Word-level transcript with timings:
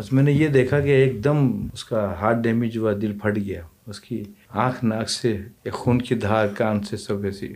بس 0.00 0.12
میں 0.12 0.22
نے 0.22 0.32
یہ 0.32 0.48
دیکھا 0.48 0.80
کہ 0.80 0.88
ایک 0.88 1.24
دم 1.24 1.66
اس 1.72 1.84
کا 1.84 2.20
ہارٹ 2.20 2.36
ڈیمیج 2.36 2.78
ہوا، 2.78 2.92
دل 2.92 3.18
پھٹ 3.18 3.36
گیا۔ 3.36 3.62
اس 3.86 4.00
کی 4.00 4.24
آنکھ 4.48 4.84
ناک 4.84 5.10
سے، 5.10 5.38
ایک 5.62 5.72
خون 5.72 6.02
کی 6.02 6.14
دھار 6.14 6.48
کان 6.48 6.82
سے 6.82 6.96
سب 6.96 7.24
ایسی 7.24 7.54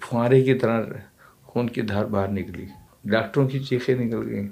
فوارے 0.00 0.42
کی 0.42 0.54
طرح 0.54 0.82
خون 1.42 1.70
کی 1.70 1.82
دھار 1.82 2.04
باہر 2.04 2.28
نکلی۔ 2.28 2.66
ڈاکٹروں 3.04 3.48
کی 3.48 3.58
چیخیں 3.58 3.94
نکل 3.94 4.28
گئیں۔ 4.30 4.48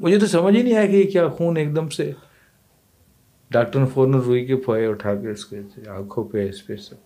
مجھے 0.00 0.18
تو 0.18 0.26
سمجھ 0.26 0.56
ہی 0.56 0.62
نہیں 0.62 0.76
آیا 0.76 0.86
کہ 0.86 0.96
یہ 0.96 1.10
کیا 1.10 1.28
خون 1.28 1.56
ایک 1.56 1.76
دم 1.76 1.88
سے 1.88 2.12
ڈاکٹر 3.50 3.80
نے 3.80 3.86
فوراً 3.94 4.12
روئی 4.12 4.46
کے 4.46 4.56
پھوئے 4.56 4.86
اٹھا 4.86 5.14
کے 5.14 5.30
اس 5.30 5.46
کے 5.46 5.60
آنکھوں 5.86 6.24
پہ، 6.24 6.48
اس 6.48 6.66
پہ 6.66 6.76
سب 6.76 6.96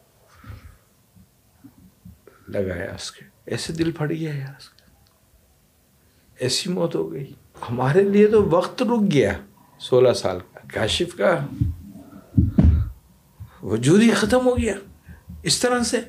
لگایا 2.48 2.94
اس 2.94 3.10
کے۔ 3.10 3.24
ایسے 3.46 3.72
دل 3.72 3.90
پھٹ 3.90 4.10
گیا 4.10 4.34
یار 4.34 4.54
اس 4.58 4.68
کا 4.68 4.90
ایسی 6.38 6.70
موت 6.70 6.94
ہو 6.94 7.12
گئی۔ 7.12 7.32
ہمارے 7.70 8.02
لیے 8.02 8.26
تو 8.26 8.44
وقت 8.44 8.82
رک 8.82 9.12
گیا 9.12 9.32
سولہ 9.78 10.12
سال 10.12 10.38
کا۔ 10.38 10.60
کاشف 10.72 11.16
کا 11.16 11.46
وجود 13.62 14.02
ہی 14.02 14.10
ختم 14.10 14.46
ہو 14.46 14.58
گیا۔ 14.58 14.74
اس 15.42 15.60
طرح 15.60 15.82
سے 15.82 16.00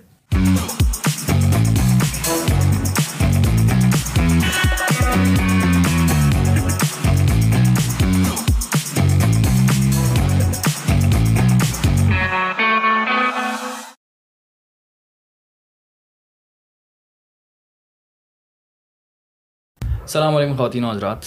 السلام 20.03 20.35
علیکم 20.35 20.55
خواتین 20.55 20.83
و 20.83 20.91
حضرات۔ 20.91 21.17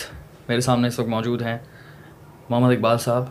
میرے 0.49 0.61
سامنے 0.61 0.89
اس 0.89 0.99
وقت 0.99 1.09
موجود 1.09 1.43
ہیں 1.43 1.59
محمد 2.49 2.73
اقبال 2.73 2.99
صاحب، 2.99 3.25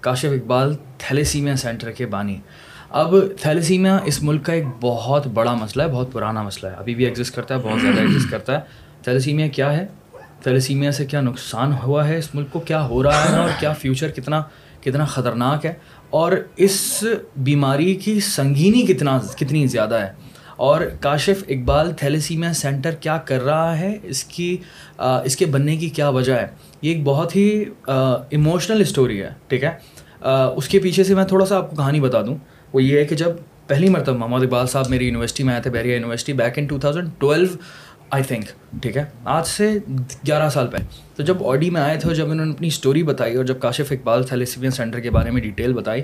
کاشف 0.00 0.24
اقبال 0.24 0.74
تھیلیسیمیا 0.98 1.56
سینٹر 1.56 1.90
کے 1.90 2.06
بانی۔ 2.06 2.40
اب 2.88 3.14
تھیلیسیمیا 3.40 3.98
اس 4.04 4.22
ملک 4.22 4.44
کا 4.44 4.52
ایک 4.52 4.64
بہت 4.80 5.26
بڑا 5.26 5.54
مسئلہ 5.54 5.82
ہے، 5.82 5.88
بہت 5.88 6.12
پرانا 6.12 6.42
مسئلہ 6.42 6.70
ہے۔ 6.70 6.76
ابھی 6.76 6.94
بھی 6.94 7.04
ایگزسٹ 7.04 7.34
کرتا 7.34 7.54
ہے، 7.54 7.60
بہت 7.62 7.80
زیادہ 7.80 8.00
ایگزسٹ 8.00 8.30
کرتا 8.30 8.54
ہے۔ 8.54 8.60
تھیلیسیمیا 9.02 9.48
کیا 9.48 9.72
ہے؟ 9.72 9.86
تھیلیسیمیا 10.42 10.92
سے 10.92 11.04
کیا 11.04 11.20
نقصان 11.20 11.72
ہوا 11.72 12.08
ہے 12.08 12.18
اس 12.18 12.34
ملک 12.34 12.52
کو؟ 12.52 12.60
کیا 12.60 12.86
ہو 12.86 13.02
رہا 13.02 13.32
ہے 13.32 13.36
اور 13.36 13.48
کیا 13.60 13.72
فیوچر 13.72 14.10
کتنا 14.10 14.42
کتنا 14.80 15.04
خطرناک 15.04 15.66
ہے؟ 15.66 15.72
اور 16.10 16.32
اس 16.56 17.04
بیماری 17.36 17.94
کی 17.94 18.20
سنگینی 18.20 18.82
کتنا، 18.82 19.20
کتنی 19.36 19.66
زیادہ 19.66 19.94
ہے؟ 19.94 20.25
اور 20.56 20.80
کاشف 21.00 21.44
اقبال 21.48 21.92
تھیلیسیمیا 21.92 22.52
سینٹر 22.52 22.94
کیا 23.00 23.16
کر 23.24 23.44
رہا 23.44 23.78
ہے؟ 23.78 23.92
اس 24.02 24.22
کی 24.24 24.56
اس 24.98 25.36
کے 25.36 25.46
بننے 25.46 25.76
کی 25.76 25.88
کیا 25.88 26.08
وجہ 26.08 26.32
ہے؟ 26.32 26.46
یہ 26.82 26.92
ایک 26.92 27.02
بہت 27.04 27.36
ہی 27.36 27.48
ایموشنل 27.88 28.80
اسٹوری 28.80 29.22
ہے، 29.22 29.30
ٹھیک 29.48 29.64
ہے؟ 29.64 29.70
اس 30.56 30.68
کے 30.68 30.78
پیچھے 30.78 31.04
سے 31.04 31.14
میں 31.14 31.24
تھوڑا 31.24 31.46
سا 31.46 31.56
آپ 31.56 31.70
کو 31.70 31.76
کہانی 31.76 32.00
بتا 32.00 32.22
دوں۔ 32.22 32.36
وہ 32.72 32.82
یہ 32.82 32.98
ہے 32.98 33.04
کہ 33.04 33.16
جب 33.16 33.30
پہلی 33.66 33.88
مرتبہ 33.88 34.16
محمد 34.16 34.42
اقبال 34.42 34.66
صاحب 34.66 34.90
میری 34.90 35.06
یونیورسٹی 35.06 35.44
میں 35.44 35.52
آئے 35.52 35.62
تھے 35.62 35.70
بیریا 35.70 35.94
university 35.94 36.32
back 36.32 36.58
in 36.58 36.66
two 36.66 36.78
thousand 36.78 37.08
twelve 37.18 37.46
I 38.10 38.22
think 38.22 38.44
ٹھیک 38.82 38.96
ہے؟ 38.96 39.04
آج 39.24 39.46
سے 39.46 39.70
گیارہ 40.26 40.48
سال 40.48 40.66
پہلے۔ 40.66 40.84
تو 41.16 41.22
جب 41.22 41.46
آڈی 41.48 41.70
میں 41.70 41.80
آئے 41.80 41.98
تھے 42.00 42.08
اور 42.08 42.16
جب 42.16 42.30
انہوں 42.30 42.46
نے 42.46 42.52
اپنی 42.52 42.68
اسٹوری 42.68 43.02
بتائی 43.02 43.34
اور 43.36 43.44
جب 43.44 43.60
کاشف 43.60 43.92
اقبال 43.92 44.22
تھیلیسیمیا 44.22 44.70
سینٹر 44.70 45.00
کے 45.00 45.10
بارے 45.10 45.30
میں 45.30 45.42
ڈیٹیل 45.42 45.72
بتائی 45.72 46.02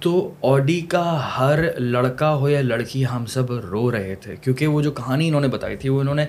تو 0.00 0.30
آڈی 0.42 0.80
کا 0.80 1.04
ہر 1.38 1.58
لڑکا 1.78 2.34
ہو 2.34 2.48
یا 2.48 2.60
لڑکی 2.62 3.04
ہم 3.06 3.26
سب 3.26 3.52
رو 3.70 3.90
رہے 3.92 4.14
تھے، 4.20 4.34
کیونکہ 4.42 4.66
وہ 4.66 4.82
جو 4.82 4.90
کہانی 4.90 5.28
انہوں 5.28 5.40
نے 5.40 5.48
بتائی 5.48 5.76
تھی، 5.76 5.88
وہ 5.88 6.00
انہوں 6.00 6.14
نے 6.14 6.26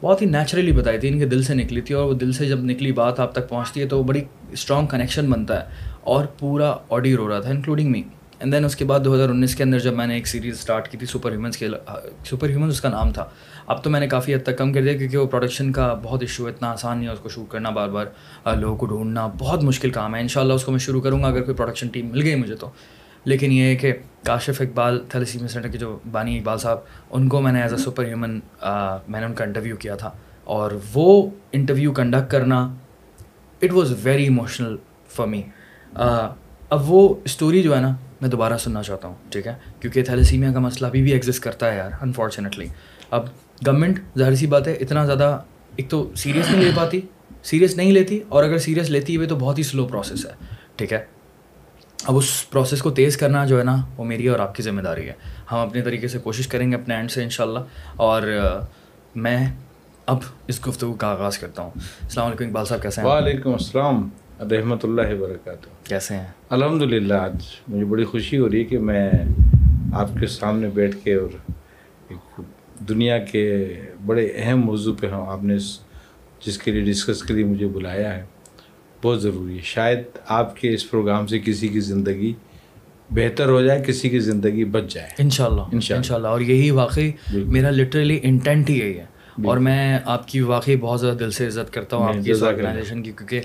بہت 0.00 0.22
ہی 0.22 0.26
نیچرلی 0.26 0.72
بتائی 0.72 0.98
تھی، 0.98 1.08
ان 1.08 1.18
کے 1.18 1.26
دل 1.26 1.42
سے 1.42 1.54
نکلی 1.54 1.80
تھی 1.80 1.94
اور 1.94 2.04
وہ 2.04 2.14
دل 2.14 2.32
سے 2.32 2.46
جب 2.46 2.64
نکلی 2.64 2.92
بات 2.92 3.20
آپ 3.20 3.32
تک 3.32 3.48
پہنچتی 3.48 3.80
ہے 3.80 3.86
تو 3.86 3.98
وہ 3.98 4.02
بڑی 4.02 4.22
اسٹرانگ 4.52 4.86
کنیکشن 4.86 5.30
بنتا 5.30 5.60
ہے 5.60 5.90
اور 6.00 6.24
پورا 6.38 6.74
آڈی 6.90 7.14
رو 7.16 7.28
رہا 7.28 7.40
تھا 7.40 7.50
انکلوڈنگ 7.50 7.90
می 7.90 8.02
اینڈ 8.38 8.52
دین 8.52 8.64
اس 8.64 8.76
کے 8.76 8.84
بعد 8.84 9.00
دو 9.04 9.14
ہزار 9.14 9.28
انیس 9.28 9.54
کے 9.54 9.62
اندر 9.62 9.78
جب 9.78 9.94
میں 9.94 10.06
نے 10.06 10.14
ایک 10.14 10.26
سیریز 10.26 10.54
اسٹارٹ 10.54 10.88
کی 10.88 10.96
تھی 10.98 11.06
سپر 11.06 11.30
ہیومنس 11.30 11.56
کے 11.56 11.68
سپر 12.30 12.48
ہیومنس 12.48 12.74
اس 12.74 12.80
کا 12.80 12.88
نام 12.88 13.12
تھا۔ 13.12 13.24
اب 13.72 13.84
تو 13.84 13.90
میں 13.90 14.00
نے 14.00 14.08
کافی 14.08 14.34
حد 14.34 14.42
تک 14.42 14.58
کم 14.58 14.72
کر 14.72 14.82
دیا 14.82 14.92
کیونکہ 14.92 15.18
وہ 15.18 15.26
پروڈکشن 15.26 15.72
کا 15.72 15.94
بہت 16.02 16.22
ایشو 16.22 16.46
اتنا 16.46 16.70
آسان 16.70 16.98
نہیں 16.98 17.08
ہے 17.08 17.12
اس 17.12 17.20
کو 17.20 17.28
شوٹ 17.28 17.50
کرنا 17.50 17.70
بار 17.70 17.88
بار 17.88 18.06
لوگوں 18.56 18.76
کو 18.76 18.86
ڈھونڈنا 18.86 19.26
بہت 19.38 19.62
مشکل 19.64 19.90
کام 19.90 20.14
ہے۔ 20.14 20.20
ان 20.20 20.28
شاء 20.28 20.40
اللہ 20.40 20.52
اس 20.52 20.64
کو 20.64 20.70
میں 20.72 20.78
شروع 20.78 21.00
کروں 21.00 21.22
گا 21.22 21.28
اگر 21.28 21.42
کوئی 21.42 21.56
پروڈکشن 21.56 21.88
ٹیم 21.88 22.06
مل 22.06 22.22
گئی 22.22 22.34
مجھے 22.34 22.56
تو۔ 22.56 22.70
لیکن 23.24 23.52
یہ 23.52 23.62
ہے 23.62 23.76
کہ 23.76 23.92
کاشف 24.26 24.60
اقبال 24.60 25.00
تھیلیسیمیا 25.08 25.48
سینٹر 25.48 25.68
کے 25.68 25.78
جو 25.78 25.98
بانی 26.10 26.38
اقبال 26.38 26.58
صاحب، 26.58 26.78
ان 27.10 27.28
کو 27.28 27.40
میں 27.40 27.52
نے 27.52 27.62
ایز 27.62 27.72
اے 27.72 27.78
سپر 27.78 28.04
ہیومن 28.04 28.40
میں 29.08 29.20
نے 29.20 29.26
ان 29.26 29.34
کا 29.34 29.44
انٹرویو 29.44 29.76
کیا 29.76 29.96
تھا۔ 29.96 30.10
اور 30.44 30.70
وہ 30.94 31.30
انٹرویو 31.52 31.92
کنڈکٹ 31.92 32.30
کرنا 32.30 32.74
it 33.62 33.72
was 33.72 33.94
very 34.02 34.22
emotional 34.22 34.76
for 35.08 35.26
me 35.26 35.42
اب 35.94 36.92
وہ 36.92 37.14
اسٹوری 37.24 37.62
جو 37.62 37.76
ہے 37.76 37.80
نا، 37.80 37.94
میں 38.20 38.28
دوبارہ 38.28 38.56
سننا 38.56 38.82
چاہتا 38.82 39.08
ہوں، 39.08 39.14
ٹھیک 39.30 39.46
ہے؟ 39.46 39.54
کیونکہ 39.80 40.04
تھیلیسیمیا 40.04 40.52
کا 40.52 40.58
مسئلہ 40.58 40.86
ابھی 40.86 41.02
بھی 41.02 41.12
ایگزسٹ 41.12 41.40
کرتا 41.40 41.72
ہے 41.72 41.76
یار 41.76 41.90
انفارچونیٹلی 42.00 42.66
اب 43.10 43.26
گورنمنٹ 43.66 43.98
ظاہر 44.18 44.34
سی 44.34 44.46
بات 44.46 44.68
ہے 44.68 44.72
اتنا 44.72 45.04
زیادہ 45.04 45.38
ایک 45.76 45.88
تو 45.88 46.10
سیریس 46.14 46.50
نہیں 46.50 46.64
لے 46.64 46.70
پاتی 46.74 47.00
سیریس 47.42 47.76
نہیں 47.76 47.92
لیتی 47.92 48.20
اور 48.28 48.44
اگر 48.44 48.58
سیریس 48.58 48.90
لیتی 48.90 49.20
ہے 49.20 49.26
تو 49.26 49.36
بہت 49.36 49.58
ہی 49.58 49.62
سلو 49.62 49.86
پروسیس 49.86 50.26
ہے 50.26 50.30
ٹھیک 50.76 50.92
ہے؟ 50.92 51.04
اب 52.04 52.16
اس 52.16 52.50
پروسیس 52.50 52.82
کو 52.82 52.90
تیز 52.90 53.16
کرنا 53.16 53.44
جو 53.44 53.58
ہے 53.58 53.64
نا 53.64 53.76
وہ 53.96 54.04
میری 54.04 54.28
اور 54.28 54.38
آپ 54.38 54.54
کی 54.54 54.62
ذمہ 54.62 54.80
داری 54.80 55.08
ہے۔ 55.08 55.12
ہم 55.52 55.58
اپنے 55.58 55.82
طریقے 55.82 56.08
سے 56.08 56.18
کوشش 56.18 56.48
کریں 56.48 56.70
گے 56.70 56.76
اپنے 56.76 56.94
اینڈ 56.94 57.10
سے 57.10 57.22
ان 57.22 57.28
شاء 57.28 57.44
اللہ 57.44 57.58
اور 57.96 58.22
میں 59.14 59.46
اب 60.06 60.18
اس 60.46 60.66
گفتگو 60.68 60.92
کا 60.92 61.06
آغاز 61.06 61.38
کرتا 61.38 61.62
ہوں۔ 61.62 61.70
السلام 61.76 62.26
علیکم 62.26 62.44
اقبال 62.44 62.64
صاحب 62.64 62.82
کیسے 62.82 63.00
ہیں؟ 63.00 63.08
وعلیکم 63.08 63.52
السلام 63.52 64.08
رحمۃ 64.40 64.76
اللہ 64.82 65.14
وبرکاتہ۔ 65.14 65.88
کیسے 65.88 66.14
ہیں؟ 66.14 66.26
الحمد 66.50 66.82
للہ 66.82 67.14
آج 67.14 67.36
مجھے 67.68 67.84
بڑی 67.84 68.04
خوشی 68.04 68.38
ہو 68.38 68.50
رہی 68.50 68.58
ہے 68.58 68.64
کہ 68.64 68.78
میں 68.78 69.10
آپ 69.92 70.08
کے 70.20 70.26
سامنے 70.26 70.68
بیٹھ 70.68 70.96
کے 71.04 71.14
اور 71.14 71.52
دنیا 72.88 73.18
کے 73.18 73.74
بڑے 74.06 74.32
اہم 74.34 74.60
موضوع 74.60 74.94
پہ 75.00 75.06
ہوں 75.06 75.26
آپ 75.26 75.44
نے 75.44 75.56
جس 76.46 76.58
کے 76.58 76.70
لیے 76.70 76.80
ڈسکس 76.80 77.22
کے 77.22 77.34
لیے 77.34 77.44
مجھے 77.44 77.66
بلایا 77.66 78.16
ہے 78.16 78.24
بہت 79.02 79.22
ضروری 79.22 79.56
ہے۔ 79.56 79.62
شاید 79.62 79.98
آپ 80.26 80.56
کے 80.56 80.74
اس 80.74 80.90
پروگرام 80.90 81.26
سے 81.26 81.38
کسی 81.38 81.68
کی 81.68 81.80
زندگی 81.80 82.32
بہتر 83.10 83.48
ہو 83.48 83.62
جائے 83.62 83.82
کسی 83.86 84.08
کی 84.08 84.18
زندگی 84.18 84.64
بچ 84.64 84.94
جائے۔ 84.94 85.08
ان 85.18 85.30
شاء 85.30 85.46
اللہ 85.46 85.60
ان 85.72 85.80
شاء 85.80 86.14
اللہ 86.14 86.28
اور 86.28 86.40
یہی 86.40 86.70
واقعی 86.70 87.12
میرا 87.34 87.70
لٹرلی 87.70 88.18
انٹینٹ 88.22 88.70
ہی 88.70 88.78
یہی 88.78 88.98
ہے۔ 88.98 89.04
اور 89.44 89.58
میں 89.58 89.98
آپ 90.04 90.28
کی 90.28 90.40
واقعی 90.40 90.76
بہت 90.76 91.00
زیادہ 91.00 91.16
دل 91.16 91.30
سے 91.30 91.46
عزت 91.46 91.72
کرتا 91.72 91.96
ہوں 91.96 92.08
آپ 92.08 92.24
کی 92.24 92.30
اس 92.30 92.42
آرگنائزیشن 92.42 93.02
کی 93.02 93.12
کیونکہ 93.12 93.40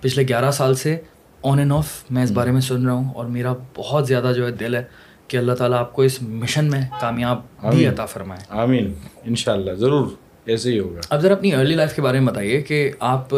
پچھلے 0.00 0.28
گیارہ 0.28 0.50
سال 0.50 0.74
سے 0.74 0.96
آن 1.42 1.58
اینڈ 1.58 1.72
آف 1.72 2.04
میں 2.10 2.22
اس 2.22 2.30
بارے 2.30 2.50
میں 2.50 2.60
سن 2.60 2.84
رہا 2.84 2.92
ہوں 2.92 3.14
اور 3.14 3.24
میرا 3.26 3.54
بہت 3.74 4.06
زیادہ 4.06 4.32
جو 4.36 4.46
ہے 4.46 4.52
دل 4.52 4.74
ہے 4.74 4.82
کہ 5.28 5.36
اللہ 5.36 5.52
تعالیٰ 5.52 5.78
آپ 5.78 5.92
کو 5.92 6.02
اس 6.02 6.22
مشن 6.22 6.64
میں 6.64 6.80
کامیاب 7.00 7.40
بھی 7.70 7.86
عطا 7.86 8.06
فرمائے۔ 8.06 8.40
آمین. 8.48 8.92
ان 9.24 9.34
شاء 9.34 9.52
اللہ 9.52 9.72
ضرور. 9.72 10.06
ایسے 10.46 10.72
ہی 10.72 10.78
ہوگا۔ 10.78 11.00
اب 11.10 11.20
ذرا 11.20 11.32
اپنی 11.32 11.54
ارلی 11.54 11.74
لائف 11.74 11.96
کے 11.96 12.02
بارے 12.02 12.20
میں 12.20 12.32
بتائیے 12.32 12.62
کہ 12.62 12.90
آپ 13.00 13.34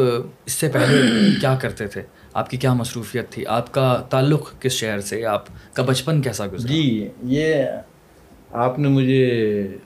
اس 0.47 0.53
سے 0.53 0.69
پہلے 0.69 1.03
کیا 1.41 1.59
کرتے 1.61 1.87
تھے؟ 1.87 2.03
آپ 2.35 2.51
کی 2.51 2.57
کیا 2.57 2.73
مصروفیت 2.75 3.31
تھی؟ 3.31 3.47
آپ 3.47 3.73
کا 3.73 4.03
تعلق 4.11 4.61
کس 4.61 4.73
شہر 4.73 5.01
سے؟ 5.01 5.27
آپ 5.27 5.45
کا 5.73 5.83
بچپن 5.83 6.23
کیسا 6.23 6.47
گزرا؟ 6.47 6.73
جی 6.73 7.09
یہ 7.23 7.55
آپ 8.53 8.79
نے 8.79 8.89
مجھے 8.89 9.27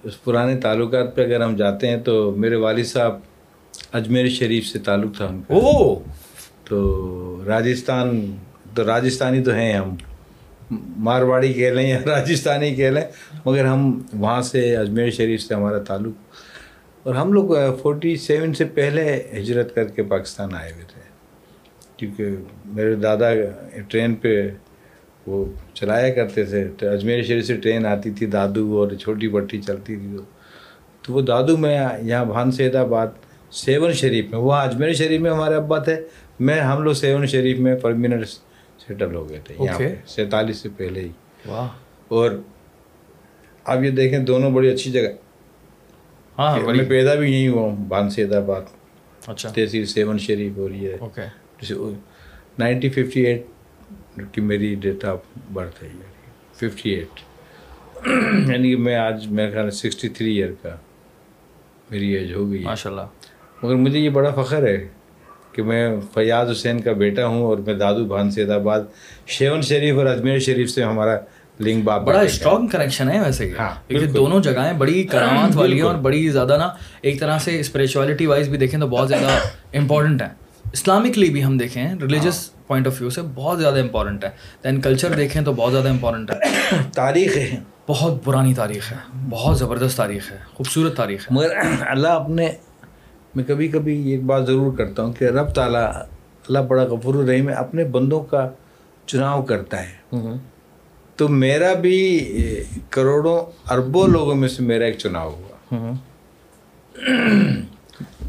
اس 0.02 0.24
پرانے 0.24 0.56
تعلقات 0.56 1.16
پہ 1.16 1.24
اگر 1.24 1.40
ہم 1.40 1.56
جاتے 1.56 1.88
ہیں 1.88 1.96
تو 1.96 2.34
میرے 2.36 2.56
والد 2.56 2.84
صاحب 2.84 3.18
اجمیر 3.92 4.28
شریف 4.28 4.66
سے 4.66 4.78
تعلق 4.78 5.16
تھا 5.16 5.26
کا۔ 5.26 5.54
او 5.54 5.94
تو 6.64 7.42
راجستھان 7.46 8.36
تو 8.74 8.86
راجستھانی 8.86 9.44
تو 9.44 9.52
ہیں 9.54 9.72
ہم۔ 9.72 9.94
مارواڑی 10.96 11.52
کہہ 11.52 11.70
لیں 11.70 11.88
یا 11.88 11.98
راجستھانی 12.06 12.74
کہہ 12.74 12.90
لیں، 12.90 13.02
مگر 13.44 13.64
ہم 13.64 14.02
وہاں 14.12 14.42
سے 14.42 14.76
اجمیر 14.76 15.10
شریف 15.10 15.40
سے 15.42 15.54
ہمارا 15.54 15.78
تعلق، 15.78 16.14
اور 17.02 17.14
ہم 17.14 17.32
لوگ 17.32 17.50
فورٹی 17.82 18.16
سیون 18.16 18.54
سے 18.54 18.64
پہلے 18.64 19.22
ہجرت 19.38 19.74
کر 19.74 19.84
کے 19.84 20.02
پاکستان 20.02 20.54
آئے 20.54 20.72
ہوئے 20.72 20.84
تھے۔ 20.84 21.02
کیونکہ 21.96 22.24
میرے 22.64 22.94
دادا 22.94 23.30
ٹرین 23.88 24.14
پہ 24.14 24.48
وہ 25.26 25.44
چلایا 25.74 26.14
کرتے 26.14 26.44
تھے 26.44 26.68
تو 26.78 26.88
اجمیر 26.90 27.22
شریف 27.22 27.46
سے 27.46 27.56
ٹرین 27.56 27.86
آتی 27.86 28.10
تھی، 28.10 28.26
دادو 28.26 28.78
اور 28.78 28.90
چھوٹی 29.00 29.28
بٹی 29.28 29.60
چلتی 29.60 29.96
تھی۔ 29.96 30.16
تو 31.02 31.12
وہ 31.12 31.20
دادو 31.20 31.56
میں 31.56 31.78
یہاں 32.02 32.24
بھان 32.24 32.50
سید 32.50 32.74
آباد 32.74 33.06
سیون 33.52 33.92
شریف 33.92 34.30
میں، 34.30 34.38
وہاں 34.38 34.64
اجمیر 34.66 34.92
شریف 34.92 35.20
میں 35.20 35.30
ہمارے 35.30 35.54
ابا 35.54 35.78
تھے، 35.78 35.96
میں 36.40 36.60
ہم 36.60 36.82
لوگ 36.82 36.92
سیون 36.92 37.26
شریف 37.26 37.58
میں 37.58 37.74
پرمیننٹ 37.76 38.26
سیٹل 38.86 39.14
ہو 39.14 39.28
گئے 39.28 39.40
تھے 39.44 39.54
یہاں 39.60 39.78
پہ 39.78 39.94
سینتالیس 40.06 40.56
سے 40.56 40.68
پہلے 40.76 41.00
ہی۔ 41.00 41.08
اور 42.08 42.30
اب 43.64 43.84
یہ 43.84 43.90
دیکھیں 43.90 44.18
دونوں 44.18 44.50
بڑی 44.50 44.70
اچھی 44.70 44.90
جگہ۔ 44.90 45.08
ہاں 46.38 46.60
میں 46.60 46.84
پیدا 46.88 47.14
بھی 47.14 47.30
نہیں 47.30 47.48
ہوا 47.48 47.62
ہوں 47.62 47.76
بان 47.76 48.10
سید 48.10 48.32
آباد 48.32 48.62
اچھا۔ 49.26 49.48
تحصیل 49.48 49.86
سیون 49.86 50.18
شریف 50.18 50.56
ہو 50.56 50.68
رہی 50.68 50.88
ہے۔ 50.88 50.96
نائنٹین 52.58 52.90
ففٹی 52.90 53.26
ایٹ 53.26 53.46
کی 54.32 54.40
میری 54.40 54.74
ڈیٹ 54.74 55.04
آف 55.04 55.18
برتھ 55.52 55.84
ہے 55.84 55.88
ففٹی 56.54 56.90
ایٹ۔ 56.90 57.20
یعنی 58.50 58.70
کہ 58.70 58.76
میں 58.76 58.94
آج 58.96 59.26
میرے 59.26 59.50
خیال 59.50 59.70
سکسٹی 59.70 60.08
تھری 60.08 60.36
ایئر 60.36 60.50
کا 60.62 60.76
میری 61.90 62.12
ایج 62.12 62.32
ہو 62.34 62.50
گئی 62.50 62.64
ماشاء 62.64 62.90
اللہ 62.90 63.06
مگر 63.62 63.74
مجھے 63.74 63.98
یہ 63.98 64.10
بڑا 64.10 64.42
فخر 64.42 64.66
ہے 64.66 64.88
کہ 65.54 65.62
میں 65.62 65.96
فیاض 66.14 66.50
حسین 66.50 66.80
کا 66.80 66.92
بیٹا 66.92 67.26
ہوں 67.26 67.44
اور 67.44 67.58
میں 67.58 67.74
دادو 67.74 68.04
بھان 68.04 68.30
سید 68.30 68.50
آباد 68.50 68.80
شیون 69.26 69.62
شریف 69.62 69.96
اور 69.98 70.06
اجمیر 70.06 70.38
شریف 70.38 70.70
سے 70.70 70.82
ہمارا 70.82 71.16
لنک 71.60 71.84
باپ 71.84 72.02
بڑا 72.02 72.20
اسٹرانگ 72.20 72.66
کنیکشن 72.66 73.10
ہے 73.10 73.20
ویسے 73.20 73.52
ہاں، 73.58 73.70
کیونکہ 73.88 74.06
دونوں 74.06 74.40
جگہیں 74.40 74.72
بڑی 74.72 75.02
کرامات 75.02 75.56
والی 75.56 75.74
ہیں 75.74 75.82
اور 75.82 75.94
بڑی 75.94 76.28
زیادہ 76.28 76.56
نا 76.58 76.68
ایک 77.02 77.20
طرح 77.20 77.38
سے 77.38 77.60
اسپریچولیٹی 77.60 78.26
وائز 78.26 78.48
بھی 78.48 78.58
دیکھیں 78.58 78.80
تو 78.80 78.86
بہت 78.86 79.08
زیادہ 79.08 79.38
امپورٹنٹ 79.78 80.22
ہیں۔ 80.22 80.28
اسلامکلی 80.72 81.30
بھی 81.30 81.44
ہم 81.44 81.58
دیکھیں 81.58 81.94
ریلیجس 82.02 82.50
پوائنٹ 82.66 82.86
آف 82.86 83.00
ویو 83.00 83.10
سے 83.10 83.20
بہت 83.34 83.60
زیادہ 83.60 83.80
امپورٹنٹ 83.80 84.24
ہے۔ 84.24 84.30
دین 84.64 84.80
کلچر 84.80 85.12
دیکھیں 85.12 85.42
تو 85.42 85.52
بہت 85.52 85.72
زیادہ 85.72 85.88
امپورٹنٹ 85.88 86.30
ہے۔ 86.30 86.36
تاریخ 86.94 87.36
ہے۔ 87.36 87.56
بہت 87.88 88.24
پرانی 88.24 88.54
تاریخ 88.54 88.92
ہے۔ 88.92 88.96
بہت 89.30 89.58
زبردست 89.58 89.96
تاریخ 89.96 90.32
ہے۔ 90.32 90.36
خوبصورت 90.54 90.96
تاریخ 90.96 91.20
ہے۔ 91.20 91.34
مگر 91.34 91.48
اللہ 91.90 92.08
اپنے 92.08 92.52
میں 93.34 93.44
کبھی 93.44 93.68
کبھی 93.68 94.10
ایک 94.10 94.22
بات 94.24 94.46
ضرور 94.46 94.78
کرتا 94.78 95.02
ہوں 95.02 95.12
کہ 95.12 95.24
رب 95.24 95.48
تعالیٰ 95.48 95.92
اللہ 96.48 96.58
بڑا 96.58 96.84
غفور 96.84 97.14
الرحیم 97.14 97.48
ہے 97.48 97.54
اپنے 97.54 97.84
بندوں 97.84 98.22
کا 98.22 98.48
چناؤ 99.06 99.42
کرتا 99.42 99.82
ہے۔ 99.82 100.16
تو 101.16 101.28
میرا 101.28 101.72
بھی 101.72 101.98
کروڑوں 102.90 103.70
اربوں 103.70 104.08
لوگوں 104.08 104.34
میں 104.34 104.48
سے 104.48 104.62
میرا 104.62 104.84
ایک 104.84 104.98
چناؤ 104.98 105.30
ہوا۔ 105.30 105.90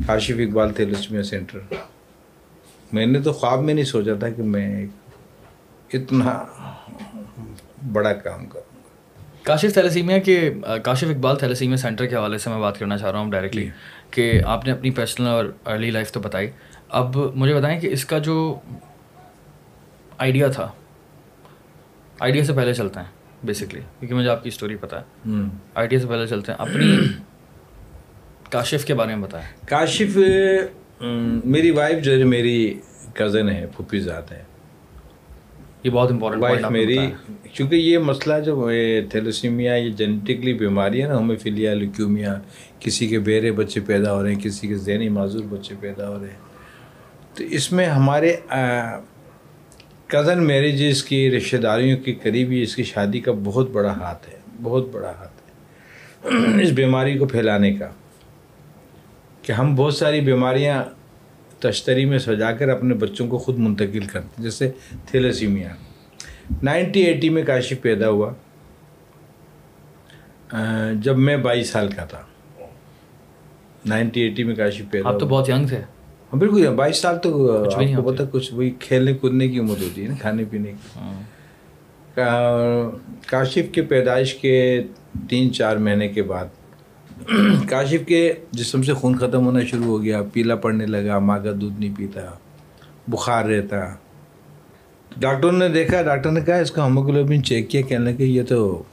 کاشف 0.07 0.35
اقبال 0.39 0.73
تھے 0.73 0.85
لسمیا 0.85 1.23
سینٹر۔ 1.23 1.59
میں 2.93 3.05
نے 3.05 3.19
تو 3.19 3.33
خواب 3.33 3.61
میں 3.61 3.73
نہیں 3.73 3.85
سوچا 3.85 4.13
تھا 4.19 4.29
کہ 4.29 4.43
میں 4.43 4.87
اتنا 5.93 6.43
بڑا 7.93 8.13
کام 8.13 8.45
کروں۔ 8.45 8.75
کاشف 9.43 9.73
تھیلسیمیا 9.73 10.17
کے 10.17 10.53
کاشف 10.83 11.07
اقبال 11.09 11.37
تھیلسیمیا 11.37 11.77
سینٹر 11.77 12.05
کے 12.05 12.15
حوالے 12.15 12.37
سے 12.37 12.49
میں 12.49 12.59
بات 12.59 12.79
کرنا 12.79 12.97
چاہ 12.97 13.11
رہا 13.11 13.19
ہوں 13.19 13.31
ڈائریکٹلی 13.31 13.69
کہ 14.15 14.41
آپ 14.45 14.65
نے 14.65 14.71
اپنی 14.71 14.91
پرسنل 14.91 15.27
اور 15.27 15.45
ارلی 15.65 15.91
لائف 15.91 16.11
تو 16.11 16.19
بتائی۔ 16.19 16.51
اب 16.89 17.17
مجھے 17.35 17.53
بتائیں 17.53 17.79
کہ 17.79 17.87
اس 17.87 18.05
کا 18.05 18.17
جو 18.17 18.59
آئیڈیا 20.17 20.47
تھا 20.47 20.71
آئیڈیا 22.19 22.43
سے 22.43 22.53
پہلے 22.53 22.73
چلتے 22.73 22.99
ہیں 22.99 23.07
بیسکلی 23.43 23.81
کیونکہ 23.99 24.15
مجھے 24.15 24.29
آپ 24.29 24.43
کی 24.43 24.47
اسٹوری 24.47 24.75
پتہ 24.75 24.95
ہے۔ 24.95 25.29
آئیڈیا 25.75 25.99
سے 25.99 26.07
پہلے 26.07 26.27
چلتے 26.27 26.51
ہیں۔ 26.51 26.59
اپنی 26.59 26.97
کاشف 28.49 28.85
کے 28.85 28.93
بارے 28.93 29.15
میں 29.15 29.27
بتائیں۔ 29.27 29.67
کاشف 29.67 30.17
میری 31.45 31.71
وائف 31.71 32.03
جو 32.03 32.11
ہے 32.11 32.23
میری 32.23 32.79
کزن 33.13 33.49
ہے 33.49 33.65
پھوپھی 33.75 33.99
ذات 33.99 34.31
ہے۔ 34.31 34.43
یہ 35.85 35.89
بہت 35.89 36.11
امپورٹنٹ 36.11 36.43
وائف 36.43 36.65
میری 36.69 36.97
چونکہ 37.53 37.75
یہ 37.75 37.97
مسئلہ 37.97 38.33
جو 38.45 38.69
تھیلوسیمیا 39.11 39.75
یہ 39.75 39.89
جینیٹکلی 39.89 40.53
بیماری 40.53 41.03
ہے 41.03 41.07
نا 41.07 41.15
ہومیفیلیا 41.15 41.73
لیکیومیا 41.73 42.35
کسی 42.79 43.07
کے 43.07 43.19
بیرے 43.19 43.51
بچے 43.51 43.79
پیدا 43.79 44.13
ہو 44.13 44.23
رہے 44.23 44.33
ہیں 44.33 44.39
کسی 44.39 44.67
کے 44.67 44.75
ذہنی 44.75 45.09
معذور 45.09 45.43
بچے 45.49 45.75
پیدا 45.79 46.09
ہو 46.09 46.19
رہے 46.19 46.27
ہیں۔ 46.27 46.39
تو 47.35 47.43
اس 47.43 47.71
میں 47.71 47.85
ہمارے 47.85 48.35
کزن 50.07 50.43
میریجز 50.47 51.03
کی 51.03 51.31
رشتہ 51.31 51.57
داریوں 51.57 51.97
کی 51.97 52.13
قریبی 52.13 52.61
اس 52.61 52.75
کی 52.75 52.83
شادی 52.83 53.19
کا 53.19 53.31
بہت 53.43 53.69
بڑا 53.69 53.91
ہاتھ 53.91 54.29
ہے 54.29 54.39
بہت 54.63 54.89
بڑا 54.91 55.11
ہاتھ 55.11 55.33
ہے۔ 55.33 56.61
اس 56.63 56.69
بیماری 56.69 57.17
کو 57.17 57.25
پھیلانے 57.25 57.73
کا 57.73 57.89
کہ 59.41 59.51
ہم 59.51 59.75
بہت 59.75 59.93
ساری 59.93 60.21
بیماریاں 60.21 60.83
تشتری 61.67 62.05
میں 62.05 62.19
سجا 62.19 62.51
کر 62.51 62.69
اپنے 62.69 62.93
بچوں 62.93 63.27
کو 63.27 63.37
خود 63.37 63.59
منتقل 63.59 64.05
کرتے 64.11 64.43
جیسے 64.43 64.71
تھیلسیمیا 65.05 65.69
نائنٹی 66.63 67.03
ایٹی 67.03 67.29
میں 67.29 67.43
کاشف 67.43 67.81
پیدا 67.81 68.09
ہوا 68.09 68.33
جب 71.03 71.17
میں 71.17 71.37
بائیس 71.37 71.69
سال 71.69 71.87
کا 71.87 72.05
تھا۔ 72.05 72.21
نائنٹی 73.85 74.21
ایٹی 74.21 74.43
میں 74.43 74.55
کاشف 74.55 74.91
پیدا 74.91 75.09
آپ 75.09 75.19
تو 75.19 75.25
بہت 75.27 75.49
ینگ 75.49 75.67
تھے۔ 75.67 75.77
ہاں 75.77 76.39
بالکل 76.39 76.67
بائیس 76.75 76.97
سال 76.97 77.17
تو 77.17 77.29
آپ 77.63 77.95
کو 77.95 78.11
پتہ 78.11 78.23
کچھ 78.31 78.53
وہی 78.53 78.69
کھیلنے 78.79 79.13
کودنے 79.13 79.47
کی 79.47 79.59
عمر 79.59 79.81
ہوتی 79.81 80.03
ہے 80.03 80.07
نا 80.07 80.15
کھانے 80.21 80.43
پینے 80.49 80.71
کی۔ 80.71 80.99
کاشف 83.27 83.71
کے 83.71 83.81
پیدائش 83.81 84.33
کے 84.33 84.83
تین 85.29 85.53
چار 85.53 85.77
مہینے 85.77 86.07
کے 86.07 86.23
بعد 86.23 86.45
کاشف 87.69 88.07
کے 88.07 88.33
جسم 88.51 88.83
سے 88.83 88.93
خون 88.93 89.15
ختم 89.15 89.45
ہونا 89.45 89.59
شروع 89.59 89.85
ہو 89.85 90.03
گیا 90.03 90.21
پیلا 90.33 90.55
پڑنے 90.55 90.85
لگا 90.85 91.19
ماں 91.19 91.39
کا 91.39 91.51
دودھ 91.61 91.79
نہیں 91.79 91.93
پیتا 91.97 92.21
بخار 93.07 93.45
رہتا۔ 93.45 93.77
ڈاکٹر 95.17 95.51
نے 95.51 95.69
دیکھا 95.69 96.01
ڈاکٹر 96.01 96.31
نے 96.31 96.41
کہا 96.41 96.57
اس 96.57 96.71
کا 96.71 96.83
ہوموگلوبن 96.83 97.43
چیک 97.43 97.69
کیا 97.69 97.81
کہنے 97.81 98.11
لگے 98.11 98.25
یہ 98.25 98.43
تو 98.43 98.83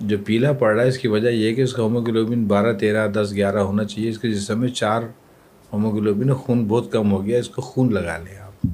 جو 0.00 0.16
پیلا 0.26 0.52
پڑ 0.52 0.74
رہا 0.74 0.82
ہے 0.82 0.88
اس 0.88 0.98
کی 0.98 1.08
وجہ 1.08 1.28
یہ 1.28 1.48
ہے 1.48 1.54
کہ 1.54 1.60
اس 1.60 1.72
کا 1.72 1.82
ہوموگلوبن 1.82 2.44
بارہ 2.44 2.72
تیرہ 2.72 3.08
دس 3.08 3.32
گیارہ 3.34 3.58
ہونا 3.58 3.84
چاہیے۔ 3.84 4.08
اس 4.10 4.18
کے 4.18 4.30
جسم 4.30 4.60
میں 4.60 4.68
چار 4.68 5.02
ہوموگلوبن 5.72 6.34
خون 6.34 6.64
بہت 6.64 6.92
کم 6.92 7.12
ہو 7.12 7.26
گیا 7.26 7.38
اس 7.38 7.48
کو 7.48 7.62
خون 7.62 7.94
لگا 7.94 8.18
لیں 8.18 8.38
آپ۔ 8.38 8.66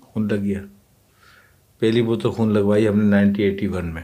خون 0.00 0.28
لگ 0.28 0.42
گیا۔ 0.42 0.60
پہلی 1.78 2.02
بوتل 2.02 2.30
خون 2.30 2.54
لگوائی 2.54 2.88
ہم 2.88 2.98
نے 2.98 3.04
نائنٹی 3.04 3.42
ایٹی 3.42 3.66
ون 3.66 3.86
میں۔ 3.86 4.02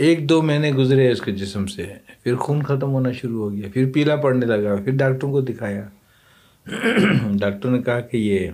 ایک 0.00 0.28
دو 0.28 0.42
مہینے 0.42 0.72
گزرے 0.72 1.10
اس 1.10 1.20
کے 1.20 1.32
جسم 1.32 1.66
سے، 1.66 1.94
پھر 2.22 2.36
خون 2.36 2.62
ختم 2.62 2.92
ہونا 2.92 3.12
شروع 3.12 3.42
ہو 3.42 3.52
گیا، 3.52 3.68
پھر 3.74 3.90
پیلا 3.94 4.16
پڑنے 4.16 4.46
لگا، 4.46 4.76
پھر 4.76 4.92
ڈاکٹروں 4.92 5.32
کو 5.32 5.40
دکھایا۔ 5.40 5.88
ڈاکٹر 7.34 7.68
نے 7.68 7.82
کہا 7.82 8.00
کہ 8.00 8.16
یہ 8.16 8.50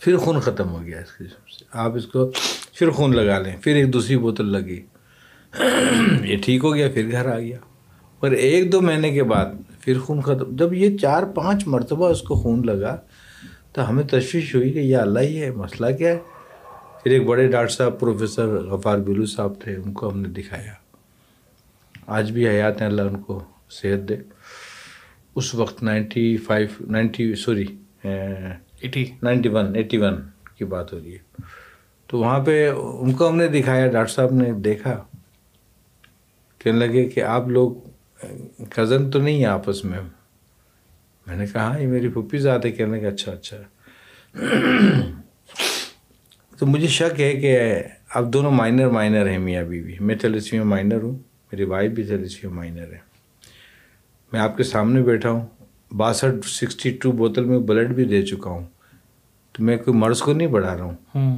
پھر 0.00 0.16
خون 0.16 0.40
ختم 0.40 0.68
ہو 0.68 0.82
گیا 0.86 0.98
اس 0.98 1.12
کے 1.12 1.24
جسم 1.24 1.50
سے۔ 1.58 1.64
آپ 1.72 1.96
اس 1.96 2.06
کو 2.06 2.30
پھر 2.72 2.90
خون 2.90 3.16
لگا 3.16 3.38
لیں، 3.38 3.56
پھر 3.60 3.74
ایک 3.74 3.92
دوسری 3.92 4.16
بوتل 4.16 4.46
لگی۔ 4.46 4.82
یہ 6.24 6.36
ٹھیک 6.44 6.64
ہو 6.64 6.74
گیا، 6.74 6.88
پھر 6.94 7.10
گھر 7.10 7.26
آ 7.26 7.38
گیا۔ 7.38 7.58
اور 8.20 8.30
ایک 8.30 8.72
دو 8.72 8.80
مہینے 8.80 9.12
کے 9.12 9.22
بعد 9.22 9.46
پھر 9.80 9.98
خون 9.98 10.20
ختم، 10.20 10.56
جب 10.56 10.72
یہ 10.72 10.98
چار 10.98 11.22
پانچ 11.22 11.66
مرتبہ 11.66 12.10
اس 12.10 12.22
کو 12.22 12.34
خون 12.34 12.66
لگا 12.66 13.00
تو 13.72 13.88
ہمیں 13.88 14.04
تشویش 14.04 14.54
ہوئی 14.54 14.72
کہ 14.72 14.78
یہ 14.78 14.96
اللہ 14.96 15.18
ہی 15.18 15.42
ہے 15.42 15.50
مسئلہ 15.50 15.96
کیا 15.96 16.08
ہے۔ 16.08 16.18
پھر 17.04 17.12
ایک 17.12 17.26
بڑے 17.26 17.48
ڈاکٹر 17.48 17.72
صاحب 17.72 18.00
پروفیسر 18.00 18.46
غفار 18.46 18.98
بلو 18.98 19.26
صاحب 19.26 19.60
تھے 19.60 19.76
ان 19.76 19.92
کو 19.92 20.08
ہم 20.08 20.20
نے 20.20 20.28
دکھایا۔ 20.28 20.72
آج 22.06 22.32
بھی 22.32 22.48
حیات 22.48 22.80
ہیں 22.80 22.88
اللہ 22.88 23.02
ان 23.02 23.20
کو 23.20 23.44
صحت 23.70 24.08
دے۔ 24.08 24.16
اس 25.34 25.54
وقت 25.54 25.82
ninety 25.82 26.36
five 26.36 26.68
ninety 26.80 27.34
sorry 27.34 27.66
eighty. 28.02 29.04
Ninety 29.22 29.48
one 29.48 29.76
eighty 29.76 29.98
one 29.98 30.14
کی 30.58 30.64
بات 30.64 30.92
ہو 30.92 30.98
رہی 30.98 31.12
ہے۔ 31.12 31.42
تو 32.06 32.18
وہاں 32.18 32.40
پہ 32.40 32.70
ان 32.70 33.12
کو 33.12 33.28
ہم 33.28 33.36
نے 33.36 33.48
دکھایا 33.48 33.86
ڈاکٹر 33.86 34.12
صاحب 34.12 34.32
نے 34.32 34.52
دیکھا۔ 34.52 35.04
کہنے 36.58 36.86
لگے 36.86 37.04
کہ 37.04 37.20
آپ 37.22 37.48
لوگ 37.48 37.72
کزن 38.70 39.10
تو 39.10 39.18
نہیں 39.22 39.36
ہیں 39.36 39.44
آپس 39.44 39.84
میں۔ 39.84 39.98
میں 41.26 41.36
نے 41.36 41.46
کہا 41.46 41.60
ہاں 41.60 41.80
یہ 41.80 41.86
میری 41.86 42.08
پھپھی 42.08 42.38
ذات 42.38 42.64
ہے۔ 42.64 42.72
کہنے 42.72 42.98
لگے 42.98 43.06
اچھا 43.06 43.32
اچھا۔ 43.32 43.56
تو 46.64 46.68
مجھے 46.70 46.86
شک 46.86 47.20
ہے 47.20 47.34
کہ 47.34 47.60
اب 48.14 48.32
دونوں 48.32 48.50
مائنر 48.50 48.88
مائنر 48.88 49.28
ہیں 49.28 49.38
میاں 49.38 49.64
بیوی۔ 49.64 49.94
میں 50.00 50.14
تھیلیسیمیا 50.14 50.64
مائنر 50.64 51.02
ہوں 51.02 51.12
میری 51.52 51.64
وائف 51.64 51.92
بھی 51.92 52.02
تھیلیسیمیا 52.02 52.56
مائنر 52.56 52.92
ہے۔ 52.92 52.98
میں 54.32 54.40
آپ 54.40 54.56
کے 54.56 54.62
سامنے 54.62 55.02
بیٹھا 55.02 55.30
ہوں 55.30 55.46
باسٹھ 55.92 56.48
سکسٹی 56.48 56.90
ٹو 56.90 57.12
بوتل 57.12 57.44
میں 57.44 57.58
بلڈ 57.58 57.94
بھی 57.94 58.04
دے 58.04 58.22
چکا 58.22 58.50
ہوں۔ 58.50 58.64
تو 59.52 59.64
میں 59.64 59.76
کوئی 59.76 59.96
مرض 59.98 60.20
کو 60.20 60.32
نہیں 60.32 60.48
بڑھا 60.48 60.76
رہا 60.76 60.84
ہوں۔ 60.84 61.36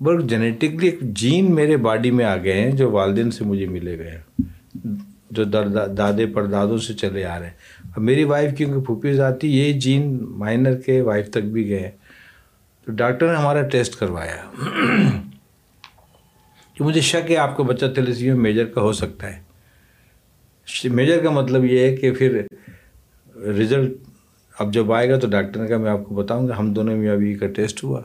بٹ 0.00 0.24
جینیٹکلی 0.24 0.86
ایک 0.88 1.00
جین 1.00 1.54
میرے 1.54 1.76
باڈی 1.76 2.10
میں 2.10 2.24
آ 2.24 2.36
گئے 2.36 2.52
ہیں 2.52 2.70
جو 2.70 2.90
والدین 2.90 3.30
سے 3.30 3.44
مجھے 3.44 3.66
ملے 3.66 3.98
گئے 3.98 4.10
ہیں 4.10 4.42
جو 5.30 5.44
دادے 5.98 6.26
پردادوں 6.26 6.78
سے 6.78 6.94
چلے 6.94 7.24
آ 7.24 7.38
رہے 7.38 7.46
ہیں۔ 7.46 7.54
اب 7.96 8.02
میری 8.02 8.24
وائف 8.24 8.58
کیونکہ 8.58 8.80
پھوپھی 8.80 9.12
ذاتی 9.12 9.58
یہ 9.58 9.72
جین 9.72 10.18
مائنر 10.20 10.74
کے 10.74 11.00
وائف 11.00 11.30
تک 11.30 11.44
بھی 11.44 11.68
گئے 11.68 11.80
ہیں۔ 11.80 12.07
تو 12.88 12.94
ڈاکٹر 12.94 13.26
نے 13.26 13.34
ہمارا 13.34 13.62
ٹیسٹ 13.62 13.96
کروایا۔ 13.96 14.36
کہ 16.74 16.84
مجھے 16.84 17.00
شک 17.00 17.30
ہے 17.30 17.36
آپ 17.36 17.56
کا 17.56 17.62
بچہ 17.62 17.86
تھیلیسیمیا 17.86 18.34
میجر 18.34 18.64
کا 18.64 18.80
ہو 18.80 18.92
سکتا 18.92 19.36
ہے۔ 19.36 19.40
میجر 20.84 21.22
کا 21.22 21.30
مطلب 21.30 21.64
یہ 21.64 21.78
ہے 21.78 21.96
کہ 21.96 22.10
پھر 22.10 22.42
رزلٹ 23.36 23.92
اب 24.58 24.72
جب 24.72 24.92
آئے 24.92 25.10
گا 25.10 25.18
تو 25.18 25.28
ڈاکٹر 25.28 25.60
نے 25.60 25.66
کہا 25.66 25.76
میں 25.76 25.90
آپ 25.90 26.04
کو 26.04 26.14
بتاؤں 26.14 26.48
گا 26.48 26.58
ہم 26.58 26.72
دونوں 26.72 26.96
میاں 26.96 27.16
بیوی 27.16 27.34
کا 27.34 27.46
ٹیسٹ 27.46 27.84
ہوا۔ 27.84 28.02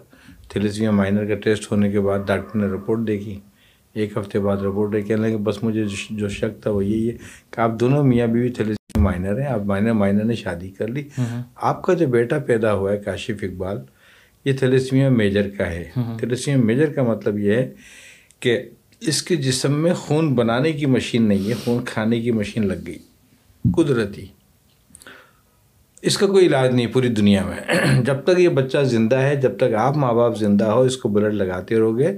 تھیلیسیمیا 0.50 0.92
مائنر 0.92 1.26
کا 1.26 1.36
ٹیسٹ 1.36 1.72
ہونے 1.72 1.92
کے 1.92 2.00
بعد 2.00 2.20
ڈاکٹر 2.26 2.60
نے 2.60 2.68
رپورٹ 2.68 3.08
دیکھی۔ 3.08 3.40
ایک 3.94 4.18
ہفتے 4.18 4.40
بعد 4.40 4.58
رپورٹ 4.58 4.94
دیکھ 4.94 5.08
کہنے 5.08 5.28
لگے 5.28 5.38
بس 5.38 5.64
مجھے 5.64 5.86
جو 6.10 6.30
شک 6.30 6.62
تھا 6.62 6.72
وہ 6.72 6.86
یہی 6.86 7.10
ہے 7.10 7.18
کہ 7.52 7.60
آپ 7.60 7.72
دونوں 7.80 8.04
میاں 8.04 8.28
بیوی 8.28 8.50
تھیلیسیمیا 8.50 9.04
مائنر 9.04 9.40
ہیں۔ 9.40 9.48
آپ 9.48 9.62
مائنر 9.66 9.94
مائنر 9.94 10.24
نے 10.24 10.36
شادی 10.36 10.70
کر 10.70 10.88
لی۔ 10.88 11.10
آپ 11.56 11.84
کا 11.84 11.94
جو 11.94 12.08
بیٹا 12.08 12.40
پیدا 12.40 12.74
ہوا 12.74 12.92
ہے 12.92 12.98
کاشف 12.98 13.36
اقبال 13.42 13.78
یہ 14.46 14.54
تھیلیسیمیا 14.54 15.10
میجر 15.10 15.50
کا 15.58 15.72
ہے۔ 15.72 15.90
تھیلیسیمیا 15.96 16.66
میجر 16.66 16.94
کا 16.94 17.04
مطلب 17.04 17.40
یہ 17.40 17.54
ہے 17.54 17.74
کہ 18.40 18.62
اس 19.00 19.24
کے 19.24 19.36
جسم 19.36 19.74
میں 19.84 19.94
خون 19.94 20.36
بنانے 20.36 20.72
کی 20.72 20.86
مشین 20.86 21.24
نہیں 21.24 21.50
ہے 21.50 21.54
خون 21.54 21.86
کھانے 21.86 22.22
کی 22.22 22.32
مشین 22.32 22.68
لگ 22.68 22.74
گئی۔ 22.88 22.98
قدرتی۔ 23.78 24.26
اس 26.02 26.18
کا 26.18 26.28
کوئی 26.28 26.48
علاج 26.48 26.74
نہیں 26.74 26.88
پوری 26.88 27.08
دنیا 27.08 27.46
میں۔ 27.46 27.76
جب 28.06 28.16
تک 28.24 28.40
یہ 28.40 28.50
بچہ 28.50 28.78
زندہ 28.84 29.16
ہے 29.16 29.36
جب 29.36 29.58
تک 29.58 29.74
آپ 29.74 29.98
ماں 29.98 30.14
باپ 30.14 30.38
زندہ 30.38 30.64
ہو 30.64 30.82
اس 30.82 30.98
کو 30.98 31.10
بلڈ 31.10 31.34
لگاتے 31.34 31.78
رہو 31.78 31.98
گے 31.98 32.18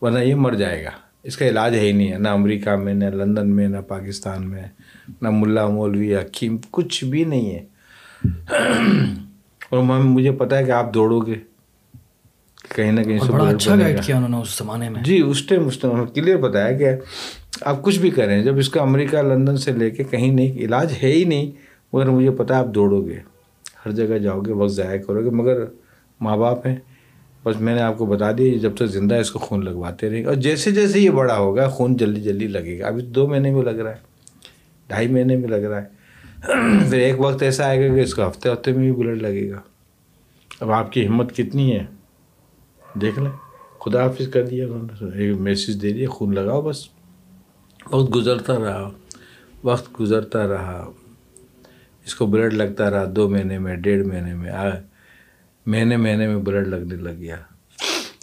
ورنہ 0.00 0.18
یہ 0.18 0.34
مر 0.34 0.52
جائے 0.52 0.84
گا۔ 0.84 0.90
اس 1.22 1.36
کا 1.36 1.48
علاج 1.48 1.74
ہے 1.74 1.80
ہی 1.80 1.92
نہیں 1.92 2.12
ہے۔ 2.12 2.18
نہ 2.18 2.28
امریکہ 2.28 2.76
میں 2.76 2.94
نہ 2.94 3.04
لندن 3.04 3.50
میں 3.56 3.68
نہ 3.68 3.78
پاکستان 3.78 4.50
میں 4.50 4.62
نہ 5.22 5.28
ملا 5.30 5.66
مولوی 5.68 6.16
حکیم 6.16 6.56
کچھ 6.70 7.04
بھی 7.04 7.24
نہیں 7.24 7.54
ہے۔ 7.54 7.64
اور 9.70 9.82
مجھے 9.82 10.32
پتا 10.32 10.58
ہے 10.58 10.64
کہ 10.64 10.70
آپ 10.70 10.94
دوڑو 10.94 11.20
گے۔ 11.20 11.49
کہیں 12.74 12.92
نہ 12.92 13.00
کہیں 13.00 13.18
بڑا 13.28 13.48
اچھا 13.48 13.76
گائڈ 13.76 14.04
کیا 14.04 14.16
انہوں 14.16 14.28
نے 14.28 14.36
اس 14.36 14.58
زمانے 14.58 14.88
میں۔ 14.88 15.02
جی 15.02 15.20
اس 15.20 15.46
ٹائم 15.46 15.66
اس 15.66 15.78
ٹائم 15.78 16.06
کلیئر 16.06 16.36
بتایا 16.36 16.72
کہ 16.72 16.88
آپ 17.60 17.82
کچھ 17.82 17.98
بھی 17.98 18.10
کریں 18.10 18.44
جب 18.44 18.58
اس 18.58 18.68
کا 18.68 18.82
امریکہ 18.82 19.16
لندن 19.16 19.56
سے 19.56 19.72
لے 19.72 19.90
کے 19.90 20.04
کہیں 20.04 20.32
نہیں 20.32 20.58
علاج 20.58 20.92
ہے 21.02 21.12
ہی 21.12 21.24
نہیں 21.24 21.50
مگر 21.92 22.06
مجھے 22.06 22.30
پتا 22.30 22.58
آپ 22.58 22.66
دوڑو 22.66 23.06
گے۔ 23.06 23.18
ہر 23.86 23.90
جگہ 23.90 24.18
جاؤ 24.18 24.40
گے 24.40 24.52
وقت 24.52 24.72
ضائع 24.72 25.02
کرو 25.02 25.24
گے 25.24 25.30
مگر 25.30 25.64
ماں 26.20 26.36
باپ 26.36 26.66
ہیں۔ 26.66 26.76
بس 27.44 27.60
میں 27.60 27.74
نے 27.74 27.80
آپ 27.80 27.98
کو 27.98 28.06
بتا 28.06 28.32
دیا 28.38 28.58
جب 28.58 28.74
تک 28.74 28.86
زندہ 28.86 29.14
ہے 29.14 29.20
اس 29.20 29.30
کو 29.30 29.38
خون 29.38 29.64
لگواتے 29.64 30.10
رہیں۔ 30.10 30.20
گے 30.20 30.24
اور 30.24 30.34
جیسے 30.34 30.70
جیسے 30.70 31.00
یہ 31.00 31.10
بڑا 31.10 31.36
ہوگا 31.36 31.68
خون 31.68 31.96
جلدی 31.96 32.20
جلدی 32.20 32.46
لگے 32.46 32.78
گا۔ 32.78 32.86
ابھی 32.86 33.02
دو 33.02 33.28
مہینے 33.28 33.50
میں 33.50 33.62
لگ 33.62 33.70
رہا 33.70 33.90
ہے 33.90 33.96
ڈھائی 34.88 35.08
مہینے 35.08 35.36
میں 35.36 35.48
لگ 35.48 35.54
رہا 35.54 35.82
ہے۔ 35.82 36.00
پھر 36.90 36.98
ایک 36.98 37.20
وقت 37.20 37.42
ایسا 37.42 37.64
آئے 37.64 37.88
گا 37.88 37.94
کہ 37.94 38.00
اس 38.00 38.14
کو 38.14 38.28
ہفتے 38.28 38.52
ہفتے 38.52 38.72
میں 38.72 38.92
بھی 38.92 38.92
بلڈ 38.92 39.22
لگے 39.22 39.50
گا۔ 39.50 39.60
اب 40.60 40.70
آپ 40.70 40.92
کی 40.92 41.06
ہمت 41.06 41.36
کتنی 41.36 41.72
ہے؟ 41.72 41.84
دیکھ 42.94 43.18
لیں۔ 43.18 43.30
خدا 43.80 44.02
حافظ 44.04 44.28
کر 44.28 44.46
دیا 44.46 44.66
انہوں 44.66 44.82
نے۔ 44.82 45.18
ایک 45.18 45.36
میسیج 45.36 45.82
دے 45.82 45.92
دیا، 45.92 46.08
خون 46.08 46.34
لگاؤ 46.34 46.62
بس۔ 46.62 46.86
وقت 47.92 48.14
گزرتا 48.14 48.58
رہا، 48.58 48.90
وقت 49.64 50.00
گزرتا 50.00 50.48
رہا۔ 50.48 50.90
اس 52.06 52.14
کو 52.14 52.26
بلڈ 52.26 52.54
لگتا 52.54 52.90
رہا 52.90 53.04
دو 53.16 53.28
مہینے 53.28 53.58
میں، 53.58 53.76
ڈیڑھ 53.76 54.06
مہینے 54.06 54.34
میں۔ 54.34 54.52
مہینے 55.66 55.96
مہینے 55.96 56.26
میں 56.26 56.36
بلڈ 56.36 56.68
لگنے 56.68 56.94
لگ 56.94 57.18
گیا۔ 57.18 57.36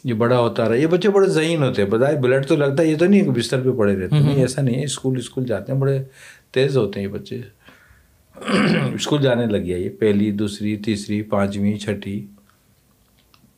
یہ 0.03 0.13
بڑا 0.13 0.39
ہوتا 0.39 0.69
رہا۔ 0.69 0.75
یہ 0.75 0.87
بچے 0.87 1.09
بڑے 1.09 1.27
ذہین 1.27 1.63
ہوتے 1.63 1.81
ہیں۔ 1.81 1.89
بتائے، 1.89 2.15
بلڈ 2.15 2.47
تو 2.47 2.55
لگتا 2.55 2.83
ہے، 2.83 2.87
یہ 2.87 2.97
تو 2.97 3.05
نہیں 3.05 3.23
کہ 3.23 3.31
بستر 3.31 3.61
پہ 3.61 3.71
پڑے 3.71 3.95
رہتے۔ 3.95 4.19
نہیں، 4.19 4.41
ایسا 4.41 4.61
نہیں 4.61 4.75
ہے۔ 4.75 4.83
اسکول 4.83 5.17
اسکول 5.17 5.45
جاتے 5.45 5.71
ہیں، 5.71 5.79
بڑے 5.79 6.03
تیز 6.51 6.77
ہوتے 6.77 6.99
ہیں 6.99 7.07
یہ 7.07 7.13
بچے۔ 7.13 7.41
اسکول 8.93 9.21
جانے 9.21 9.45
لگ 9.45 9.57
گیا۔ 9.57 9.77
یہ 9.77 9.89
پہلی، 9.89 10.31
دوسری، 10.31 10.77
تیسری، 10.77 11.21
پانچویں، 11.21 11.77
چھٹی۔ 11.77 12.25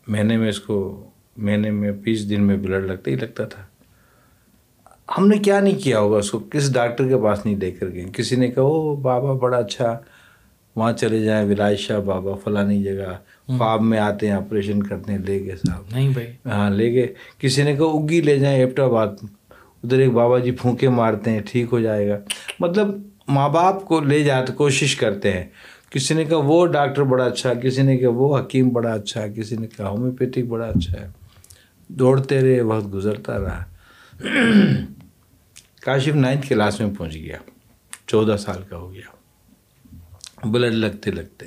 مہینے 0.10 0.38
میں 0.38 0.50
اس 0.50 0.60
کو 0.60 1.10
مہینے 1.38 1.72
میں 1.72 1.92
بیس 1.92 2.30
دن 2.30 2.44
میں 2.44 2.58
بلڈ 2.58 2.86
لگتا 2.86 3.12
ہی 3.12 3.16
لگتا 3.16 3.46
تھا۔ 3.46 3.62
ہم 5.18 5.28
نے 5.28 5.38
کیا 5.38 5.60
نہیں 5.60 5.80
کیا 5.80 6.00
ہوگا؟ 6.00 6.18
اس 6.18 6.32
کو 6.32 6.40
کس 6.40 6.74
ڈاکٹر 6.74 7.08
کے 7.08 7.18
پاس 7.18 7.46
نہیں 7.46 7.56
لے 7.56 7.72
کر 7.72 7.94
گئے۔ 7.94 8.06
کسی 8.14 8.36
نے 8.36 8.48
کہا 8.48 8.64
او 8.64 8.96
بابا 8.96 9.34
بڑا 9.34 9.58
اچھا۔ 9.58 10.00
وہاں 10.76 10.94
چلے 10.94 11.20
جائیں 11.24 11.50
ولائ 11.50 11.76
شاہ 11.76 12.00
بابا 12.00 12.36
فلانی 12.36 12.84
جگہ۔ 12.84 13.18
خواب 13.58 13.82
میں 13.82 14.00
آتے 14.00 14.28
ہیں 14.28 14.34
آپریشن 14.34 14.84
کرتے 14.84 15.12
ہیں 15.12 15.20
لے 15.20 15.46
گئے 15.46 15.56
صاحب۔ 15.56 15.84
نہیں 15.92 16.10
بھائی۔ 16.10 16.28
ہاں 16.46 16.70
لے 16.70 16.94
گئے۔ 16.94 17.14
کسی 17.40 17.64
نے 17.64 17.76
کہا 17.76 17.86
اگی 17.86 18.22
لے 18.22 18.40
جائیں 18.40 18.60
ایپٹا 18.60 18.84
آباد 18.84 19.08
ادھر 19.84 20.00
ایک 20.00 20.12
بابا 20.12 20.40
جی 20.40 20.52
پھونکے 20.52 20.90
مارتے 20.90 21.32
ہیں 21.32 21.40
ٹھیک 21.52 21.68
ہو 21.72 21.80
جائے 21.80 22.10
گا۔ 22.10 22.20
مطلب 22.60 22.88
ماں 23.28 23.50
باپ 23.50 23.86
کو 23.86 24.00
لے 24.00 24.24
جاتے 24.24 24.54
کوشش 24.54 24.96
کرتے 24.96 25.32
ہیں۔ 25.32 25.46
کسی 25.92 26.14
نے 26.14 26.26
کہا 26.26 26.38
وہ 26.38 26.66
ڈاکٹر 26.68 27.04
بڑا 27.04 27.26
اچھا 27.26 27.54
کسی 27.54 27.82
نے 27.82 27.98
کہا 27.98 28.10
وہ 28.10 28.40
حکیم 28.40 28.70
بڑا 28.70 28.94
اچھا 28.94 29.28
کسی 29.28 29.58
نے 29.58 29.68
کہا 29.68 29.90
ہومیوپیتھک 29.90 30.46
بڑا 30.48 30.66
اچھا 30.66 31.02
ہے۔ 31.02 31.08
دوڑتے 31.88 32.42
رہے، 32.42 32.62
وقت 32.62 32.94
گزرتا 32.94 33.40
رہا۔ 33.40 33.64
کاشف 35.82 36.16
نائنتھ 36.16 36.50
کلاس 36.50 36.80
میں 36.80 36.90
پہنچ 36.98 37.14
گیا۔ 37.14 37.38
چودہ 38.08 38.38
سال 38.38 38.64
کا 38.70 38.78
ہو 38.78 38.94
گیا۔ 38.94 39.16
بلڈ 40.44 40.74
لگتے 40.74 41.12
لگتے۔ 41.12 41.46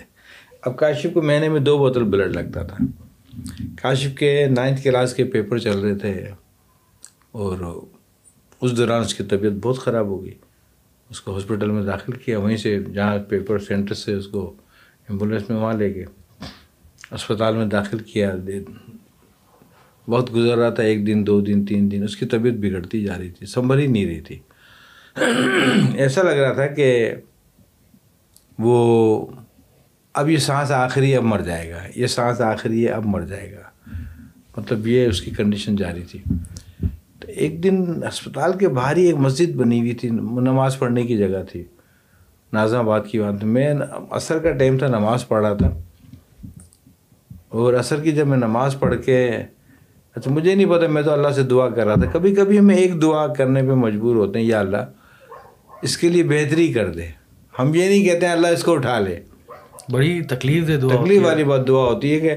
اب 0.62 0.76
کاشف 0.76 1.06
کو 1.14 1.22
مہینے 1.22 1.48
میں 1.48 1.60
دو 1.60 1.78
بوتل 1.78 2.02
بلڈ 2.02 2.36
لگتا 2.36 2.62
تھا۔ 2.62 2.76
کاشف 3.82 4.18
کے 4.18 4.46
نائنتھ 4.46 4.82
کلاس 4.82 5.14
کے 5.14 5.24
پیپر 5.24 5.58
چل 5.58 5.78
رہے 5.78 5.94
تھے 5.94 6.30
اور 7.32 7.82
اس 8.60 8.76
دوران 8.76 9.00
اس 9.00 9.14
کی 9.14 9.24
طبیعت 9.24 9.52
بہت 9.52 9.78
خراب 9.78 10.06
ہو 10.06 10.24
گئی۔ 10.24 10.34
اس 11.12 11.20
کو 11.20 11.34
ہاسپٹل 11.34 11.70
میں 11.70 11.82
داخل 11.82 12.12
کیا، 12.12 12.38
وہیں 12.38 12.56
سے 12.56 12.82
جہاں 12.94 13.18
پیپر 13.18 13.58
سینٹر 13.58 13.94
سے 13.94 14.14
اس 14.14 14.26
کو 14.26 14.54
ایمبولینس 15.08 15.50
میں 15.50 15.58
وہاں 15.58 15.72
لے 15.72 15.94
گئے۔ 15.94 16.04
اسپتال 17.10 17.56
میں 17.56 17.66
داخل 17.66 17.98
کیا۔ 17.98 18.34
بہت 20.08 20.34
گزر 20.34 20.56
رہا 20.58 20.70
تھا، 20.70 20.82
ایک 20.82 21.06
دن، 21.06 21.26
دو 21.26 21.40
دن، 21.40 21.64
تین 21.64 21.90
دن۔ 21.90 22.02
اس 22.02 22.16
کی 22.16 22.26
طبیعت 22.26 22.54
بگڑتی 22.54 23.02
جا 23.02 23.18
رہی 23.18 23.30
تھی، 23.30 23.46
سنبھل 23.46 23.78
ہی 23.78 23.86
نہیں 23.86 24.06
رہی 24.06 24.20
تھی۔ 24.20 24.38
ایسا 25.94 26.22
لگ 26.22 26.30
رہا 26.30 26.52
تھا 26.52 26.66
کہ 26.66 27.14
وہ، 28.58 29.26
اب 30.14 30.28
یہ 30.28 30.36
سانس 30.36 30.70
آخری 30.70 31.14
اب 31.14 31.22
مر 31.22 31.40
جائے 31.40 31.70
گا۔ 31.70 31.82
یہ 31.96 32.06
سانس 32.06 32.40
آخری 32.40 32.84
ہے 32.84 32.92
اب 32.92 33.06
مر 33.06 33.20
جائے 33.20 33.52
گا۔ 33.52 33.94
مطلب 34.56 34.86
یہ 34.86 35.06
اس 35.06 35.20
کی 35.20 35.30
کنڈیشن 35.30 35.76
جاری 35.76 36.02
تھی۔ 36.02 36.18
تو 37.22 37.32
ایک 37.36 37.64
دن 37.64 38.04
اسپتال 38.12 38.58
کے 38.58 38.68
باہر 38.68 38.96
ہی 38.96 39.02
ایک 39.02 39.16
مسجد 39.16 39.54
بنی 39.54 39.80
ہوئی 39.80 39.92
تھی 39.92 40.10
نماز 40.10 40.78
پڑھنے 40.78 41.02
کی 41.02 41.16
جگہ 41.16 41.42
تھی 41.52 41.64
نازم 42.52 42.78
آباد 42.78 43.00
کی 43.10 43.20
بات 43.20 43.44
میں 43.44 43.74
عصر 44.10 44.38
کا 44.38 44.52
ٹائم 44.52 44.78
تھا 44.78 44.86
نماز 44.86 45.28
پڑھ 45.28 45.46
رہا 45.46 45.54
تھا۔ 45.54 45.70
اور 47.48 47.74
عصر 47.74 48.00
کی 48.00 48.12
جب 48.12 48.26
میں 48.26 48.38
نماز 48.38 48.78
پڑھ 48.78 48.94
کے 49.04 49.30
اچھا 50.14 50.30
مجھے 50.30 50.54
نہیں 50.54 50.66
پتا 50.66 50.86
میں 50.86 51.02
تو 51.02 51.12
اللہ 51.12 51.28
سے 51.28 51.42
دعا 51.42 51.68
کر 51.68 51.86
رہا 51.86 51.94
تھا۔ 51.94 52.10
کبھی 52.12 52.34
کبھی 52.34 52.58
ہمیں 52.58 52.76
ایک 52.76 53.02
دعا 53.02 53.26
کرنے 53.26 53.60
پہ 53.60 53.74
مجبور 53.74 54.16
ہوتے 54.16 54.38
ہیں 54.38 54.46
یا 54.46 54.60
اللہ 54.60 54.76
اس 55.82 55.96
کے 55.96 56.08
لیے 56.08 56.22
بہتری 56.22 56.72
کر 56.72 56.88
دے۔ 56.90 57.06
ہم 57.58 57.74
یہ 57.74 57.88
نہیں 57.88 58.04
کہتے 58.04 58.26
ہیں 58.26 58.32
اللہ 58.32 58.46
اس 58.46 58.64
کو 58.64 58.72
اٹھا 58.72 58.98
لے۔ 58.98 59.20
بڑی 59.90 60.22
تکلیف 60.22 60.66
دے 60.66 60.76
دعا 60.76 61.02
تکلیف 61.02 61.22
والی 61.24 61.44
بات 61.44 61.68
دعا 61.68 61.82
ہوتی 61.82 62.14
ہے 62.14 62.20
کہ 62.20 62.34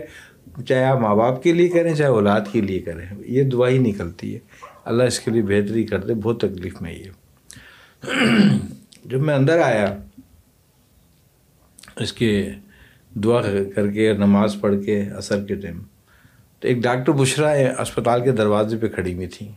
چاہے 0.63 0.83
آپ 0.83 0.99
ماں 0.99 1.15
باپ 1.15 1.43
کے 1.43 1.53
لیے 1.53 1.67
کریں 1.67 1.93
چاہے 1.93 2.09
اولاد 2.09 2.41
کے 2.51 2.61
لیے 2.61 2.79
کریں۔ 2.79 3.05
یہ 3.19 3.43
دعا 3.43 3.69
ہی 3.69 3.77
نکلتی 3.77 4.33
ہے۔ 4.33 4.39
اللہ 4.85 5.03
اس 5.03 5.19
کے 5.19 5.31
لیے 5.31 5.41
بہتری 5.41 5.83
کر 5.83 5.99
دے 5.99 6.13
بہت 6.13 6.39
تکلیف 6.39 6.81
میں 6.81 6.93
یہ۔ 6.93 7.09
جب 9.05 9.21
میں 9.21 9.35
اندر 9.35 9.59
آیا 9.59 9.97
اس 11.95 12.13
کے 12.13 12.49
دعا 13.23 13.41
کر 13.75 13.91
کے 13.91 14.13
نماز 14.13 14.55
پڑھ 14.61 14.75
کے 14.85 15.01
اثر 15.01 15.45
کے 15.45 15.55
ٹائم 15.55 15.81
تو 16.59 16.67
ایک 16.67 16.77
ڈاکٹر 16.77 17.11
بشرا 17.11 17.49
اسپتال 17.81 18.23
کے 18.23 18.31
دروازے 18.31 18.77
پہ 18.77 18.87
کھڑی 18.87 19.13
ہوئی 19.13 19.27
تھی 19.27 19.51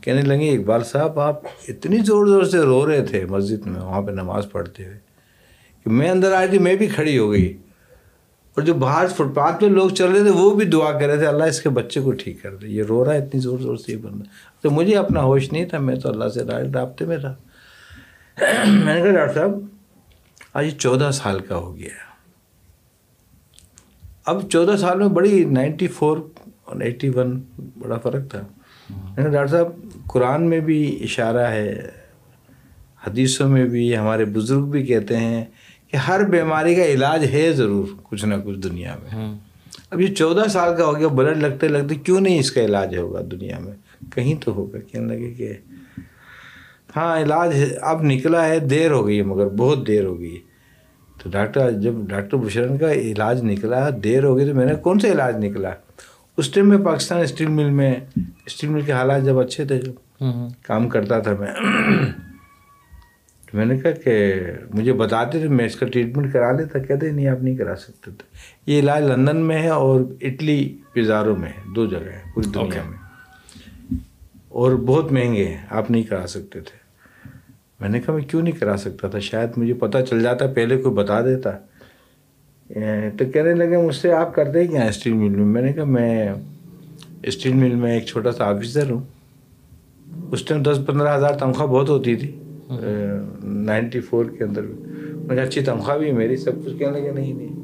کہنے 0.00 0.22
لگے 0.22 0.50
اقبال 0.56 0.84
صاحب 0.84 1.20
آپ 1.20 1.46
اتنی 1.68 1.98
زور 1.98 2.26
زور 2.26 2.42
سے 2.42 2.58
رو 2.58 2.86
رہے 2.86 3.06
تھے 3.06 3.24
مسجد 3.24 3.66
میں 3.66 3.80
وہاں 3.80 4.02
پہ 4.02 4.10
نماز 4.10 4.46
پڑھتے 4.52 4.84
ہوئے 4.84 4.98
کہ 5.84 5.90
میں 5.90 6.10
اندر 6.10 6.32
آئی 6.32 6.48
تھی 6.48 6.58
میں 6.58 6.76
بھی 6.76 6.86
کھڑی 6.86 7.18
ہو 7.18 7.32
گئی۔ 7.32 7.56
اور 8.56 8.62
جو 8.62 8.74
باہر 8.74 9.06
فٹ 9.06 9.34
پاتھ 9.34 9.60
پہ 9.60 9.66
لوگ 9.66 9.90
چل 9.90 10.10
رہے 10.12 10.22
تھے 10.22 10.30
وہ 10.30 10.54
بھی 10.54 10.66
دعا 10.66 10.92
کر 10.92 11.06
رہے 11.06 11.16
تھے 11.16 11.26
اللہ 11.26 11.44
اس 11.44 11.60
کے 11.60 11.68
بچے 11.68 12.00
کو 12.00 12.12
ٹھیک 12.12 12.42
کر 12.42 12.56
دے۔ 12.56 12.68
یہ 12.68 12.82
رو 12.82 13.04
رہا 13.04 13.12
ہے 13.12 13.18
اتنی 13.18 13.40
زور 13.40 13.58
زور 13.58 13.76
سے 13.76 13.92
یہ 13.92 13.96
بندہ 13.96 14.24
تو 14.60 14.70
مجھے 14.70 14.96
اپنا 14.96 15.22
ہوش 15.22 15.52
نہیں 15.52 15.64
تھا 15.64 15.78
میں 15.78 15.96
تو 15.96 16.08
اللہ 16.08 16.28
سے 16.28 16.44
رابطے 16.72 17.06
میں 17.06 17.16
تھا۔ 17.16 17.34
میں 18.84 18.94
نے 18.94 19.02
کہا 19.02 19.10
ڈاکٹر 19.10 19.34
صاحب 19.34 19.58
آج 20.54 20.66
یہ 20.66 20.70
چودہ 20.70 21.10
سال 21.12 21.40
کا 21.40 21.56
ہو 21.56 21.76
گیا 21.76 21.94
اب 24.24 24.50
چودہ 24.50 24.76
سال 24.76 24.98
میں 24.98 25.08
بڑی 25.08 25.44
نائنٹی 25.44 25.86
فور 25.86 26.18
اور 26.64 26.80
ایٹی 26.80 27.08
ون 27.08 27.40
بڑا 27.78 27.98
فرق 27.98 28.30
تھا۔ 28.30 28.40
میں 28.90 29.24
نے 29.24 29.30
ڈاکٹر 29.30 29.46
صاحب 29.46 29.66
قرآن 30.06 30.50
میں 30.50 30.60
بھی 30.60 30.98
اشارہ 31.02 31.46
ہے 31.50 31.90
حدیثوں 33.06 33.48
میں 33.48 33.64
بھی 33.64 33.96
ہمارے 33.96 34.24
بزرگ 34.24 34.64
بھی 34.70 34.82
کہتے 34.86 35.16
ہیں 35.16 35.44
کہ 35.92 35.96
ہر 35.96 36.24
بیماری 36.24 36.74
کا 36.74 36.84
علاج 36.84 37.24
ہے 37.32 37.52
ضرور 37.52 37.86
کچھ 38.02 38.24
نہ 38.24 38.34
کچھ 38.44 38.58
دنیا 38.58 38.96
میں۔ 39.02 39.34
اب 39.90 40.00
یہ 40.00 40.14
چودہ 40.14 40.48
سال 40.48 40.76
کا 40.76 40.84
ہو 40.84 40.98
گیا 40.98 41.08
بلڈ 41.08 41.36
لگتے 41.36 41.68
لگتے 41.68 41.94
کیوں 41.94 42.20
نہیں 42.20 42.38
اس 42.38 42.52
کا 42.52 42.60
علاج 42.60 42.96
ہوگا 42.96 43.20
دنیا 43.30 43.58
میں؟ 43.58 43.72
کہیں 44.14 44.34
تو 44.44 44.52
ہوگا 44.54 44.78
کہنے 44.78 45.14
لگے 45.14 45.30
کہ 45.34 45.52
ہاں 46.96 47.18
علاج 47.20 47.54
اب 47.80 48.02
نکلا 48.02 48.46
ہے 48.48 48.58
دیر 48.58 48.90
ہو 48.90 49.06
گئی 49.06 49.18
ہے 49.18 49.22
مگر 49.22 49.48
بہت 49.48 49.86
دیر 49.86 50.04
ہو 50.04 50.18
گئی 50.20 50.38
تو 51.22 51.30
ڈاکٹر 51.30 51.70
جب 51.70 51.92
ڈاکٹر 52.08 52.36
بشرن 52.36 52.78
کا 52.78 52.92
علاج 52.92 53.42
نکلا 53.42 53.88
دیر 54.04 54.24
ہو 54.24 54.36
گئی 54.36 54.46
تو 54.48 54.54
میں 54.54 54.66
نے 54.66 54.74
کون 54.74 54.98
سا 54.98 55.08
علاج 55.08 55.44
نکلا؟ 55.44 55.70
اس 56.36 56.48
ٹائم 56.48 56.68
میں 56.68 56.78
پاکستان 56.78 57.20
اسٹیل 57.20 57.48
مل 57.48 57.70
میں 57.70 57.94
اسٹیل 58.46 58.70
مل 58.70 58.80
کے 58.80 58.92
حالات 58.92 59.24
جب 59.24 59.38
اچھے 59.38 59.64
تھے 59.64 59.78
جب 59.78 59.92
کام 60.66 60.88
کرتا 60.88 61.18
تھا 61.18 61.34
میں۔ 61.38 61.52
تو 63.50 63.58
میں 63.58 63.66
نے 63.66 63.78
کہا 63.78 63.90
کہ 63.90 64.34
مجھے 64.74 64.92
بتاتے 64.92 65.38
تھے 65.38 65.48
میں 65.48 65.66
اس 65.66 65.76
کا 65.76 65.86
ٹریٹمنٹ 65.86 66.32
کرا 66.32 66.52
لیتا 66.52 66.78
کہتے 66.78 67.10
نہیں 67.10 67.28
آپ 67.28 67.42
نہیں 67.42 67.56
کرا 67.56 67.76
سکتے 67.76 68.10
تھے۔ 68.10 68.22
یہ 68.66 68.80
علاج 68.80 69.02
لندن 69.02 69.36
میں 69.36 69.62
ہے 69.62 69.68
اور 69.68 70.00
اٹلی 70.20 70.78
پزارو 70.92 71.36
میں 71.36 71.48
ہے 71.48 71.74
دو 71.76 71.86
جگہ 71.86 71.98
ہیں 71.98 72.32
پوری 72.34 72.50
دنیا 72.54 72.82
میں۔ 72.90 72.98
اور 74.48 74.72
بہت 74.72 75.12
مہنگے 75.12 75.44
ہیں 75.44 75.56
آپ 75.70 75.90
نہیں 75.90 76.02
کرا 76.02 76.26
سکتے 76.26 76.60
تھے۔ 76.60 76.80
میں 77.80 77.88
نے 77.88 78.00
کہا 78.00 78.14
میں 78.14 78.22
کیوں 78.22 78.42
نہیں 78.42 78.52
کرا 78.52 78.76
سکتا 78.76 79.08
تھا؟ 79.08 79.18
شاید 79.18 79.48
مجھے 79.56 79.74
پتہ 79.74 79.98
چل 80.10 80.22
جاتا 80.22 80.46
پہلے 80.46 80.78
کوئی 80.78 80.94
بتا 80.94 81.20
دیتا۔ 81.20 81.50
تو 83.18 83.24
کہنے 83.32 83.54
لگے 83.54 83.76
مجھ 83.76 83.96
سے 83.96 84.12
آپ 84.12 84.34
کرتے 84.34 84.66
کیا 84.66 84.82
اسٹیل 84.84 85.12
مل 85.12 85.28
میں؟ 85.28 85.46
میں 85.46 85.62
نے 85.62 85.72
کہا 85.72 85.84
میں 85.84 86.28
اسٹیل 87.22 87.52
مل 87.52 87.74
میں 87.74 87.92
ایک 87.92 88.06
چھوٹا 88.06 88.32
سا 88.32 88.44
آفیسر 88.44 88.90
ہوں۔ 88.90 89.00
اس 90.32 90.44
ٹائم 90.44 90.62
دس 90.62 90.80
پندرہ 90.86 91.16
ہزار 91.16 91.34
تنخواہ 91.34 91.68
بہت 91.68 91.88
ہوتی 91.88 92.16
تھی۔ 92.16 92.36
نائنٹی 93.44 94.00
فور 94.00 94.24
کے 94.24 94.44
اندر 94.44 94.62
میں 95.14 95.36
نے 95.36 95.42
اچھی 95.42 95.60
تنخواہ 95.60 95.98
بھی 95.98 96.12
میری۔ 96.12 96.36
سب 96.36 96.52
کچھ 96.66 96.74
کہنے 96.78 97.00
لگے 97.00 97.10
نہیں 97.12 97.32
نہیں۔ 97.32 97.60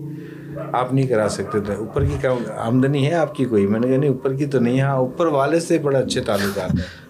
آپ 0.73 0.95
نہیں 0.95 1.07
کرا 1.07 1.29
سکتے 1.29 1.61
تھے۔ 1.61 1.75
اوپر 1.75 2.05
کی 2.05 2.27
آمدنی 2.57 3.07
ہے 3.07 3.15
آپ 3.15 3.35
کی 3.35 3.45
کوئی؟ 3.45 3.67
میں 3.67 3.81
نے 3.81 3.89
کہا 3.89 3.97
نہیں 3.97 4.11
اوپر 4.11 4.37
کی 4.37 4.47
تو 4.47 4.61
نہیں 4.61 4.81
ہاں 4.81 4.95
اوپر 4.95 5.27
والے 5.27 5.61
سے 5.61 5.79
بڑے 5.79 5.99
اچھے 5.99 6.21
تعلقات 6.21 6.71
ہیں۔ 6.71 7.07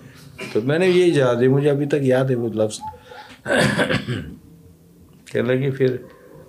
تو 0.53 0.61
میں 0.65 0.79
نے 0.79 0.87
یہی 0.89 1.19
یاد 1.19 1.37
ہے 1.37 1.49
مجھے 1.49 1.71
ابھی 1.71 1.87
تک 1.87 2.03
یاد 2.03 2.25
ہے 2.25 2.35
وہ 2.35 2.49
لفظ۔ 2.49 2.81
کہنے 5.25 5.43
لگی 5.43 5.71
پھر 5.71 5.97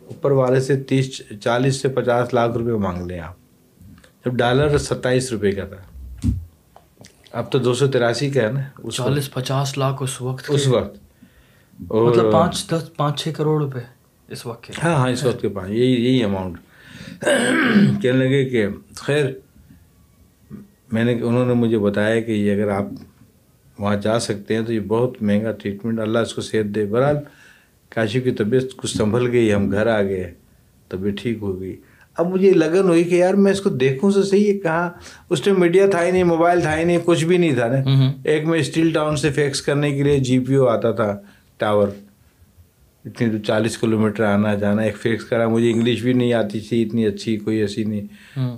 اوپر 0.07 0.31
والے 0.31 0.59
سے 0.59 0.77
تیس 0.77 1.21
چالیس 1.41 1.75
سے 1.75 1.89
پچاس 1.89 2.33
لاکھ 2.33 2.57
روپے 2.57 2.71
مانگ 2.71 3.07
لیں 3.07 3.19
آپ۔ 3.19 3.33
جب 4.25 4.33
ڈالر 4.33 4.77
ستائیس 4.77 5.31
روپے 5.31 5.51
کا 5.51 5.65
تھا۔ 5.65 6.29
اب 7.31 7.51
تو 7.51 7.59
دو 7.59 7.73
سو 7.73 7.87
تراسی 7.87 8.29
کا 8.29 8.41
ہے 8.41 8.51
نا۔ 8.51 8.89
چالیس 8.89 9.33
پچاس 9.33 9.77
لاکھ 9.77 10.03
اس 10.03 10.21
وقت 10.21 10.45
اس 10.49 10.67
وقت۔ 10.67 11.06
مطلب 11.79 12.31
پانچ 12.31 12.67
دس 12.67 12.96
پانچ 12.98 13.24
چھ 13.24 13.27
کروڑ 13.36 13.62
روپے 13.63 13.79
اس 14.29 14.46
وقت 14.46 14.63
کے۔ 14.63 14.74
ہاں 14.84 14.96
ہاں 14.96 15.10
اس 15.10 15.24
وقت 15.24 15.41
کے 15.41 15.50
پاس۔ 15.50 15.69
یہی 15.69 16.05
یہی 16.05 16.24
اماؤنٹ 16.24 16.57
کہنے 18.01 18.12
لگے 18.12 18.46
کہ 18.46 18.67
خیر 18.96 19.25
میں 20.91 21.03
نے 21.03 21.13
انہوں 21.13 21.46
نے 21.46 21.53
مجھے 21.53 21.77
بتایا 21.77 22.19
کہ 22.19 22.31
یہ 22.31 22.53
اگر 22.53 22.69
آپ 22.69 22.86
وہاں 23.79 23.96
جا 23.96 24.19
سکتے 24.19 24.55
ہیں 24.55 24.62
تو 24.62 24.74
یہ 24.74 24.79
بہت 24.79 25.22
مہنگا 25.22 25.51
ٹریٹمنٹ 25.51 26.00
اللہ 26.00 26.19
اس 26.19 26.34
کو 26.34 26.41
صحت 26.41 26.75
دے۔ 26.75 26.86
بہرحال 26.86 27.15
کاشی 27.89 28.22
کی 28.22 28.31
طبیعت 28.31 28.63
کچھ 28.77 28.98
سنبھل 28.98 29.31
گئی 29.31 29.53
ہم 29.53 29.72
گھر 29.72 29.88
آ 29.88 30.01
گئے 30.01 30.34
طبیعت 30.89 31.17
ٹھیک 31.17 31.38
ہو 31.41 31.62
گئی۔ 31.62 31.75
اب 32.17 32.27
مجھے 32.27 32.53
لگن 32.53 32.88
ہوئی 32.88 33.03
کہ 33.03 33.15
یار 33.15 33.34
میں 33.34 33.51
اس 33.51 33.62
کو 33.62 33.69
دیکھوں 33.69 34.12
سے 34.12 34.24
صحیح 34.24 34.53
ہے 34.53 34.57
کہاں؟ 34.60 34.89
اس 35.29 35.41
ٹائم 35.41 35.60
میڈیا 35.60 35.86
تھا 35.88 36.05
ہی 36.05 36.12
نہیں 36.12 36.24
موبائل 36.24 36.62
تھا 36.62 36.77
ہی 36.79 36.84
نہیں 36.84 36.98
کچھ 37.05 37.25
بھی 37.25 37.38
نہیں 37.38 37.55
تھا 37.55 37.67
نا۔ 37.67 38.12
ایک 38.24 38.46
میں 38.46 38.60
اسٹیل 38.60 38.91
ٹاؤن 38.93 39.15
سے 39.15 39.31
فیکس 39.31 39.62
کرنے 39.62 39.91
کے 39.91 40.03
لیے 40.03 40.19
جی 40.19 40.39
پی 40.39 40.55
او 40.55 40.67
آتا 40.67 40.91
تھا۔ 40.91 41.17
ٹاور 41.57 41.87
اتنی 43.05 43.29
تو 43.29 43.37
چالیس 43.37 43.77
کلو 43.77 43.99
میٹر 43.99 44.23
آنا 44.23 44.55
جانا 44.55 44.81
ایک 44.81 44.97
فیکس 44.97 45.23
کرا 45.25 45.47
مجھے 45.47 45.71
انگلش 45.71 46.01
بھی 46.01 46.13
نہیں 46.13 46.33
آتی 46.33 46.59
تھی 46.59 46.83
اتنی 46.83 47.05
اچھی 47.05 47.37
کوئی 47.37 47.57
ایسی 47.57 47.83
نہیں۔ 47.83 48.07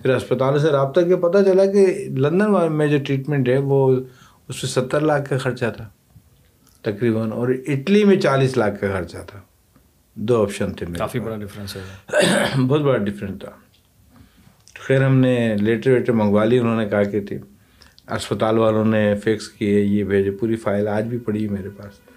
پھر 0.01 0.09
اسپتالوں 0.09 0.59
سے 0.59 0.67
رابطہ 0.67 1.01
کیا 1.01 1.15
پتہ 1.17 1.37
چلا 1.45 1.65
کہ 1.65 2.09
لندن 2.17 2.73
میں 2.73 2.87
جو 2.87 2.97
ٹریٹمنٹ 3.05 3.49
ہے 3.49 3.57
وہ 3.57 3.95
اس 4.47 4.63
میں 4.63 4.69
ستر 4.71 4.99
لاکھ 5.01 5.29
کا 5.29 5.37
خرچہ 5.37 5.65
تھا 5.77 5.89
تقریباً۔ 6.81 7.31
اور 7.31 7.49
اٹلی 7.67 8.03
میں 8.03 8.15
چالیس 8.15 8.57
لاکھ 8.57 8.81
کا 8.81 8.87
خرچہ 8.91 9.17
تھا۔ 9.27 9.39
دو 10.15 10.41
آپشن 10.41 10.73
تھے 10.73 10.85
میرے 10.85 10.99
کافی 10.99 11.19
بڑا 11.19 11.35
ڈفرینس 11.37 11.75
ہے۔ 11.75 11.81
بہت 12.67 12.81
بڑا 12.81 12.97
ڈفرینس 12.97 13.39
تھا۔ 13.39 13.51
خیر 14.79 15.05
ہم 15.05 15.17
نے 15.17 15.55
لیٹر 15.59 15.91
ویٹر 15.91 16.13
منگوا 16.13 16.43
لی 16.45 16.59
انہوں 16.59 16.77
نے 16.77 16.89
کہا 16.89 17.03
کہ 17.03 17.21
تھی 17.21 17.37
اسپتال 18.11 18.57
والوں 18.57 18.85
نے 18.85 19.15
فکس 19.15 19.47
کیے 19.49 19.81
یہ 19.81 20.03
بھیجے 20.03 20.31
پوری 20.31 20.55
فائل 20.55 20.87
آج 20.87 21.05
بھی 21.07 21.17
پڑی 21.17 21.43
ہے 21.43 21.49
میرے 21.49 21.69
پاس۔ 21.69 22.08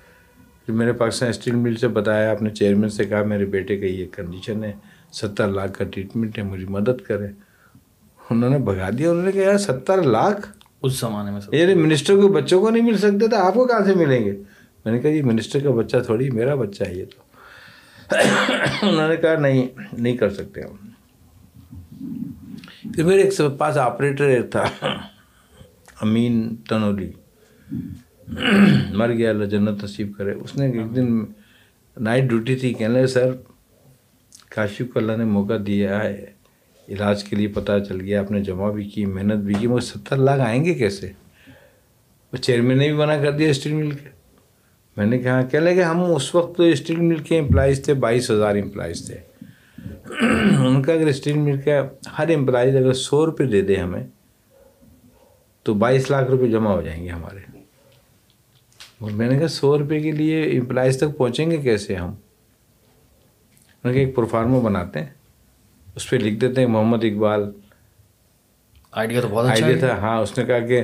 پھر 0.67 0.75
میرے 0.75 0.93
پاکستان 0.93 1.29
اسٹیل 1.29 1.55
مل 1.55 1.77
سے 1.77 1.89
بتایا 1.89 2.31
اپنے 2.31 2.51
چیئرمین 2.51 2.89
سے 2.89 3.05
کہا 3.05 3.23
میرے 3.23 3.45
بیٹے 3.45 3.77
کا 3.77 3.87
یہ 3.87 4.07
کنڈیشن 4.13 4.65
ہے 4.65 4.73
ستر 5.13 5.49
لاکھ 5.49 5.79
کا 5.79 5.85
ٹریٹمنٹ 5.85 6.39
ہے 6.39 6.43
مجھے 6.43 6.67
مدد 6.67 7.01
کرے 7.01 7.27
انہوں 8.31 8.51
نے 8.51 8.59
بھگا 8.59 8.91
دیا 8.99 9.11
انہوں 9.11 9.25
نے 9.25 9.33
کہا 9.33 9.43
یار 9.43 9.59
ستر 9.59 10.03
لاکھ؟ 10.03 10.49
اس 10.83 11.01
زمانے 11.01 11.31
میں 11.31 11.41
سب 11.41 11.55
یہ 11.55 11.75
منسٹر 11.75 12.15
کو 12.15 12.29
بچوں 12.29 12.61
کو 12.61 12.71
نہیں 12.71 12.83
مل 12.83 12.97
سکتے 12.99 13.29
تھے 13.29 13.37
آپ 13.37 13.55
کو 13.55 13.67
کہاں 13.67 13.85
سے 13.85 13.95
ملیں 13.95 14.25
گے؟ 14.25 14.33
میں 14.85 14.93
نے 14.93 14.99
کہا 14.99 15.11
یہ 15.11 15.23
منسٹر 15.23 15.61
کا 15.61 15.71
بچہ 15.71 15.97
تھوڑی 16.07 16.31
میرا 16.31 16.55
بچہ 16.55 16.85
ہے 16.85 16.95
یہ 16.95 17.05
تو۔ 17.05 17.23
انہوں 18.83 19.09
نے 19.09 19.17
کہا 19.17 19.39
نہیں 19.39 19.69
نہیں 19.93 20.17
کر 20.17 20.31
سکتے 20.31 20.61
ہم۔ 20.61 20.89
پھر 22.95 23.05
میرے 23.05 23.23
ایک 23.23 23.33
پاس 23.59 23.77
آپریٹر 23.77 24.43
تھا 24.43 24.65
امین 26.01 26.57
تنولی۔ 26.69 27.13
مر 28.95 29.13
گیا، 29.13 29.31
اللہ 29.31 29.45
جنت 29.45 29.85
نصیب 29.85 30.13
کرے۔ 30.19 30.33
اس 30.33 30.57
نے 30.57 30.67
ایک 30.67 30.97
دن 30.97 31.25
نائٹ 32.01 32.25
ڈیوٹی 32.25 32.57
تھی، 32.57 32.73
کہنے 32.73 32.95
لگے، 32.95 33.07
سر، 33.07 33.31
کاشف 34.49 34.83
کو 34.95 34.99
اللہ 34.99 35.13
نے 35.13 35.25
موقع 35.25 35.53
دیا 35.67 36.05
ہے، 36.05 36.27
علاج 36.89 37.25
کے 37.25 37.37
لیے 37.37 37.49
پتہ 37.49 37.73
چل 37.89 38.01
گیا، 38.01 38.21
آپ 38.21 38.31
نے 38.31 38.41
جمع 38.41 38.71
بھی 38.71 38.85
کی، 38.85 39.07
محنت 39.07 39.45
بھی 39.45 39.55
کی، 39.55 39.67
مگر 39.67 39.81
ستر 39.81 40.17
لاکھ 40.17 40.41
آئیں 40.41 40.65
گے 40.65 40.75
کیسے؟ 40.75 41.13
وہ 42.33 42.37
چیئرمین 42.37 42.79
نے 42.79 42.89
بھی 42.89 42.97
منع 42.97 43.17
کر 43.17 43.33
دیا 43.33 43.49
اسٹیل 43.49 43.73
مل 43.73 43.91
کے۔ 43.91 44.09
میں 44.97 45.07
نے 45.07 45.19
کہا 45.19 45.43
کہہ 45.43 45.59
لگے، 45.59 45.83
ہم 45.83 46.15
اس 46.15 46.35
وقت 46.35 46.57
تو 46.57 46.63
اسٹیل 46.63 47.01
مل 47.01 47.19
کے 47.19 47.39
امپلائز 47.39 47.85
تھے، 47.85 47.95
بائیس 47.95 48.31
ہزار 48.31 48.57
امپلائز 48.57 49.07
تھے۔ 49.07 49.17
ان 50.67 50.83
کا 50.83 50.93
اگر 50.93 51.07
اسٹیل 51.07 51.39
مل 51.39 51.61
کا 51.61 51.89
ہر 52.19 52.35
امپلائز 52.35 52.77
اگر 52.77 52.93
سو 52.93 53.27
روپے 53.27 53.45
دے 53.45 53.61
دے 53.61 53.77
ہمیں، 53.77 54.07
تو 55.63 55.75
بائیس 55.75 56.11
لاکھ 56.11 56.31
روپے 56.31 56.49
جمع 56.49 56.71
ہو 56.71 56.83
جائیں 56.83 57.05
گے 57.05 57.09
ہمارے۔ 57.09 57.52
اور 59.03 59.11
میں 59.11 59.31
نے 59.31 59.39
کہا 59.39 59.49
سو 59.49 59.79
روپے 59.79 60.01
کے 60.01 60.13
لیے 60.13 60.45
امپلائز 60.45 60.99
تک 60.99 61.17
پہنچیں 61.17 61.51
گے 61.51 61.57
کیسے 61.57 61.97
ہم؟ 61.97 62.09
میں 63.85 63.93
نے 63.93 63.93
کہا 63.93 64.01
ایک 64.01 64.15
پروفارمو 64.15 64.61
بناتے 64.61 64.99
ہیں 64.99 65.07
اس 65.95 66.11
پہ 66.11 66.17
لکھ 66.17 66.41
دیتے 66.41 66.61
ہیں 66.61 66.69
محمد 66.69 67.05
اقبال۔ 67.05 67.51
آئیڈیا 68.93 69.21
تو 69.21 69.29
بہت 69.31 69.47
اچھا 69.51 69.67
آئیڈیا 69.67 69.89
تھا 69.89 69.99
ہاں 69.99 70.19
اس 70.19 70.39
نے 70.39 70.45
کہا 70.45 70.59
کہ 70.59 70.83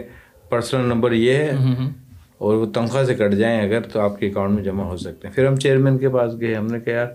پرسنل 0.48 0.84
نمبر 0.84 1.12
یہ 1.12 1.32
ہے 1.32 1.50
اور 2.38 2.54
وہ 2.54 2.66
تنخواہ 2.66 3.04
سے 3.04 3.14
کٹ 3.14 3.34
جائیں 3.34 3.60
اگر 3.60 3.80
تو 3.80 4.00
آپ 4.00 4.18
کے 4.18 4.26
اکاؤنٹ 4.26 4.54
میں 4.54 4.64
جمع 4.64 4.84
ہو 4.84 4.96
سکتے 4.96 5.28
ہیں۔ 5.28 5.34
پھر 5.34 5.46
ہم 5.46 5.56
چیئرمین 5.56 5.98
کے 5.98 6.08
پاس 6.08 6.40
گئے 6.40 6.54
ہم 6.54 6.66
نے 6.66 6.80
کہا 6.80 6.92
یار 6.92 7.06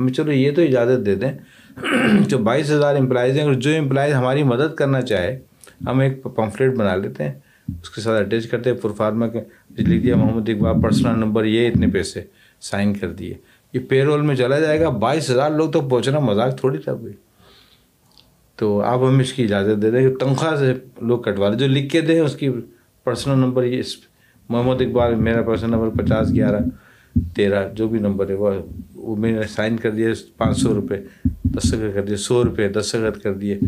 ہمیں 0.00 0.12
چلو 0.12 0.32
یہ 0.32 0.54
تو 0.54 0.62
اجازت 0.62 1.06
دے 1.06 1.14
دیں۔ 1.14 1.32
جو 2.28 2.38
بائیس 2.38 2.70
ہزار 2.70 2.96
امپلائز 2.96 3.36
ہیں 3.36 3.44
اور 3.44 3.54
جو 3.54 3.76
امپلائز 3.78 4.14
ہماری 4.14 4.42
مدد 4.42 4.74
کرنا 4.74 5.02
چاہے 5.02 5.38
ہم 5.86 5.98
ایک 5.98 6.22
پمفلیٹ 6.22 6.72
بنا 6.76 6.96
لیتے 6.96 7.24
ہیں۔ 7.24 7.32
اس 7.68 7.90
کے 7.90 8.00
ساتھ 8.00 8.26
اٹیچ 8.26 8.46
کرتے 8.46 8.70
ہیں 8.70 8.76
پرفارما 8.76 9.28
کے 9.28 9.40
جی 9.70 9.84
لکھ 9.84 10.04
دیا، 10.04 10.16
محمد 10.16 10.48
اقبال 10.48 10.80
پرسنل 10.82 11.18
نمبر 11.18 11.44
یہ 11.44 11.68
اتنے 11.68 11.86
پیسے 11.86 12.22
سائن 12.60 12.94
کر 12.94 13.10
دیے۔ 13.12 13.34
یہ 13.72 13.80
پے 13.88 14.04
رول 14.04 14.20
میں 14.20 14.34
چلا 14.34 14.58
جائے 14.58 14.80
گا، 14.80 14.88
بائیس 14.88 15.30
ہزار 15.30 15.50
لوگ 15.50 15.70
تو 15.70 15.80
پہنچنا 15.80 16.18
مذاق 16.18 16.58
تھوڑی 16.60 16.78
تھا 16.78 16.94
کوئی 16.94 17.12
تو 18.56 18.80
آپ 18.80 18.98
ہمیں 18.98 19.20
اس 19.20 19.32
کی 19.32 19.44
اجازت 19.44 19.82
دے 19.82 19.90
دیں 19.90 20.10
کہ 20.10 20.16
تنخواہ 20.16 20.56
سے 20.56 20.74
لوگ 21.00 21.18
کٹوا 21.18 21.48
لیں۔ 21.48 21.58
جو 21.58 21.66
لکھ 21.66 21.92
کے 21.92 22.00
دیں 22.00 22.20
اس 22.20 22.36
کی 22.36 22.50
پرسنل 23.04 23.38
نمبر 23.38 23.64
یہ 23.64 23.78
اس 23.78 23.96
محمد 24.48 24.80
اقبال 24.80 25.14
میرا 25.14 25.42
پرسنل 25.42 25.70
نمبر 25.70 26.04
پچاس، 26.04 26.34
گیارہ، 26.34 26.60
تیرہ، 27.36 27.68
جو 27.74 27.88
بھی 27.88 27.98
نمبر 27.98 28.28
ہے، 28.28 28.34
وہ 28.34 28.50
وہ 28.94 29.16
میں 29.16 29.32
نے 29.32 29.42
سائن 29.48 29.76
کر 29.76 29.90
دیا، 29.90 30.08
پانچ 30.36 30.58
سو 30.58 30.74
روپے 30.74 30.96
دستخط 31.44 31.94
کر 31.94 32.04
دیے 32.04 32.16
سو 32.16 32.44
روپے 32.44 32.68
دستخط 32.68 33.22
کر 33.22 33.34
دیے۔ 33.34 33.58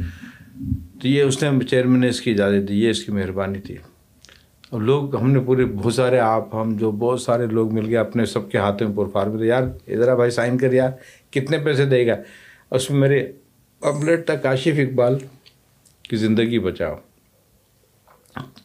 تو 1.03 1.09
یہ 1.09 1.23
اس 1.23 1.43
نے 1.43 1.65
چیئرمین 1.65 2.01
نے 2.01 2.09
اس 2.09 2.21
کی 2.21 2.31
اجازت 2.31 2.69
دی، 2.69 2.85
یہ 2.85 2.91
اس 2.91 3.05
کی 3.05 3.13
مہربانی 3.13 3.59
تھی۔ 3.59 3.77
اور 4.71 4.81
لوگ، 4.81 5.17
ہم 5.17 5.31
نے 5.31 5.41
پورے 5.41 5.65
بہت 5.65 5.95
سارے 5.95 6.19
آپ، 6.19 6.55
ہم 6.55 6.77
جو 6.77 6.91
بہت 6.91 7.21
سارے 7.21 7.47
لوگ 7.47 7.75
مل 7.75 7.89
گئے، 7.89 7.97
اپنے 7.97 8.25
سب 8.25 8.51
کے 8.51 8.59
ہاتھوں 8.59 8.89
میں 8.89 8.97
پرفار 8.97 9.27
میں 9.27 9.47
یار، 9.47 9.63
ادھر 9.63 10.17
بھائی، 10.17 10.31
سائن 10.31 10.59
کر 10.59 10.73
یار، 10.73 10.91
کتنے 11.31 11.59
پیسے 11.59 11.85
دے 11.85 12.07
گا؟ 12.07 12.17
اس 12.71 12.91
میں 12.91 12.99
میرے 12.99 13.33
اپلیٹ 13.81 14.27
تھا 14.27 14.35
کاشف 14.35 14.73
اقبال 14.77 15.15
کی 16.03 16.17
زندگی 16.17 16.59
بچاؤ۔ 16.59 16.95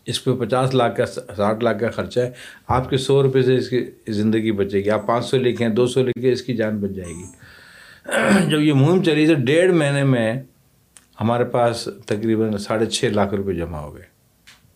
اس 0.05 0.23
پہ 0.23 0.31
پچاس 0.33 0.75
لاکھ 0.75 0.97
کا، 0.97 1.05
ساٹھ 1.05 1.63
لاکھ 1.63 1.79
کا 1.79 1.89
خرچہ 1.89 2.19
ہے۔ 2.19 2.31
آپ 2.67 2.89
کے 2.89 2.97
سو 2.97 3.23
روپے 3.23 3.41
سے 3.41 3.55
اس 3.55 3.69
کی 3.69 3.85
زندگی 4.07 4.51
بچے 4.51 4.79
گی۔ 4.79 4.89
آپ 4.89 5.07
پانچ 5.07 5.25
سو 5.25 5.37
لکھیں، 5.37 5.69
دو 5.69 5.87
سو 5.87 6.03
لکھیں، 6.03 6.31
اس 6.31 6.41
کی 6.41 6.55
جان 6.55 6.77
بچ 6.77 6.89
جائے 6.89 7.11
گی۔ 7.11 7.25
جب 8.49 8.61
یہ 8.61 8.73
مہم 8.73 9.03
چلی 9.03 9.27
تو 9.27 9.33
ڈیڑھ 9.33 9.73
مہینے 9.73 10.03
میں 10.03 10.33
ہمارے 11.21 11.43
پاس 11.43 11.87
تقریباً 12.05 12.57
ساڑھے 12.57 12.85
چھ 12.85 13.05
لاکھ 13.05 13.33
روپے 13.33 13.53
جمع 13.53 13.77
ہو 13.77 13.95
گئے۔ 13.95 14.19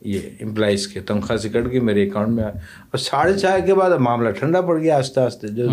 یہ 0.02 0.20
امپلائز 0.42 0.88
کے 0.88 1.00
تنخواہ 1.00 1.38
سے 1.38 1.50
کٹ 1.50 1.72
کے 1.72 1.80
میرے 1.80 2.08
اکاؤنٹ 2.08 2.30
میں۔ 2.30 2.44
اور 2.44 2.98
ساڑھے 2.98 3.40
چھ 3.40 3.46
کے 3.66 3.74
بعد 3.74 3.92
معاملہ 3.92 4.30
ٹھنڈا 4.30 4.62
پڑ 4.62 4.80
گیا 4.80 4.98
آہستہ 4.98 5.20
آہستہ۔ 5.20 5.48
جو 5.48 5.70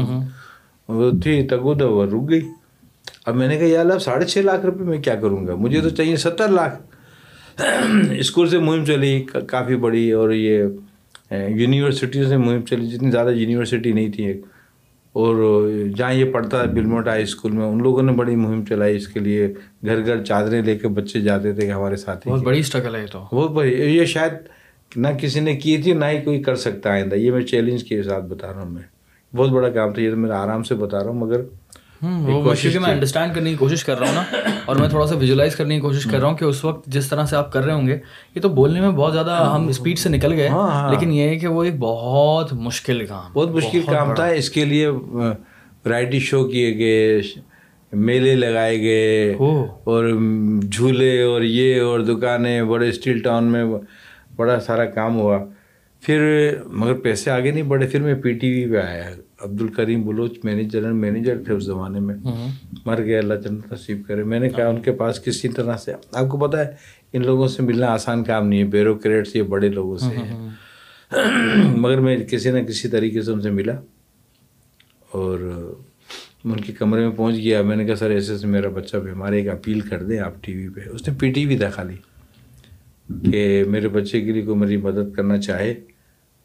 وہ 0.88 1.10
تھی 1.22 1.48
تگو 1.48 1.74
تو 1.74 1.96
وہ 1.96 2.06
رک 2.06 2.30
گئی۔ 2.30 2.40
اب 3.26 3.36
میں 3.36 3.48
نے 3.48 3.58
کہا 3.58 3.66
یار 3.66 3.86
اب 3.86 4.02
ساڑھے 4.02 4.26
چھ 4.26 4.38
لاکھ 4.38 4.66
روپے 4.66 4.84
میں 4.84 4.98
کیا 4.98 5.14
کروں 5.14 5.46
گا؟ 5.46 5.54
مجھے 5.54 5.80
تو 5.80 5.88
چاہیے 5.90 6.16
ستر 6.16 6.48
لاکھ۔ 6.48 6.82
اسکول 8.18 8.48
سے 8.48 8.58
مہم 8.58 8.84
چلی 8.84 9.22
کافی 9.46 9.76
بڑی 9.76 10.10
اور 10.10 10.30
یہ 10.30 10.64
یونیورسٹیوں 11.30 12.28
سے 12.28 12.36
مہم 12.36 12.62
چلی۔ 12.62 12.86
جتنی 12.86 13.10
زیادہ 13.10 13.28
یونیورسٹی 13.28 13.92
نہیں 13.92 14.12
تھی 14.12 14.24
ایک 14.24 14.40
اور 15.12 15.68
جہاں 15.96 16.12
یہ 16.12 16.32
پڑھتا 16.32 16.62
ہے 16.62 16.66
بلموٹ 16.66 17.08
ہائی 17.08 17.22
اسکول 17.22 17.52
میں 17.52 17.66
ان 17.66 17.82
لوگوں 17.82 18.02
نے 18.02 18.12
بڑی 18.12 18.36
مہم 18.36 18.64
چلائی 18.64 18.96
اس 18.96 19.08
کے 19.08 19.20
لیے۔ 19.20 19.54
گھر 19.86 20.06
گھر 20.06 20.24
چادریں 20.24 20.62
لے 20.62 20.78
کے 20.78 20.88
بچے 20.88 21.20
جاتے 21.20 21.52
تھے 21.52 21.66
کہ 21.66 21.70
ہمارے 21.70 21.96
ساتھ 21.96 22.28
بہت 22.28 22.42
بڑی 22.42 22.60
اسٹرگل 22.60 22.94
ہے 22.94 23.06
تو۔ 23.12 23.24
بہت 23.32 23.50
بڑی 23.50 23.72
یہ 23.74 24.04
شاید 24.04 24.32
نہ 24.96 25.08
کسی 25.20 25.40
نے 25.40 25.56
کی 25.56 25.78
تھی 25.78 25.92
نہ 25.92 26.04
ہی 26.04 26.20
کوئی 26.20 26.42
کر 26.42 26.54
سکتا 26.54 26.90
آئندہ۔ 26.90 27.14
یہ 27.14 27.30
میں 27.30 27.40
چیلنج 27.40 27.84
کے 27.84 28.02
ساتھ 28.02 28.24
بتا 28.24 28.52
رہا 28.52 28.62
ہوں 28.62 28.70
میں۔ 28.70 28.82
بہت 29.36 29.50
بڑا 29.50 29.68
کام 29.68 29.92
تھا 29.92 30.02
یہ 30.02 30.10
تو 30.10 30.16
میں 30.16 30.30
آرام 30.30 30.62
سے 30.62 30.74
بتا 30.74 30.98
رہا 30.98 31.06
ہوں 31.06 31.20
مگر 31.20 31.40
وہ 32.02 32.54
میں 32.80 32.90
انڈرسٹینڈ 32.90 33.34
کرنے 33.34 33.50
کی 33.50 33.56
کوشش 33.56 33.84
کر 33.84 33.98
رہا 33.98 34.08
ہوں 34.08 34.14
نا 34.14 34.50
اور 34.64 34.76
میں 34.76 34.88
تھوڑا 34.88 35.06
سا 35.06 35.16
ویژولائز 35.16 35.56
کرنے 35.56 35.74
کی 35.74 35.80
کوشش 35.80 36.04
کر 36.04 36.20
رہا 36.20 36.28
ہوں 36.28 36.36
کہ 36.36 36.44
اس 36.44 36.64
وقت 36.64 36.86
جس 36.86 37.08
طرح 37.08 37.24
سے 37.24 37.36
آپ 37.36 37.52
کر 37.52 37.64
رہے 37.64 37.72
ہوں 37.72 37.86
گے 37.86 37.98
یہ 38.34 38.40
تو 38.40 38.48
بولنے 38.48 38.80
میں 38.80 38.90
بہت 38.90 39.12
زیادہ 39.12 39.50
ہم 39.54 39.66
اسپیڈ 39.68 39.98
سے 39.98 40.08
نکل 40.08 40.32
گئے 40.32 40.48
لیکن 40.90 41.12
یہ 41.12 41.28
ہے 41.28 41.36
کہ 41.36 41.46
وہ 41.46 41.64
ایک 41.64 41.74
بہت 41.78 42.52
مشکل 42.52 43.06
کام 43.06 43.32
بہت 43.32 43.50
مشکل 43.50 43.80
کام 43.86 44.14
تھا۔ 44.14 44.26
اس 44.26 44.50
کے 44.50 44.64
لیے 44.64 44.88
ورائٹی 44.88 46.18
شو 46.18 46.44
کیے 46.48 46.76
گئے 46.78 47.20
میلے 47.92 48.34
لگائے 48.34 48.80
گئے 48.80 49.34
اور 49.34 50.10
جھولے 50.72 51.22
اور 51.22 51.42
یہ 51.42 51.80
اور 51.80 52.00
دکانیں 52.00 52.62
بڑے 52.62 52.88
اسٹیل 52.88 53.18
ٹاؤن 53.18 53.44
میں 53.44 53.64
بڑا 54.36 54.60
سارا 54.60 54.84
کام 54.84 55.18
ہوا۔ 55.20 55.38
پھر 56.02 56.20
مگر 56.66 56.94
پیسے 56.94 57.30
آگے 57.30 57.50
نہیں 57.50 57.62
بڑھے 57.62 57.86
پھر 57.86 58.00
میں 58.00 58.14
پی 58.14 58.32
ٹی 58.32 58.52
وی 58.54 58.72
پہ 58.72 58.86
آیا۔ 58.86 59.10
عبد 59.40 59.60
الکریم 59.60 60.02
بلوچ 60.02 60.38
مینیجر 60.44 60.80
جنرل 60.80 60.92
مینیجر 60.92 61.36
تھے 61.44 61.52
اس 61.54 61.64
زمانے 61.64 62.00
میں۔ 62.00 62.14
مر 62.86 63.04
گئے 63.04 63.18
اللہ 63.18 63.34
جنت 63.34 63.72
نصیب 63.72 64.02
کرے۔ 64.06 64.24
میں 64.24 64.40
نے 64.40 64.48
کہا 64.48 64.66
ان 64.68 64.80
کے 64.82 64.92
پاس 64.92 65.24
کسی 65.24 65.48
طرح 65.48 65.76
سے 65.76 65.92
آپ 66.12 66.28
کو 66.28 66.38
پتہ 66.38 66.56
ہے 66.56 66.74
ان 67.12 67.26
لوگوں 67.26 67.48
سے 67.48 67.62
ملنا 67.62 67.86
آسان 67.86 68.24
کام 68.24 68.48
نہیں 68.48 68.58
ہے۔ 68.60 68.64
بیوروکریٹس 68.64 69.36
یہ 69.36 69.42
بڑے 69.42 69.68
لوگوں 69.68 69.98
سے 69.98 70.16
ہیں 70.16 70.48
مگر 71.76 72.00
میں 72.00 72.16
کسی 72.16 72.50
نہ 72.50 72.58
کسی 72.58 72.88
طریقے 72.88 73.22
سے 73.22 73.32
ان 73.32 73.40
سے 73.40 73.50
ملا 73.50 73.74
اور 75.10 75.38
ان 76.44 76.60
کے 76.60 76.72
کمرے 76.72 77.00
میں 77.00 77.16
پہنچ 77.16 77.36
گیا۔ 77.36 77.62
میں 77.62 77.76
نے 77.76 77.84
کہا 77.84 77.96
سر 77.96 78.10
ایسے 78.10 78.32
ایسے 78.32 78.46
میرا 78.46 78.68
بچہ 78.68 78.96
بیمار 78.96 79.32
ہے 79.32 79.38
ایک 79.38 79.48
اپیل 79.48 79.80
کر 79.80 80.02
دیں 80.02 80.18
آپ 80.18 80.34
ٹی 80.42 80.54
وی 80.56 80.68
پہ۔ 80.68 80.80
اس 80.90 81.08
نے 81.08 81.14
پی 81.18 81.32
ٹی 81.32 81.46
وی 81.46 81.58
تھا 81.58 81.70
خالی 81.70 81.96
کہ 83.30 83.64
میرے 83.68 83.88
بچے 83.88 84.20
کے 84.20 84.32
لیے 84.32 84.42
کوئی 84.42 84.58
میری 84.58 84.76
مدد 84.76 85.14
کرنا 85.16 85.38
چاہے 85.38 85.74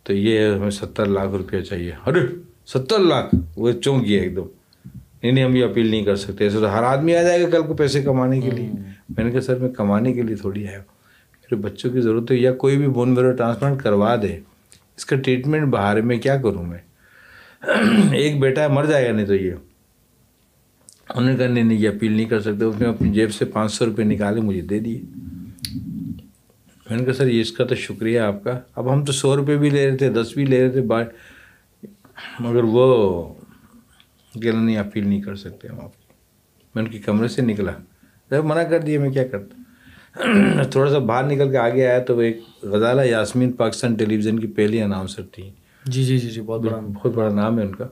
تو 0.04 0.14
یہ 0.14 0.54
ہمیں 0.54 0.70
ستر 0.70 1.06
لاکھ 1.06 1.32
روپیہ 1.32 1.62
چاہیے۔ 1.62 1.92
ارے! 2.08 2.20
ستر 2.68 3.00
لاکھ، 3.00 3.36
وہ 3.58 3.72
چونک 3.72 4.08
گیا 4.08 4.22
ایک 4.22 4.36
دم۔ 4.36 4.48
نہیں 4.96 5.32
نہیں، 5.32 5.46
ہم 5.46 5.56
یہ 5.56 5.64
اپیل 5.64 5.88
نہیں 5.88 6.04
کر 6.04 6.16
سکتے۔ 6.16 6.44
ایسے 6.44 6.60
تو 6.60 6.74
ہر 6.74 6.84
آدمی 6.84 7.16
آ 7.16 7.22
جائے 7.22 7.42
گا 7.42 7.50
کل 7.50 7.62
کو 7.62 7.74
پیسے 7.74 8.02
کمانے 8.02 8.42
کے 8.42 8.52
لیے۔ 8.52 8.70
میں 9.18 9.24
نے 9.24 9.32
کہا، 9.32 9.42
سر، 9.42 9.56
میں 9.56 9.70
کمانے 9.70 10.14
کے 10.14 10.22
لیے 10.22 10.36
تھوڑی 10.36 10.68
آیا 10.68 10.78
ہوں۔ 10.78 10.86
میرے 11.42 11.56
بچوں 11.56 11.92
کی 11.92 12.02
ضرورت 12.02 12.32
ہے، 12.32 12.36
یا 12.36 12.54
کوئی 12.54 12.78
بھی 12.78 12.88
بون 12.88 13.14
میرو 13.14 13.32
ٹرانسپلانٹ 13.32 13.82
کروا 13.82 14.16
دے۔ 14.16 14.40
اس 14.98 15.06
کا 15.06 15.16
ٹریٹمنٹ 15.16 15.68
باہر 15.68 16.02
میں 16.02 16.18
کیا 16.18 16.38
کروں 16.38 16.64
میں؟ 16.64 16.78
ایک 18.12 18.40
بیٹا 18.40 18.68
مر 18.68 18.86
جائے 18.86 19.08
گا 19.08 19.12
نہیں 19.12 19.26
تو 19.26 19.36
یہ۔ 19.36 19.52
انہوں 21.10 21.32
نے 21.32 21.38
کہا، 21.38 21.48
نہیں 21.48 21.64
نہیں، 21.64 21.78
یہ 21.78 21.90
اپیل 21.90 22.12
نہیں 22.12 22.26
کر 22.26 22.40
سکتے۔ 22.40 22.66
اس 22.66 22.76
نے 22.80 22.88
اپنی 22.88 23.10
جیب 23.10 23.34
سے 23.34 23.46
پانچ 23.46 23.74
سو 23.74 23.86
روپئے 23.86 24.06
نکالے، 24.06 24.42
مجھے 24.42 24.62
دے 24.62 24.80
دیے۔ 24.80 25.02
میں 26.90 26.98
نے 26.98 27.06
کہا، 27.06 27.14
سر، 27.14 27.28
یہ 27.28 27.42
اس 27.42 27.52
کا 27.52 27.66
تو 27.66 27.76
شکریہ 27.76 28.20
آپ 28.20 28.44
کا۔ 28.44 28.60
اب 28.76 28.94
ہم 28.94 29.06
تو 29.06 29.12
سو 29.12 29.36
روپئے 29.36 29.58
بھی 29.58 29.70
لے 29.70 29.90
رہے 29.90 29.98
تھے، 29.98 30.10
دس 30.10 30.32
بھی 30.36 30.46
لے 30.46 30.64
رہے 30.64 30.70
تھے 30.70 30.82
مگر 32.40 32.64
وہ 32.64 33.34
کہ 34.42 34.52
نہیں 34.52 34.78
اپیل 34.78 35.08
نہیں 35.08 35.22
کر 35.22 35.36
سکتے 35.36 35.68
ہم 35.68 35.80
آپ۔ 35.80 35.92
میں 36.76 36.84
ان 36.84 36.90
کے 36.90 37.00
کمرے 37.00 37.28
سے 37.28 37.42
نکلا۔ 37.42 37.72
جب 38.32 38.46
منع 38.46 38.64
کر 38.64 38.80
دیا 38.80 39.00
میں 39.00 39.10
کیا 39.10 39.28
کرتا۔ 39.28 39.56
تھوڑا 40.72 40.92
سا 40.92 40.98
باہر 40.98 41.24
نکل 41.24 41.52
کے 41.52 41.58
آگے 41.58 41.88
آیا 41.88 42.00
تو 42.00 42.16
وہ 42.16 42.22
ایک 42.22 42.40
غزالہ 42.62 43.02
یاسمین 43.02 43.52
پاکستان 43.52 43.96
ٹیلی 43.96 44.16
ویژن 44.16 44.40
کی 44.40 44.48
پہلی 44.48 44.82
اناؤنسر 44.82 45.22
تھی۔ 45.24 45.50
جی 45.86 46.04
جی 46.04 46.18
جی 46.18 46.30
جی 46.30 46.42
بہت 46.42 46.62
بڑا۔ 46.62 46.80
بہت 46.80 47.14
بڑا 47.14 47.30
نام 47.30 47.60
ہے 47.60 47.64
ان 47.64 47.76
کا۔ 47.76 47.88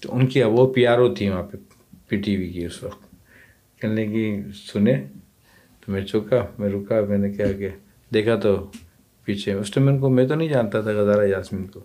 تو 0.00 0.14
ان 0.14 0.26
کی 0.26 0.42
وہ 0.42 0.72
پی 0.74 0.86
آر 0.86 0.98
او 0.98 1.14
تھی 1.14 1.28
وہاں 1.28 1.42
پہ 1.42 1.56
پی 2.08 2.16
ٹی 2.16 2.36
وی 2.36 2.48
کی 2.48 2.64
اس 2.64 2.82
وقت۔ 2.82 3.14
کہنے 3.80 4.06
کی 4.06 4.40
سنے 4.72 5.06
تو 5.80 5.92
میں 5.92 6.00
چکا 6.00 6.46
میں 6.58 6.68
رکا 6.68 7.00
میں 7.00 7.18
نے 7.18 7.30
کیا 7.30 7.52
کہ 7.52 7.68
دیکھا 8.14 8.36
تو 8.36 8.70
پیچھے۔ 9.24 9.52
اس 9.52 9.70
ٹائم 9.70 9.88
ان 9.88 9.98
کو 9.98 10.08
میں 10.08 10.26
تو 10.28 10.34
نہیں 10.34 10.48
جانتا 10.48 10.80
تھا 10.80 10.90
غزالہ 10.90 11.26
یاسمین 11.26 11.66
کو۔ 11.66 11.80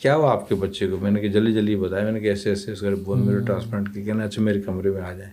کیا 0.00 0.16
ہوا 0.16 0.32
آپ 0.32 0.48
کے 0.48 0.54
بچے 0.54 0.86
کو؟ 0.86 0.96
میں 0.96 1.10
نے 1.10 1.20
کہ 1.20 1.28
جلدی 1.28 1.52
جلدی 1.52 1.76
بتایا۔ 1.76 2.04
میں 2.04 2.12
نے 2.12 2.20
کہ 2.20 2.26
ایسے 2.26 2.48
ایسے 2.48 2.72
اس 2.72 2.80
کا 2.80 2.88
بون 3.04 3.26
میرے 3.26 3.38
ٹرانسپلانٹ 3.46 3.94
کی 3.94 4.02
کہنا 4.02 4.24
اچھا 4.24 4.42
میرے 4.42 4.60
کمرے 4.60 4.90
میں 4.90 5.00
آ 5.00 5.12
جائیں۔ 5.12 5.32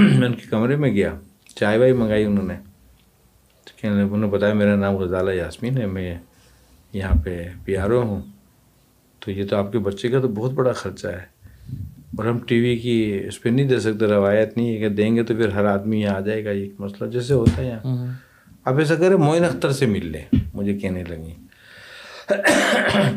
میں 0.18 0.28
ان 0.28 0.34
کے 0.34 0.46
کمرے 0.50 0.76
میں 0.76 0.90
گیا۔ 0.90 1.14
چائے 1.54 1.78
وائی 1.78 1.92
منگائی 1.92 2.24
انہوں 2.24 2.46
نے۔ 2.46 2.54
تو 3.64 3.70
کہنے 3.80 4.02
انہوں 4.02 4.18
نے 4.18 4.26
بتایا 4.26 4.54
میرا 4.54 4.76
نام 4.76 4.96
غزالہ 4.96 5.30
یاسمین 5.30 5.78
ہے 5.78 5.86
میں 5.86 6.18
یہاں 6.92 7.22
پہ 7.24 7.48
پی 7.64 7.76
آر 7.76 7.90
او 7.90 8.02
ہوں۔ 8.02 8.22
تو 9.18 9.30
یہ 9.30 9.44
تو 9.50 9.56
آپ 9.56 9.72
کے 9.72 9.78
بچے 9.78 10.08
کا 10.08 10.20
تو 10.20 10.28
بہت 10.28 10.52
بڑا 10.52 10.72
خرچہ 10.72 11.06
ہے۔ 11.06 11.36
اور 12.16 12.24
ہم 12.24 12.38
ٹی 12.38 12.60
وی 12.60 12.76
کی 12.76 13.20
اس 13.26 13.42
پہ 13.42 13.48
نہیں 13.48 13.68
دے 13.68 13.80
سکتے 13.80 14.06
روایت 14.06 14.56
نہیں 14.56 14.72
ہے 14.72 14.76
کہ 14.76 14.88
دیں 14.88 15.16
گے 15.16 15.22
تو 15.22 15.34
پھر 15.34 15.48
ہر 15.48 15.64
آدمی 15.64 16.00
یہاں 16.00 16.16
آ 16.16 16.20
جائے 16.20 16.44
گا۔ 16.44 16.50
یہ 16.50 16.68
مسئلہ 16.78 17.10
جیسے 17.10 17.34
ہوتا 17.34 17.62
ہے 17.62 17.66
یہاں۔ 17.66 18.06
آپ 18.64 18.78
ایسا 18.78 18.94
کریں 18.94 19.16
معین 19.16 19.44
اختر 19.44 19.70
سے 19.70 19.86
مل 19.86 20.06
لیں 20.06 20.34
مجھے 20.54 20.78
کہنے 20.78 21.04
لگی 21.08 21.45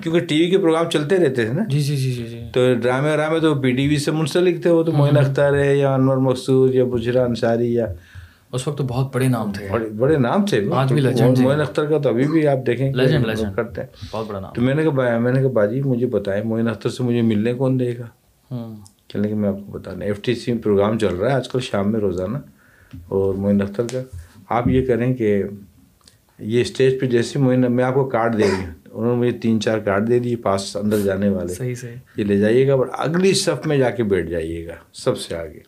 کیونکہ 0.04 0.19
ٹی 0.19 0.41
وی 0.41 0.50
کے 0.50 0.58
پروگرام 0.58 0.89
چلتے 0.89 1.17
رہتے 1.17 1.45
تھے 1.45 1.54
نا۔ 1.54 1.63
جی 1.67 1.80
جی 1.80 1.98
جی 1.98 2.12
جی 2.12 2.24
جی۔ 2.28 2.41
تو 2.54 2.74
ڈرامے 2.74 3.12
ورامے 3.12 3.39
تو 3.39 3.56
پی 3.56 3.72
ٹی 3.72 3.88
وی 3.88 3.98
سے 3.98 4.12
منسلک 4.12 4.62
تھے 4.62 4.69
وہ 4.69 4.84
تو 4.84 4.91
معین 4.91 5.17
اختر 5.17 5.54
ہے 5.60 5.76
یا 5.76 5.93
انور 5.93 6.17
مقصود 6.17 6.76
یا 6.76 6.84
بشرا 6.84 7.24
انصاری 7.24 7.74
یا 7.74 7.86
اس 8.52 8.67
وقت 8.67 8.78
تو 8.78 8.84
بہت 8.84 9.15
بڑے 9.15 9.28
نام 9.28 9.52
تھے۔ 9.54 9.67
بڑے 9.72 9.89
بڑے 9.89 10.17
نام 10.17 10.45
تھے۔ 10.45 10.65
آج 10.74 10.93
بھی 10.93 11.02
legend 11.02 11.39
معین 11.39 11.62
اختر 11.62 11.86
کا 11.86 11.98
تو 11.98 12.10
ابھی 12.10 12.24
بھی 12.28 12.48
آپ 12.48 12.58
دیکھیں 12.67 12.93
کہ 12.93 13.00
legend. 13.00 13.56
کرتے 13.56 13.82
ہیں۔ 13.82 13.88
بہت 14.12 14.28
بڑا 14.28 14.39
نام۔ 14.39 14.54
تو 14.54 14.62
میں 14.62 14.76
نے 14.76 14.84
کہا 14.84 15.17
میں 15.17 15.32
نے 15.32 15.41
کہا 15.41 15.50
باجی 15.50 15.82
مجھے 15.82 16.06
بتائیں 16.06 16.43
معین 16.43 16.67
اختر 16.67 16.89
سے 16.89 17.04
مجھے 17.04 17.22
ملنے 17.22 17.54
کون 17.54 17.80
دے 17.80 17.93
گا؟ 18.00 18.06
ہوں 18.52 18.76
چلنے 19.13 19.28
کہ 19.28 19.36
میں 19.36 19.50
آپ 19.50 19.56
کو 19.56 19.72
بتا 19.72 19.91
دیں 19.93 20.08
ایف 20.08 20.22
ٹی 20.22 20.36
سی 20.36 20.54
پروگرام 20.54 20.98
چل 20.98 21.15
رہا 21.15 21.30
ہے 21.30 21.36
آج 21.36 21.50
کل 21.50 21.60
شام 21.60 21.91
میں 21.91 22.00
روزانہ 22.00 22.38
اور 23.08 23.34
معین 23.34 23.62
اختر 23.62 23.84
کا۔ 23.91 24.02
آپ 24.50 24.67
یہ 24.67 24.86
کریں 24.86 25.13
کہ 25.13 25.43
یہ 26.39 26.62
اسٹیج 26.62 27.00
پہ 27.00 27.06
جیسے 27.06 27.39
معین 27.39 27.65
میں 27.69 27.84
آپ 27.84 27.93
کو 27.93 28.06
کارڈ 28.06 28.38
دے 28.38 28.43
رہی 28.43 28.65
ہوں۔ 28.65 28.78
انہوں 28.93 29.15
نے 29.15 29.28
مجھے 29.28 29.39
تین 29.39 29.62
چار 29.62 29.80
کارڈ 29.80 30.08
دے 30.08 30.19
دیے 30.19 30.36
پاس 30.36 30.75
اندر 30.75 30.99
جانے 30.99 31.30
والے۔ 31.30 31.54
صحیح 31.54 31.75
صحیح۔ 31.75 31.95
یہ 32.17 32.23
لے 32.23 32.38
جائیے 32.38 32.67
گا 32.67 32.75
بٹ 32.75 32.89
اگلی 32.93 33.34
صف 33.34 33.67
میں 33.67 33.78
جا 33.78 33.89
کے 33.89 34.04
بیٹھ 34.04 34.28
جائیے 34.28 34.67
گا 34.67 34.73
سب 34.93 35.17
سے 35.17 35.36
آگے۔ 35.36 35.60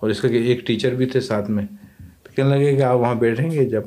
اور 0.00 0.10
اس 0.10 0.20
کا 0.20 0.28
کہ 0.28 0.34
ایک 0.34 0.66
ٹیچر 0.66 0.94
بھی 0.94 1.06
تھے 1.06 1.20
ساتھ 1.20 1.50
میں۔ 1.50 1.64
تو 2.22 2.28
کہنے 2.36 2.48
لگے 2.48 2.76
کہ 2.76 2.82
آپ 2.82 2.98
وہاں 2.98 3.14
بیٹھیں 3.14 3.50
گے 3.50 3.64
جب۔ 3.64 3.82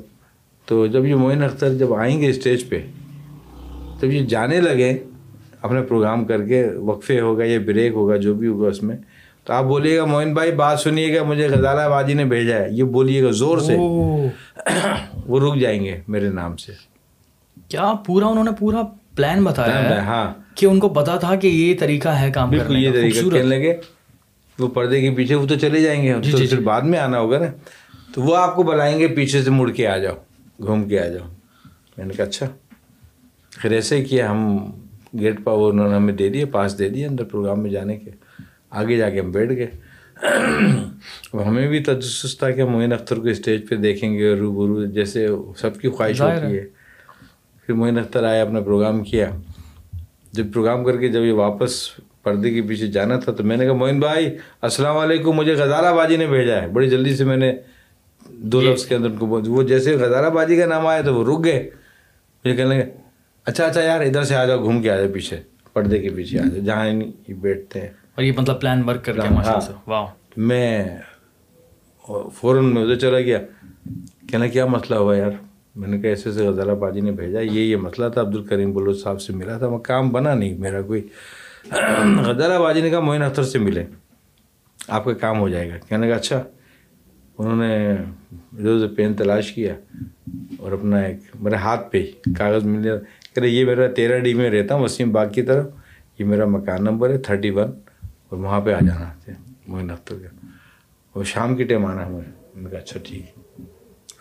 تو 0.65 0.88
جب 0.88 1.06
یہ 1.06 1.15
معین 1.15 1.43
اختر 1.43 1.74
جب 1.74 1.93
آئیں 1.93 2.22
گے 2.22 2.30
اسٹیج 2.30 2.69
پہ 2.69 2.82
جب 4.02 4.12
یہ 4.12 4.26
جانے 4.26 4.62
لگے 4.62 4.98
اپنا 5.62 5.82
پروگرام 5.82 6.26
کر 6.26 6.43
کے 6.43 6.67
وقفے 6.76 7.19
ہوگا 7.19 7.43
یا 7.46 7.60
بریک 7.65 7.93
ہوگا 7.93 8.15
جو 8.17 8.34
بھی 8.34 8.48
ہوگا 8.48 8.67
اس 8.67 8.84
میں۔ 8.84 8.98
تو 9.43 9.54
آپ 9.54 9.63
بولیے 9.63 9.98
گا 9.98 10.06
معین 10.06 10.34
بھائی 10.34 10.52
بات 10.52 10.80
سنیے 10.80 11.15
گا 11.15 11.24
مجھے 11.24 11.48
غزالہ 11.48 11.89
بازی 11.89 12.13
نے 12.13 12.26
بھیجا 12.26 12.58
ہے۔ 12.58 12.67
یہ 12.72 12.84
بولیے 12.84 13.24
گا 13.24 13.32
زور 13.32 13.58
سے۔ 13.58 13.76
وہ 15.26 15.39
رک 15.39 15.60
جائیں 15.60 15.84
گے 15.86 16.00
میرے 16.08 16.30
نام 16.30 16.58
سے۔ 16.58 16.92
کیا 17.69 17.93
پورا 18.06 18.26
انہوں 18.28 18.43
نے 18.43 18.52
پورا 18.60 18.82
پلان 19.15 19.43
بتایا 19.43 19.89
ہے 19.89 19.99
ہاں۔ 19.99 20.34
کہ 20.56 20.65
ان 20.65 20.80
کو 20.80 20.89
پتا 20.89 21.15
تھا 21.17 21.36
کہ 21.36 21.47
یہ 21.47 21.76
طریقہ 21.80 22.10
ہے 22.10 22.32
کام 22.32 22.49
بالکل 22.49 22.78
یہ 22.78 22.91
طریقہ 22.91 23.15
خوبصورت۔ 23.15 23.34
کہنے 23.34 23.58
لگے 23.58 23.76
وہ 24.60 24.67
پردے 24.67 25.02
کے 25.02 25.12
پیچھے 25.12 25.36
وہ 25.36 25.47
تو 25.47 25.56
چلے 25.56 25.82
جائیں 25.82 26.04
گے۔ 26.04 26.15
جی، 26.21 26.32
تو 26.32 26.38
جی، 26.38 26.47
پھر 26.47 26.58
جی۔ 26.58 26.63
بعد 26.63 26.82
میں 26.82 26.99
آنا 26.99 27.19
ہوگا 27.19 27.39
نا۔ 27.39 27.45
تو 28.13 28.21
وہ 28.21 28.38
آپ 28.38 28.56
کو 28.56 28.63
بلائیں 28.63 28.99
گے 28.99 29.08
پیچھے 29.08 29.43
سے 29.43 29.49
مڑ 29.49 29.71
کے 29.71 29.88
آ 29.88 29.97
جاؤ 29.97 30.15
گھوم 30.65 30.84
کے 30.84 30.99
آ 30.99 31.08
جاؤ۔ 31.08 31.28
میں 31.97 32.06
نے 32.06 32.13
کہا 32.13 32.26
اچھا۔ 32.26 32.45
پھر 33.62 33.71
ایسے 33.71 34.04
کیا 34.04 34.32
ہم 34.32 34.71
گیٹ 35.19 35.43
پا 35.43 35.52
وہ 35.52 35.69
انہوں 35.69 35.89
نے 35.89 35.95
ہمیں 35.95 36.13
دے 36.13 36.30
دیے 36.30 36.45
پاس 36.45 36.80
دے 36.80 36.89
دیے 36.89 37.06
اندر 37.06 37.23
پروگرام 37.23 37.60
میں 37.60 37.69
جانے 37.69 37.97
کے۔ 37.97 38.12
آگے 38.69 38.97
جا 38.97 39.10
کے 39.10 39.19
ہم 39.19 39.32
بیٹھ 39.32 39.54
گئے۔ 39.54 39.67
اب 41.34 41.47
ہمیں 41.47 41.67
بھی 41.67 41.80
تجسس 41.80 42.38
تھا 42.38 42.52
کہ 42.52 42.65
معین 42.65 42.93
اختر 42.93 43.15
کو 43.15 43.28
اسٹیج 43.28 43.69
پہ 43.69 43.76
دیکھیں 43.76 44.13
گے 44.13 44.34
روبرو 44.34 44.86
جیسے 44.86 45.28
سب 45.58 45.80
کی 45.80 45.89
خواہش 45.89 46.21
ہوتی 46.21 46.58
ہے۔ 46.58 46.83
پھر 47.65 47.73
معین 47.73 47.99
اختر 47.99 48.23
آیا 48.23 48.41
اپنا 48.41 48.60
پروگرام 48.60 49.04
کیا۔ 49.04 49.30
جب 50.32 50.54
پروگرام 50.54 50.84
کر 50.84 50.97
کے 50.97 51.08
جب 51.08 51.21
یہ 51.21 51.32
واپس 51.32 51.71
پردے 52.23 52.54
کے 52.54 52.62
پیچھے 52.62 52.88
جانا 52.88 53.19
تھا 53.19 53.32
تو 53.32 53.43
میں 53.43 53.58
نے 53.58 53.65
کہا 53.65 53.73
معین 53.73 53.99
بھائی 53.99 54.38
السلام 54.62 54.97
علیکم 54.97 55.32
مجھے 55.32 55.54
غزالہ 55.54 55.95
بازی 55.95 56.17
نے 56.17 56.28
بھیجا 56.28 56.62
ہے۔ 56.62 56.67
بڑی 56.67 56.89
جلدی 56.89 57.15
سے 57.15 57.23
میں 57.23 57.38
نے 57.38 57.54
دو 58.30 58.62
لفظ 58.62 58.86
کے 58.86 58.95
اندر 58.95 59.10
ان 59.10 59.17
کو 59.17 59.28
وہ 59.28 59.63
جیسے 59.63 59.95
غزالہ 59.95 60.28
بازی 60.28 60.58
کا 60.58 60.65
نام 60.65 60.88
آیا 60.88 61.02
تو 61.02 61.15
وہ 61.15 61.23
رک 61.26 61.45
گئے۔ 61.45 61.69
مجھے 62.45 62.56
کہنے 62.56 62.69
لگے 62.69 62.89
اچھا 63.45 63.65
اچھا 63.65 63.82
یار 63.82 64.02
ادھر 64.02 64.23
سے 64.23 64.36
آ 64.36 64.45
جاؤ 64.45 64.63
گھوم 64.63 64.82
کے 64.82 64.91
آ 64.91 64.95
جاؤ 64.95 65.08
پیچھے 65.13 65.38
پردے 65.73 65.99
کے 65.99 66.10
پیچھے 66.10 66.39
آ 66.39 66.43
جاؤ 66.43 66.63
جہاں 66.65 66.88
یہ 67.28 67.34
بیٹھتے 67.34 67.82
ہیں۔ 67.82 67.88
اور 68.15 68.23
یہ 68.23 68.32
مطلب 68.38 68.62
پلان 68.62 68.89
ورک 68.89 69.06
کر 69.06 69.13
کے 69.13 69.62
سے۔ 69.65 69.71
واہ 69.88 70.06
میں 70.38 70.86
فوراً 72.34 72.65
میں 72.65 72.82
ادھر 72.82 72.95
چلا 72.95 73.19
گیا۔ 73.19 73.39
کہنا 74.30 74.47
کیا 74.47 74.65
مسئلہ 74.65 74.95
ہوا 74.95 75.17
یار؟ 75.17 75.32
میں 75.75 75.88
نے 75.88 75.99
کہا 75.99 76.09
ایسے 76.09 76.29
ایسے 76.29 76.47
غزالہ 76.47 76.71
بازی 76.71 77.01
نے 77.01 77.12
بھیجا، 77.12 77.39
یہ 77.39 77.62
یہ 77.62 77.75
مسئلہ 77.75 78.09
تھا، 78.09 78.21
عبد 78.21 78.36
الکریم 78.36 78.73
بلوچ 78.73 79.03
صاحب 79.03 79.21
سے 79.21 79.33
ملا 79.33 79.57
تھا، 79.57 79.67
وہ 79.67 79.77
کام 79.77 80.09
بنا 80.09 80.33
نہیں، 80.33 80.57
میرا 80.57 80.81
کوئی 80.81 81.07
غزالہ 82.25 82.59
بازی 82.59 82.81
نے 82.81 82.89
کہا، 82.89 82.99
معین 82.99 83.23
اختر 83.23 83.43
سے 83.43 83.59
ملے 83.59 83.86
آپ 84.88 85.05
کا 85.05 85.13
کام 85.13 85.39
ہو 85.39 85.49
جائے 85.49 85.69
گا۔ 85.69 85.77
کہنے 85.77 86.09
کا 86.09 86.15
اچھا۔ 86.15 86.43
انہوں 87.38 87.55
نے 87.55 87.91
ادھر 88.31 88.79
سے 88.79 88.95
پین 88.95 89.13
تلاش 89.13 89.51
کیا 89.51 89.75
اور 90.59 90.71
اپنا 90.71 90.99
ایک 90.99 91.17
میرے 91.39 91.55
ہاتھ 91.55 91.91
پہ 91.91 92.01
ہی 92.01 92.33
کاغذ 92.33 92.63
مل 92.63 92.83
گیا 92.83 92.97
کہہ 92.97 93.39
رہے، 93.39 93.47
یہ 93.47 93.65
میرا 93.65 93.88
تیرہ 93.88 94.19
ڈی 94.19 94.33
میں 94.33 94.49
رہتا 94.49 94.75
ہوں، 94.75 94.83
وسیم 94.83 95.12
باغ 95.12 95.29
کی 95.29 95.41
طرف۔ 95.41 95.65
یہ 96.19 96.25
میرا 96.25 96.45
مکان 96.45 96.83
نمبر 96.83 97.09
ہے 97.09 97.17
تھرٹی 97.17 97.49
ون 97.49 97.71
اور 98.29 98.38
وہاں 98.38 98.62
پہ 98.62 98.73
آ 98.73 98.79
جانا 98.79 99.31
معین 99.67 99.91
اختر 99.91 100.15
کا 100.15 100.47
وہ 101.15 101.23
شام 101.23 101.55
کی 101.55 101.63
ٹائم 101.63 101.86
آنا 101.86 102.05
ہے 102.05 102.12
مجھے 102.12 102.31
میں 102.55 102.63
نے 102.63 102.69
کہا 102.69 102.79
اچھا 102.79 102.99
ٹھیک۔ 103.03 103.21
ہے 103.21 103.33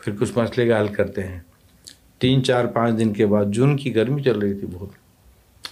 پھر 0.05 0.13
کچھ 0.21 0.39
مسئلے 0.39 0.69
کا 0.69 0.81
حل 0.81 0.89
کرتے 0.89 1.27
ہیں۔ 1.27 1.41
تین 2.19 2.45
چار 2.45 2.65
پانچ 2.65 2.99
دن 2.99 3.13
کے 3.13 3.27
بعد 3.27 3.45
جون 3.49 3.77
کی 3.77 3.95
گرمی 3.95 4.23
چل 4.23 4.39
رہی 4.39 4.55
تھی 4.55 4.67
بہت۔ 4.67 4.89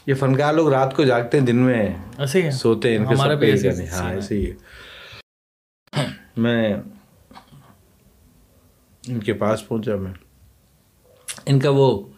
یہ 0.06 0.14
فنکار 0.14 0.54
لوگ 0.54 0.72
رات 0.72 0.96
کو 0.96 1.04
جاگتے 1.04 1.38
ہیں 1.38 1.46
دن 1.46 1.56
میں 1.56 1.94
ایسے 2.18 2.40
ہی 2.40 2.46
ہے۔ 2.46 2.50
سوتے 2.50 2.90
ہیں 2.90 2.98
ان 2.98 3.06
کے 3.06 3.16
سب 3.16 3.42
ایسے۔ 3.42 3.86
ہاں۔ 3.86 4.10
ایسے 4.10 4.38
ہی 4.38 4.50
ہے۔ 4.50 4.54
میں 6.36 6.74
ان 9.08 9.20
کے 9.20 9.32
پاس 9.32 9.68
پہنچا 9.68 9.96
میں۔ 9.96 10.12
ان 11.46 11.58
کا 11.58 11.70
وہ 11.70 12.08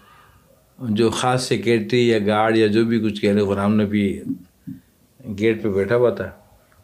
جو 0.79 1.11
خاص 1.11 1.42
سیکیٹری 1.48 2.09
یا 2.09 2.18
گارڈ 2.27 2.57
یا 2.57 2.66
جو 2.66 2.85
بھی 2.85 3.01
کچھ 3.01 3.20
کہہ 3.20 3.33
رہے 3.33 3.40
غلام 3.40 3.81
نبی 3.81 4.20
گیٹ 5.38 5.62
پہ 5.62 5.68
بیٹھا 5.68 5.96
ہوا 5.96 6.11
تھا۔ 6.11 6.31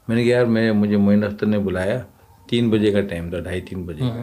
میں 0.08 0.16
نے 0.16 0.24
کہا 0.24 0.36
یار 0.36 0.44
میں 0.44 0.72
مجھے 0.72 0.96
معین 0.96 1.24
اختر 1.24 1.46
نے 1.46 1.58
بلایا۔ 1.58 2.00
تین 2.50 2.70
بجے 2.70 2.90
کا 2.90 3.00
ٹائم 3.00 3.30
تھا 3.30 3.38
ڈھائی 3.40 3.60
تین 3.60 3.82
بجے 3.82 4.00
کا۔ 4.00 4.22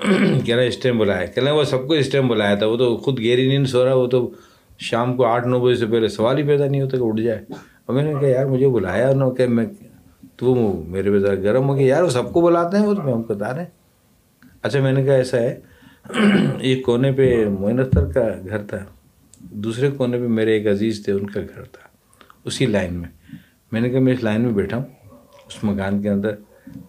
کہہ 0.00 0.54
رہا 0.54 0.62
اس 0.62 0.78
ٹائم 0.78 0.98
بلایا 0.98 1.26
کہہ 1.26 1.50
وہ 1.50 1.64
سب 1.64 1.86
کو 1.88 1.94
اس 1.94 2.10
ٹائم 2.10 2.28
بلایا 2.28 2.54
تھا 2.54 2.66
وہ 2.66 2.76
تو 2.76 2.96
خود 2.96 3.18
گہری 3.18 3.48
نیند 3.48 3.66
سو 3.66 3.84
رہا 3.84 3.94
وہ 3.94 4.06
تو 4.06 4.30
شام 4.78 5.16
کو 5.16 5.24
آٹھ 5.24 5.46
نو 5.46 5.60
بجے 5.60 5.74
سے 5.74 5.86
پہلے 5.86 6.08
سوال 6.08 6.38
ہی 6.38 6.42
پیدا 6.42 6.66
نہیں 6.66 6.82
ہوتا 6.82 6.96
کہ 6.96 7.02
اٹھ 7.02 7.20
جائے 7.20 7.44
اور 7.86 7.94
میں 7.94 8.02
نے 8.04 8.14
کہا 8.20 8.28
یار 8.28 8.46
مجھے 8.46 8.68
بلایا 8.68 9.08
انہوں 9.08 9.30
نے 9.30 9.36
کہ 9.36 9.46
میں 9.46 9.66
تو 10.36 10.54
وہ 10.54 10.72
میرے 10.86 11.10
پہ 11.10 11.18
ذرا 11.18 11.34
گرم 11.34 11.68
ہو 11.68 11.76
گیا 11.76 11.86
یار 11.86 12.02
وہ 12.02 12.08
سب 12.08 12.32
کو 12.32 12.40
بلاتے 12.40 12.76
ہیں 12.76 12.86
وہ 12.86 12.94
تو 12.94 13.02
میں 13.02 13.12
ہم 13.12 13.22
بتا 13.22 13.52
رہے 13.54 13.62
ہیں 13.62 13.70
اچھا 14.62 14.80
میں 14.80 14.92
نے 14.92 15.04
کہا 15.04 15.14
ایسا 15.14 15.38
ہے 15.38 15.58
ایک 16.60 16.84
کونے 16.84 17.12
پہ 17.12 17.48
معین 17.60 17.80
اختر 17.80 18.12
کا 18.12 18.28
گھر 18.48 18.62
تھا 18.62 18.78
دوسرے 19.40 19.90
کونے 19.90 20.18
پہ 20.18 20.26
میرے 20.26 20.52
ایک 20.52 20.66
عزیز 20.66 21.04
تھے 21.04 21.12
ان 21.12 21.26
کا 21.26 21.40
گھر 21.40 21.62
تھا 21.62 21.88
اسی 22.44 22.66
لائن 22.66 22.94
میں 22.94 23.08
میں 23.72 23.80
نے 23.80 23.90
کہا 23.90 24.00
میں 24.00 24.12
اس 24.12 24.22
لائن 24.22 24.42
میں 24.42 24.52
بیٹھا 24.52 24.76
ہوں 24.76 24.84
اس 25.48 25.64
مکان 25.64 26.02
کے 26.02 26.08
اندر 26.08 26.34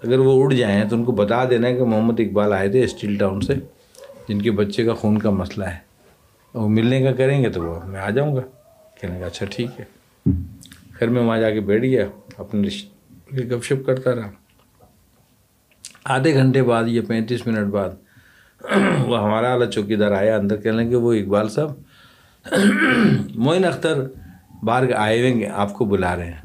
اگر 0.04 0.20
وہ 0.20 0.44
اڑ 0.44 0.54
جائیں 0.54 0.90
تو 0.90 0.96
ان 0.96 1.04
کو 1.04 1.12
بتا 1.12 1.50
دینا 1.50 1.68
ہے 1.68 1.76
کہ 1.76 1.84
محمد 1.84 2.20
اقبال 2.20 2.54
آئے 2.54 2.70
تھے 2.70 2.84
اسٹیل 2.84 3.18
ٹاؤن 3.18 3.42
سے، 3.42 3.54
جن 4.28 4.42
کے 4.42 4.52
بچے 4.52 4.84
کا 4.84 4.94
خون 4.94 5.18
کا 5.18 5.30
مسئلہ 5.30 5.66
ہے۔ 5.66 5.78
وہ 6.54 6.70
ملنے 6.70 7.02
کا 7.02 7.12
کریں 7.12 7.44
گے 7.44 7.50
تو 7.50 7.64
وہ 7.64 7.80
میں 7.86 8.00
آ 8.00 8.10
جاؤں 8.10 8.36
گا۔ 8.36 8.42
کہنے 9.02 9.20
کا 9.20 9.26
اچھا 9.26 9.46
ٹھیک 9.50 9.80
ہے۔ 9.80 9.86
پھر 11.00 11.08
میں 11.08 11.22
وہاں 11.22 11.40
جا 11.40 11.50
کے 11.50 11.60
بیٹھ 11.60 11.84
گیا، 11.84 12.06
اپنے 12.38 12.68
رشتے 12.68 13.50
گپ 13.50 13.64
شپ 13.64 13.86
کرتا 13.86 14.16
رہا۔ 14.16 14.32
آدھے 16.04 16.34
گھنٹے 16.34 16.64
بعد 16.64 16.84
یا 16.88 17.02
پینتیس 17.08 17.48
منٹ 17.48 17.68
بعد 17.68 17.90
وہ 19.06 19.20
ہمارا 19.20 19.50
والا 19.50 19.66
چوکی 19.66 19.96
دار 19.96 20.12
آیا، 20.12 20.36
اندر 20.36 20.58
کہنے 20.58 20.90
کہ 20.90 20.96
وہ 20.96 21.14
اقبال 21.14 21.50
صاحب 21.50 21.72
معین 23.36 23.66
اختر 23.66 24.08
باہر 24.64 24.84
آئے 24.96 25.32
ہوئے 25.32 25.48
آپ 25.48 25.74
کو 25.74 25.86
بلا 25.86 26.16
رہے 26.16 26.26
ہیں۔ 26.26 26.42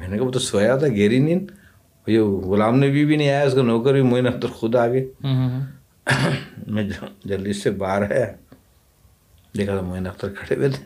میں 0.00 0.08
نے 0.08 0.18
کہا، 0.18 0.26
وہ 0.26 0.30
تو 0.30 0.38
سویا 0.38 0.76
تھا 0.76 0.88
گیری 0.88 1.18
نیند۔ 1.18 1.46
یہ 2.06 2.20
غلام 2.20 2.76
نبی 2.76 3.04
بھی 3.04 3.16
نہیں 3.16 3.30
آیا 3.30 3.42
اس 3.42 3.54
کا 3.54 3.62
نوکر 3.62 3.92
بھی 3.92 4.02
معین 4.02 4.26
اختر 4.26 4.48
خود 4.48 4.74
آ 4.76 4.86
گئے 4.86 5.04
میں 6.66 6.88
جلدی 7.24 7.52
سے 7.52 7.70
باہر 7.70 8.02
آیا۔ 8.12 8.26
دیکھا 9.56 9.76
تو 9.76 9.82
معین 9.82 10.06
اختر 10.06 10.28
کھڑے 10.38 10.56
ہوئے 10.56 10.68
تھے۔ 10.68 10.84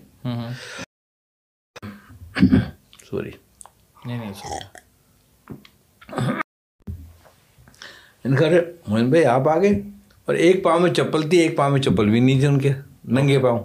سوری 3.11 3.31
نہیں 4.07 4.19
نہیں 4.19 4.33
ان 8.25 8.37
کا 8.37 8.47
موہن 8.89 9.11
بھائی 9.11 9.25
آپ 9.25 9.49
آ 9.49 9.59
گئے 9.59 9.81
اور 10.25 10.35
ایک 10.35 10.63
پاؤں 10.65 10.81
میں 10.81 10.95
چپل 10.95 11.29
تھی 11.29 11.39
ایک 11.39 11.57
پاؤں 11.57 11.71
میں 11.71 11.81
چپل 11.81 12.09
بھی 12.11 12.21
نہیں 12.21 12.39
تھی 12.39 12.47
ان 12.47 12.59
کے۔ 12.59 12.73
ننگے 13.05 13.39
پاؤں۔ 13.39 13.63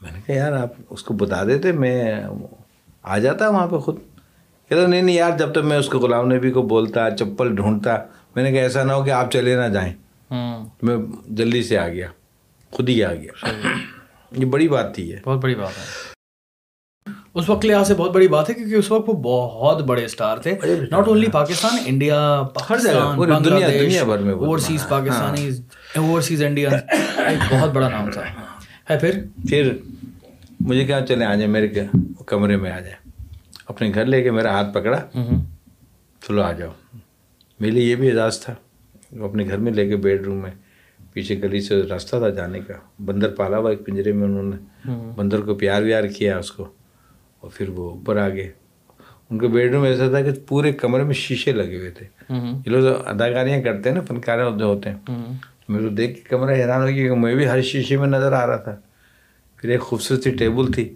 میں 0.00 0.10
نے 0.12 0.20
کہا 0.26 0.34
یار 0.34 0.52
آپ 0.52 0.72
اس 0.90 1.02
کو 1.02 1.14
بتا 1.14 1.44
دیتے 1.44 1.72
میں 1.72 2.22
آ 3.02 3.18
جاتا 3.18 3.48
وہاں 3.48 3.66
پہ 3.66 3.76
خود۔ 3.76 3.96
کہتا 4.68 4.86
نہیں 4.86 5.02
نہیں 5.02 5.16
یار 5.16 5.38
جب 5.38 5.52
تک 5.52 5.58
میں 5.58 5.76
اس 5.76 5.88
کو 5.88 5.98
غلام 5.98 6.32
نبی 6.32 6.50
کو 6.50 6.62
بولتا 6.62 7.10
چپل 7.10 7.54
ڈھونڈتا 7.56 7.96
میں 8.34 8.42
نے 8.42 8.52
کہا 8.52 8.60
ایسا 8.60 8.82
نہ 8.84 8.92
ہو 8.92 9.04
کہ 9.04 9.10
آپ 9.10 9.30
چلے 9.32 9.56
نہ 9.56 9.72
جائیں۔ 9.72 9.92
میں 10.82 10.96
جلدی 11.28 11.62
سے 11.62 11.78
آ 11.78 11.88
گیا 11.88 12.06
خود 12.70 12.88
ہی 12.88 13.04
آ 13.04 13.14
گیا۔ 13.14 13.46
یہ 14.32 14.44
بڑی 14.44 14.68
بات 14.68 14.94
تھی 14.94 15.10
یہ۔ 15.10 15.16
بہت 15.24 15.38
بڑی 15.38 15.54
بات 15.54 15.78
ہے۔ 15.78 16.16
اس 17.34 17.48
وقت 17.48 17.64
لحاظ 17.64 17.88
سے 17.88 17.94
بہت 17.94 18.10
بڑی 18.10 18.28
بات 18.28 18.48
ہے 18.48 18.54
کیونکہ 18.54 18.74
اس 18.74 18.90
وقت 18.90 19.08
وہ 19.08 19.12
بہت 19.12 19.82
بڑے 19.82 20.04
اسٹار 20.04 20.38
تھے۔ 20.38 20.54
ناٹ 20.90 21.08
اونلی 21.08 21.26
پاکستان 21.32 21.76
انڈیا 21.86 22.42
ہر 22.70 22.76
جگہ 22.78 23.38
دنیا 23.44 23.68
دنیا 23.68 24.04
بھر 24.04 24.18
میں 24.18 24.34
اوورسیز 24.34 24.88
پاکستانی 24.88 25.48
اوورسیز 25.96 26.42
انڈیا 26.42 26.70
ایک 27.16 27.52
بہت 27.52 27.70
بڑا 27.70 27.88
نام 27.88 28.10
تھا۔ 28.10 28.22
ہے 28.90 28.98
پھر؟ 28.98 29.20
پھر 29.48 29.76
مجھے 30.60 30.84
کہا 30.84 31.06
چلے 31.06 31.24
آ 31.24 31.34
جائیں 31.34 31.50
میرے 31.50 31.68
کمرے 32.26 32.56
میں 32.56 32.70
آ 32.70 32.80
جائیں۔ 32.80 33.05
اپنے 33.66 33.90
گھر 33.94 34.04
لے 34.06 34.22
کے 34.22 34.30
میرا 34.30 34.50
ہاتھ 34.50 34.74
پکڑا 34.74 35.00
چلو 36.26 36.42
آ 36.42 36.52
جاؤ۔ 36.52 36.70
میرے 37.60 37.72
لیے 37.72 37.84
یہ 37.84 37.96
بھی 37.96 38.08
اعزاز 38.10 38.40
تھا۔ 38.40 38.54
اپنے 39.24 39.44
گھر 39.44 39.58
میں 39.58 39.72
لے 39.72 39.88
کے 39.88 39.96
بیڈ 39.96 40.22
روم 40.22 40.36
میں 40.36 40.50
پیچھے 41.12 41.40
گلی 41.42 41.60
سے 41.60 41.82
راستہ 41.82 42.16
تھا 42.16 42.28
جانے 42.28 42.60
کا۔ 42.60 42.74
بندر 43.04 43.28
پالا 43.28 43.58
ہوا 43.58 43.70
ایک 43.70 43.86
پنجرے 43.86 44.12
میں 44.12 44.28
انہوں 44.28 44.42
نے 44.42 44.90
بندر 45.16 45.40
کو 45.40 45.54
پیار 45.54 45.82
ویار 45.82 46.04
کیا 46.04 46.38
اس 46.38 46.52
کو۔ 46.52 46.68
اور 47.40 47.50
پھر 47.54 47.68
وہ 47.68 47.90
اوپر 47.90 48.16
آ 48.16 48.28
گئے 48.28 48.50
ان 49.30 49.38
کا 49.38 49.46
بیڈ 49.46 49.74
روم 49.74 49.82
ایسا 49.84 50.08
تھا 50.08 50.20
کہ 50.22 50.30
پورے 50.48 50.72
کمرے 50.72 51.02
میں 51.02 51.14
شیشے 51.14 51.52
لگے 51.52 51.76
ہوئے 51.76 51.90
تھے۔ 51.90 52.06
یہ 52.66 52.70
لوگ 52.70 52.84
اداکاریاں 53.06 53.62
کرتے 53.62 53.88
ہیں 53.88 53.96
نا 53.96 54.02
فنکار 54.02 54.38
جو 54.58 54.64
ہوتے 54.64 54.90
ہیں۔ 54.90 54.98
میں 55.68 55.80
تو 55.80 55.88
دیکھ 55.88 56.14
کے 56.14 56.20
کمرہ 56.28 56.54
حیران 56.54 56.82
ہو 56.82 56.88
گیا 56.88 57.08
کہ 57.08 57.14
میں 57.14 57.34
بھی 57.34 57.48
ہر 57.48 57.62
شیشے 57.62 57.96
میں 57.96 58.06
نظر 58.06 58.32
آ 58.32 58.46
رہا 58.46 58.56
تھا۔ 58.56 58.76
پھر 59.56 59.68
ایک 59.68 59.80
خوبصورت 59.80 60.22
سی 60.22 60.30
ٹیبل 60.30 60.72
تھی۔ 60.72 60.94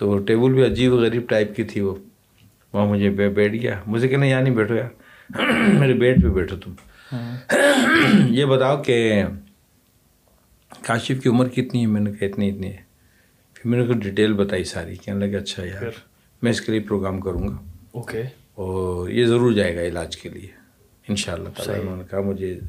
تو 0.00 0.18
ٹیبل 0.18 0.52
بھی 0.52 0.64
عجیب 0.64 0.92
غریب 0.92 1.28
ٹائپ 1.28 1.56
کی 1.56 1.62
تھی 1.62 1.80
وہ۔ 1.80 1.94
وہاں 2.72 2.86
مجھے 2.86 3.10
بیٹھ 3.10 3.52
گیا۔ 3.52 3.80
مجھے 3.86 4.08
کہنا 4.08 4.26
یہاں 4.26 4.40
نہیں 4.42 4.54
بیٹھو 4.54 4.74
یار۔ 4.74 4.88
میرے 5.74 5.92
بیڈ 5.92 6.22
پہ 6.22 6.28
بیٹھو 6.28 6.56
تم۔ 6.56 6.72
یہ 8.28 8.44
بتاؤ 8.44 8.82
کہ 8.82 9.22
کاشف 10.82 11.22
کی 11.22 11.28
عمر 11.28 11.48
کتنی 11.48 11.80
ہے؟ 11.80 11.86
میں 11.86 12.00
نے 12.00 12.12
کہا 12.12 12.28
اتنی 12.28 12.48
اتنی 12.48 12.66
ہے۔ 12.66 12.76
پھر 13.54 13.70
میں 13.70 13.78
نے 13.78 13.86
کو 13.86 13.92
ڈیٹیل 13.92 14.32
بتائی 14.32 14.64
ساری 14.64 14.96
کہنے 14.96 15.26
لگا 15.26 15.38
اچھا 15.38 15.64
یار۔ 15.64 15.90
میں 16.42 16.50
اس 16.50 16.60
کے 16.60 16.72
لیے 16.72 16.80
پروگرام 16.80 17.20
کروں 17.20 17.48
گا۔ 17.48 17.56
اوکے۔ 17.92 18.22
اور 18.54 19.08
یہ 19.08 19.26
ضرور 19.26 19.52
جائے 19.52 19.76
گا 19.76 19.82
علاج 19.82 20.16
کے 20.16 20.28
لیے۔ 20.28 20.48
ان 21.08 21.16
شاء 21.16 21.32
اللہ 21.32 21.48
تعالیٰ 21.48 21.80
انہوں 21.80 21.96
نے 21.96 22.02
کہا 22.10 22.20
مجھے 22.20 22.60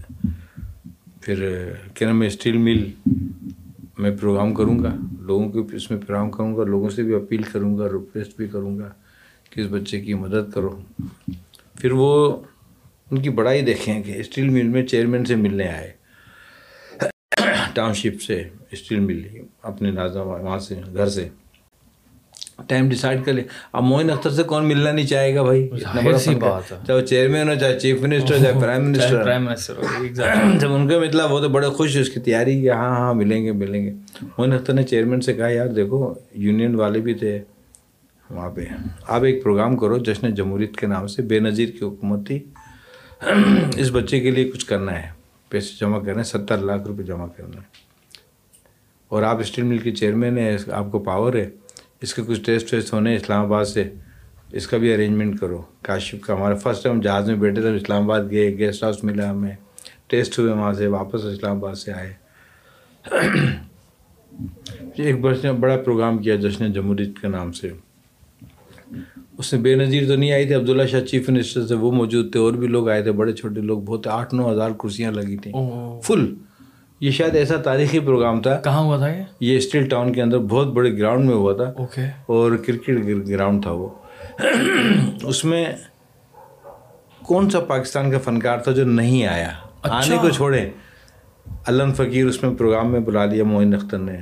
پھر 1.21 1.69
کہنا 1.93 2.11
میں 2.11 2.27
اسٹیل 2.27 2.57
مل۔ 2.57 2.91
میں 3.97 4.11
پروگرام 4.21 4.53
کروں 4.53 4.79
گا. 4.79 4.95
لوگوں 5.19 5.63
کے 5.63 5.75
اس 5.75 5.91
میں 5.91 5.99
پروگرام 5.99 6.31
کروں 6.31 6.57
گا. 6.57 6.63
لوگوں 6.63 6.89
سے 6.89 7.03
بھی 7.03 7.15
اپیل 7.15 7.41
کروں 7.41 7.77
گا. 7.77 7.85
ریکویسٹ 7.85 8.37
بھی 8.37 8.47
کروں 8.47 8.79
گا 8.79 8.89
کہ 9.49 9.61
اس 9.61 9.67
بچے 9.71 9.99
کی 9.99 10.13
مدد 10.13 10.53
کرو. 10.53 10.81
پھر 11.75 11.91
وہ 11.91 12.37
ان 13.11 13.21
کی 13.21 13.29
بڑائی 13.29 13.61
دیکھیں 13.61 14.03
کہ 14.03 14.11
اسٹیل 14.11 14.49
مل 14.49 14.67
میں 14.67 14.85
چیئرمین 14.85 15.25
سے 15.25 15.35
ملنے 15.35 15.67
آئے. 15.67 15.91
ٹاؤن 17.73 17.93
شپ 17.93 18.21
سے 18.21 18.49
اسٹیل 18.71 18.99
مل 18.99 19.27
اپنے 19.61 19.91
نازا 19.91 20.21
وہاں 20.21 20.59
سے، 20.59 20.75
گھر 20.93 21.09
سے. 21.09 21.29
ٹائم 22.67 22.89
ڈیسائڈ 22.89 23.25
کر 23.25 23.33
لے 23.33 23.43
اب 23.71 23.83
معین 23.83 24.09
اختر 24.11 24.29
سے 24.29 24.43
کون 24.43 24.65
ملنا 24.65 24.91
نہیں 24.91 25.05
چاہے 25.05 25.35
گا 25.35 25.43
بھائی 25.43 25.69
چاہے 25.79 26.93
وہ 26.93 27.01
چیئرمین 27.01 27.49
ہو 27.49 27.55
چاہے 27.55 27.79
چیف 27.79 28.01
منسٹر 28.01 28.37
چاہے 28.39 28.59
پرائم 28.61 28.89
منسٹر 29.45 29.83
جب 30.59 30.73
ان 30.73 30.87
کا 30.89 30.99
مطلب 30.99 31.31
وہ 31.31 31.39
تو 31.39 31.49
بڑے 31.49 31.67
خوش 31.67 31.97
اس 31.97 32.09
کی 32.09 32.19
تیاری 32.19 32.61
کہ 32.61 32.71
ہاں 32.71 32.89
ہاں 32.89 33.13
ملیں 33.13 33.45
گے 33.45 33.51
ملیں 33.51 33.85
گے 33.85 33.91
معین 34.37 34.53
اختر 34.53 34.73
نے 34.73 34.83
چیئرمین 34.83 35.21
سے 35.21 35.33
کہا 35.33 35.47
یار 35.47 35.67
دیکھو 35.67 36.13
یونین 36.35 36.75
والے 36.75 36.99
بھی 36.99 37.13
تھے 37.13 37.39
وہاں 38.29 38.49
پہ 38.49 38.65
آپ 39.07 39.23
ایک 39.23 39.43
پروگرام 39.43 39.77
کرو 39.77 39.97
جشن 39.97 40.33
جمہوریت 40.35 40.77
کے 40.77 40.87
نام 40.87 41.07
سے 41.07 41.21
بے 41.21 41.39
نظیر 41.39 41.69
کی 41.69 41.85
حکومت 41.85 42.27
تھی 42.27 42.39
اس 43.77 43.89
بچے 43.91 44.19
کے 44.19 44.31
لیے 44.31 44.45
کچھ 44.51 44.65
کرنا 44.65 45.03
ہے 45.03 45.09
پیسے 45.49 45.73
جمع 45.79 45.99
کرنا 45.99 46.19
ہے 46.19 46.23
ستر 46.23 46.57
لاکھ 46.57 46.87
روپے 46.87 47.03
جمع 47.03 47.27
کرنا 47.27 47.61
ہے 47.61 47.79
اور 49.07 49.23
آپ 49.23 49.39
اسٹیل 49.39 49.63
مل 49.63 49.77
کے 49.77 49.91
چیئرمین 49.91 50.37
ہیں 50.37 50.57
آپ 50.71 50.91
کو 50.91 50.99
پاور 50.99 51.33
ہے۔ 51.33 51.49
اس 52.01 52.13
کے 52.13 52.21
کچھ 52.27 52.41
ٹیسٹ 52.41 52.73
ویسٹ 52.73 52.93
ہونے 52.93 53.15
اسلام 53.15 53.45
آباد 53.45 53.65
سے 53.65 53.89
اس 54.53 54.67
کا 54.67 54.77
بھی 54.77 54.93
ارینجمنٹ 54.93 55.39
کرو۔ 55.39 55.61
کاشف 55.81 56.21
کا 56.21 56.33
ہمارا 56.33 56.55
فرسٹ 56.55 56.83
ٹائم 56.83 57.01
جہاز 57.01 57.29
میں 57.29 57.35
بیٹھے 57.35 57.61
تھے 57.61 57.75
اسلام 57.75 58.03
آباد 58.03 58.31
گئے 58.31 58.57
گیسٹ 58.57 58.83
ہاؤس 58.83 59.03
ملا 59.03 59.29
ہمیں۔ 59.31 59.55
ٹیسٹ 60.07 60.39
ہوئے 60.39 60.53
وہاں 60.53 60.73
سے 60.73 60.87
واپس 60.87 61.25
اسلام 61.25 61.57
آباد 61.57 61.75
سے 61.75 61.93
آئے۔ 61.93 62.13
ایک 64.95 65.21
برس 65.21 65.43
نے 65.43 65.51
بڑا 65.51 65.77
پروگرام 65.77 66.17
کیا 66.17 66.35
جشن 66.35 66.71
جمہوریت 66.71 67.19
کے 67.21 67.27
نام 67.27 67.51
سے۔ 67.51 67.69
اس 69.37 69.53
میں 69.53 69.61
بے 69.61 69.75
نظیر 69.75 70.07
تو 70.07 70.15
نہیں 70.15 70.31
آئی 70.31 70.45
تھی 70.45 70.53
عبداللہ 70.53 70.85
شاہ 70.85 71.01
چیف 71.01 71.29
منسٹر 71.29 71.65
سے 71.67 71.75
وہ 71.75 71.91
موجود 71.91 72.31
تھے 72.31 72.39
اور 72.39 72.53
بھی 72.53 72.67
لوگ 72.67 72.89
آئے 72.89 73.03
تھے 73.03 73.11
بڑے 73.11 73.33
چھوٹے 73.33 73.61
لوگ 73.61 73.81
بہت 73.81 74.07
آٹھ 74.07 74.33
نو 74.33 74.51
ہزار 74.51 74.71
کرسیاں 74.79 75.11
لگی 75.11 75.37
تھیں۔ 75.37 75.53
فل 76.01 76.33
یہ 77.01 77.11
شاید 77.11 77.35
ایسا 77.35 77.55
تاریخی 77.55 77.99
پروگرام 77.99 78.41
تھا۔ 78.41 78.61
کہاں 78.63 78.81
ہوا 78.81 78.97
تھا 78.97 79.07
یہ؟ 79.07 79.23
یہ 79.39 79.57
اسٹیل 79.57 79.89
ٹاؤن 79.89 80.13
کے 80.13 80.21
اندر 80.21 80.37
بہت 80.37 80.67
بڑے 80.67 80.97
گراؤنڈ 80.97 81.25
میں 81.25 81.35
ہوا 81.35 81.53
تھا۔ 81.53 81.63
اوکے۔ 81.63 82.01
اور 82.25 82.51
کرکٹ 82.51 82.89
گراؤنڈ 83.29 83.63
تھا 83.63 83.71
وہ۔ 83.71 83.89
اس 85.23 85.45
میں 85.45 85.65
کون 87.23 87.49
سا 87.49 87.59
پاکستان 87.59 88.11
کا 88.11 88.17
فنکار 88.19 88.57
تھا 88.57 88.71
جو 88.71 88.85
نہیں 88.85 89.27
آیا؟ 89.27 89.49
آنے 89.83 90.17
کو 90.21 90.29
چھوڑے 90.29 90.69
علم 91.67 91.93
فقیر 91.93 92.25
اس 92.25 92.43
میں 92.43 92.55
پروگرام 92.55 92.91
میں 92.91 92.99
بلا 92.99 93.25
لیا 93.25 93.43
معین 93.43 93.75
اختر 93.75 93.97
نے۔ 93.97 94.17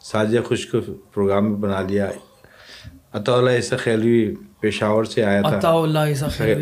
ساجیہ 0.00 0.40
خوش 0.40 0.66
کو 0.66 0.78
پروگرام 1.14 1.50
میں 1.50 1.58
بنا 1.58 1.80
لیا۔ 1.80 2.10
عطا 3.12 3.34
اللہ 3.34 3.50
عیسیٰ 3.50 3.78
خیلوی 3.78 4.34
پشاور 4.60 5.04
سے 5.04 5.24
آیا 5.24 5.40
تھا۔ 5.40 5.50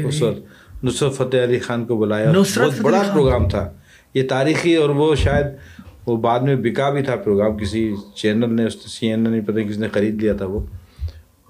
اس 0.07 0.23
وقت 0.23 0.39
نصرت 0.85 1.13
فتح 1.13 1.37
علی 1.45 1.59
خان 1.59 1.85
کو 1.85 1.97
بلایا۔ 1.97 2.33
بہت 2.67 2.81
بڑا 2.83 3.03
پروگرام 3.13 3.49
تھا۔ 3.49 3.73
یہ 4.15 4.23
تاریخی 4.29 4.75
اور 4.75 4.91
وہ 4.91 5.15
شاید 5.15 5.47
وہ 6.07 6.17
بعد 6.17 6.41
میں 6.41 6.57
بکا 6.57 6.91
بھی 6.91 7.03
تھا 7.03 7.17
پروگرام 7.17 7.57
کسی 7.57 7.95
چینل 8.15 8.55
نے 8.55 8.69
سی 8.69 9.07
این 9.07 9.21
نہیں 9.21 9.41
پتہ 9.41 9.61
کسی 9.61 9.81
نے 9.81 9.89
خرید 9.89 10.23
لیا 10.23 10.33
تھا 10.33 10.47
وہ۔ 10.47 10.61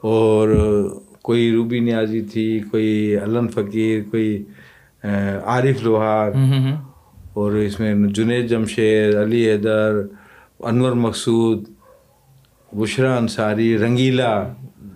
اور 0.01 0.49
کوئی 1.23 1.53
روبی 1.53 1.81
نیازی 1.81 2.21
تھی 2.21 2.61
کوئی 2.71 3.17
علن 3.17 3.49
فقیر 3.49 4.01
کوئی 4.11 4.45
عارف 5.45 5.83
لوہار۔ 5.83 6.33
اور 7.33 7.53
اس 7.53 7.81
میں 7.81 7.95
جنید 7.95 8.49
جمشید 8.49 9.15
علی 9.15 9.51
حیدر 9.51 9.93
انور 10.61 10.93
مقصود 10.93 11.65
بشرا 12.73 13.17
انصاری 13.17 13.79
رنگیلا۔ 13.79 14.49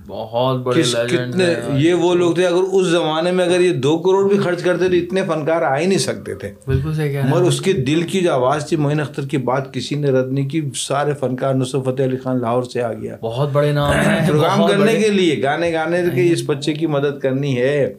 بہت 0.07 0.61
بڑے 0.61 0.83
کتنے 1.09 1.45
یہ 1.77 1.95
وہ 1.95 2.15
لوگ 2.15 2.35
تھے 2.35 2.47
اگر 2.47 2.63
اس 2.73 2.87
زمانے 2.87 3.31
میں 3.31 3.45
اگر 3.45 3.61
یہ 3.61 3.73
دو 3.73 3.99
کروڑ 3.99 4.29
بھی 4.29 4.39
خرچ 4.39 4.63
کرتے 4.63 4.89
تو 4.89 4.95
اتنے 4.95 5.23
فنکار 5.27 5.63
آ 5.63 5.79
ہی 5.79 5.87
نہیں 5.87 5.99
سکتے 5.99 6.35
تھے۔ 6.35 6.53
بالکل 6.67 6.95
صحیح 6.95 7.19
مگر 7.31 7.43
اس 7.43 7.61
کے 7.61 7.73
دل 7.83 8.03
کی 8.03 8.21
جو 8.21 8.33
آواز 8.33 8.67
تھی 8.69 8.77
معین 8.77 9.01
اختر 9.01 9.27
کی 9.27 9.37
بات 9.43 9.75
کسی 9.75 9.95
نے 9.95 10.11
رد 10.11 10.33
نہیں 10.33 10.49
کی 10.49 10.61
سارے 10.77 11.15
فنکار 11.15 11.55
نصرت 11.55 11.85
فتح 11.85 12.03
علی 12.03 12.17
خان 12.17 12.41
لاہور 12.41 12.63
سے 12.63 12.83
آ 12.83 12.93
گیا۔ 12.93 13.17
بہت 13.21 13.53
بڑے 13.53 13.73
نام 13.73 13.93
پروگرام 14.27 14.67
کرنے 14.69 14.95
کے 14.95 15.09
لیے 15.09 15.43
گانے 15.43 15.73
گانے 15.73 16.03
کے 16.15 16.33
اس 16.33 16.43
بچے 16.47 16.75
کی 16.75 16.87
مدد 16.87 17.19
کرنی 17.23 17.59
ہے۔ 17.59 17.93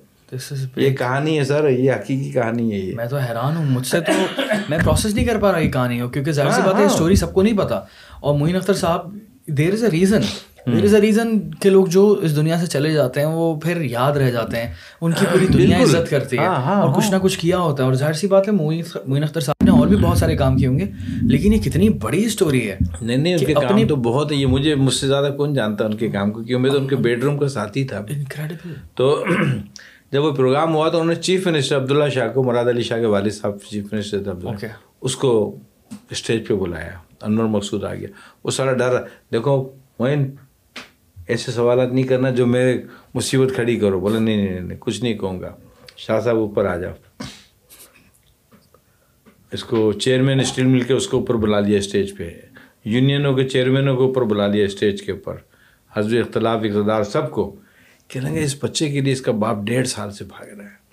یہ 0.75 0.89
کہانی 0.89 1.39
ہے 1.39 1.43
سر 1.43 1.69
یہ 1.69 1.91
حقیقی 1.91 2.29
کہانی 2.31 2.71
ہے 2.71 2.77
یہ۔ 2.77 2.95
میں 2.95 3.05
تو 3.05 3.17
حیران 3.17 3.57
ہوں 3.57 3.65
مجھ 3.65 3.87
سے 3.87 3.99
تو 3.99 4.11
میں 4.69 4.79
پروسیس 4.79 5.13
نہیں 5.15 5.25
کر 5.25 5.37
پا 5.39 5.51
رہا 5.51 5.57
یہ 5.57 5.71
کہانی 5.71 6.01
ہو 6.01 6.09
کیونکہ 6.09 6.31
ظاہر 6.31 6.49
سی 6.51 6.61
بات 6.65 6.79
ہے 6.79 6.85
اسٹوری 6.85 7.15
سب 7.15 7.33
کو 7.33 7.41
نہیں 7.41 7.57
پتا۔ 7.57 7.79
اور 8.19 8.39
معین 8.39 8.55
اختر 8.55 8.73
صاحب 8.73 9.13
دیر 9.47 9.73
از 9.73 9.83
a 9.83 9.89
reason 9.89 10.21
there 10.65 10.83
is 10.83 10.93
a 10.95 11.01
reason 11.01 11.51
کہ 11.51 11.69
لوگ 11.69 11.85
جو 11.85 12.19
اس 12.21 12.35
دنیا 12.35 12.57
سے 12.57 12.67
چلے 12.67 12.91
جاتے 12.91 13.19
ہیں 13.19 13.27
وہ 13.27 13.59
پھر 13.59 13.81
یاد 13.81 14.11
رہ 14.11 14.31
جاتے 14.31 14.57
ہیں۔ 14.57 14.73
ان 15.01 15.11
کی 15.11 15.25
پوری 15.33 15.45
دنیا 15.45 15.81
عزت 15.83 16.09
کرتی 16.09 16.37
ہے 16.37 16.45
اور 16.45 16.93
کچھ 16.93 17.11
نہ 17.11 17.15
کچھ 17.21 17.39
کیا 17.39 17.59
ہوتا 17.59 17.83
ہے۔ 17.83 17.87
اور 17.87 17.95
ظاہر 17.95 18.13
سی 18.13 18.27
بات 18.27 18.47
ہے 18.47 18.53
معین 18.53 19.23
اختر 19.23 19.39
صاحب 19.39 19.65
نے 19.65 19.71
اور 19.71 19.87
بھی 19.87 19.97
بہت 19.97 20.17
سارے 20.17 20.35
کام 20.37 20.57
کیے 20.57 20.67
ہوں 20.67 20.79
گے 20.79 20.85
لیکن 21.21 21.53
یہ 21.53 21.59
کتنی 21.59 21.89
بڑی 21.89 22.25
اسٹوری 22.25 22.69
ہے 22.71 22.77
نہیں 23.01 23.17
نہیں 23.17 23.33
ان 23.33 23.45
کے 23.45 23.53
کام 23.53 23.87
تو 23.87 23.95
بہت 23.95 24.31
ہے 24.31 24.37
یہ 24.37 24.45
مجھے 24.45 24.75
مجھ 24.75 24.93
سے 24.93 25.07
زیادہ 25.07 25.33
کون 25.37 25.53
جانتا 25.53 25.85
ان 25.85 25.93
کے 25.93 26.09
کام 26.09 26.31
کو؟ 26.31 26.43
کیوں 26.43 26.59
میں 26.59 26.69
تو 26.71 26.77
ان 26.77 26.87
کے 26.87 26.95
بیڈ 26.95 27.23
روم 27.23 27.37
کا 27.37 27.47
ساتھی 27.47 27.83
تھا۔ 27.83 28.05
تو 28.95 29.23
جب 30.11 30.23
وہ 30.23 30.31
پروگرام 30.31 30.75
ہوا 30.75 30.89
تو 30.89 30.99
انہوں 30.99 31.13
نے 31.15 31.21
چیف 31.21 31.47
منسٹر 31.47 31.75
عبداللہ 31.77 32.09
شاہ 32.09 32.27
کو 32.27 32.43
مراد 32.43 32.65
علی 32.65 32.83
شاہ 32.83 32.99
کے 32.99 33.05
والد 33.05 33.31
صاحب 33.31 33.53
چیف 33.71 33.93
منسٹر 33.93 34.23
تھے 34.23 34.67
اس 35.01 35.15
کو 35.15 35.57
اسٹیج 36.09 36.47
پہ 36.47 36.53
بلایا 36.53 36.91
انور 37.21 37.45
مقصود 37.45 37.83
آ 37.83 37.93
گیا۔ 37.95 38.07
وہ 38.43 38.51
سارا 38.51 38.73
ڈر 38.73 38.97
دیکھو 39.31 39.69
معین 39.99 40.31
ایسے 41.33 41.51
سوالات 41.51 41.93
نہیں 41.93 42.03
کرنا 42.03 42.29
جو 42.29 42.45
میرے 42.45 42.81
مصیبت 43.13 43.55
کھڑی 43.55 43.79
کرو 43.79 43.99
بولے، 43.99 44.19
نہیں 44.19 44.37
نہیں 44.37 44.59
نہیں 44.59 44.77
کچھ 44.79 45.03
نہیں 45.03 45.13
کہوں 45.13 45.41
گا۔ 45.41 45.55
شاہ 45.97 46.19
صاحب 46.19 46.35
اوپر 46.35 46.65
آ 46.65 46.77
جاؤ۔ 46.77 47.23
اس 49.51 49.63
کو 49.63 49.93
چیئرمین 49.93 50.39
اسٹیل 50.39 50.65
مل 50.65 50.81
کے 50.81 50.93
اس 50.93 51.07
کو 51.07 51.17
اوپر 51.17 51.35
بلا 51.35 51.59
لیا 51.59 51.77
اسٹیج 51.77 52.17
پہ۔ 52.17 52.31
یونینوں 52.85 53.35
کے 53.35 53.49
چیئرمینوں 53.49 53.97
کو 53.97 54.03
اوپر 54.03 54.21
بلا 54.21 54.47
لیا 54.47 54.65
اسٹیج 54.65 55.01
کے 55.01 55.11
اوپر۔ 55.11 55.35
حضب 55.93 56.17
اختلاف 56.19 56.61
اقتدار 56.63 57.03
سب 57.03 57.31
کو 57.31 57.55
کہیں 58.07 58.35
گے 58.35 58.43
اس 58.43 58.63
بچے 58.63 58.91
کے 58.91 59.01
لیے 59.01 59.13
اس 59.13 59.21
کا 59.21 59.31
باپ 59.31 59.55
ڈیڑھ 59.63 59.87
سال 59.87 60.11
سے 60.11 60.25
بھاگ 60.25 60.47
رہا 60.47 60.65
ہے۔ 60.65 60.83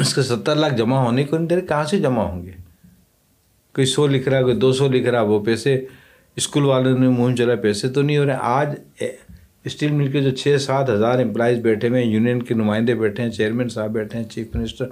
اس 0.00 0.14
کے 0.14 0.22
ستر 0.22 0.56
لاکھ 0.56 0.74
جمع 0.74 0.98
ہونے 0.98 1.24
کو 1.24 1.38
نہیں 1.38 1.48
دے 1.48 1.56
رہے، 1.56 1.66
کہاں 1.66 1.84
سے 1.84 1.98
جمع 1.98 2.22
ہوں 2.22 2.46
گے؟ 2.46 2.50
کوئی 3.74 3.86
سو 3.86 4.06
لکھ 4.06 4.28
رہا 4.28 4.38
ہے 4.38 4.42
کوئی 4.42 4.56
دو 4.56 4.72
سو 4.72 4.88
لکھ 4.88 5.08
رہا 5.08 5.20
ہے 5.20 5.26
وہ 5.26 5.44
پیسے 5.44 5.84
اسکول 6.36 6.64
والوں 6.64 6.98
نے 6.98 7.08
مہم 7.08 7.34
چلا 7.36 7.54
پیسے 7.54 7.88
تو 7.88 8.02
نہیں 8.02 8.18
ہو 8.18 8.24
رہے، 8.24 8.36
آج 8.40 8.68
اسٹیل 9.64 9.92
مل 9.92 10.10
کے 10.10 10.20
جو 10.20 10.30
چھ 10.30 10.56
سات 10.60 10.90
ہزار 10.90 11.18
امپلائیز 11.18 11.58
بیٹھے 11.58 11.88
ہوئے 11.88 12.04
ہیں 12.04 12.12
یونین 12.12 12.42
کے 12.42 12.54
نمائندے 12.54 12.94
بیٹھے 12.94 13.22
ہیں 13.22 13.30
چیئرمین 13.30 13.68
صاحب 13.68 13.90
بیٹھے 13.90 14.18
ہیں 14.18 14.28
چیف 14.28 14.56
منسٹر 14.56 14.86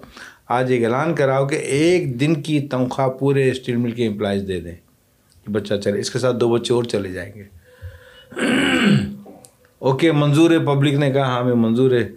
آج 0.48 0.72
ایک 0.72 0.84
اعلان 0.84 1.14
کراؤ 1.14 1.46
کہ 1.46 1.54
ایک 1.54 2.20
دن 2.20 2.34
کی 2.34 2.60
تنخواہ 2.60 3.08
پورے 3.08 3.50
اسٹیل 3.50 3.76
مل 3.76 3.90
کے 3.90 4.06
امپلائیز 4.06 4.48
دے 4.48 4.60
دیں 4.60 4.74
کہ 5.46 5.52
بچہ 5.52 5.74
چلے، 5.74 5.98
اس 5.98 6.10
کے 6.10 6.18
ساتھ 6.18 6.36
دو 6.36 6.48
بچے 6.48 6.74
اور 6.74 6.84
چلے 6.84 7.12
جائیں 7.12 7.32
گے۔ 7.34 7.44
اوکے 9.78 10.12
منظور 10.12 10.50
ہے 10.50 10.58
پبلک 10.58 10.94
نے 10.94 11.10
کہا، 11.10 11.40
ہمیں 11.40 11.54
منظور 11.54 11.92
ہے 11.92 12.08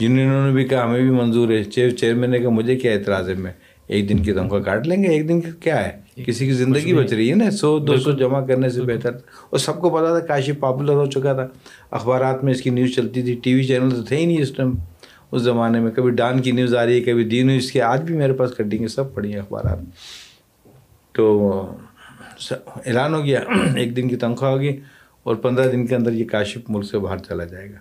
یونینوں 0.00 0.46
نے 0.46 0.52
بھی 0.52 0.64
کہا، 0.64 0.84
ہمیں 0.84 1.00
بھی 1.00 1.10
منظور 1.10 1.48
ہے۔ 1.48 1.64
چیف 1.64 1.96
چیئرمین 1.96 2.30
نے 2.30 2.38
کہا، 2.38 2.48
مجھے 2.48 2.76
کیا 2.76 2.92
اعتراض 2.92 3.28
ہے، 3.28 3.34
میں 3.34 3.52
ایک 3.86 4.08
دن 4.08 4.18
کی 4.18 4.32
تنخواہ 4.32 4.60
کاٹ 4.60 4.86
لیں 4.86 5.02
گے، 5.02 5.08
ایک 5.08 5.28
دن 5.28 5.40
کیا 5.40 5.86
ہے؟ 5.86 6.03
کسی 6.16 6.46
کی 6.46 6.52
زندگی 6.52 6.94
بچ 6.94 7.12
رہی 7.12 7.30
ہے 7.30 7.34
نا 7.34 7.50
سو 7.50 7.78
دو 7.78 7.96
سو 7.96 8.12
جمع 8.12 8.46
کرنے 8.46 8.70
سے 8.70 8.82
بہتر۔ 8.82 9.10
اور 9.50 9.58
سب 9.58 9.80
کو 9.80 9.90
پتا 9.90 10.18
تھا 10.18 10.26
کاشی 10.26 10.52
پاپولر 10.52 10.92
ہو 10.92 11.06
چکا 11.06 11.32
تھا۔ 11.32 11.46
اخبارات 11.90 12.44
میں 12.44 12.52
اس 12.52 12.62
کی 12.62 12.70
نیوز 12.70 12.94
چلتی 12.96 13.22
تھی 13.22 13.34
ٹی 13.42 13.54
وی 13.54 13.64
چینل 13.64 13.90
تو 13.90 14.02
تھے 14.02 14.16
ہی 14.16 14.26
نہیں 14.26 14.40
اس 14.42 14.52
ٹائم 14.52 14.72
اس 15.32 15.42
زمانے 15.42 15.80
میں 15.80 15.90
کبھی 15.90 16.10
ڈان 16.10 16.42
کی 16.42 16.52
نیوز 16.52 16.74
آ 16.74 16.86
رہی 16.86 16.94
ہے 16.94 17.00
کبھی 17.00 17.24
دی 17.24 17.42
نیوز 17.42 17.72
کی۔ 17.72 17.80
آج 17.80 18.02
بھی 18.02 18.16
میرے 18.16 18.32
پاس 18.32 18.50
کٹیں 18.56 18.78
گے 18.78 18.88
سب 18.88 19.14
پڑھی 19.14 19.32
ہیں 19.32 19.40
اخبارات۔ 19.40 19.78
تو 21.12 21.50
اعلان 22.50 23.14
ہو 23.14 23.24
گیا 23.24 23.40
ایک 23.76 23.96
دن 23.96 24.08
کی 24.08 24.16
تنخواہ 24.16 24.50
ہوگی 24.50 24.80
اور 25.22 25.36
پندرہ 25.36 25.68
دن 25.70 25.86
کے 25.86 25.94
اندر 25.96 26.12
یہ 26.12 26.24
کاشف 26.24 26.60
ملک 26.68 26.84
سے 26.84 26.98
باہر 26.98 27.18
چلا 27.18 27.44
جائے 27.44 27.70
گا۔ 27.70 27.78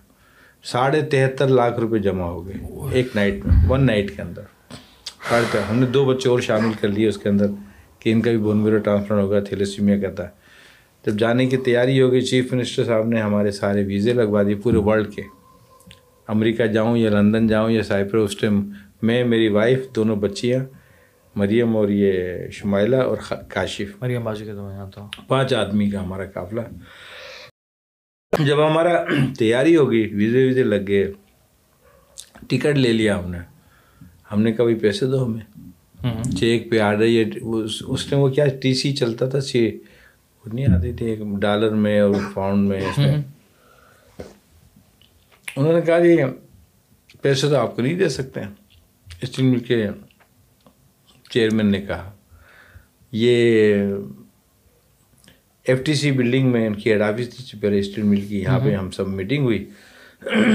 ساڑھے 0.63 1.01
تہتر 1.01 1.47
لاکھ 1.47 1.79
روپے 1.79 1.99
جمع 1.99 2.23
ہو 2.23 2.47
گئے 2.47 2.57
ایک 2.91 3.07
نائٹ 3.15 3.45
میں 3.45 3.69
ون 3.69 3.85
نائٹ 3.85 4.15
کے 4.15 4.21
اندر۔ 4.21 4.41
ساڑھے 5.29 5.59
ہم 5.69 5.79
نے 5.79 5.85
دو 5.85 6.05
بچے 6.05 6.29
اور 6.29 6.39
شامل 6.39 6.71
کر 6.81 6.87
لیے 6.87 7.07
اس 7.07 7.17
کے 7.17 7.29
اندر۔ 7.29 7.45
کہ 8.03 8.11
ان 8.11 8.21
کا 8.21 8.29
بھی 8.29 8.37
بون 8.37 8.57
میرو 8.57 8.77
ٹرانسفر 8.77 9.19
ہوگا 9.19 9.39
تھیلیسیمیا 9.39 9.99
کا 9.99 10.09
تھا۔ 10.09 10.29
جب 11.05 11.19
جانے 11.19 11.45
کی 11.45 11.57
تیاری 11.57 12.01
ہو 12.01 12.11
گئی 12.11 12.21
چیف 12.21 12.53
منسٹر 12.53 12.83
صاحب 12.83 13.07
نے 13.07 13.21
ہمارے 13.21 13.51
سارے 13.51 13.83
ویزے 13.83 14.13
لگوا 14.13 14.43
دیے 14.43 14.55
پورے 14.55 14.77
ورلڈ 14.77 15.13
کے۔ 15.15 15.21
امریکہ 16.27 16.65
جاؤں 16.65 16.97
یا 16.97 17.09
لندن 17.09 17.47
جاؤں 17.47 17.71
یا 17.71 17.83
سائپر 17.83 18.17
اس 18.17 18.37
ٹائم 18.37 18.71
میں 19.01 19.23
میری 19.23 19.47
وائف 19.47 19.79
دونوں 19.95 20.15
بچیاں 20.15 20.65
مریم 21.35 21.77
اور 21.77 21.89
یہ 21.89 22.13
شمائلہ 22.51 22.95
اور 22.95 23.17
کاشف۔ 23.49 24.01
مریم 24.01 24.23
بازی 24.23 24.45
کا 24.45 24.87
پانچ 25.27 25.53
آدمی 25.53 25.89
کا 25.89 26.03
ہمارا 26.03 26.25
قافلہ۔ 26.25 26.61
جب 28.45 28.67
ہمارا 28.67 29.03
تیاری 29.39 29.75
ہو 29.75 29.91
گئی 29.91 30.13
ویزے 30.13 30.43
ویزے 30.43 30.63
لگ 30.63 30.87
گئے 30.87 31.11
ٹکٹ 32.47 32.77
لے 32.77 32.93
لیا 32.93 33.19
ہم 33.19 33.31
نے۔ 33.31 33.37
ہم 34.31 34.41
نے 34.41 34.51
کبھی 34.51 34.75
پیسے 34.75 35.05
دو 35.05 35.25
ہمیں۔ 35.25 35.62
چیک 36.39 36.69
پہ 36.71 36.79
آ 36.79 36.91
رہی 36.97 37.17
ہے۔ 37.19 37.23
اس 37.87 38.05
ٹائم 38.05 38.21
وہ 38.21 38.29
کیا 38.29 38.45
ٹی 38.61 38.73
سی 38.73 38.91
چلتا 38.95 39.29
تھا 39.29 39.41
چھ 39.41 39.69
وہ 40.45 40.53
نہیں 40.53 40.73
آتی 40.75 40.93
تھی 40.93 41.05
ایک 41.05 41.19
ڈالر 41.41 41.69
میں 41.69 41.99
اور 41.99 42.13
پاؤنڈ 42.33 42.67
میں 42.69 42.81
اس 42.81 42.97
میں۔ 42.97 43.15
انہوں 45.55 45.73
نے 45.73 45.81
کہا 45.81 45.99
جی 45.99 46.15
پیسے 47.21 47.49
تو 47.49 47.55
آپ 47.55 47.75
کو 47.75 47.81
نہیں 47.81 47.99
دے 47.99 48.09
سکتے۔ 48.09 48.41
اسٹیل 49.21 49.45
مل 49.45 49.59
کے 49.59 49.87
چیئرمین 51.29 51.71
نے 51.71 51.81
کہا 51.81 52.11
یہ 53.11 53.85
ایف 55.65 55.83
ٹی 55.85 55.93
سی 55.93 56.11
بلڈنگ 56.11 56.51
میں 56.51 56.67
ان 56.67 56.73
کی 56.75 56.91
ہیڈ 56.91 57.01
آفس 57.01 57.49
تھی 57.49 57.59
پہلے 57.59 57.79
اسٹیل 57.79 58.03
مل 58.03 58.21
کی 58.21 58.41
یہاں 58.41 58.59
پہ 58.59 58.75
ہم 58.75 58.91
سب 58.91 59.07
میٹنگ 59.07 59.43
ہوئی۔ 59.43 59.65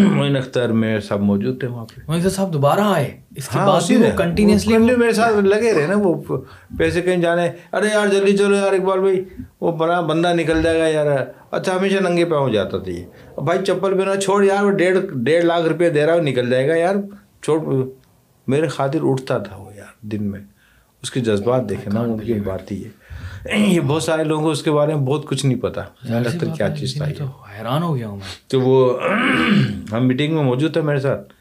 معین 0.01 0.37
اختر 0.37 0.73
میں 0.73 1.01
سب 1.01 1.21
موجود 1.21 1.61
تھے 1.61 1.69
وہاں 1.69 1.85
پہ۔ 1.85 2.01
معین 2.09 2.29
صاحب 2.29 2.53
دوبارہ 2.53 2.81
آئے۔ 2.81 3.21
اس 3.37 3.49
کے 3.49 3.59
ہاں، 3.59 3.67
بعد 3.67 3.81
وہ 3.91 4.17
کنٹینیوسلی 4.17 4.79
میرے 4.79 5.13
ساتھ 5.13 5.35
لگے 5.35 5.73
رہے 5.73 5.87
نا 5.87 5.95
وہ 5.97 6.37
پیسے 6.79 7.03
کہیں 7.03 7.17
جانے۔ 7.17 7.51
ارے 7.73 7.89
یار 7.89 8.07
جلدی 8.07 8.37
چلو 8.37 8.55
یار 8.55 8.73
اقبال 8.73 9.01
بھائی 9.01 9.25
وہ 9.61 9.73
بڑا 9.73 10.01
بندہ 10.01 10.33
نکل 10.35 10.63
جائے 10.63 10.81
گا 10.81 10.87
یار۔ 10.89 11.07
اچھا 11.51 11.77
ہمیشہ 11.77 12.03
ننگے 12.03 12.25
پہ 12.25 12.35
ہو 12.35 12.49
جاتا 12.49 12.79
تھا 12.79 12.91
یہ۔ 12.91 13.41
بھائی 13.41 13.59
چپل 13.67 13.99
پہنا 13.99 14.17
چھوڑ 14.17 14.45
یار 14.45 14.65
وہ 14.65 14.71
ڈیڑھ 14.71 14.99
ڈیڑھ 15.15 15.45
لاکھ 15.45 15.63
روپیہ 15.63 15.89
دے 15.89 16.07
رہا 16.07 16.15
ہو 16.15 16.21
نکل 16.21 16.51
جائے 16.51 16.69
گا 16.69 16.75
یار۔ 16.77 16.95
چھوڑ۔ 17.43 17.61
میرے 18.47 18.69
خاطر 18.69 18.99
اٹھتا 19.03 19.39
تھا 19.39 19.57
وہ 19.57 19.75
یار 19.77 20.07
دن 20.07 20.25
میں۔ 20.31 20.41
اس 21.03 21.11
کے 21.11 21.21
جذبات 21.21 21.69
دیکھے 21.69 21.91
نا 21.95 22.01
ان 22.01 22.19
کی 22.19 22.33
بات 22.35 22.73
ہی 22.73 22.85
ہے 22.85 22.89
یہ 23.47 23.81
بہت 23.81 24.03
سارے 24.03 24.25
لوگوں 24.25 24.43
کو 24.45 24.51
اس 24.51 24.63
کے 24.63 24.71
بارے 24.71 24.95
میں 24.95 25.03
بہت 25.03 25.27
کچھ 25.27 25.47
نہیں 25.47 25.59
پتا۔ 25.59 25.81
اختر 26.15 26.47
کیا 26.57 26.77
چیز 26.77 26.95
تھا 26.95 27.05
حیران 27.59 27.83
ہو 27.83 27.97
گیا 27.97 28.09
ہوں 28.09 28.21
تو 28.47 28.61
وہ 28.61 28.99
ہم 29.93 30.07
میٹنگ 30.07 30.35
میں 30.35 30.43
موجود 30.43 30.73
تھا 30.73 30.81
میرے 30.81 31.01
ساتھ۔ 31.01 31.33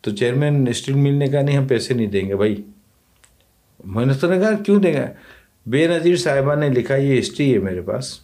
تو 0.00 0.10
چیئرمین 0.10 0.68
اسٹیل 0.68 0.94
مل 0.94 1.14
نے 1.14 1.26
کہا 1.26 1.42
نہیں 1.42 1.56
ہم 1.56 1.66
پیسے 1.66 1.94
نہیں 1.94 2.06
دیں 2.06 2.28
گے 2.28 2.36
بھائی۔ 2.36 2.62
میں 3.84 4.06
نے 4.06 4.12
کہا 4.22 4.52
کیوں 4.64 4.80
دیں 4.80 4.92
گے؟ 4.92 5.06
بے 5.66 5.86
نظیر 5.86 6.16
صاحبہ 6.16 6.54
نے 6.54 6.68
لکھا 6.68 6.96
یہ 6.96 7.18
ہسٹری 7.18 7.54
ہے 7.54 7.58
میرے 7.58 7.80
پاس 7.80 8.18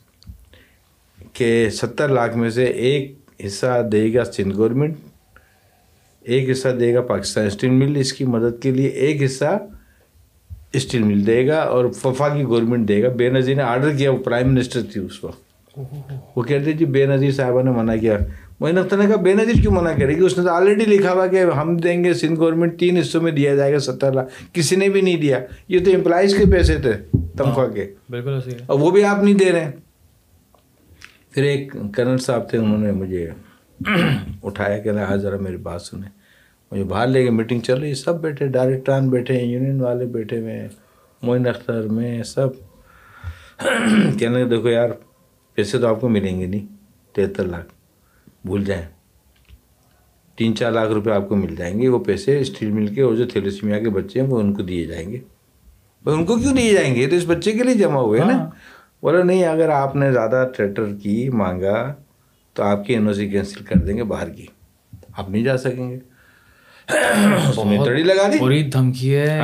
کہ 1.33 1.71
ستر 1.71 2.09
لاکھ 2.09 2.37
میں 2.37 2.51
سے 2.51 2.65
ایک 2.65 3.19
حصہ 3.47 3.83
دے 3.93 4.15
گا 4.15 4.25
سندھ 4.25 4.57
گورنمنٹ 4.57 4.97
ایک 6.21 6.51
حصہ 6.51 6.69
دے 6.69 6.95
گا 6.95 7.01
پاکستان۔ 7.01 7.47
اسٹیل 7.47 7.71
مل 7.71 7.97
اس 7.97 8.13
کی 8.13 8.25
مدد 8.25 8.63
کے 8.63 8.71
لیے 8.71 8.89
ایک 8.89 9.23
حصہ 9.23 9.59
اسٹیل 10.75 11.03
مل 11.03 11.27
دے 11.27 11.47
گا 11.47 11.59
اور 11.59 11.85
ففا 11.93 12.29
کی 12.29 12.43
گورنمنٹ 12.45 12.89
دے 12.89 13.03
گا 13.03 13.09
بے 13.09 13.29
نظیر 13.31 13.57
نے 13.57 13.63
آرڈر 13.63 13.97
کیا 13.97 14.11
وہ 14.11 14.19
پرائم 14.19 14.53
منسٹر 14.55 14.83
تھی 14.93 15.01
اس 15.01 15.25
وقت 15.25 15.47
وہ 16.37 16.43
کہتے 16.43 16.73
جی 16.73 16.85
بے 16.85 17.07
نظیر 17.07 17.31
صاحبہ 17.31 17.63
نے 17.63 17.71
منع 17.71 17.97
کیا 17.97 18.17
معین 18.61 18.79
اختر 18.79 18.97
نے 18.97 19.07
کہا 19.07 19.17
بے 19.17 19.35
نظیر 19.35 19.61
کیوں 19.63 19.73
منع 19.73 19.93
کرے 19.93 20.17
گی 20.17 20.25
اس 20.25 20.39
نے 20.39 20.45
تو 20.45 20.51
آلریڈی 20.51 20.85
لکھا 20.85 21.13
ہوا 21.13 21.27
کہ 21.27 21.45
ہم 21.57 21.77
دیں 21.77 22.03
گے 22.05 22.15
سندھ 22.15 22.39
گورنمنٹ 22.39 22.79
تین 22.79 22.97
حصوں 22.97 23.23
میں 23.23 23.33
دیا 23.33 23.55
جائے 23.55 23.73
گا 23.73 23.79
ستر 23.79 24.13
لاکھ 24.13 24.55
کسی 24.55 24.77
نے 24.77 24.89
بھی 24.89 25.01
نہیں 25.01 25.17
دیا 25.17 25.41
یہ 25.69 25.85
تو 25.85 25.95
امپلائیز 25.95 26.35
کے 26.37 26.51
پیسے 26.53 26.77
تھے 26.79 26.93
تنخواہ 27.37 27.69
کے 27.69 27.87
بالکل 28.11 28.39
اور 28.67 28.79
وہ 28.79 28.91
بھی 28.91 29.05
آپ 29.05 29.23
نہیں 29.23 29.35
دے 29.35 29.53
رہے 29.53 29.65
ہیں 29.65 29.71
پھر 31.31 31.43
ایک 31.43 31.73
کرنل 31.95 32.19
صاحب 32.19 32.49
تھے 32.51 32.59
انہوں 32.59 32.79
نے 32.79 32.93
مجھے 32.93 33.29
اٹھایا 34.43 34.79
کہ 34.79 35.17
ذرا 35.17 35.37
میری 35.37 35.57
بات 35.57 35.83
سنیں 35.83 36.18
مجھے 36.73 36.85
باہر 36.85 37.07
لے 37.07 37.25
کے 37.25 37.31
میٹنگ 37.31 37.61
چل 37.61 37.81
رہی 37.81 37.95
سب 37.95 38.21
بیٹھے 38.21 38.47
ڈائریکٹران 38.47 39.11
بیٹھے 39.11 39.39
ہیں 39.39 39.47
یونین 39.47 39.81
والے 39.81 40.07
بیٹھے 40.07 40.41
ہوئے 40.41 40.53
ہیں 40.53 40.69
معین 41.23 41.47
اختر 41.47 41.83
میں 41.83 42.23
سب۔ 42.23 42.49
کہنے 44.19 44.45
دیکھو 44.45 44.69
یار 44.69 44.89
پیسے 45.55 45.79
تو 45.79 45.87
آپ 45.87 46.01
کو 46.01 46.09
ملیں 46.09 46.41
گے 46.41 46.47
نہیں 46.47 46.67
تہتر 47.13 47.45
لاکھ۔ 47.45 47.67
بھول 48.45 48.65
جائیں۔ 48.65 48.87
تین 50.37 50.57
چار 50.57 50.73
لاکھ 50.73 50.93
روپے 50.93 51.11
آپ 51.11 51.29
کو 51.29 51.37
مل 51.37 51.57
جائیں 51.57 51.83
گے 51.83 51.89
وہ 51.89 51.99
پیسے 51.99 52.41
اسٹیل 52.41 52.71
مل 52.71 52.87
کے 52.87 53.03
اور 53.03 53.15
جو 53.15 53.29
تھیلوسیمیا 53.29 53.79
کے 53.79 53.91
بچے 53.91 54.21
ہیں 54.21 54.29
وہ 54.29 54.41
ان 54.41 54.55
کو 54.55 54.63
دیے 54.63 54.85
جائیں 54.85 55.11
گے۔ 55.11 55.19
ان 56.07 56.25
کو 56.25 56.37
کیوں 56.37 56.57
دیے 56.57 56.73
جائیں 56.73 56.95
گے؟ 56.95 57.07
تو 57.07 57.17
اس 57.17 57.25
بچے 57.27 57.53
کے 57.53 57.65
لیے 57.65 57.75
جمع 57.75 58.01
ہوئے 58.01 58.21
نا۔ 58.21 58.51
بولا 59.03 59.23
نہیں 59.23 59.45
اگر 59.45 59.69
آپ 59.69 59.97
نے 59.97 60.13
زیادہ 60.13 60.49
تھیٹر 60.57 60.85
کی 61.03 61.29
مانگا 61.29 61.95
تو 62.53 62.63
آپ 62.63 62.87
کی 62.87 62.93
این 62.95 63.07
او 63.07 63.13
سی 63.13 63.29
کینسل 63.29 63.65
کر 63.65 63.81
دیں 63.81 63.97
گے 63.97 64.05
باہر 64.05 64.29
کی۔ 64.29 64.47
آپ 65.17 65.31
نہیں 65.31 65.45
جا 65.45 65.57
سکیں 65.57 65.91
گے۔ 65.91 65.99
تڑی 66.89 68.03
لگا 68.03 68.29
دی 68.33 68.39
پوری 68.39 68.63
دھمکی 68.63 69.15
ہے 69.17 69.41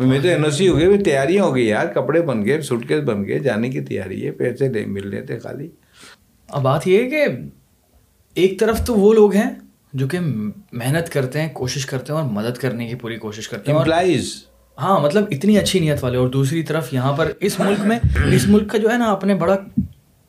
میں 0.00 0.18
تو 0.20 0.28
این 0.28 0.44
او 0.44 0.50
سی 0.50 0.68
ہو 0.68 0.78
گئی 0.78 1.02
تیاریاں 1.02 1.44
ہو 1.44 1.54
گئی 1.54 1.66
یار 1.66 1.86
کپڑے 1.86 2.22
بن 2.22 2.44
گئے 2.46 2.60
سوٹ 2.60 2.86
کیس 2.88 3.02
بن 3.04 3.24
گئے 3.26 3.38
جانے 3.38 3.70
کی 3.70 3.80
تیاری 3.80 4.26
ہے 4.26 4.30
پیسے 4.30 4.84
مل 4.86 5.08
رہے 5.08 5.20
تھے 5.22 5.38
خالی 5.38 5.68
اب 6.48 6.62
بات 6.62 6.86
یہ 6.86 7.02
ہے 7.02 7.10
کہ 7.10 7.26
ایک 8.36 8.58
طرف 8.60 8.86
تو 8.86 8.94
وہ 8.94 9.12
لوگ 9.14 9.34
ہیں 9.34 9.50
جو 9.92 10.08
کہ 10.08 10.18
محنت 10.72 11.12
کرتے 11.12 11.40
ہیں 11.40 11.48
کوشش 11.54 11.86
کرتے 11.86 12.12
ہیں 12.12 12.20
اور 12.20 12.30
مدد 12.30 12.58
کرنے 12.58 12.88
کی 12.88 12.94
پوری 12.94 13.16
کوشش 13.16 13.48
کرتے 13.48 13.70
ہیں 13.72 13.78
امپلائیز 13.78 14.34
ہاں 14.78 14.98
مطلب 15.00 15.24
اتنی 15.30 15.58
اچھی 15.58 15.80
نیت 15.80 16.04
والے 16.04 16.18
اور 16.18 16.28
دوسری 16.28 16.62
طرف 16.62 16.92
یہاں 16.94 17.12
پر 17.12 17.30
اس 17.40 17.60
ملک 17.60 17.80
میں 17.80 17.98
اس 18.32 18.46
ملک 18.48 18.70
کا 18.70 18.78
جو 18.78 18.90
ہے 18.90 18.96
نا 18.96 19.10
آپ 19.10 19.24
نے 19.24 19.34
بڑا 19.34 19.56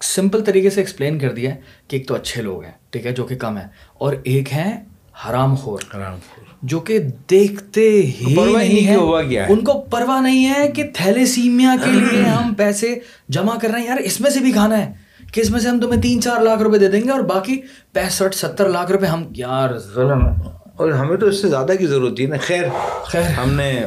سمپل 0.02 0.44
طریقے 0.46 0.70
سے 0.70 0.82
ایکسپلین 0.82 1.20
کر 1.20 1.32
دیا 1.32 1.54
ہے 1.56 1.60
کہ 1.88 1.96
ایک 1.96 2.08
تو 2.08 2.16
اچھے 2.16 2.42
لوگ 2.42 2.64
ہیں 2.64 2.72
ٹھیک 2.90 3.06
ہے 3.06 3.12
جو 3.12 3.24
کہ 3.24 3.36
کم 3.36 3.58
ہیں 3.58 3.68
اور 3.98 4.14
ایک 4.24 4.54
ہیں 4.54 4.74
حرام 5.16 5.56
خور 5.56 5.80
آرام 5.94 6.20
جو 6.64 6.80
کہ 6.80 7.00
دیکھتے 7.30 8.02
ہی 8.02 8.12
ہی 8.20 8.56
نہیں 8.58 8.88
ہے 8.88 8.96
ہوا 8.96 9.24
ہے۔ 9.24 9.46
ان 9.50 9.60
کو 9.64 9.82
پرواہ 9.82 10.22
نہیں 10.22 10.54
ہے 10.54 10.72
کہ 10.72 10.84
تھیلیسیمیا 10.94 11.76
کے 11.86 11.92
لیے 12.14 12.24
ہم 12.24 12.54
پیسے 12.54 12.96
جمع 13.30 13.56
کر 13.62 13.68
رہے 13.70 13.80
ہیں۔ 13.80 13.88
یار 13.88 13.98
اس 13.98 14.22
میں 14.22 14.30
سے 14.30 14.40
بھی 14.40 14.52
کھانا 14.52 14.86
ہے۔ 14.86 14.94
کہ 15.34 15.42
اس 15.42 15.50
میں 15.50 15.60
سے 15.60 15.70
ہم 15.70 15.80
تمہیں 15.80 16.02
تین 16.02 16.22
چار 16.22 16.42
لاکھ 16.42 16.62
روپے 16.62 16.78
دے 16.78 16.92
دیں 16.92 17.02
گے 17.02 17.10
اور 17.10 17.20
باقی 17.20 17.62
پینسٹھ 17.94 18.36
ستر 18.36 18.70
لاکھ 18.70 18.92
روپے 18.92 19.06
ہم 19.06 19.24
یار۔ 19.36 19.70
ظلم 19.78 20.26
ہے۔ 20.26 20.34
اور 20.76 20.92
ہمیں 20.92 21.18
تو 21.18 21.26
اس 21.26 21.42
سے 21.42 21.50
زیادہ 21.50 21.72
کی 21.80 21.88
ضرورت 21.88 22.18
تھی 22.18 22.26
نا۔ 22.26 22.36
خیر 22.42 22.64
خیر۔ 23.04 23.22
ہم 23.22 23.54
نے 23.54 23.82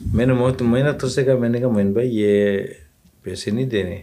میں 0.00 0.26
نے 0.26 0.32
محت 0.32 0.62
میں 0.62 0.82
نے 0.82 0.92
تو 0.92 1.08
سے 1.08 1.24
کہا 1.24 1.38
میں 1.38 1.48
نے 1.48 1.58
کہا 1.58 1.68
مین 1.68 1.92
بھائی 1.92 2.08
یہ 2.12 2.58
پیسے 3.22 3.50
نہیں 3.50 3.66
دینے۔ 3.66 4.02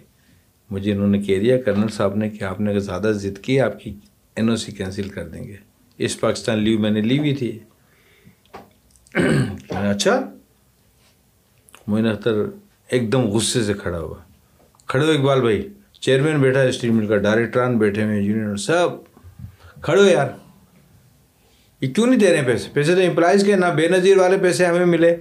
مجھے 0.70 0.92
انہوں 0.92 1.08
نے 1.08 1.20
کہہ 1.20 1.40
دیا 1.40 1.62
کرنل 1.62 1.88
صاحب 1.88 2.16
نے 2.16 2.30
کہ 2.30 2.44
آپ 2.44 2.62
نے 2.62 2.72
اگر 2.72 2.80
زیادہ 2.80 3.12
ضد 3.16 3.38
کی 3.38 3.60
آپ 3.62 3.80
کی 3.80 3.96
این 4.36 4.50
او 4.50 4.56
سی 4.56 4.72
کینسل 4.72 5.10
کر 5.10 5.28
دیں 5.28 5.44
گے۔ 5.44 5.67
اس 5.98 6.20
پاکستان 6.20 6.60
لیو 6.60 6.80
میں 6.80 6.92
نے 6.92 7.02
لی 7.02 7.20
ہوئی 7.20 7.36
تھی۔ 7.36 7.60
اچھا 9.70 10.32
معین 11.88 12.08
اختر 12.08 12.34
ایک 12.90 13.12
دم 13.12 13.22
غصے 13.22 13.64
سے 13.64 13.74
کھڑا 13.74 14.00
ہوا۔ 14.00 14.16
کھڑے 14.88 15.06
ہو 15.06 15.12
اقبال 15.12 15.42
بھائی، 15.42 15.68
چیئرمین 16.00 16.40
بیٹھا 16.40 16.62
ہے 16.62 16.70
اسٹیل 16.70 16.90
مل 16.90 17.08
کا 17.08 17.18
ڈائریکٹران 17.18 17.78
بیٹھے 17.78 18.04
ہوئے 18.04 18.22
یونین 18.22 18.56
سب۔ 18.56 18.90
کھڑے 19.82 20.02
ہو 20.02 20.06
یار۔ 20.06 20.28
یہ 21.82 21.94
کیوں 21.94 22.08
نہیں 22.08 22.20
دے 22.20 22.30
رہے 22.30 22.38
ہیں 22.38 22.46
پیسے؟ 22.46 22.70
پیسے 22.74 22.96
تو 22.96 23.02
امپلائز 23.02 23.44
کے 23.46 23.56
نہ 23.56 23.66
بے 23.76 23.88
نظیر 23.88 24.18
والے 24.18 24.38
پیسے 24.38 24.66
ہمیں 24.66 24.86
ملے۔ 24.86 25.18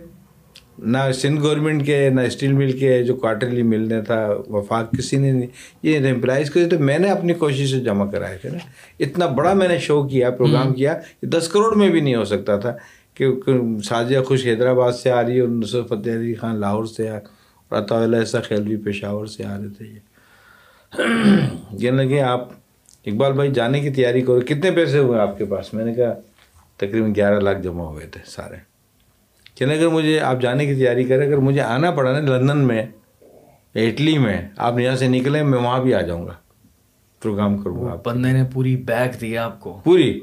نہ 0.79 0.99
سندھ 1.15 1.41
گورنمنٹ 1.41 1.87
کے 1.87 2.11
نہ 2.11 2.21
اسٹیل 2.21 2.53
مل 2.53 2.79
کے 2.79 3.03
جو 3.03 3.15
کوارٹرلی 3.15 3.63
ملنے 3.63 4.03
تھا 4.03 4.29
وفاق 4.49 4.93
کسی 4.99 5.17
نے 5.17 5.33
نہیں 5.33 5.47
یہ 5.83 6.11
امپلائز 6.11 6.51
کے 6.51 6.65
تو 6.65 6.79
میں 6.79 6.99
نے 6.99 7.11
اپنی 7.11 7.35
کوشش 7.35 7.71
سے 7.71 7.81
جمع 7.81 8.11
کرائے 8.11 8.39
تھے 8.39 8.49
نا۔ 8.51 8.59
اتنا 9.01 9.27
بڑا 9.27 9.53
میں 9.53 9.69
نے 9.69 9.79
شو 9.79 10.09
کیا 10.09 10.31
پروگرام 10.31 10.75
کیا 10.75 11.01
یہ 11.23 11.29
دس 11.29 11.49
کروڑ 11.49 11.75
میں 11.75 11.89
بھی 11.89 12.01
نہیں 12.01 12.15
ہو 12.15 12.25
سکتا 12.25 12.57
تھا 12.57 12.77
کہ 13.15 13.27
سازیہ 13.85 14.21
خوش 14.21 14.47
حیدرآباد 14.47 14.93
سے 14.93 15.11
آ 15.11 15.23
رہی 15.23 15.37
ہے 15.37 15.41
اور 15.41 15.49
نصرت 15.49 15.89
فتح 15.89 16.11
علی 16.11 16.35
خان 16.35 16.61
لاہور 16.61 16.85
سے 16.85 17.09
آ 17.09 17.17
اور 17.17 17.79
عطا 17.79 18.03
اللہ 18.03 18.17
خیلوی 18.49 18.77
پشاور 18.77 19.27
سے 19.27 19.45
آ 19.45 19.59
رہے 19.59 19.69
تھے۔ 19.69 19.87
یہ 19.87 21.79
کہنے 21.79 21.91
لگے 22.05 22.21
آپ 22.21 22.49
اقبال 23.07 23.33
بھائی 23.33 23.51
جانے 23.51 23.81
کی 23.81 23.91
تیاری 23.91 24.21
کرو۔ 24.21 24.41
کتنے 24.41 24.71
پیسے 24.71 24.99
ہوئے 24.99 25.21
آپ 25.21 25.39
کے 25.39 25.45
پاس؟ 25.45 25.75
میں 25.75 25.85
نے 25.85 25.95
کہا 25.95 26.15
تقریباً 26.77 27.13
گیارہ 27.17 27.41
لاکھ 27.41 27.63
جمع 27.63 27.85
ہوئے 27.85 28.07
تھے 28.07 28.21
سارے۔ 28.27 28.76
کہنے 29.57 29.75
اگر 29.75 29.89
مجھے 29.89 30.21
آپ 30.21 30.41
جانے 30.41 30.67
کی 30.67 30.75
تیاری 30.75 31.05
کریں 31.05 31.27
اگر 31.27 31.37
مجھے 31.37 31.61
آنا 31.61 31.91
پڑا 31.91 32.13
نا 32.13 32.37
لندن 32.37 32.59
میں 32.59 32.87
اٹلی 33.75 34.19
میں 34.19 34.49
آپ 34.57 34.79
یہاں 34.79 34.97
سے 34.97 35.09
نکلیں 35.09 35.43
میں 35.43 35.59
وہاں 35.59 35.83
بھی 35.83 35.95
آ 35.95 36.01
جاؤں 36.01 36.27
گا۔ 36.27 36.33
پروگرام 37.23 37.59
کروں 37.59 37.85
گا 37.85 37.97
بندے 38.05 38.33
نے 38.33 38.43
پوری 38.53 38.77
بیگ 38.77 39.19
دیا 39.21 39.45
آپ 39.45 39.61
کو۔ 39.61 39.81
پوری۔ 39.85 40.21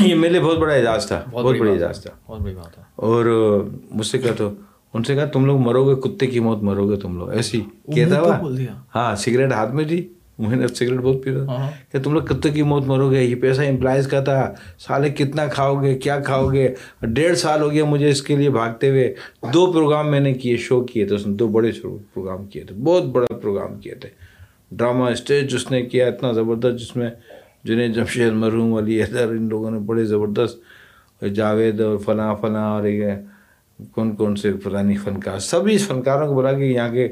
یہ 0.00 0.14
میرے 0.14 0.32
لیے 0.32 0.40
بہت 0.40 0.58
بڑا 0.58 0.74
اعزاز 0.74 1.06
تھا 1.06 1.22
بہت 1.30 1.44
بڑی 1.44 1.60
بڑا 1.60 1.72
اعزاز 1.72 2.02
تھا۔ 2.02 2.10
بہت 2.26 2.40
بڑی 2.40 2.54
بات 2.54 2.78
ہے۔ 2.78 2.82
اور 2.96 3.24
مجھ 3.90 4.06
سے 4.06 4.18
کہا 4.18 4.32
تو 4.36 4.50
ان 4.94 5.04
سے 5.04 5.14
کہا 5.14 5.24
تم 5.24 5.46
لوگ 5.46 5.60
مرو 5.60 5.84
گے 5.84 6.08
کتے 6.08 6.26
کی 6.26 6.40
موت 6.40 6.62
مرو 6.62 6.90
گے 6.90 6.96
تم 6.96 7.18
لوگ۔ 7.18 7.30
ایسی 7.30 7.60
کہتا 7.94 8.20
ہوا۔ 8.20 8.38
ہاں 8.94 9.16
سگریٹ 9.16 9.52
ہاتھ 9.52 9.74
میں 9.74 9.84
تھی 9.84 10.08
میں 10.38 10.56
نے 10.56 10.68
سگریٹ 10.68 11.00
بہت 11.00 11.22
پیتا۔ 11.24 11.70
کہ 11.92 11.98
تم 12.02 12.12
لوگ 12.12 12.22
کتے 12.22 12.50
کی 12.50 12.62
موت 12.62 12.86
مرو 12.86 13.10
گے؟ 13.10 13.22
یہ 13.22 13.34
پیسہ 13.34 13.60
امپلائز 13.60 14.08
کا 14.08 14.20
تھا۔ 14.20 14.54
سالے 14.78 15.10
کتنا 15.10 15.46
کھاؤ 15.46 15.82
گے؟ 15.82 15.98
کیا 15.98 16.20
کھاؤ 16.20 16.52
گے؟ 16.52 16.74
ڈیڑھ 17.02 17.38
سال 17.38 17.62
ہو 17.62 17.70
گیا 17.70 17.84
مجھے 17.84 18.10
اس 18.10 18.22
کے 18.22 18.36
لیے 18.36 18.50
بھاگتے 18.50 18.90
ہوئے۔ 18.90 19.14
دو 19.52 19.72
پروگرام 19.72 20.10
میں 20.10 20.20
نے 20.20 20.34
کیے 20.34 20.56
شو 20.56 20.84
کیے 20.84 21.04
تھے 21.04 21.14
اس 21.14 21.26
نے۔ 21.26 21.34
دو 21.34 21.48
بڑے 21.48 21.72
شو 21.72 21.98
پروگرام 22.14 22.46
کیے 22.46 22.64
تھے۔ 22.64 22.74
بہت 22.74 23.04
بڑا 23.04 23.34
پروگرام 23.36 23.78
کیے 23.78 23.94
تھے۔ 23.94 24.08
ڈرامہ 24.72 25.04
اسٹیج 25.04 25.52
جس 25.52 25.70
نے 25.70 25.82
کیا 25.82 26.06
اتنا 26.06 26.32
زبردست 26.32 26.82
جس 26.82 26.96
میں 26.96 27.10
جنہیں 27.64 27.88
جمشید 27.88 28.32
مرحوم 28.32 28.74
علی 28.74 29.02
حیدر 29.02 29.28
ان 29.28 29.48
لوگوں 29.48 29.70
نے 29.70 29.78
بڑے 29.78 30.04
زبردست۔ 30.04 30.58
جاوید 31.34 31.80
اور 31.80 31.98
فلاں 31.98 32.34
فلاں 32.40 32.70
اور 32.70 32.84
یہ 32.84 33.12
کون 33.92 34.16
کون 34.16 34.36
سے 34.36 34.52
فلانی 34.52 34.96
فنکار 34.96 35.38
سبھی 35.38 35.78
فنکاروں 35.78 36.28
کو 36.28 36.34
بلا 36.34 36.52
کے 36.52 36.64
یہاں 36.64 36.88
کے 36.88 37.08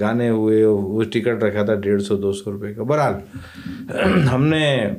گانے 0.00 0.28
ہوئے 0.28 0.64
وہ 0.64 1.02
ٹکٹ 1.02 1.42
رکھا 1.42 1.64
تھا 1.64 1.74
ڈیڑھ 1.74 2.02
سو 2.02 2.16
دو 2.16 2.32
سو 2.32 2.52
روپے 2.52 2.74
کا۔ 2.74 2.82
بہرحال 2.82 3.14
ہم 4.32 4.44
نے 4.44 4.90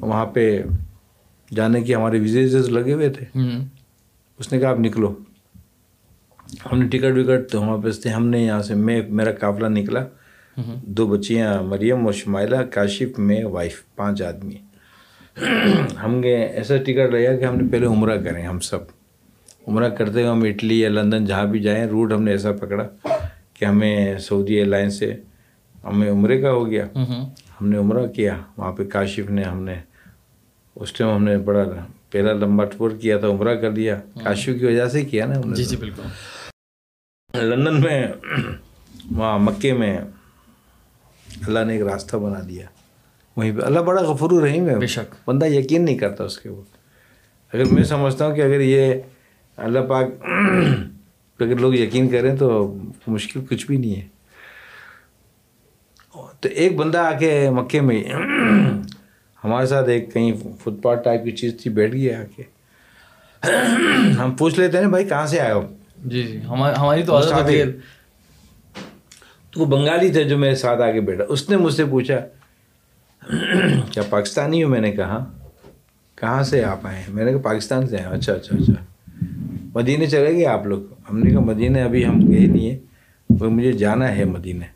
وہاں 0.00 0.26
پہ 0.26 0.62
جانے 1.54 1.80
کی 1.80 1.94
ہمارے 1.94 2.18
ویزے 2.18 2.58
لگے 2.58 2.92
ہوئے 2.92 3.08
تھے۔ 3.08 3.38
اس 4.38 4.52
نے 4.52 4.58
کہا 4.58 4.70
آپ 4.70 4.80
نکلو۔ 4.80 5.14
ہم 6.72 6.78
نے 6.78 6.88
ٹکٹ 6.88 7.18
وکٹ 7.18 7.50
تو 7.50 7.60
وہاں 7.60 7.78
پہ 7.78 7.90
تھے 7.90 8.10
ہم 8.10 8.26
نے 8.26 8.44
یہاں 8.44 8.62
سے 8.62 8.74
میں 8.74 9.02
میرا 9.08 9.32
قافلہ 9.32 9.66
نکلا۔ 9.68 10.04
دو 10.86 11.06
بچیاں 11.06 11.62
مریم 11.62 12.04
اور 12.04 12.12
شمائلہ 12.12 12.56
کاشف 12.56 13.18
میں 13.18 13.44
وائف 13.44 13.82
پانچ 13.96 14.22
آدمی۔ 14.22 14.56
ہم 16.04 16.22
گئے 16.22 16.42
ایسا 16.46 16.76
ٹکٹ 16.76 17.14
لیا 17.14 17.36
کہ 17.36 17.44
ہم 17.44 17.56
نے 17.56 17.68
پہلے 17.72 17.86
عمرہ 17.86 18.16
کریں 18.16 18.42
ہم 18.42 18.60
سب۔ 18.60 18.78
عمرہ 19.68 19.88
کرتے 19.88 20.12
ہوئے 20.12 20.26
ہم 20.26 20.42
اٹلی 20.42 20.80
یا 20.80 20.88
لندن 20.88 21.24
جہاں 21.24 21.44
بھی 21.44 21.60
جائیں 21.60 21.86
روٹ 21.86 22.12
ہم 22.12 22.22
نے 22.22 22.30
ایسا 22.30 22.52
پکڑا۔ 22.52 22.88
کہ 23.62 23.66
ہمیں 23.66 24.18
سعودی 24.18 24.54
ایئر 24.54 24.66
لائن 24.66 24.90
سے 24.90 25.16
ہمیں 25.84 26.10
عمرے 26.10 26.40
کا 26.40 26.50
ہو 26.50 26.70
گیا۔ 26.70 26.86
ہم 27.60 27.68
نے 27.68 27.76
عمرہ 27.78 28.06
کیا۔ 28.06 28.36
وہاں 28.56 28.72
پہ 28.72 28.84
کاشف 28.84 29.30
نے 29.30 29.42
ہم 29.42 29.62
نے 29.62 29.74
اس 30.76 30.92
ٹائم 30.92 31.10
ہم 31.10 31.24
نے 31.24 31.38
بڑا 31.38 31.64
پہلا 32.10 32.32
لمبا 32.32 32.64
ٹور 32.64 32.90
کیا 32.90 33.18
تھا 33.18 33.28
عمرہ 33.28 33.54
کر 33.54 33.70
لیا 33.70 34.00
کاشف 34.24 34.58
کی 34.58 34.66
وجہ 34.66 34.86
سے 34.88 35.04
کیا 35.04 35.26
نا 35.26 35.36
ہم 35.36 35.48
نے۔ 35.48 35.54
جی 35.54 35.64
جی 35.64 35.76
بالکل۔ 35.76 36.02
لندن 37.48 37.80
میں 37.80 38.08
وہاں 39.10 39.38
مکے 39.38 39.72
میں 39.72 39.98
اللہ 41.46 41.60
نے 41.66 41.72
ایک 41.72 41.82
راستہ 41.82 42.16
بنا 42.16 42.40
دیا۔ 42.48 42.66
وہیں 43.36 43.52
پہ 43.56 43.62
اللہ 43.62 43.80
بڑا 43.80 44.02
غفور 44.02 44.30
الرحیم 44.30 44.68
ہے۔ 44.68 44.76
بے 44.76 44.86
شک۔ 44.86 45.14
بندہ 45.28 45.46
یقین 45.46 45.84
نہیں 45.84 45.98
کرتا 45.98 46.24
اس 46.24 46.38
کے 46.38 46.48
اوپر۔ 46.48 46.76
اگر 47.56 47.64
میں 47.64 47.82
سمجھتا 47.82 48.26
ہوں 48.26 48.36
کہ 48.36 48.40
اگر 48.40 48.60
یہ 48.60 48.94
اللہ 49.56 49.80
پاک 49.80 50.06
پہ 51.42 51.50
اگر 51.50 51.60
لوگ 51.60 51.74
یقین 51.74 52.08
کریں 52.08 52.36
تو 52.36 52.76
مشکل 53.06 53.40
کچھ 53.50 53.66
بھی 53.66 53.76
نہیں 53.76 53.96
ہے۔ 53.96 54.08
تو 56.40 56.48
ایک 56.48 56.76
بندہ 56.76 56.98
آ 56.98 57.12
کے 57.18 57.50
مکے 57.50 57.80
میں 57.80 58.02
ہمارے 59.44 59.66
ساتھ 59.66 59.88
ایک 59.88 60.12
کہیں 60.12 60.32
فٹ 60.60 60.82
پاتھ 60.82 61.04
ٹائپ 61.04 61.24
کی 61.24 61.30
چیز 61.30 61.52
تھی 61.62 61.70
بیٹھ 61.70 61.92
گیا 61.92 62.20
آ 62.20 62.24
کے۔ 62.36 62.42
ہم 64.18 64.34
پوچھ 64.38 64.60
لیتے 64.60 64.78
ہیں 64.78 64.86
بھائی 64.86 65.04
کہاں 65.04 65.26
سے 65.26 65.40
آئے 65.40 65.52
ہو؟ 65.52 65.62
جی 66.04 66.22
جی 66.22 66.40
ہماری 66.48 67.02
تو 67.02 67.20
تو 69.50 69.60
وہ 69.60 69.66
بنگالی 69.66 70.12
تھا 70.12 70.22
جو 70.22 70.38
میرے 70.38 70.54
ساتھ 70.54 70.80
آگے 70.80 71.00
بیٹھا۔ 71.00 71.24
اس 71.28 71.50
نے 71.50 71.56
مجھ 71.56 71.74
سے 71.74 71.84
پوچھا 71.84 72.18
کیا 73.92 74.02
پاکستانی 74.10 74.64
ہو؟ 74.64 74.68
میں 74.68 74.80
نے 74.80 74.92
کہا 74.92 75.24
کہاں 76.16 76.42
سے 76.42 76.64
آپ 76.64 76.86
آئے 76.86 76.96
ہیں؟ 76.96 77.14
میں 77.14 77.24
نے 77.24 77.32
کہا 77.32 77.40
پاکستان 77.40 77.86
سے 77.88 77.96
آئے 77.96 78.16
اچھا 78.16 78.32
اچھا 78.32 78.56
اچھا۔ 78.56 78.91
مدینے 79.74 80.06
چلے 80.06 80.32
گئے 80.32 80.46
آپ 80.46 80.66
لوگ۔ 80.66 80.82
ہم 81.10 81.18
نے 81.18 81.30
کہا 81.30 81.40
مدینے 81.40 81.82
ابھی 81.82 82.06
ہم 82.06 82.30
گئے 82.30 82.46
نہیں 82.46 82.70
ہیں، 82.70 82.78
وہ 83.30 83.50
مجھے 83.50 83.72
جانا 83.72 84.16
ہے 84.16 84.24
مدینے۔ 84.24 84.66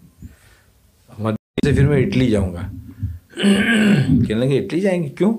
مدینے 1.19 1.71
سے 1.71 1.73
پھر 1.73 1.89
میں 1.89 2.07
اٹلی 2.07 2.31
جاؤں 2.31 2.55
گا۔ 2.55 2.61
کہنے 4.29 4.35
لگے، 4.35 4.65
اٹلی 4.65 4.81
جائیں 4.81 5.03
گے؟ 5.03 5.09
کیوں؟ 5.09 5.39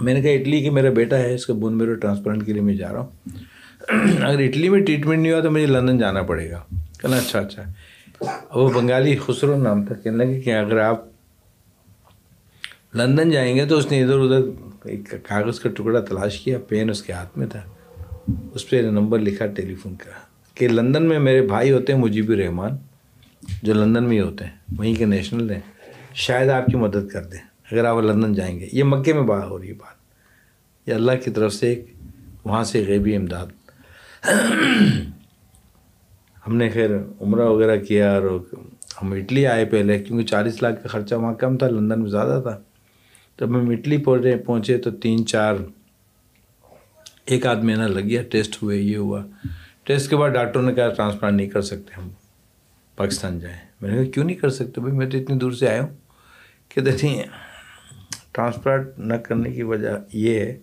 میں 0.00 0.14
نے 0.14 0.22
کہا، 0.22 0.30
اٹلی 0.30 0.60
کہ 0.60 0.70
میرا 0.70 0.90
بیٹا 0.90 1.18
ہے، 1.18 1.34
اس 1.34 1.46
کا 1.46 1.54
بون 1.54 1.78
میرو 1.78 1.94
ٹرانسپلانٹ 1.94 2.46
کے 2.46 2.52
لیے 2.52 2.62
میں 2.62 2.74
جا 2.74 2.92
رہا 2.92 3.00
ہوں۔ 3.00 3.28
اگر 4.24 4.38
اٹلی 4.38 4.68
میں 4.68 4.80
ٹریٹمنٹ 4.80 5.18
نہیں 5.18 5.32
ہوا 5.32 5.40
تو 5.40 5.50
مجھے 5.50 5.66
لندن 5.66 5.98
جانا 5.98 6.22
پڑے 6.22 6.50
گا۔ 6.50 6.62
کہنا 7.00 7.16
اچھا 7.16 7.38
اچھا۔ 7.38 7.62
وہ 8.54 8.70
بنگالی 8.72 9.16
خسرو 9.16 9.56
نام 9.56 9.84
تھا۔ 9.84 9.94
کہنے 9.94 10.16
لگے 10.16 10.40
کہ 10.40 10.54
اگر 10.54 10.78
آپ 10.78 11.04
لندن 12.94 13.30
جائیں 13.30 13.56
گے 13.56 13.66
تو 13.66 13.76
اس 13.78 13.90
نے 13.90 14.02
ادھر 14.02 14.18
ادھر 14.18 14.71
ایک 14.84 15.14
کاغذ 15.22 15.60
کا 15.60 15.68
ٹکڑا 15.68 16.00
تلاش 16.00 16.40
کیا، 16.40 16.58
پین 16.68 16.90
اس 16.90 17.02
کے 17.02 17.12
ہاتھ 17.12 17.38
میں 17.38 17.46
تھا۔ 17.46 17.60
اس 18.54 18.70
پہ 18.70 18.76
نمبر 18.76 19.18
لکھا 19.18 19.46
ٹیلی 19.46 19.74
فون 19.74 19.94
کا۔ 19.94 20.10
کہ 20.54 20.68
لندن 20.68 21.02
میں 21.08 21.18
میرے 21.18 21.46
بھائی 21.46 21.72
ہوتے 21.72 21.92
ہیں 21.92 22.00
مجیب 22.00 22.30
الرحمان 22.30 22.70
جو 23.62 23.74
لندن 23.74 24.04
میں 24.04 24.12
ہی 24.12 24.20
ہوتے 24.20 24.44
ہیں، 24.44 24.52
وہیں 24.76 24.94
کے 24.94 25.04
نیشنل 25.04 25.50
ہیں۔ 25.50 25.60
شاید 26.14 26.50
آپ 26.50 26.66
کی 26.66 26.76
مدد 26.76 27.08
کر 27.08 27.24
دیں، 27.24 27.38
اگر 27.72 27.84
آپ 27.84 28.02
لندن 28.02 28.32
جائیں 28.32 28.60
گے۔ 28.60 28.68
یہ 28.72 28.84
مکے 28.84 29.12
میں 29.12 29.22
بات 29.22 29.44
ہو 29.44 29.58
رہی 29.58 29.68
ہے 29.68 29.72
بات۔ 29.72 30.02
یہ 30.88 30.94
اللہ 30.94 31.12
کی 31.24 31.30
طرف 31.30 31.54
سے 31.54 31.68
ایک، 31.68 31.94
وہاں 32.44 32.64
سے 32.64 32.84
غیبی 32.88 33.16
امداد۔ 33.16 33.46
ہم 36.46 36.56
نے 36.56 36.70
خیر 36.70 36.90
عمرہ 37.20 37.44
وغیرہ 37.44 37.76
کیا 37.76 38.14
اور 38.14 38.44
ہم 39.02 39.12
اٹلی 39.12 39.46
آئے 39.46 39.64
پہلے، 39.64 39.98
کیونکہ 39.98 40.26
چالیس 40.26 40.62
لاکھ 40.62 40.82
کا 40.82 40.88
خرچہ 40.88 41.14
وہاں 41.14 41.34
کم 41.34 41.56
تھا، 41.56 41.68
لندن 41.68 42.00
میں 42.02 42.10
زیادہ 42.10 42.40
تھا۔ 42.42 42.62
جب 43.38 43.48
ہم 43.48 43.70
اٹلی 43.70 43.96
پہنچے 43.98 44.36
پہنچے 44.36 44.78
تو 44.78 44.90
تین 44.90 45.26
چار 45.26 45.54
ایک 47.24 47.46
آدھ 47.46 47.64
مہینہ 47.64 47.82
لگ 47.82 48.00
گیا 48.00 48.22
ٹیسٹ 48.22 48.62
ہوئے 48.62 48.78
یہ 48.78 48.96
ہوا۔ 48.96 49.26
ٹیسٹ 49.84 50.10
کے 50.10 50.16
بعد 50.16 50.30
ڈاکٹروں 50.30 50.62
نے 50.62 50.74
کہا 50.74 50.88
ٹرانسپلانٹ 50.88 51.36
نہیں 51.36 51.50
کر 51.50 51.62
سکتے 51.62 52.00
ہم۔ 52.00 52.08
پاکستان 52.96 53.40
جائیں۔ 53.40 53.58
میں 53.80 53.90
نے 53.90 54.02
کہا 54.02 54.12
کیوں 54.12 54.24
نہیں 54.24 54.36
کر 54.36 54.48
سکتے؟ 54.50 54.80
بھائی 54.80 54.96
میں 54.96 55.10
تو 55.10 55.18
اتنی 55.18 55.38
دور 55.38 55.52
سے 55.52 55.68
آیا 55.68 55.82
ہوں 55.82 55.96
کہتے 56.68 56.90
نہیں 56.92 57.22
ٹرانسپلانٹ 58.32 58.86
نہ 58.98 59.14
کرنے 59.14 59.50
کی 59.50 59.62
وجہ 59.62 59.88
یہ 60.12 60.38
ہے 60.40 60.58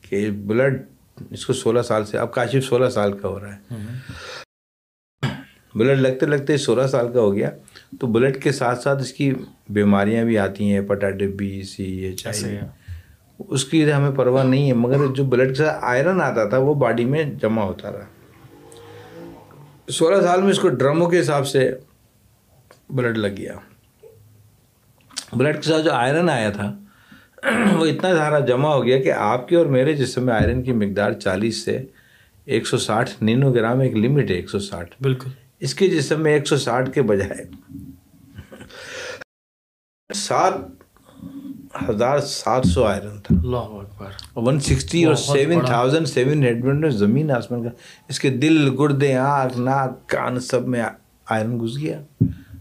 کہ 0.00 0.30
بلڈ 0.30 0.82
اس 1.30 1.46
کو 1.46 1.52
سولہ 1.52 1.82
سال 1.82 2.04
سے 2.04 2.18
اب 2.18 2.34
کاشف 2.34 2.64
سولہ 2.64 2.88
سال 2.88 3.18
کا 3.18 3.28
ہو 3.28 3.40
رہا 3.40 3.56
ہے۔ 3.56 3.74
بلڈ 5.74 6.00
لگتے 6.00 6.26
لگتے 6.26 6.56
سولہ 6.56 6.86
سال 6.86 7.12
کا 7.12 7.20
ہو 7.20 7.34
گیا۔ 7.34 7.50
تو 8.00 8.06
بلڈ 8.06 8.42
کے 8.42 8.52
ساتھ 8.52 8.80
ساتھ 8.80 9.02
اس 9.02 9.12
کی 9.12 9.32
بیماریاں 9.68 10.24
بھی 10.24 10.38
آتی 10.38 10.64
ہیں 10.64 10.80
hepatitis 10.80 11.34
B 11.36 11.62
C 11.62 11.84
H 11.84 12.26
I 12.26 12.58
اس 13.38 13.64
کی 13.64 13.92
ہمیں 13.92 14.10
پرواہ 14.10 14.44
نہیں 14.44 14.68
ہے 14.68 14.72
مگر 14.72 14.96
جو 15.14 15.24
بلڈ 15.24 15.48
کے 15.48 15.54
ساتھ 15.54 15.84
آئرن 15.84 16.20
آتا 16.20 16.44
تھا 16.44 16.58
وہ 16.58 16.74
باڈی 16.74 17.04
میں 17.04 17.24
جمع 17.42 17.62
ہوتا 17.62 17.92
رہا۔ 17.92 18.04
سولہ 19.88 20.22
سال 20.22 20.42
میں 20.42 20.50
اس 20.50 20.58
کو 20.58 20.68
ڈرموں 20.68 21.10
کے 21.10 21.20
حساب 21.20 21.46
سے 21.46 21.74
بلڈ 22.90 23.18
لگ 23.18 23.36
گیا۔ 23.36 23.52
بلڈ 25.32 25.56
کے 25.56 25.62
ساتھ 25.62 25.84
جو 25.84 25.92
آئرن 25.92 26.30
آیا 26.30 26.50
تھا 26.50 26.76
وہ 27.78 27.86
اتنا 27.86 28.16
سارا 28.16 28.38
جمع 28.38 28.68
ہو 28.74 28.84
گیا 28.84 29.02
کہ 29.02 29.12
آپ 29.12 29.48
کے 29.48 29.56
اور 29.56 29.66
میرے 29.66 29.92
جسم 29.92 30.26
میں 30.26 30.34
آئرن 30.34 30.62
کی 30.62 30.72
مقدار 30.72 31.12
چالیس 31.12 31.64
سے 31.64 31.82
ایک 32.44 32.66
سو 32.66 32.78
ساٹھ 32.78 33.10
نینو 33.20 33.52
گرام 33.52 33.80
ایک 33.80 33.96
لمٹ 33.96 34.30
ہے 34.30 34.34
ایک 34.34 34.50
سو 34.50 34.58
ساٹھ۔ 34.58 34.94
بالکل۔ 35.02 35.30
اس 35.64 35.74
کے 35.74 35.88
جسم 35.88 36.22
میں 36.22 36.32
ایک 36.32 36.46
سو 36.46 36.56
ساٹھ 36.56 36.90
کے 36.90 37.02
بجائے۔ 37.02 37.44
سات 40.14 40.54
ہزار 41.88 42.18
سات 42.18 42.66
سو 42.66 42.84
آئرن 42.84 43.20
تھا۔ 43.20 43.34
اللہ 43.42 43.56
اکبر۔ 43.56 44.38
ون 44.38 44.60
سکسٹی 44.60 45.04
اور 45.04 45.14
سیون 45.14 45.64
تھاؤزینڈ 45.66 46.08
سیون 46.08 46.46
ہنڈریڈ 46.46 46.92
زمین 46.92 47.30
آسمان 47.30 47.62
کا۔ 47.62 47.68
اس 48.08 48.20
کے 48.20 48.30
دل 48.30 48.76
گردے 48.78 49.14
آنکھ 49.16 49.58
ناک 49.58 50.08
کان 50.08 50.40
سب 50.40 50.68
میں 50.68 50.82
آئرن 51.26 51.60
گھس 51.60 51.78
گیا۔ 51.78 52.00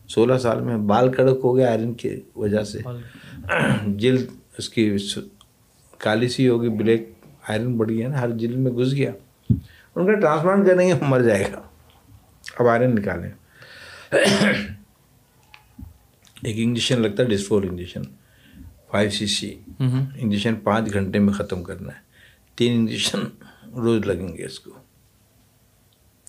سولہ 0.08 0.38
سال 0.38 0.62
میں 0.62 0.78
بال 0.78 1.12
کڑک 1.14 1.40
ہو 1.44 1.58
گیا 1.58 1.70
آئرن 1.70 1.94
کی 1.94 2.10
وجہ 2.36 2.64
سے۔ 2.64 2.80
جلد 3.88 4.26
اس 4.58 4.70
کی 4.70 4.96
کالی 5.98 6.28
سی 6.28 6.48
ہوگی 6.48 6.70
بلیک 6.70 7.14
آئرن 7.48 7.78
بڑھ 7.78 7.90
گیا 7.90 8.08
نا 8.08 8.22
ہر 8.22 8.30
جلد 8.30 8.56
میں 8.56 8.72
گھس 8.72 8.94
گیا۔ 8.94 9.12
ان 9.96 10.06
کا 10.06 10.20
ٹرانسپلانٹ 10.20 10.68
کریں 10.68 10.88
گے 10.88 10.94
مر 11.02 11.22
جائے 11.22 11.46
گا۔ 11.54 11.62
اب 12.56 12.68
آئرن 12.68 12.96
نکالیں۔ 12.96 13.32
ایک 16.44 16.56
انجیکشن 16.60 17.02
لگتا 17.02 17.24
ہے 17.24 17.28
ڈسفور 17.28 17.64
انجیکشن 17.64 18.02
فائیو 18.92 19.10
سی 19.10 19.26
سی۔ 19.28 19.60
انجیکشن 20.16 20.56
پانچ 20.56 20.94
گھنٹے 20.94 21.20
میں 21.20 21.34
ختم 21.34 21.64
کرنا 21.64 21.94
ہے۔ 21.94 22.00
تین 22.56 22.74
انجیکشن 22.74 23.20
روز 23.76 24.06
لگیں 24.06 24.38
گے 24.38 24.46
اس 24.46 24.60
کو۔ 24.60 24.72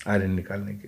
آئرن 0.05 0.31
نکالنے 0.31 0.73
کے۔ 0.73 0.87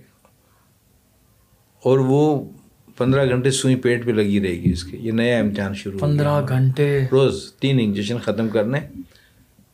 اور 1.82 1.98
وہ 1.98 2.50
پندرہ 2.96 3.28
گھنٹے 3.28 3.50
سوئی 3.50 3.76
پیٹ 3.76 4.06
پہ 4.06 4.10
لگی 4.10 4.40
رہے 4.40 4.52
گی 4.52 4.72
اس 4.72 4.84
کے۔ 4.84 4.96
یہ 4.96 5.12
نیا 5.12 5.38
امتحان 5.38 5.74
شروع 5.74 5.98
پندرہ 5.98 6.46
گھنٹے۔ 6.48 7.06
روز 7.12 7.52
تین 7.52 7.78
انجیکشن 7.80 8.18
ختم 8.18 8.48
کرنے۔ 8.48 8.80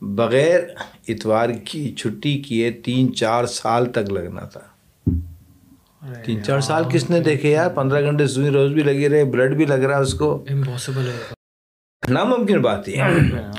بغیر 0.01 0.61
اتوار 1.09 1.49
کی 1.65 1.95
چھٹی 1.95 2.39
کیے 2.39 2.71
تین 2.71 3.15
چار 3.15 3.47
سال 3.47 3.93
تک 3.93 4.11
لگنا 4.11 4.41
تھا۔ 4.41 4.74
تین 6.25 6.43
چار 6.43 6.61
سال 6.61 6.85
کس 6.91 7.11
نے 7.11 7.21
دیکھے 7.21 7.51
یار؟ 7.51 7.69
پندرہ 7.69 8.03
گھنٹے 8.03 8.27
سوئی 8.27 8.51
روز 8.51 8.73
بھی 8.73 8.83
لگی 8.83 9.09
رہے 9.09 9.25
بلڈ 9.25 9.57
بھی 9.57 9.65
لگ 9.65 9.75
رہا 9.75 9.97
ہے 9.97 10.03
اس 10.03 10.15
کو۔ 10.15 10.45
امپاسبل 10.51 11.09
ہے۔ 11.09 11.35
ناممکن 12.09 12.61
بات 12.63 12.89
ہی 12.89 12.97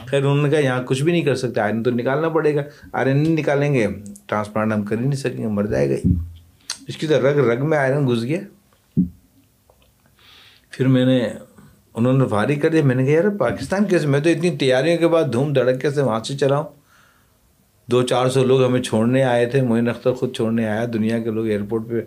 خیر 0.05 0.19
انہوں 0.19 0.43
نے 0.43 0.49
کہا 0.49 0.59
یہاں 0.59 0.83
کچھ 0.83 1.03
بھی 1.03 1.11
نہیں 1.11 1.21
کر 1.21 1.35
سکتے 1.35 1.61
آئرن 1.61 1.83
تو 1.83 1.91
نکالنا 1.91 2.29
پڑے 2.29 2.55
گا۔ 2.55 2.61
آئرن 2.93 3.17
نہیں 3.17 3.33
نکالیں 3.33 3.73
گے۔ 3.73 3.87
ٹرانسپلانٹ 4.27 4.73
ہم 4.73 4.83
کر 4.83 4.95
ہی 4.97 5.01
نہیں 5.01 5.11
سکیں 5.11 5.37
گے 5.37 5.47
مر 5.47 5.63
جائے 5.63 5.89
گا 5.89 6.09
اس 6.87 6.97
کی 6.97 7.07
تو 7.07 7.19
رگ 7.19 7.37
رگ 7.49 7.69
میں 7.69 7.77
آئرن 7.77 8.07
گھس 8.07 8.23
گیا۔ 8.23 8.39
پھر 10.69 10.87
میں 10.87 11.05
نے 11.05 11.29
انہوں 11.93 12.13
نے 12.13 12.27
فارغ 12.27 12.59
کر 12.61 12.69
دیا۔ 12.69 12.83
میں 12.83 12.95
نے 12.95 13.05
کہا 13.05 13.13
یار 13.13 13.37
پاکستان 13.37 13.85
کیسے؟ 13.85 14.07
میں 14.07 14.19
تو 14.19 14.29
اتنی 14.29 14.57
تیاریوں 14.57 14.97
کے 14.97 15.07
بعد 15.07 15.23
دھوم 15.33 15.53
دھڑکے 15.53 15.91
سے 15.91 16.01
وہاں 16.01 16.23
سے 16.23 16.37
چلاؤں؟ 16.37 16.65
دو 17.91 18.01
چار 18.03 18.29
سو 18.29 18.43
لوگ 18.43 18.65
ہمیں 18.65 18.81
چھوڑنے 18.81 19.23
آئے 19.23 19.45
تھے۔ 19.45 19.61
معین 19.61 19.89
اختر 19.89 20.13
خود 20.13 20.35
چھوڑنے 20.35 20.67
آیا۔ 20.67 20.85
دنیا 20.93 21.19
کے 21.19 21.29
لوگ 21.29 21.47
ایئرپورٹ 21.47 21.83
پہ 21.89 22.01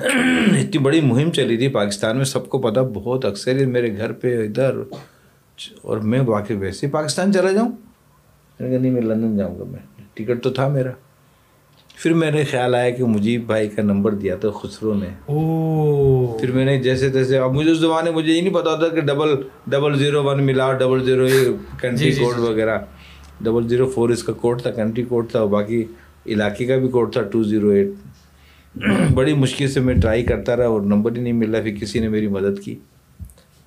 اتنی 0.00 0.78
بڑی 0.78 1.00
مہم 1.00 1.30
چلی 1.30 1.56
تھی 1.56 1.68
پاکستان 1.68 2.16
میں 2.16 2.24
سب 2.24 2.48
کو 2.48 2.58
پتہ 2.58 2.80
بہت 2.80 3.24
اکثر 3.24 3.66
میرے 3.66 3.96
گھر 3.96 4.12
پہ 4.12 4.46
ادھر 4.46 4.74
اور 5.82 5.98
میں 5.98 6.20
واقعی 6.20 6.56
ویسے 6.56 6.86
پاکستان 6.86 7.32
چلا 7.32 7.50
جاؤں۔ 7.50 7.68
میں 7.68 8.60
نے 8.60 8.70
کہا 8.70 8.82
نہیں 8.82 8.92
میں 8.92 9.02
لندن 9.02 9.36
جاؤں 9.36 9.58
گا 9.58 9.64
میں 9.64 9.80
ٹکٹ 10.14 10.42
تو 10.42 10.50
تھا 10.50 10.68
میرا۔ 10.68 10.90
پھر 11.96 12.12
میرے 12.14 12.44
خیال 12.44 12.74
آیا 12.74 12.90
کہ 12.90 13.04
مجیب 13.04 13.46
بھائی 13.46 13.68
کا 13.68 13.82
نمبر 13.82 14.14
دیا 14.14 14.36
تھا 14.36 14.48
خسرو 14.50 14.94
نے۔ 14.94 15.08
پھر 16.40 16.52
میں 16.52 16.64
نے 16.64 16.78
جیسے 16.82 17.08
تیسے 17.10 17.38
اب 17.38 17.52
مجھے 17.52 17.70
اس 17.70 17.78
زمانے 17.78 18.10
مجھے 18.10 18.32
یہ 18.32 18.40
نہیں 18.40 18.54
پتا 18.54 18.76
تھا 18.76 18.88
کہ 18.88 19.00
ڈبل 19.00 19.34
ڈبل 19.66 19.98
زیرو 19.98 20.24
ون 20.24 20.42
ملا 20.42 20.72
ڈبل 20.72 21.04
زیرو 21.04 21.28
یہ 21.28 21.48
کنٹری 21.80 22.12
کوڈ 22.14 22.38
وغیرہ۔ 22.38 22.78
ڈبل 23.40 23.68
زیرو 23.68 23.86
فور 23.90 24.08
اس 24.08 24.22
کا 24.22 24.32
کوڈ 24.32 24.62
تھا 24.62 24.70
کنٹری 24.70 25.04
کوڈ 25.04 25.30
تھا 25.30 25.44
باقی 25.44 25.84
علاقے 26.26 26.66
کا 26.66 26.76
بھی 26.76 26.88
کوڈ 26.88 27.12
تھا 27.12 27.22
ٹو 27.22 27.42
زیرو 27.42 27.68
ایٹ۔ 27.68 27.88
بڑی 29.14 29.34
مشکل 29.34 29.68
سے 29.68 29.80
میں 29.80 29.94
ٹرائی 29.94 30.22
کرتا 30.22 30.56
رہا 30.56 30.66
اور 30.66 30.80
نمبر 30.80 31.16
ہی 31.16 31.20
نہیں 31.22 31.32
مل 31.32 31.54
رہا 31.54 31.62
پھر 31.62 31.76
کسی 31.80 31.98
نے 31.98 32.08
میری 32.08 32.28
مدد 32.28 32.62
کی۔ 32.62 32.76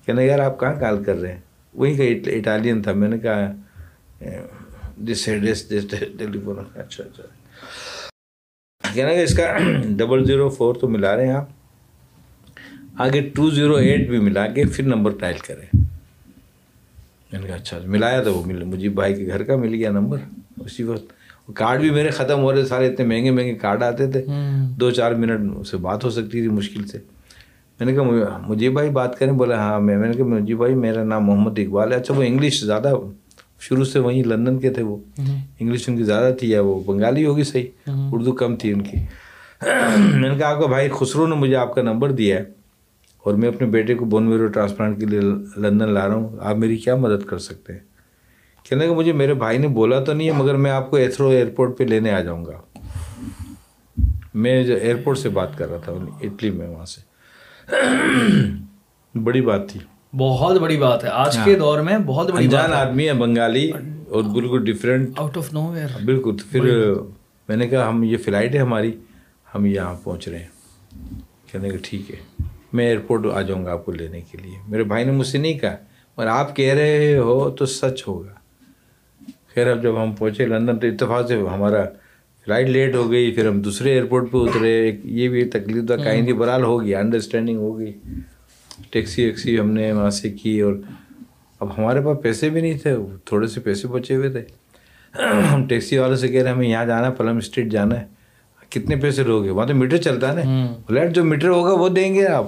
کہنا 0.06 0.22
یار، 0.22 0.38
آپ 0.38 0.60
کہاں 0.60 0.74
کال 0.80 1.04
کر 1.04 1.16
رہے 1.16 1.32
ہیں؟ 1.32 1.40
وہیں 1.74 1.96
کا 1.96 2.30
اٹالین 2.30 2.82
تھا۔ 2.82 2.92
میں 2.92 3.08
نے 3.08 3.18
کہا 3.18 3.52
this 4.96 5.28
address 5.28 5.70
this 5.70 5.84
tele 5.90 6.38
phone 6.44 6.58
اچھا 6.74 7.04
اچھا۔ 7.04 7.22
کہنا 8.94 9.08
کہ 9.08 9.22
اس 9.22 9.36
کا 9.36 9.58
ڈبل 9.88 10.24
زیرو 10.24 10.48
فور 10.48 10.74
تو 10.74 10.88
ملا 10.88 11.16
رہے 11.16 11.26
ہیں 11.26 11.34
آپ۔ 11.34 11.48
آگے 12.98 13.20
ٹو 13.20 13.50
زیرو 13.50 13.74
ایٹ 13.74 14.08
بھی 14.08 14.18
ملا 14.18 14.46
کے 14.46 14.64
پھر 14.64 14.84
نمبر 14.84 15.10
ٹائل 15.10 15.36
کریں۔ 15.46 15.66
میں 17.32 17.40
نے 17.40 17.46
کہا 17.46 17.54
اچھا 17.54 17.78
ملایا 17.84 18.22
تھا 18.22 18.30
وہ 18.30 18.42
مل، 18.46 18.64
مجھے 18.64 18.88
بھائی 18.88 19.14
کے 19.14 19.26
گھر 19.26 19.42
کا 19.42 19.56
مل 19.56 19.74
گیا 19.74 19.90
نمبر۔ 19.90 20.18
اسی 20.60 20.82
وقت 20.82 21.19
کارڈ 21.54 21.80
بھی 21.80 21.90
میرے 21.90 22.10
ختم 22.10 22.40
ہو 22.40 22.52
رہے 22.52 22.64
سارے 22.64 22.86
اتنے 22.86 23.06
مہنگے 23.06 23.30
مہنگے 23.30 23.54
کارڈ 23.54 23.82
آتے 23.82 24.10
تھے۔ 24.10 24.22
دو 24.76 24.90
چار 24.90 25.12
منٹ 25.12 25.66
سے 25.66 25.76
بات 25.76 26.04
ہو 26.04 26.10
سکتی 26.10 26.40
تھی 26.40 26.48
مشکل 26.48 26.86
سے۔ 26.86 26.98
میں 27.80 27.86
نے 27.86 27.94
کہا 27.94 28.38
مجھے 28.48 28.70
بھائی 28.70 28.90
بات 28.90 29.18
کریں 29.18 29.32
بولا 29.32 29.56
ہاں 29.56 29.80
میں 29.80 29.96
نے 29.96 30.12
کہا 30.12 30.24
مجھے 30.24 30.56
بھائی 30.56 30.74
میرا 30.74 31.04
نام 31.04 31.24
محمد 31.24 31.58
اقبال 31.58 31.92
ہے۔ 31.92 31.96
اچھا 31.96 32.14
وہ 32.14 32.22
انگلش 32.22 32.64
زیادہ 32.64 32.92
شروع 33.60 33.84
سے 33.84 33.98
وہیں 33.98 34.24
لندن 34.24 34.58
کے 34.58 34.70
تھے 34.70 34.82
وہ۔ 34.82 34.96
انگلش 35.60 35.88
ان 35.88 35.96
کی 35.96 36.02
زیادہ 36.02 36.34
تھی 36.34 36.50
یا 36.50 36.60
وہ 36.60 36.80
بنگالی 36.86 37.24
ہوگی 37.24 37.42
صحیح؟ 37.42 37.66
اردو 37.86 38.32
کم 38.32 38.56
تھی 38.56 38.72
ان 38.72 38.80
کی۔ 38.80 38.96
میں 40.14 40.28
نے 40.30 40.36
کہا 40.38 40.48
آپ 40.48 40.60
کا 40.60 40.66
بھائی 40.66 40.88
خسرو 40.92 41.26
نے 41.26 41.34
مجھے 41.34 41.56
آپ 41.56 41.74
کا 41.74 41.82
نمبر 41.82 42.12
دیا 42.12 42.36
ہے 42.36 42.44
اور 43.24 43.34
میں 43.34 43.48
اپنے 43.48 43.66
بیٹے 43.66 43.94
کو 43.94 44.04
بون 44.04 44.22
میرو 44.22 44.46
ٹرانسپلانٹ 44.46 45.00
کے 45.00 45.06
لیے 45.06 45.20
لندن 45.56 45.88
لا 45.88 46.08
رہا 46.08 46.14
ہوں۔ 46.14 46.36
آپ 46.40 46.56
میری 46.56 46.76
کیا 46.76 46.96
مدد 46.96 47.26
کر 47.26 47.38
سکتے 47.38 47.72
ہیں؟ 47.72 47.80
کہنے 48.68 48.86
کہ 48.86 48.94
مجھے 48.94 49.12
میرے 49.12 49.34
بھائی 49.34 49.58
نے 49.58 49.68
بولا 49.68 50.04
تو 50.04 50.12
نہیں 50.12 50.28
ہے 50.28 50.32
مگر 50.32 50.54
میں 50.54 50.70
آپ 50.70 50.90
کو 50.90 50.96
ایتھرو 50.96 51.28
ایئرپورٹ 51.28 51.78
پہ 51.78 51.84
لینے 51.84 52.10
آ 52.12 52.20
جاؤں 52.20 52.44
گا۔ 52.44 52.60
میں 54.34 54.64
جو 54.64 54.74
ایئرپورٹ 54.74 55.18
سے 55.18 55.28
بات 55.28 55.58
کر 55.58 55.70
رہا 55.70 55.78
تھا 55.78 55.92
اٹلی 56.22 56.50
میں 56.50 56.68
وہاں 56.68 56.84
سے۔ 56.84 57.00
بڑی 59.24 59.40
بات 59.40 59.68
تھی۔ 59.68 59.80
بہت 60.16 60.56
بڑی 60.60 60.76
بات 60.76 61.04
ہے۔ 61.04 61.08
آج 61.12 61.38
کے 61.44 61.54
دور 61.54 61.80
میں 61.80 61.98
بہت 62.06 62.30
بڑی 62.30 62.44
انجان 62.44 62.72
آدمی 62.72 63.08
ہے 63.08 63.12
بنگالی 63.12 63.70
اور 64.08 64.22
بالکل 64.22 64.64
different 64.64 65.10
out 65.16 65.36
of 65.36 65.52
know 65.52 65.72
where 65.72 65.88
بالکل۔ 66.04 66.36
پھر 66.50 66.92
میں 67.48 67.56
نے 67.56 67.68
کہا 67.68 67.88
ہم 67.88 68.02
یہ 68.02 68.16
فلائٹ 68.16 68.54
ہے 68.54 68.58
ہماری 68.60 68.92
ہم 69.54 69.66
یہاں 69.66 69.94
پہنچ 70.04 70.28
رہے 70.28 70.38
ہیں۔ 70.38 70.48
کہنے 71.52 71.70
کہ 71.70 71.78
ٹھیک 71.82 72.10
ہے۔ 72.10 72.16
میں 72.72 72.86
ایئرپورٹ 72.86 73.26
آ 73.34 73.40
جاؤں 73.40 73.64
گا 73.64 73.72
آپ 73.72 73.84
کو 73.84 73.92
لینے 73.92 74.20
کے 74.20 74.38
لیے۔ 74.38 74.54
میرے 74.68 74.82
بھائی 74.84 75.04
نے 75.04 75.12
مجھ 75.12 75.26
سے 75.26 75.38
نہیں 75.38 75.58
کہا 75.58 75.76
اور 76.14 76.26
آپ 76.26 76.56
کہہ 76.56 76.74
رہے 76.74 77.18
ہو 77.18 77.50
تو 77.50 77.66
سچ 77.66 78.08
ہوگا۔ 78.08 78.39
خیر 79.54 79.70
اب 79.70 79.82
جب 79.82 80.02
ہم 80.02 80.12
پہنچے 80.12 80.46
لندن 80.46 80.78
تو 80.78 80.86
اتفاق 80.86 81.28
سے 81.28 81.36
ہمارا 81.54 81.84
فلائٹ 82.44 82.68
لیٹ 82.68 82.94
ہو 82.94 83.10
گئی 83.10 83.30
پھر 83.30 83.48
ہم 83.48 83.60
دوسرے 83.60 83.90
ایئرپورٹ 83.90 84.30
پہ 84.30 84.36
اترے۔ 84.38 84.80
ایک 84.80 85.00
یہ 85.04 85.28
بھی 85.28 85.44
تکلیف 85.44 85.86
تھا 85.86 85.96
کہیں 85.96 86.24
تھی 86.24 86.32
برحال 86.32 86.62
ہو 86.62 86.84
گیا 86.84 86.98
انڈرسٹینڈنگ 86.98 87.58
ہو 87.58 87.78
گئی۔ 87.78 87.92
ٹیکسی 88.90 89.24
ویکسی 89.24 89.60
ہم 89.60 89.70
نے 89.70 89.92
وہاں 89.92 90.10
سے 90.10 90.30
کی 90.30 90.60
اور 90.60 90.74
اب 91.60 91.78
ہمارے 91.78 92.00
پاس 92.00 92.18
پیسے 92.22 92.48
بھی 92.50 92.60
نہیں 92.60 92.78
تھے 92.78 92.96
تھوڑے 93.24 93.46
سے 93.46 93.60
پیسے 93.60 93.88
بچے 93.88 94.16
ہوئے 94.16 94.30
تھے۔ 94.30 94.42
ہم 95.52 95.66
ٹیکسی 95.66 95.98
والے 95.98 96.16
سے 96.16 96.28
کہہ 96.28 96.40
رہے 96.40 96.48
ہیں 96.48 96.56
ہمیں 96.56 96.68
یہاں 96.68 96.84
جانا 96.86 97.06
ہے 97.06 97.12
پلم 97.12 97.36
اسٹریٹ 97.36 97.66
جانا 97.68 98.00
ہے۔ 98.00 98.06
کتنے 98.70 98.96
پیسے 98.96 99.22
لوگے؟ 99.22 99.50
وہاں 99.50 99.66
تو 99.66 99.74
میٹر 99.74 99.96
چلتا 99.96 100.28
ہے 100.28 100.34
نا۔ 100.34 100.66
فلیٹ 100.86 101.12
جو 101.14 101.24
میٹر 101.24 101.48
ہوگا 101.48 101.72
وہ 101.72 101.88
دیں 101.88 102.14
گے 102.14 102.26
آپ۔ 102.26 102.44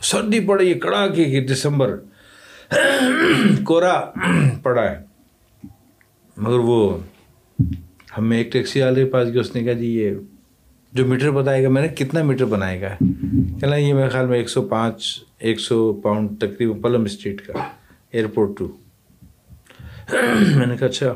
سردی 0.00 0.40
پڑی 0.40 0.68
ہے 0.68 0.78
کڑا 0.78 1.06
کی 1.06 1.40
دسمبر۔ 1.40 1.96
کورا 3.64 4.00
پڑا 4.62 4.82
ہے۔ 4.90 5.09
مگر 6.40 6.58
وہ 6.58 6.98
ہمیں 8.18 8.38
ایک 8.38 8.52
ٹیکسی 8.52 8.82
والے 8.82 9.04
کے 9.04 9.10
پاس 9.10 9.28
گیا 9.28 9.40
اس 9.40 9.54
نے 9.54 9.62
کہا 9.62 9.72
جی 9.72 9.86
یہ 9.86 10.14
جو 10.92 11.06
میٹر 11.06 11.30
بتائے 11.30 11.64
گا 11.64 11.68
میں 11.68 11.82
نے 11.82 11.88
کتنا 11.88 12.22
میٹر 12.22 12.44
بنائے 12.44 12.80
گا؟ 12.80 12.88
کہنا 13.60 13.76
یہ 13.76 13.94
میرے 13.94 14.08
خیال 14.08 14.26
میں 14.26 14.38
ایک 14.38 14.48
سو 14.48 14.62
پانچ 14.62 15.24
ایک 15.38 15.60
سو 15.60 15.92
پاؤنڈ 15.92 16.40
تقریباً 16.40 16.80
پلم 16.80 17.02
اسٹریٹ 17.02 17.46
کا 17.46 17.52
ایئرپورٹ 18.12 18.58
ٹو۔ 18.58 18.68
میں 20.56 20.66
نے 20.66 20.76
کہا 20.76 20.86
اچھا 20.86 21.12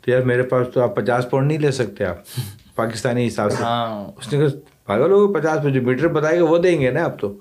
تو 0.00 0.10
یار 0.10 0.22
میرے 0.22 0.42
پاس 0.42 0.66
تو 0.74 0.82
آپ 0.82 0.96
پچاس 0.96 1.30
پاؤنڈ 1.30 1.48
نہیں 1.48 1.58
لے 1.58 1.70
سکتے 1.70 2.04
آپ 2.04 2.16
پاکستانی 2.74 3.26
حساب 3.26 3.50
سے۔ 3.50 3.62
اس 4.18 4.32
نے 4.32 4.38
کہا 4.38 4.58
پاگل 4.86 5.10
ہو 5.10 5.32
پچاس 5.32 5.64
پہ 5.64 5.70
جو 5.70 5.82
میٹر 5.82 6.08
بتائے 6.08 6.38
گا 6.40 6.44
وہ 6.44 6.58
دیں 6.58 6.80
گے 6.80 6.90
نا 6.90 7.04
آپ 7.04 7.18
تو۔ 7.20 7.34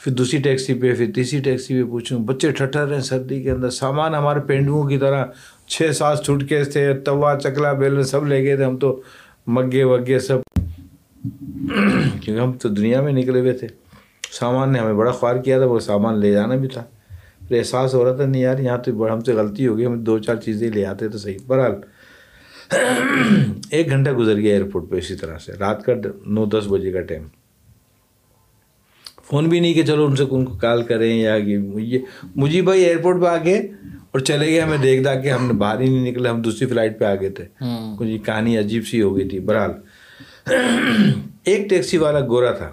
پھر 0.00 0.12
دوسری 0.12 0.38
ٹیکسی 0.38 0.74
پہ 0.74 0.94
پھر 0.94 1.10
تیسری 1.14 1.40
ٹیکسی 1.40 1.82
پہ 1.82 1.88
پوچھوں 1.90 2.18
بچے 2.18 2.50
ٹھٹر 2.50 2.86
رہے 2.86 2.94
ہیں 2.94 3.02
سردی 3.02 3.42
کے 3.42 3.50
اندر 3.50 3.70
سامان 3.70 4.14
ہمارے 4.14 4.40
پینڈوؤں 4.40 4.88
کی 4.88 4.98
طرح 4.98 5.24
چھ 5.66 5.90
سات 5.94 6.18
سوٹ 6.18 6.48
کیس 6.48 6.72
تھے، 6.72 6.94
توا، 6.94 7.38
چکلا، 7.42 7.72
بیلن 7.72 8.02
سب 8.02 8.26
لے 8.26 8.42
گئے 8.42 8.56
تھے، 8.56 8.64
ہم 8.64 8.76
تو 8.76 9.00
مگے، 9.46 9.84
وگے 9.84 10.18
سب۔ 10.18 10.38
کیونکہ 12.20 12.40
ہم 12.40 12.52
تو 12.52 12.68
دنیا 12.68 13.00
میں 13.00 13.12
نکلے 13.12 13.40
ہوئے 13.40 13.52
تھے۔ 13.52 13.66
سامان 14.30 14.72
نے 14.72 14.78
ہمیں 14.78 14.94
بڑا 14.94 15.10
خوار 15.10 15.36
کیا 15.36 15.58
تھا، 15.58 15.66
وہ 15.66 15.80
سامان 15.80 16.18
لے 16.18 16.32
جانا 16.32 16.54
بھی 16.54 16.68
تھا۔ 16.68 16.84
پھر 17.48 17.58
احساس 17.58 17.94
ہو 17.94 18.04
رہا 18.04 18.16
تھا، 18.16 18.26
نہیں 18.26 18.42
یار، 18.42 18.58
یہاں 18.58 18.78
تو 18.78 19.12
ہم 19.12 19.20
سے 19.20 19.32
غلطی 19.32 19.66
ہو 19.66 19.76
گئی، 19.76 19.86
ہم 19.86 19.98
دو 19.98 20.18
چار 20.18 20.36
چیزیں 20.36 20.70
لے 20.70 20.86
آتے 20.86 21.08
تو 21.08 21.18
صحیح۔ 21.18 21.38
بہرحال، 21.46 21.72
ایک 23.70 23.90
گھنٹہ 23.90 24.10
گزر 24.10 24.36
گیا 24.36 24.56
ایئرپورٹ 24.56 24.90
پہ 24.90 24.96
اسی 24.96 25.14
طرح 25.14 25.38
سے۔ 25.38 25.52
رات 25.52 25.84
کا 25.84 25.92
نو 26.26 26.44
دس 26.44 26.66
بجے 26.68 26.92
کا 26.92 27.00
ٹائم۔ 27.00 27.22
فون 29.24 29.48
بھی 29.48 29.60
نہیں 29.60 29.74
کہ 29.74 29.82
چلو 29.82 30.06
ان 30.06 30.16
سے 30.16 30.24
ان 30.30 30.44
کو 30.44 30.54
کال 30.54 30.82
کریں 30.82 31.18
یا 31.18 31.36
مجھے 31.58 31.98
مجھے 32.36 32.62
بھائی 32.62 32.84
ایئرپورٹ 32.84 33.22
پہ 33.22 33.26
آ 33.26 33.36
گئے 33.44 33.68
اور 34.16 34.24
چلے 34.24 34.46
گئے 34.46 34.60
ہمیں 34.60 34.78
دیکھ 34.78 35.04
دا 35.04 35.14
کہ 35.14 35.28
ہم 35.30 35.58
باہر 35.58 35.80
ہی 35.80 35.88
نہیں 35.88 36.10
نکلے 36.10 36.28
ہم 36.28 36.42
دوسری 36.42 36.66
فلائٹ 36.66 36.98
پہ 36.98 37.04
آ 37.04 37.14
گئے 37.14 37.30
تھے۔ 37.30 37.44
کچھ 37.98 38.26
کہانی 38.26 38.58
عجیب 38.58 38.86
سی 38.86 39.02
ہو 39.02 39.16
گئی 39.16 39.28
تھی 39.28 39.40
بہرحال۔ 39.40 39.70
ایک 41.44 41.70
ٹیکسی 41.70 41.96
والا 41.96 42.20
گورا 42.20 42.50
تھا۔ 42.50 42.70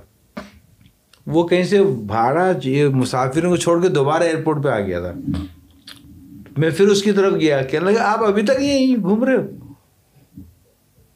وہ 1.27 1.47
کہیں 1.47 1.63
سے 1.63 1.83
بھاڑا 1.83 2.51
مسافروں 2.93 3.49
کو 3.49 3.55
چھوڑ 3.55 3.81
کے 3.81 3.89
دوبارہ 3.89 4.23
ایئرپورٹ 4.23 4.63
پہ 4.63 4.69
آ 4.69 4.79
گیا 4.79 4.99
تھا۔ 4.99 5.13
میں 6.57 6.69
پھر 6.69 6.87
اس 6.87 7.03
کی 7.03 7.11
طرف 7.11 7.33
گیا 7.33 7.61
کہنے 7.61 7.91
لگا 7.91 8.11
آپ 8.11 8.23
ابھی 8.23 8.41
تک 8.41 8.61
یہیں 8.61 8.95
گھوم 8.95 9.23
رہے 9.23 9.35
ہو؟ 9.35 9.47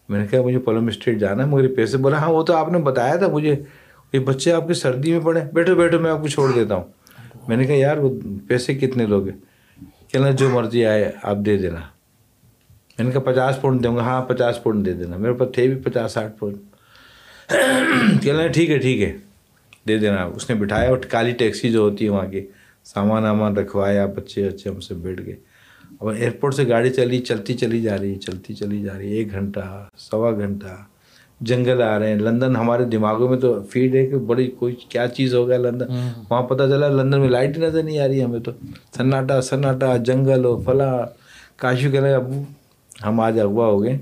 میں 0.09 0.19
نے 0.19 0.27
کہا 0.27 0.41
مجھے 0.41 0.59
پلم 0.59 0.87
اسٹریٹ 0.87 1.19
جانا 1.19 1.43
ہے 1.43 1.47
مگر 1.47 1.73
پیسے 1.75 1.97
بولا 1.97 2.17
ہاں 2.17 2.29
وہ 2.29 2.43
تو 2.43 2.55
آپ 2.55 2.71
نے 2.71 2.77
بتایا 2.77 3.15
تھا 3.15 3.27
مجھے۔ 3.27 3.55
یہ 4.13 4.19
بچے 4.19 4.51
آپ 4.51 4.67
کی 4.67 4.73
سردی 4.73 5.11
میں 5.11 5.19
پڑے۔ 5.19 5.41
بیٹھو 5.53 5.75
بیٹھو 5.75 5.99
میں 5.99 6.11
آپ 6.11 6.21
کو 6.21 6.27
چھوڑ 6.27 6.51
دیتا 6.55 6.75
ہوں۔ 6.75 6.83
میں 7.47 7.57
نے 7.57 7.65
کہا 7.65 7.75
یار 7.75 7.97
وہ 7.97 8.19
پیسے 8.47 8.73
کتنے 8.73 9.05
لوگ 9.05 9.27
ہیں؟ 9.27 9.46
کہنا 10.11 10.31
جو 10.31 10.49
مرضی 10.49 10.85
آئے، 10.85 11.11
آپ 11.23 11.37
دے 11.45 11.57
دینا۔ 11.57 11.79
میں 12.97 13.05
نے 13.05 13.11
کہا، 13.11 13.19
پچاس 13.19 13.61
پاؤنڈ 13.61 13.83
دوں 13.83 13.95
گا۔ 13.95 14.01
ہاں 14.01 14.21
پچاس 14.25 14.63
پاؤنڈ 14.63 14.85
دے 14.85 14.93
دینا۔ 14.93 15.17
میرے 15.17 15.33
پاس 15.33 15.49
تھے 15.53 15.67
بھی 15.67 15.75
پچاس 15.75 16.11
ساٹھ 16.11 16.39
پاؤنڈ 16.39 16.57
کہنا 18.23 18.47
ٹھیک 18.47 18.69
ہے 18.69 18.77
ٹھیک 18.77 19.01
ہے، 19.01 19.17
دے 19.87 19.97
دینا۔ 19.97 20.23
اس 20.23 20.49
نے 20.49 20.55
بٹھایا 20.55 20.89
اور 20.89 20.97
کالی 20.97 21.31
ٹیکسی 21.31 21.71
جو 21.71 21.79
ہوتی 21.79 22.05
ہے 22.05 22.09
وہاں 22.09 22.27
کی، 22.27 22.47
سامان 22.83 23.23
وامان 23.23 23.57
رکھوایا، 23.57 24.05
بچے 24.05 24.49
بچے 24.49 24.69
ہم 24.69 24.79
سے 24.79 24.93
بیٹھ 24.93 25.21
گئے۔ 25.25 25.35
اب 26.01 26.07
ایئرپورٹ 26.07 26.53
سے 26.53 26.67
گاڑی 26.67 26.89
چلی، 26.89 27.19
چلتی 27.19 27.53
چلی 27.53 27.81
جا 27.81 27.97
رہی 27.97 28.13
ہے، 28.13 28.19
چلتی 28.19 28.53
چلی 28.53 28.83
جا 28.83 28.97
رہی 28.97 29.11
ہے، 29.11 29.15
ایک 29.15 29.31
گھنٹہ، 29.31 29.87
سوا 29.97 30.31
گھنٹہ۔ 30.31 30.96
جنگل 31.41 31.81
آ 31.81 31.99
رہے 31.99 32.07
ہیں۔ 32.09 32.15
لندن 32.15 32.55
ہمارے 32.55 32.83
دماغوں 32.85 33.29
میں 33.29 33.37
تو 33.37 33.63
فیڈ 33.69 33.95
ہے 33.95 34.05
کہ 34.05 34.15
بڑی 34.17 34.47
کوئی 34.59 34.75
کیا 34.89 35.07
چیز 35.07 35.33
ہو 35.35 35.47
گیا 35.47 35.57
لندن 35.57 35.85
وہاں 36.29 36.41
پتہ 36.43 36.63
چلا 36.63 36.87
لندن 36.87 37.19
میں 37.19 37.29
لائٹ 37.29 37.57
نظر 37.57 37.83
نہیں 37.83 37.99
آ 37.99 38.07
رہی 38.07 38.23
ہمیں 38.23 38.39
تو۔ 38.39 38.51
سناٹا 38.97 39.41
سناٹا 39.41 39.97
جنگل 39.97 40.45
ہو 40.45 40.61
فلاں۔ 40.65 40.97
کاشو 41.57 41.91
کہ 41.91 41.97
ابو 41.97 42.43
ہم 43.05 43.19
آج 43.19 43.39
اغوا 43.39 43.65
ہو 43.67 43.83
گئے۔ 43.83 43.97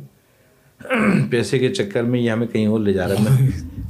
پیسے 1.30 1.60
کے 1.60 1.70
چکر 1.74 2.04
میں 2.04 2.20
یہ 2.20 2.30
ہمیں 2.32 2.48
کہیں 2.48 2.68
اور 2.68 2.80
لے 2.80 2.94
جا 2.94 3.08
رہا 3.08 3.14
ہے۔ 3.14 3.46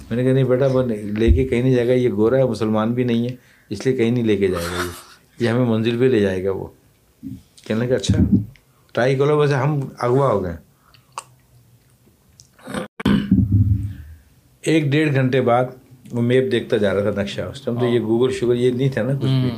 میں 0.10 0.18
نے 0.18 0.24
کہا 0.24 0.34
نہیں 0.34 0.44
بیٹا 0.44 0.68
وہ 0.68 0.84
لے 1.18 1.32
کے 1.32 1.44
کہیں 1.48 1.62
نہیں 1.62 1.76
جائے 1.76 1.88
گا۔ 1.88 1.94
یہ 1.94 2.10
گورا 2.10 2.38
ہے 2.38 2.44
مسلمان 2.44 2.94
بھی 2.94 3.04
نہیں 3.04 3.30
ہے 3.30 3.36
اس 3.70 3.86
لیے 3.86 3.96
کہیں 3.96 4.12
نہیں 4.12 4.24
لے 4.24 4.38
کے 4.38 4.48
جائے 4.48 4.66
گا۔ 4.66 4.84
یہ 5.40 5.44
یہ 5.44 5.50
ہمیں 5.50 5.66
منزل 5.66 5.98
پہ 6.00 6.06
لے 6.06 6.20
جائے 6.20 6.44
گا 6.46 6.52
وہ۔ 6.52 6.68
کہنے 7.68 7.88
کا 7.88 7.96
اچھا 7.96 8.36
ٹرائی 8.94 9.16
کرو 9.16 9.38
ویسے 9.38 9.54
ہم 9.54 9.80
اغوا 10.00 10.28
ہو 10.32 10.44
گئے۔ 10.44 10.56
ایک 14.66 14.84
ڈیڑھ 14.86 15.14
گھنٹے 15.14 15.42
بعد 15.42 15.66
وہ 16.12 16.22
میپ 16.22 16.52
دیکھتا 16.52 16.78
جا 16.78 16.94
رہا 16.94 17.12
تھا 17.12 17.22
نقشہ 17.22 17.42
اس 17.42 17.62
ٹائم 17.62 17.80
تو 17.80 17.86
یہ 17.86 18.00
گوگل 18.00 18.34
شوگر 18.34 18.56
یہ 18.56 18.72
نہیں 18.72 18.90
تھا 18.90 19.02
نا 19.02 19.14
کچھ 19.14 19.42
بھی۔ 19.42 19.52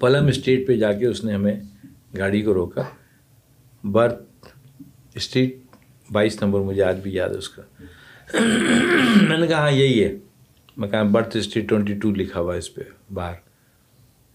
پلم 0.00 0.26
اسٹریٹ 0.26 0.66
پہ 0.66 0.76
جا 0.76 0.92
کے 0.92 1.06
اس 1.06 1.24
نے 1.24 1.34
ہمیں 1.34 1.60
گاڑی 2.18 2.42
کو 2.42 2.54
روکا۔ 2.54 2.82
برتھ 3.84 4.48
اسٹریٹ 5.14 5.56
بائیس 6.12 6.42
نمبر 6.42 6.60
مجھے 6.60 6.82
آج 6.82 7.00
بھی 7.02 7.14
یاد 7.14 7.28
ہے 7.28 7.34
اس 7.34 7.48
کا۔ 7.48 7.62
میں 9.28 9.38
نے 9.38 9.46
کہا 9.46 9.58
ہاں 9.58 9.70
یہی 9.70 10.04
ہے۔ 10.04 10.16
میں 10.76 10.88
کہا 10.88 11.02
برتھ 11.02 11.36
اسٹریٹ 11.36 11.68
ٹوئنٹی 11.68 11.94
ٹو 11.94 12.10
لکھا 12.10 12.40
ہوا 12.40 12.54
اس 12.54 12.74
پہ 12.74 12.80
باہر 13.14 13.34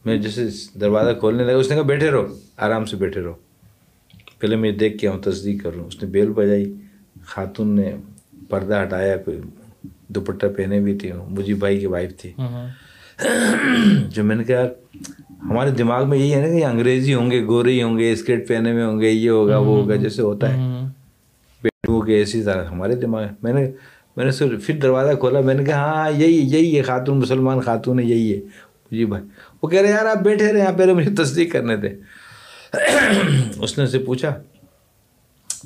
میں 0.06 0.18
جیسے 0.18 0.48
دروازہ 0.80 1.20
کھولنے 1.20 1.44
لگا 1.44 1.56
اس 1.56 1.70
نے 1.70 1.76
کہا 1.76 1.84
بیٹھے 1.84 2.12
رہو 2.12 2.40
آرام 2.58 2.86
سے 2.86 2.96
بیٹھے 2.96 3.22
رہو۔ 3.22 3.34
پہلے 4.40 4.56
میں 4.56 4.72
دیکھ 4.72 4.98
کے 4.98 5.08
ہوں 5.08 5.20
تصدیق 5.20 5.64
کر 5.64 5.72
رہا 5.72 5.80
ہوں۔ 5.80 5.88
اس 5.88 6.04
نے 6.04 6.10
بیل 6.10 6.30
بجائی۔ 6.30 6.74
خاتون 7.22 7.76
نے 7.76 7.96
پردہ 8.50 8.82
ہٹایا 8.84 9.16
کوئی 9.18 9.40
دوپٹہ 10.10 10.46
پہنے 10.48 10.80
ہوئی 10.80 10.98
تھی 10.98 11.12
مجھے 11.30 11.54
بھائی 11.54 11.80
کی 11.80 11.86
وائف 11.86 12.16
تھی۔ 12.18 12.32
جو 14.10 14.24
میں 14.24 14.36
نے 14.36 14.44
کہا 14.44 14.64
ہمارے 15.44 15.70
دماغ 15.72 16.10
میں 16.10 16.18
یہی 16.18 16.34
ہے 16.34 16.42
نا 16.42 16.48
کہ 16.50 16.66
انگریزی 16.66 17.14
ہوں 17.14 17.32
گے 17.32 17.44
گورے 17.46 17.72
ہی 17.72 17.82
ہوں 17.84 17.98
گے 17.98 18.12
اسکرٹ 18.12 18.48
پہنے 18.48 18.72
میں 18.74 18.86
ہوں 18.86 19.00
گے 19.02 19.10
یہ 19.10 19.30
ہوگا 19.30 19.58
وہ 19.58 19.76
ہوگا 19.78 19.96
جیسے 19.96 20.22
ہوتا 20.22 20.54
ہے۔ 20.54 20.58
بیٹھو 21.64 22.02
کے 22.02 22.16
ایسی 22.16 22.44
طرح۔ 22.44 22.64
ہمارے 22.66 22.96
دماغ 22.96 23.24
میں 23.44 23.54
نے 23.54 23.70
میں 24.18 24.26
نے 24.26 24.32
پھر 24.58 24.80
دروازہ 24.82 25.14
کھولا 25.16 25.42
میں 25.42 25.54
نے 25.54 25.64
کہا 25.66 25.78
ہاں 25.86 26.10
یہی 26.12 26.40
یہی 26.54 26.76
ہے 26.78 26.82
خاتون 26.82 27.20
مسلمان 27.20 27.60
خاتون 27.60 28.00
ہے 28.00 28.06
یہی 28.06 28.34
ہے۔ 28.34 28.40
جی 28.92 29.06
بھائی 29.06 29.24
وہ 29.64 29.68
کہہ 29.68 29.80
رہے 29.80 29.90
یار 29.90 30.06
آپ 30.06 30.18
بیٹھے 30.18 30.52
رہے 30.54 30.60
یہاں 30.60 30.72
پہلے 30.74 30.94
مجھے 30.94 31.12
تصدیق 31.16 31.52
کرنے 31.54 31.78
تھے 31.78 31.90
اس 33.60 33.78
نے 33.78 33.88
سے 33.88 34.00
پوچھا 34.00 34.34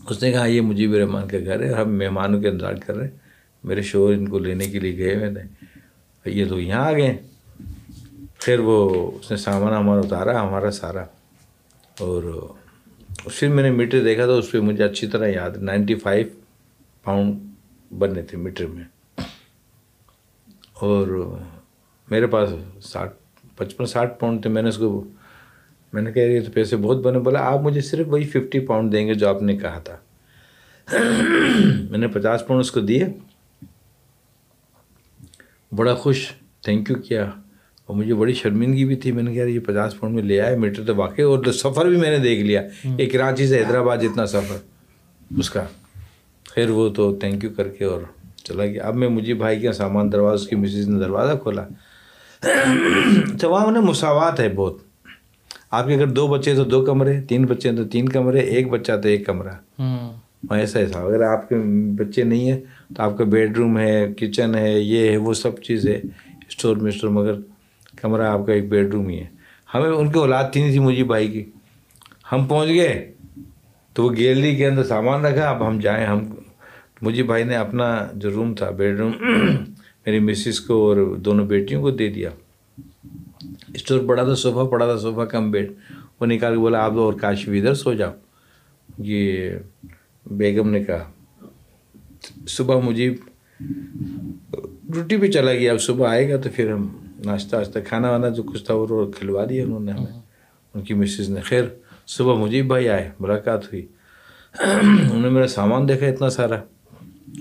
اس 0.10 0.24
نے 0.24 0.32
کہا، 0.32 0.46
یہ 0.46 0.62
مجیب 0.62 0.94
الرحمان 0.94 1.28
کا 1.28 1.38
گھر 1.38 1.64
ہے 1.64 1.70
اور 1.70 1.80
ہم 1.80 1.98
مہمانوں 1.98 2.42
کے 2.42 2.50
انتظار 2.50 2.74
کر 2.74 2.96
رہے 2.96 3.08
ہیں۔ 3.08 3.18
میرے 3.64 3.82
شور 3.82 4.14
ان 4.14 4.28
کو 4.28 4.40
لینے 4.40 4.68
کے 4.68 4.80
لیے 4.80 4.98
گئے 4.98 5.16
ہوئے 5.16 5.34
تھے۔ 5.34 5.64
یہ 6.26 6.46
تو 6.50 6.60
یہاں 6.60 6.86
آ 6.86 6.92
گئے۔ 6.92 7.18
پھر 8.40 8.60
وہ 8.60 9.12
اس 9.12 9.32
نے 9.32 9.38
سامان 9.38 9.74
ہمارا 9.74 10.00
اتارا، 10.00 10.42
ہمارا 10.42 10.72
سارا۔ 10.72 11.06
اور 12.00 12.48
پھر 13.32 13.48
میں 13.48 13.64
نے 13.64 13.72
میٹر 13.72 14.04
دیکھا 14.04 14.26
تو 14.26 14.38
اس 14.38 14.52
پہ 14.52 14.60
مجھے 14.60 14.84
اچھی 14.84 15.08
طرح 15.08 15.28
یاد، 15.28 15.50
نائنٹی 15.58 15.96
فائیو 15.96 16.28
پاؤنڈ 17.04 17.36
بننے 17.98 18.22
تھے 18.22 18.38
میٹر 18.38 18.66
میں۔ 18.66 18.84
اور 20.74 21.38
میرے 22.10 22.28
پاس 22.28 22.50
ساٹھ، 22.82 23.14
پچپن 23.58 23.86
ساٹھ 23.86 24.20
پاؤنڈ 24.20 24.42
تھے، 24.42 24.50
میں 24.50 24.62
نے 24.62 24.70
اس 24.70 24.78
کو 24.78 25.04
میں 25.94 26.02
نے 26.02 26.12
کہا 26.12 26.24
یہ 26.24 26.42
تو 26.42 26.52
پیسے 26.52 26.78
بہت 26.78 26.98
بنے 26.98 27.20
بولا 27.20 27.40
آپ 27.40 27.62
مجھے 27.62 27.82
صرف 27.82 28.08
وہی 28.10 28.24
ففٹی 28.24 28.60
پاؤنڈ 28.60 28.92
دیں 28.92 29.08
گے 29.08 29.14
جو 29.14 29.30
آپ 29.30 29.42
نے 29.42 29.58
کہا 29.58 29.80
تھا۔ 29.80 29.98
میں 31.90 31.98
نے 31.98 32.08
پچاس 32.08 32.48
پاؤنڈ 32.48 32.60
اس 32.60 32.72
کو 32.72 32.80
دیے۔ 32.80 33.06
بڑا 35.76 35.96
خوش 35.96 36.32
تھینک 36.62 36.90
یو 36.90 36.96
کیا۔ 36.96 37.30
اور 37.86 37.96
مجھے 37.96 38.14
بڑی 38.14 38.34
شرمندگی 38.34 38.86
بھی 38.86 38.96
تھی۔ 38.96 39.12
میں 39.12 39.24
نے 39.24 39.34
کہا 39.34 39.44
یہ 39.44 39.60
پچاس 39.60 40.00
پاؤنڈ 40.00 40.16
میں 40.16 40.24
لے 40.24 40.42
آئے 40.42 40.58
میٹر 40.58 40.84
تو 40.86 40.96
واقعی 40.96 41.24
اور 41.24 41.46
سفر 41.46 41.86
بھی 41.86 41.98
میں 41.98 42.10
نے 42.10 42.18
دیکھ 42.18 42.42
لیا 42.42 42.62
کہ 42.98 43.10
کراچی 43.10 43.48
سے 43.48 43.58
حیدرآباد 43.60 43.98
جتنا 43.98 44.26
سفر 44.26 44.58
اس 45.38 45.50
کا۔ 45.50 45.64
خیر 46.46 46.70
وہ 46.70 46.90
تو 46.90 47.16
تھینک 47.16 47.44
یو 47.44 47.50
کر 47.58 47.68
کے 47.68 47.86
اور 47.86 48.02
چلا 48.36 48.66
گیا۔ 48.66 48.84
اب 48.84 48.96
میں 48.96 49.10
مجھے 49.10 49.34
بھائی 49.34 49.60
کے 49.60 49.72
سامان 49.72 50.12
دروازہ 50.12 50.44
اس 50.44 50.50
کی 50.50 50.56
مسز 50.56 50.90
نے 50.90 51.00
دروازہ 51.00 51.38
کھولا۔ 51.38 51.68
تو 53.42 53.50
وہاں 53.50 53.66
انہیں 53.66 53.84
مساوات 53.84 54.40
ہے 54.40 54.50
بہت۔ 54.50 54.78
آپ 55.76 55.88
کے 55.88 55.94
اگر 55.94 56.08
دو 56.08 56.28
بچے 56.28 56.56
تو 56.56 56.64
دو 56.64 56.86
کمرے 56.86 57.22
تین 57.22 57.46
بچے 57.46 57.72
تو 57.72 57.84
تین 57.84 58.10
کمرے 58.10 58.40
ایک 58.40 58.70
بچہ 58.70 58.92
تو 59.04 59.08
ایک 59.10 59.26
کمرہ۔ 59.26 59.82
ایسا 60.52 60.80
ایسا 60.80 61.00
اگر 61.00 61.22
آپ 61.22 61.50
کے 61.50 61.56
بچے 61.98 62.24
نہیں 62.24 62.52
ہیں 62.52 62.60
تو 62.96 63.04
آپ 63.04 63.18
کا 63.18 63.24
بیڈ 63.24 63.58
روم 63.58 63.78
ہے 63.78 64.14
کچن 64.18 64.56
ہے 64.56 64.80
یہ 64.80 65.12
ہے 65.12 65.18
وہ 65.18 65.34
سب 65.34 65.62
چیز 65.62 65.88
ہے۔ 65.88 66.02
اسٹور 66.50 66.78
میں 66.78 66.92
اسٹور 66.92 67.10
مگر 67.10 67.34
کمرہ 68.02 68.28
آپ 68.28 68.46
کا 68.48 68.54
ایک 68.54 68.70
بیڈ 68.70 68.94
روم 68.94 69.08
ہی 69.08 69.20
ہے۔ 69.20 69.26
ہمیں 69.74 69.90
ان 69.90 70.12
کی 70.12 70.20
اولاد 70.20 70.44
تھی 70.54 70.62
نہیں 70.62 70.72
تھی 70.72 70.80
مجھے 70.80 71.04
بھائی 71.04 71.28
کی۔ 71.28 71.44
ہم 72.32 72.46
پہنچ 72.46 72.70
گئے 72.70 73.12
تو 73.94 74.04
وہ 74.04 74.12
گیلری 74.18 74.56
کے 74.56 74.68
اندر 74.68 74.84
سامان 74.84 75.26
رکھا۔ 75.26 75.50
اب 75.50 75.68
ہم 75.68 75.80
جائیں 75.80 76.06
ہم 76.06 76.20
مجھے 77.02 77.24
بھائی 77.24 77.44
نے 77.44 77.56
اپنا 77.56 78.08
جو 78.14 78.30
روم 78.30 78.54
تھا 78.54 78.70
بیڈ 78.70 79.00
روم 79.00 79.12
میری 80.06 80.20
مسز 80.20 80.62
کو 80.62 80.88
اور 80.88 81.16
دونوں 81.18 81.46
بیٹیوں 81.46 81.82
کو 81.82 81.92
دے 81.92 82.10
دیا۔ 82.10 82.30
اسٹور 83.74 84.00
پڑا 84.08 84.24
تھا 84.24 84.36
صوفہ 84.36 84.70
پڑا 84.70 84.86
تھا 84.86 84.98
صوفہ 84.98 85.22
کم 85.22 85.52
بیڈ 85.52 85.74
وہ 86.20 86.26
نکال 86.26 86.54
کے 86.54 86.60
بولا، 86.60 86.80
آپ 86.80 86.94
اور 86.94 87.14
کاشف 87.14 87.50
ادھر 87.50 87.74
سو 87.74 87.94
جاؤ۔ 87.94 88.12
یہ 88.98 89.52
بیگم 90.26 90.70
نے 90.70 90.84
کہا، 90.84 91.12
صبح 92.48 92.80
مجھے 92.80 93.16
روٹی 94.96 95.18
پہ 95.18 95.32
چلا 95.32 95.54
گیا، 95.54 95.72
اب 95.72 95.82
صبح 95.82 96.10
آئے 96.10 96.30
گا 96.30 96.38
تو 96.38 96.50
پھر 96.56 96.72
ہم 96.72 96.98
ناشتہ 97.26 97.56
واشتہ، 97.56 97.80
کھانا 97.88 98.12
وانا 98.12 98.30
جو 98.30 98.44
کچھ 98.44 98.66
تھا 98.66 98.74
وہ 98.74 99.12
کھلوا 99.12 99.46
دیا 99.50 99.64
انہوں 99.64 99.80
نے 99.80 99.92
ہمیں۔ 99.92 100.22
ان 100.74 100.82
کی 100.82 100.94
مسز 100.94 101.30
نے، 101.30 101.42
خیر، 101.42 101.64
صبح 102.08 102.36
مجیب 102.36 102.68
بھائی 102.68 102.90
آئے، 102.90 103.12
ملاقات 103.20 103.66
ہوئی۔ 103.66 103.86
انہوں 104.84 105.22
نے 105.22 105.30
میرا 105.30 105.48
سامان 105.48 105.88
دیکھا 105.88 106.08
اتنا 106.08 106.30
سارا۔ 106.30 106.62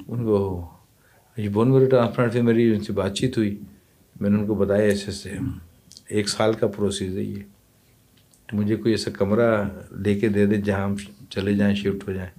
ان 0.09 0.24
کو 0.24 0.68
یہ 1.37 1.49
بون 1.49 1.70
میرے 1.70 1.87
ٹرانسپلانٹ 1.87 2.33
سے 2.33 2.43
میری 2.43 2.74
ان 2.74 2.80
سے 2.80 2.93
بات 2.93 3.14
چیت 3.14 3.39
ہوئی۔ 3.39 3.61
میں 4.20 4.30
نے 4.30 4.39
ان 4.39 4.47
کو 4.47 4.55
بتایا 4.55 4.83
ایسے 4.83 5.05
ایسے۔ 5.07 5.30
ایک 6.12 6.28
سال 6.28 6.52
کا 6.52 6.66
پروسیز 6.66 7.16
ہے 7.16 7.22
یہ۔ 7.22 7.42
مجھے 8.52 8.76
کوئی 8.76 8.94
ایسا 8.94 9.10
کمرہ 9.10 9.64
لے 9.98 10.14
کے 10.14 10.28
دے 10.28 10.46
دے 10.46 10.56
جہاں 10.56 10.84
ہم 10.84 10.94
چلے 11.30 11.54
جائیں 11.54 11.74
شفٹ 11.74 12.08
ہو 12.08 12.12
جائیں۔ 12.12 12.30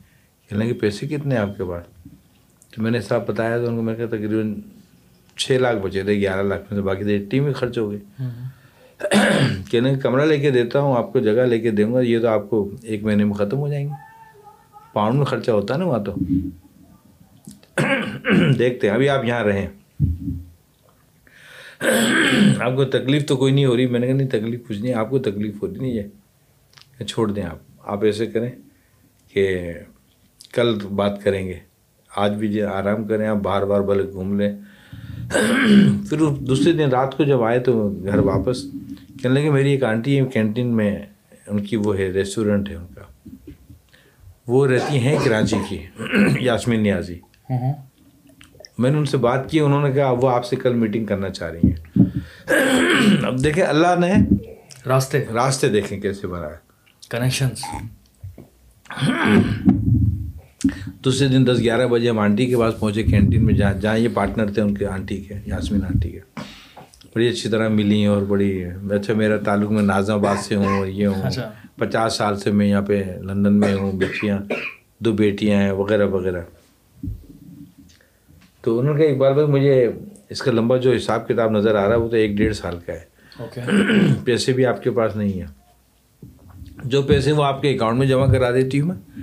کہنے 0.50 0.68
کہ 0.68 0.74
پیسے 0.74 1.08
کتنے 1.08 1.36
ہیں 1.36 1.42
آپ 1.42 1.58
کے 1.58 1.64
پاس؟ 1.64 1.84
تو 2.76 2.82
میں 2.82 2.92
نے 2.92 3.02
صاحب 3.02 3.28
بتایا 3.28 3.58
تو 3.58 3.68
ان 3.68 3.76
کو 3.76 3.82
میں 3.82 3.96
کہا 3.96 4.06
تقریباً 4.06 4.56
چھ 5.38 5.52
لاکھ 5.52 5.78
بچے 5.78 6.04
تھے 6.04 6.20
گیارہ 6.20 6.42
لاکھ 6.42 6.62
میں 6.62 6.80
سے 6.80 6.82
باقی 6.82 7.20
تو 7.20 7.30
ٹیم 7.30 7.44
میں 7.44 7.54
خرچ 7.54 7.78
ہو 7.78 7.92
گئے۔ 7.92 8.00
کہنے 9.72 9.96
کہ 9.96 10.00
کمرہ 10.00 10.26
لے 10.26 10.40
کے 10.40 10.52
دیتا 10.52 10.80
ہوں 10.80 10.98
آپ 10.98 11.14
کو 11.14 11.20
جگہ 11.20 11.42
لے 11.42 11.60
کے 11.60 11.72
دوں 11.72 11.94
گا 11.94 12.00
یہ 12.00 12.20
تو 12.20 12.28
آپ 12.28 12.50
کو 12.50 12.70
ایک 12.82 13.04
مہینے 13.04 13.24
میں 13.24 13.34
ختم 13.34 13.58
ہو 13.58 13.68
جائیں 13.68 13.88
گے۔ 13.88 13.94
پاؤنڈ 14.94 15.16
میں 15.18 15.26
خرچہ 15.26 15.52
ہوتا 15.52 15.74
ہے 15.74 15.80
نا 15.80 15.86
وہاں 15.86 16.04
تو۔ 16.04 16.16
دیکھتے 18.60 18.88
ہیں 18.88 18.96
ابھی 18.96 19.10
آپ 19.10 19.26
یہاں 19.26 19.44
رہیں۔ 19.44 19.68
آپ 22.60 22.76
کو 22.76 22.86
تکلیف 22.86 23.26
تو 23.26 23.38
کوئی 23.38 23.54
نہیں 23.54 23.66
ہو 23.66 23.78
رہی۔ 23.78 23.86
میں 23.86 24.00
نے 24.00 24.08
کہا 24.08 24.16
نہیں، 24.16 24.28
تکلیف 24.28 24.68
کچھ 24.68 24.82
نہیں، 24.82 24.94
آپ 24.94 25.10
کو 25.10 25.20
تکلیف 25.20 25.64
ہو 25.64 25.68
رہی 25.68 25.78
نہیں 25.78 25.98
ہے۔ 25.98 26.04
اچھا، 26.04 27.06
چھوڑ 27.06 27.32
دیں 27.32 27.44
آپ۔ 27.44 27.58
آپ 27.84 28.04
ایسے 28.04 28.26
کریں 28.26 28.52
کہ 29.34 29.72
کل 30.54 30.78
بات 30.96 31.24
کریں 31.24 31.48
گے۔ 31.48 31.60
آج 32.16 32.32
بھی 32.32 32.48
جی 32.48 32.62
آرام 32.62 33.04
کریں، 33.04 33.28
آپ 33.28 33.38
بار 33.38 33.62
بار 33.62 33.82
بھلے 33.82 34.12
گھوم 34.12 34.40
لیں۔ 34.40 34.54
پھر 36.10 36.18
دوسرے 36.36 36.72
دن 36.72 36.90
رات 36.90 37.18
کو 37.18 37.24
جب 37.24 37.44
آئے 37.44 37.60
تو 37.60 37.90
گھر 37.90 38.20
واپس 38.20 38.64
کہنے 39.22 39.30
لگے، 39.30 39.50
میری 39.50 39.72
ایک 39.72 39.84
آنٹی 39.84 40.20
ہے 40.20 40.26
کینٹین 40.26 40.68
میں 40.68 41.00
ان 41.48 41.64
کی 41.64 41.76
وہ 41.76 41.98
ہے، 41.98 42.10
ریسٹورنٹ 42.10 42.70
ہے 42.70 42.76
ان 42.76 42.86
کا۔ 42.96 43.30
وہ 44.48 44.68
رہتی 44.68 44.98
ہیں 44.98 45.18
کراچی 45.26 45.56
کی، 45.70 45.78
یاسمین 46.40 46.84
نیازی۔ 46.84 47.20
ہاں، 47.50 47.58
ہاں۔ 47.58 47.93
میں 48.78 48.92
نے 48.92 48.98
ان 48.98 49.06
سے 49.06 49.18
بات 49.18 49.50
کی 49.50 49.60
انہوں 49.60 49.88
نے 49.88 49.94
کہا 49.94 50.12
وہ 50.12 50.30
آپ 50.30 50.46
سے 50.46 50.56
کل 50.56 50.74
میٹنگ 50.74 51.06
کرنا 51.06 51.30
چاہ 51.30 51.52
رہی 51.52 51.70
ہیں۔ 51.70 52.04
اب 53.26 53.44
دیکھیں 53.44 53.64
اللہ 53.64 54.00
نے 54.00 54.14
راستے۔ 54.86 55.24
راستے 55.34 55.70
دیکھیں 55.70 56.00
کیسے 56.00 56.28
بنا 56.28 56.48
ہے۔ 56.48 56.74
کنیکشنس 57.10 57.62
دوسرے 61.06 61.28
دن 61.28 61.48
دس 61.48 61.60
گیارہ 61.60 61.88
بجے 61.88 62.10
ہم 62.10 62.20
آنٹی 62.20 62.46
کے 62.46 62.58
پاس 62.58 62.80
پہنچے 62.80 63.04
کینٹین 63.04 63.46
میں 63.46 63.54
جہاں 63.54 63.74
جہاں 63.74 63.98
یہ 63.98 64.08
پارٹنر 64.14 64.54
تھے 64.54 64.62
ان 64.62 64.78
کے 64.78 64.86
آنٹی 64.86 65.18
کے 65.18 65.34
یاسمین 65.46 65.84
آنٹی 65.84 66.10
کے۔ 66.10 66.20
بڑی 67.16 67.28
اچھی 67.28 67.50
طرح 67.50 67.70
ملی 67.70 68.06
اور 68.06 68.22
بڑی 68.22 68.64
اچھا 68.64 69.14
میرا 69.14 69.38
تعلق 69.38 69.72
میں 69.72 69.84
نازم 69.84 70.14
آباد 70.14 70.36
سے 70.44 70.56
ہوں 70.56 70.78
اور 70.78 70.88
یہ 70.88 71.08
ہوں۔ 71.08 71.22
اچھا۔ 71.24 71.52
پچاس 71.76 72.14
سال 72.14 72.40
سے 72.40 72.52
میں 72.52 72.68
یہاں 72.68 72.82
پہ 72.82 73.04
لندن 73.22 73.54
میں 73.54 73.74
ہوں 73.74 73.92
بچیاں 73.92 74.38
دو 75.00 75.12
بیٹیاں 75.12 75.62
ہیں 75.62 75.72
وغیرہ 75.72 76.06
وغیرہ۔ 76.06 76.42
تو 78.64 78.80
انہوں 78.80 78.94
نے 78.94 79.04
کہا 79.04 79.12
اقبال 79.12 79.34
بھائی 79.34 79.48
مجھے 79.48 79.92
اس 80.30 80.42
کا 80.42 80.52
لمبا 80.52 80.78
جو 80.78 80.92
حساب 80.92 81.28
کتاب 81.28 81.52
نظر 81.52 81.76
آ 81.76 81.86
رہا 81.86 81.96
ہے 81.96 82.00
وہ 82.00 82.10
تو 82.10 82.16
ایک 82.16 82.32
ڈیڑھ 82.32 82.56
سال 82.56 82.80
کا 82.86 82.94
ہے۔ 82.94 83.14
پیسے 84.26 84.54
بھی 84.54 84.66
آپ 84.66 84.84
کے 84.84 84.92
پاس 84.92 85.16
نہیں 85.16 85.34
ہیں۔ 85.34 85.46
جو 86.84 87.02
پیسے 87.02 87.32
وہ 87.32 87.44
آپ 87.44 87.62
کے 87.62 87.74
اکاؤنٹ 87.74 88.00
میں 88.00 88.08
جمع 88.08 88.26
کرا 88.26 88.52
دیتی 88.52 88.82
ہوں 88.82 88.88
میں۔ 88.88 89.20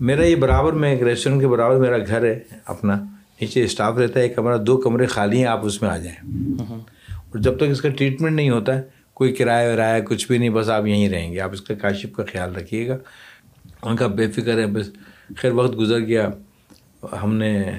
میرا 0.00 0.26
یہ 0.26 0.36
برابر 0.36 0.72
میں 0.72 0.90
ایک 0.90 1.02
ریسٹورینٹ 1.02 1.42
کے 1.42 1.48
برابر 1.48 1.76
میرا 1.76 1.96
گھر 1.98 2.24
ہے 2.24 2.40
اپنا 2.64 2.94
نیچے 3.40 3.64
اسٹاف 3.64 3.98
رہتا 3.98 4.20
ہے 4.20 4.24
ایک 4.24 4.36
کمرہ 4.36 4.58
دو 4.58 4.76
کمرے 4.76 5.06
خالی 5.06 5.38
ہیں 5.38 5.46
آپ 5.46 5.66
اس 5.66 5.82
میں 5.82 5.90
آ 5.90 5.96
جائیں۔ 5.96 6.28
اور 7.12 7.38
جب 7.38 7.56
تک 7.56 7.64
اس 7.70 7.80
کا 7.80 7.88
ٹریٹمنٹ 7.88 8.32
نہیں 8.32 8.50
ہوتا 8.50 8.76
ہے 8.76 8.82
کوئی 9.14 9.32
کرایہ 9.32 9.72
ورایہ 9.74 10.02
کچھ 10.02 10.26
بھی 10.26 10.38
نہیں 10.38 10.50
بس 10.50 10.68
آپ 10.68 10.86
یہیں 10.86 11.08
رہیں 11.08 11.32
گے۔ 11.32 11.40
آپ 11.40 11.50
اس 11.52 11.60
کا 11.62 11.74
کاشف 11.74 12.12
کا 12.16 12.22
خیال 12.32 12.56
رکھیے 12.56 12.88
گا۔ 12.88 12.98
ان 13.82 13.96
کا 13.96 14.06
بے 14.06 14.30
فکر 14.30 14.58
ہے 14.58 14.66
بس 14.66 14.90
خیر 15.36 15.52
وقت 15.52 15.78
گزر 15.78 15.98
گیا۔ 15.98 16.28
ہم 17.22 17.34
نے 17.34 17.72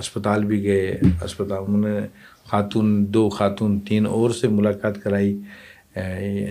اسپتال 0.00 0.44
بھی 0.44 0.62
گئے 0.64 1.00
اسپتال 1.24 1.58
انہوں 1.68 1.90
نے 1.90 2.06
خاتون 2.44 3.14
دو 3.14 3.28
خاتون 3.28 3.80
تین 3.80 4.06
اور 4.06 4.30
سے 4.30 4.48
ملاقات 4.48 5.02
کرائی۔ 5.02 5.40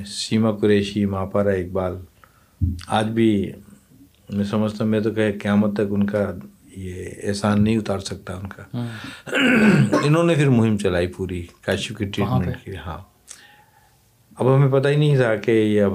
سیما 0.05 0.51
قریشی 0.51 1.05
ماپارا 1.05 1.51
اقبال۔ 1.51 1.95
آج 2.87 3.07
بھی 3.07 3.51
میں 4.29 4.45
سمجھتا 4.45 4.83
ہوں 4.83 4.91
میں 4.91 4.99
تو 4.99 5.11
کہ 5.11 5.31
قیامت 5.41 5.73
تک 5.73 5.87
ان 5.89 6.05
کا 6.05 6.31
یہ 6.77 7.05
احسان 7.23 7.63
نہیں 7.63 7.77
اتار 7.77 7.99
سکتا 7.99 8.33
ان 8.33 8.47
کا۔ 8.47 8.85
انہوں 10.03 10.23
نے 10.23 10.35
پھر 10.35 10.49
مہم 10.49 10.77
چلائی 10.77 11.07
پوری 11.07 11.47
کاشف 11.61 11.97
کی 11.97 12.05
ٹریٹمنٹ 12.05 12.65
کی 12.65 12.71
ہاں۔ 12.85 12.97
اب 14.37 14.55
ہمیں 14.55 14.79
پتہ 14.79 14.87
ہی 14.87 14.95
نہیں 14.95 15.17
تھا 15.17 15.35
کہ 15.35 15.51
یہ 15.51 15.81
اب 15.81 15.93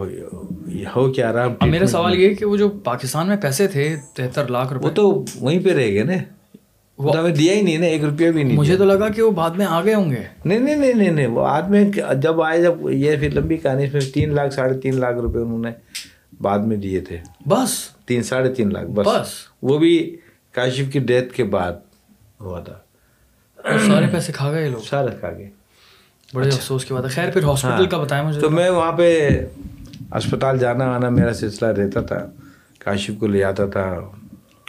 یہ 0.66 0.86
ہو 0.96 1.12
کیا 1.12 1.32
رہا۔ 1.32 1.66
میرا 1.66 1.86
سوال 1.86 2.14
یہ 2.18 2.28
ہے 2.28 2.34
کہ 2.34 2.44
وہ 2.44 2.56
جو 2.56 2.68
پاکستان 2.68 3.28
میں 3.28 3.36
پیسے 3.36 3.68
تھے 3.68 3.96
تہتر 4.14 4.48
لاکھ 4.48 4.72
وہ 4.72 4.78
روپے 4.78 4.94
تو 4.94 5.24
وہیں 5.40 5.58
پہ 5.58 5.70
رہ 5.70 5.90
گئے 5.92 6.02
نا۔ 6.02 6.12
ہمیں 6.98 7.30
دیا 7.30 7.52
ہی 7.52 7.62
نہیں 7.62 7.78
نا 7.78 7.86
ایک 7.86 8.04
روپیہ 8.04 8.30
بھی 8.30 8.42
نہیں 8.42 8.56
مجھے 8.56 8.76
تو 8.76 8.84
لگا 8.84 9.08
کہ 9.08 9.22
وہ 9.22 9.30
بعد 9.30 9.50
میں 9.50 9.66
آ 9.66 9.84
گئے 9.84 9.94
ہوں 9.94 10.10
گے۔ 10.10 10.22
نہیں 10.44 10.58
نہیں 10.58 10.76
نہیں 10.76 10.92
نہیں 10.94 11.10
نہیں 11.10 11.26
وہ 11.26 11.46
آدمی 11.46 11.90
جب 12.22 12.42
آئے 12.42 12.62
جب 12.62 12.90
یہ 12.90 13.16
پھر 13.16 13.30
لمبی 13.30 13.56
کہانی 13.56 13.84
اس 13.84 13.92
میں 13.92 14.00
تین 14.14 14.34
لاکھ 14.34 14.54
ساڑھے 14.54 14.80
تین 14.80 15.00
لاکھ 15.00 15.18
روپے 15.18 15.38
انہوں 15.38 15.58
نے 15.58 15.70
بعد 16.40 16.58
میں 16.58 16.76
دیے 16.76 17.00
تھے۔ 17.00 17.18
بس؟ 17.48 17.70
تین 18.06 18.22
ساڑھے 18.22 18.54
تین 18.54 18.72
لاکھ 18.72 18.86
بس۔ 18.86 19.06
بس؟ 19.06 19.26
وہ 19.62 19.78
بھی 19.78 20.16
کاشف 20.52 20.92
کی 20.92 20.98
ڈیتھ 20.98 21.34
کے 21.34 21.44
بعد 21.44 21.72
ہوا 22.40 22.60
تھا۔ 22.60 22.74
سارے 23.86 24.06
پیسے 24.12 24.32
کھا 24.32 24.52
گئے 24.52 24.68
لوگ۔ 24.68 24.80
سارا 24.80 25.10
کھا 25.20 25.32
گئے۔ 25.32 25.50
بڑے 26.34 26.48
افسوس 26.48 26.84
کی 26.84 26.94
بات 26.94 27.04
ہے۔ 27.04 27.08
خیر 27.08 27.30
پھر 27.30 27.42
ہاسپٹل 27.42 27.86
کا 27.86 27.98
بتائیں 27.98 28.24
مجھے؟ 28.24 28.40
تو 28.40 28.50
میں 28.50 28.70
وہاں 28.70 28.92
پہ 28.92 29.40
اسپتال 30.14 30.58
جانا 30.58 30.84
آنا 30.94 31.08
میرا 31.08 31.34
سلسلہ 31.34 31.68
رہتا 31.68 32.00
تھا۔ 32.00 32.26
کاشف 32.78 33.14
کو 33.18 33.26
لے 33.26 33.44
آتا 33.44 33.66
تھا۔ 33.66 34.00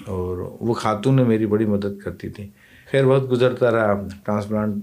اور 0.06 0.38
وہ 0.60 0.74
خاتون 0.74 1.16
نے 1.16 1.24
میری 1.24 1.46
بڑی 1.46 1.66
مدد 1.66 2.00
کرتی 2.04 2.30
تھی۔ 2.30 2.50
خیر 2.92 3.06
وقت 3.06 3.32
گزرتا 3.32 3.72
رہا 3.72 4.08
ٹرانسپلانٹ 4.26 4.76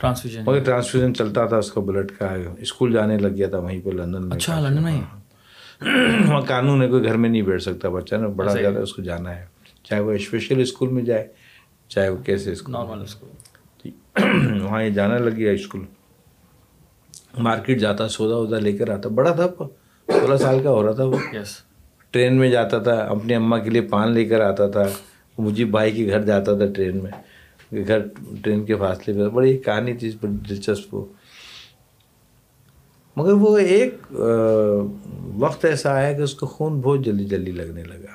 ٹرانسفیوژن۔ 0.00 0.42
مگر 0.46 0.58
ٹرانسفیوژن 0.58 1.14
چلتا 1.14 1.46
تھا 1.46 1.56
اس 1.56 1.72
کا 1.72 1.80
بلڈ 1.80 2.12
کا 2.18 2.34
اسکول 2.58 2.92
جانے 2.92 3.18
لگ 3.18 3.28
گیا 3.28 3.48
تھا 3.48 3.58
وہیں 3.58 3.80
پہ 3.84 3.90
لندن 3.90 4.28
میں۔ 4.28 4.36
اچھا 4.36 4.60
لندن 4.60 4.82
میں 4.82 4.92
ہی؟ 4.92 5.00
وہاں 6.28 6.40
قانون 6.40 6.82
ہے 6.82 6.88
کوئی 6.88 7.04
گھر 7.04 7.16
میں 7.16 7.28
نہیں 7.28 7.42
بیٹھ 7.42 7.62
سکتا 7.62 7.88
بچہ 7.88 8.14
نا 8.14 8.26
بڑا 8.28 8.52
زیادہ 8.52 8.78
اس 8.78 8.94
کو 8.94 9.02
جانا 9.02 9.36
ہے۔ 9.36 9.46
چاہے 9.84 10.00
وہ 10.00 10.12
اسپیشل 10.12 10.60
اسکول 10.60 10.88
میں 10.88 11.02
جائے 11.02 11.28
چاہے 11.88 12.08
وہ 12.08 12.16
کیسے 12.16 12.52
اسکول 12.52 12.72
نارمل 12.72 13.02
اس 13.02 13.14
کو 13.14 13.26
وہاں 14.64 14.82
یہ 14.82 14.90
جانا 14.90 15.18
لگ 15.18 15.36
گیا 15.36 15.52
اسکول۔ 15.52 15.84
مارکیٹ 17.38 17.80
جاتا 17.80 18.08
سودا 18.08 18.36
وودا 18.36 18.58
لے 18.58 18.72
کر 18.72 18.88
آتا۔ 18.88 19.08
بڑا 19.08 19.32
تھا 19.32 19.46
سولہ 20.12 20.36
سال 20.36 20.60
کا 20.62 20.70
ہو 20.70 20.82
رہا 20.82 20.92
تھا 20.92 21.04
وہ۔ 21.04 21.16
یس 21.32 21.62
ٹرین 22.16 22.36
میں 22.36 22.50
جاتا 22.50 22.78
تھا 22.78 22.92
اپنی 22.92 23.34
اماں 23.34 23.58
کے 23.58 23.70
لیے 23.70 23.80
پان 23.80 24.12
لے 24.12 24.24
کر 24.24 24.40
آتا 24.40 24.66
تھا۔ 24.66 24.84
مجھے 25.38 25.64
بھائی 25.64 25.90
کے 25.92 26.06
گھر 26.06 26.22
جاتا 26.22 26.56
تھا 26.56 26.66
ٹرین 26.66 26.96
میں۔ 27.02 27.10
گھر 27.88 27.98
ٹرین 28.42 28.64
کے 28.64 28.74
فاصلے 28.74 29.14
پہ 29.14 29.28
بڑی 29.28 29.58
کہانی 29.58 29.94
تھی 29.94 30.10
بڑی 30.20 30.36
دلچسپ۔ 30.48 30.94
وہ 30.94 31.04
مگر 33.16 33.32
وہ 33.32 33.58
ایک 33.58 33.94
وقت 35.38 35.64
ایسا 35.64 35.92
آیا 35.92 36.12
کہ 36.12 36.22
اس 36.22 36.34
کا 36.34 36.46
خون 36.46 36.80
بہت 36.80 37.04
جلدی 37.04 37.24
جلدی 37.24 37.50
لگنے 37.50 37.82
لگا۔ 37.82 38.14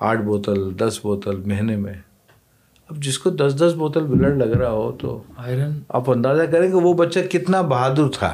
آٹھ 0.00 0.20
بوتل 0.20 0.78
دس 0.78 1.00
بوتل 1.02 1.36
مہینے 1.36 1.76
میں۔ 1.76 1.94
اب 2.88 2.96
جس 2.96 3.18
کو 3.18 3.30
دس 3.30 3.54
دس 3.60 3.72
بوتل 3.74 4.04
بلڈ 4.06 4.36
لگ 4.38 4.56
رہا 4.56 4.70
ہو 4.70 4.92
تو 5.00 5.22
آئرن۔ 5.36 5.72
آپ 5.88 6.10
اندازہ 6.10 6.42
کریں 6.42 6.68
کہ 6.70 6.76
وہ 6.76 6.94
بچہ 6.94 7.20
کتنا 7.30 7.60
بہادر 7.60 8.08
تھا۔ 8.18 8.32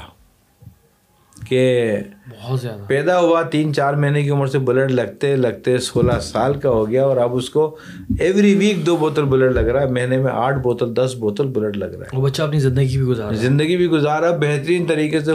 کہ 1.46 1.96
بہت 2.30 2.60
زیادہ۔ 2.60 2.80
پیدا 2.86 3.20
ہوا 3.20 3.42
تین 3.42 3.74
چار 3.74 3.94
مہینے 3.94 4.22
کی 4.22 4.30
عمر 4.30 4.46
سے 4.46 4.58
بلڈ 4.58 4.90
لگتے 4.90 5.36
لگتے 5.36 5.78
سولہ 5.78 6.18
سال 6.22 6.54
کا 6.54 6.70
ہو 6.70 6.90
گیا 6.90 7.04
اور 7.04 7.16
اب 7.16 7.36
اس 7.36 7.50
کو 7.50 7.76
ایوری 8.20 8.54
ویک 8.54 8.86
دو 8.86 8.96
بوتل 8.96 9.24
بلڈ 9.24 9.52
لگ 9.52 9.68
رہا 9.68 9.80
ہے 9.80 9.86
مہینے 9.86 10.18
میں 10.18 10.32
آٹھ 10.32 10.58
بوتل 10.58 10.96
دس 10.96 11.14
بوتل 11.18 11.46
بلڈ 11.46 11.76
لگ 11.76 11.84
رہا 11.84 12.04
ہے۔ 12.04 12.16
وہ 12.16 12.22
بچہ 12.22 12.42
اپنی 12.42 12.60
زندگی 12.60 12.96
بھی 12.96 13.06
گزار 13.06 13.26
رہا 13.26 13.36
ہے 13.36 13.42
زندگی 13.42 13.76
بھی 13.76 13.86
گزارا 13.86 14.30
بہترین 14.30 14.86
طریقے 14.86 15.20
سے 15.20 15.32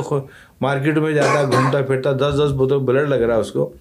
مارکیٹ 0.62 0.98
میں 0.98 1.14
جاتا 1.14 1.44
گھومتا 1.44 1.82
پھرتا 1.82 2.12
دس 2.12 2.36
دس 2.38 2.52
بوتل 2.52 2.78
بلڈ 2.78 3.10
لگ 3.10 3.16
رہا 3.16 3.36
ہے 3.36 3.40
اس 3.40 3.52
کو۔ 3.52 3.74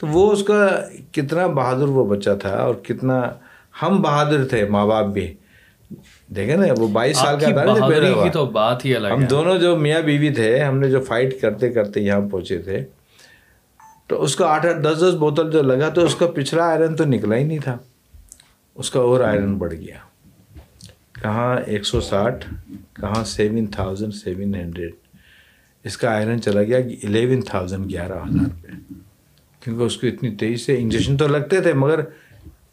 تو 0.00 0.06
وہ 0.06 0.32
اس 0.32 0.42
کا 0.42 0.68
کتنا 1.12 1.46
بہادر 1.46 1.82
وہ 1.82 2.04
بچہ 2.04 2.30
تھا 2.40 2.56
اور 2.56 2.74
کتنا 2.74 3.22
ہم 3.82 4.02
بہادر 4.02 4.44
تھے 4.44 4.64
ماں 4.68 4.86
باپ 4.86 5.06
بھی۔ 5.06 5.34
دیکھیں 6.36 6.56
نا 6.56 6.66
وہ 6.78 6.88
بائیس 6.88 7.18
سال 7.18 7.40
کا 7.40 7.48
تھا 7.48 8.28
تو 8.32 8.46
بات 8.46 8.84
ہی 8.84 8.96
الگ 8.96 9.08
ہم 9.08 9.24
دونوں 9.24 9.58
جو 9.58 9.76
میاں 9.76 10.00
بیوی 10.00 10.30
تھے 10.30 10.60
ہم 10.60 10.78
نے 10.78 10.90
جو 10.90 11.00
فائٹ 11.00 11.40
کرتے 11.40 11.72
کرتے 11.72 12.00
یہاں 12.00 12.20
پہنچے 12.30 12.58
تھے 12.58 12.84
تو 14.06 14.22
اس 14.22 14.36
کا 14.36 14.46
آٹھ 14.46 14.66
آٹھ 14.66 14.80
دس 14.82 14.98
دس 14.98 15.14
بوتل 15.18 15.50
جو 15.50 15.62
لگا 15.62 15.88
تو 15.88 16.04
اس 16.04 16.14
کا 16.14 16.26
پچھلا 16.26 16.64
آئرن 16.64 16.96
تو 16.96 17.04
نکلا 17.04 17.36
ہی 17.36 17.44
نہیں 17.44 17.58
تھا۔ 17.58 17.78
اس 18.74 18.90
کا 18.90 19.00
اور 19.00 19.20
آئرن 19.20 19.54
بڑھ 19.54 19.74
گیا۔ 19.74 19.96
کہاں 21.22 21.56
ایک 21.66 21.86
سو 21.86 22.00
ساٹھ 22.00 22.46
کہاں 22.92 23.24
سیون 23.24 23.66
تھاؤزینڈ 23.66 24.14
سیون 24.14 24.54
ہنڈریڈ۔ 24.54 24.92
اس 25.84 25.96
کا 25.96 26.10
آئرن 26.10 26.42
چلا 26.42 26.62
گیا 26.62 26.78
الیون 27.02 27.40
تھاؤزینڈ 27.40 27.90
گیارہ 27.90 28.12
ہزار 28.12 28.48
پہ 28.62 28.72
کیونکہ 29.60 29.82
اس 29.82 29.96
کو 29.96 30.06
اتنی 30.06 30.30
تیزی 30.30 30.56
سے 30.56 30.76
انجیکشن 30.78 31.16
تو 31.16 31.28
لگتے 31.28 31.60
تھے 31.60 31.72
مگر 31.72 32.00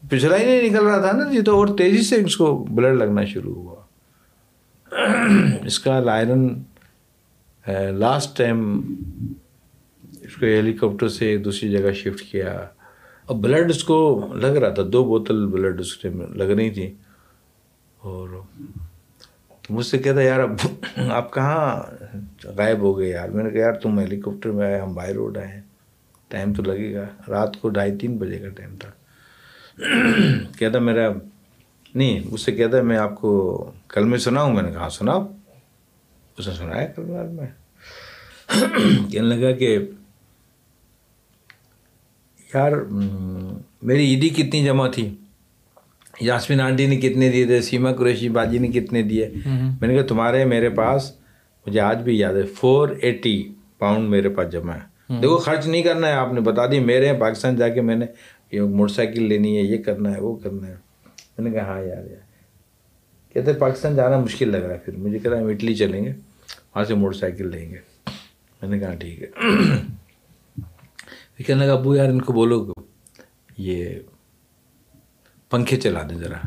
پچھلا 0.10 0.38
ہی 0.38 0.45
نہیں 0.45 0.70
نکل 0.70 0.86
رہا 0.86 1.12
تھا 1.12 1.18
نا 1.18 1.32
جی 1.32 1.41
تو 1.41 1.56
اور 1.56 1.68
تیزی 1.78 2.04
سے 2.04 2.16
اس 2.16 2.38
کو 2.38 2.66
بلڈ 2.70 2.98
لگنا 2.98 3.26
شروع 3.26 3.56
ہوا۔ 3.56 3.76
اس 5.66 5.80
کا 5.80 6.12
آئرن 6.12 6.48
لاسٹ 7.91 8.38
ٹائم 8.38 8.82
اس 10.22 10.36
کو 10.36 10.45
ہیلی 10.45 10.74
کاپٹر 10.74 11.08
سے 11.08 11.38
دوسری 11.38 11.70
جگہ 11.70 11.91
شفٹ 11.91 12.32
کیا۔ 12.32 12.54
اور 13.26 13.36
بلڈ 13.36 13.70
اس 13.70 13.84
کو 13.84 14.28
لگ 14.36 14.48
رہا 14.48 14.70
تھا، 14.70 14.84
دو 14.93 15.04
بوتل 15.04 15.48
بلڈ 15.48 15.80
اس 15.80 15.98
ٹائم 15.98 16.34
لگ 16.34 16.43
رہی 16.43 16.70
تھی۔ 16.70 16.93
اور 17.98 18.30
تو 19.62 19.74
مجھ 19.74 19.86
سے 19.86 19.98
کہتا 19.98 20.22
یار، 20.22 20.39
اب 20.39 20.56
آپ 21.12 21.34
کہاں 21.34 21.82
غائب 22.43 22.80
ہو 22.80 23.00
گئے 23.00 23.10
یار؟ 23.10 23.30
میں 23.30 23.43
نے 23.43 23.50
کہا، 23.50 23.60
یار، 23.60 23.74
تم 23.74 24.00
ہیلی 24.00 24.22
کاپٹر 24.22 24.52
میں 24.52 24.66
آئے، 24.66 24.80
ہم 24.80 24.93
بائی 24.93 25.14
روڈ 25.14 25.38
آئے 25.38 25.48
ہیں۔ 25.48 25.62
ٹائم 26.28 26.54
تو 26.54 26.64
لگے 26.64 26.93
گا۔ 26.93 27.06
رات 27.28 27.58
کو 27.62 27.70
ڈھائی 27.70 27.98
تین 27.98 28.18
بجے 28.18 28.39
کا 28.39 28.50
ٹائم 28.50 28.76
تھا۔ 28.76 28.89
کہتا 30.59 30.80
میرا 30.80 31.09
نہیں 31.95 32.19
مجھ 32.32 32.41
سے 32.41 32.51
کہتا 32.51 32.82
میں 32.82 32.97
آپ 32.97 33.15
کو 33.15 33.71
کل 33.88 34.03
میں 34.03 34.17
سناؤں 34.17 34.53
میں 34.53 34.63
نے 34.63 34.71
کہا 34.71 34.89
سناؤ۔ 34.89 35.28
اس 36.38 36.47
نے 36.47 36.53
سنایا 36.53 36.88
کل 36.88 37.03
بعد 37.03 37.25
میں۔ 37.25 37.47
کہنے 39.11 39.36
لگا 39.36 39.51
کہ 39.51 39.78
یار 42.53 42.71
میری 43.82 44.15
عیدی 44.15 44.30
کتنی 44.30 44.65
جمع 44.65 44.88
تھی؟ 44.88 45.15
یاسمین 46.21 46.61
آنٹی 46.61 46.86
نے 46.86 46.97
کتنے 46.97 47.30
دیے 47.30 47.45
تھے؟ 47.45 47.61
سیما 47.61 47.91
قریشی 47.93 48.30
باجی 48.30 48.57
نے 48.57 48.67
کتنے 48.67 49.01
دیے؟ 49.01 49.30
میں 49.82 49.88
نے 49.88 49.95
کہا 49.95 50.03
تمہارے 50.03 50.45
میرے 50.45 50.69
پاس 50.69 51.11
مجھے 51.67 51.80
آج 51.80 52.01
بھی 52.01 52.17
یاد 52.17 52.34
ہے 52.34 52.43
فور 52.43 52.89
ایٹی 53.01 53.49
پاؤنڈ 53.78 54.09
میرے 54.09 54.30
پاس 54.30 54.51
جمع 54.51 54.73
ہے۔ 54.73 54.97
دیکھو 55.09 55.38
خرچ 55.38 55.67
نہیں 55.67 55.82
کرنا 55.82 56.07
ہے 56.07 56.13
آپ 56.13 56.34
نے 56.34 56.41
بتا 56.41 56.65
دی 56.65 56.80
میرے 56.80 57.09
ہیں 57.09 57.19
پاکستان 57.19 57.55
جا 57.55 57.69
کے 57.69 57.82
میں 57.82 57.95
نے 57.95 58.05
یہ 58.52 58.62
موٹر 58.62 58.93
سائیکل 58.93 59.24
لینی 59.24 59.58
ہے، 59.58 59.62
یہ 59.62 59.84
کرنا 59.84 60.12
ہے، 60.16 60.22
وہ 60.22 60.36
کرنا 60.36 60.68
ہے۔ 60.68 60.76
میں 61.38 61.50
نے 61.50 61.52
کہا 61.52 61.66
ہاں 61.66 61.80
یار 61.80 62.06
یار۔ 62.06 62.28
کہتے 63.34 63.54
پاکستان 63.54 63.95
جانا 63.95 64.20
مشکل 64.20 64.50
لگ 64.50 64.58
رہا 64.58 64.74
ہے 64.74 64.80
پھر۔ 64.80 64.95
مجھے 64.98 65.20
کہہ 65.20 65.32
رہا 65.32 65.39
ہم 65.39 65.48
اٹلی 65.48 65.76
چلیں 65.76 66.06
گے، 66.06 66.10
وہاں 66.76 66.84
سے 66.84 66.93
موٹر 66.93 67.18
سائیکل 67.18 67.48
لیں 67.48 67.70
گے۔ 67.70 67.78
میں 68.62 68.70
نے 68.70 68.80
کہا، 68.80 68.93
ٹھیک 68.93 69.22
ہے۔ 69.22 69.28
پھر 71.36 71.45
کہنے 71.45 71.66
لگا، 71.66 71.74
ابو 71.74 71.95
یار، 71.95 72.10
ان 72.10 72.22
کو 72.22 72.34
بولو 72.34 72.74
یہ 73.58 73.89
پنکھے 75.50 75.78
چلا 75.78 76.04
دیں 76.10 76.18
ذرا۔ 76.18 76.38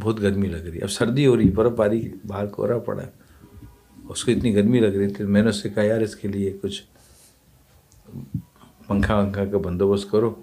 بہت 0.00 0.22
گرمی 0.22 0.46
لگ 0.46 0.56
رہی 0.56 0.78
ہے۔ 0.78 0.82
اب 0.82 0.90
سردی 0.90 1.26
ہو 1.26 1.36
رہی 1.36 1.50
برف 1.50 1.72
باری 1.72 2.10
باہر 2.26 2.46
کوہرا 2.46 2.78
پڑا 2.78 3.02
ہے۔ 3.02 3.10
اس 4.08 4.24
کو 4.24 4.30
اتنی 4.30 4.54
گرمی 4.54 4.80
لگ 4.80 4.96
رہی 4.96 5.08
تھی 5.08 5.24
میں 5.24 5.42
نے 5.42 5.48
اس 5.48 5.62
سے 5.62 5.68
کہا، 5.68 5.82
یار، 5.82 6.00
اس 6.00 6.16
کے 6.16 6.28
لیے 6.28 6.56
کچھ 6.62 6.82
پنکھا 8.86 9.18
ونکھا 9.18 9.44
کا 9.44 9.58
بندوبست 9.58 10.10
کرو۔ 10.10 10.34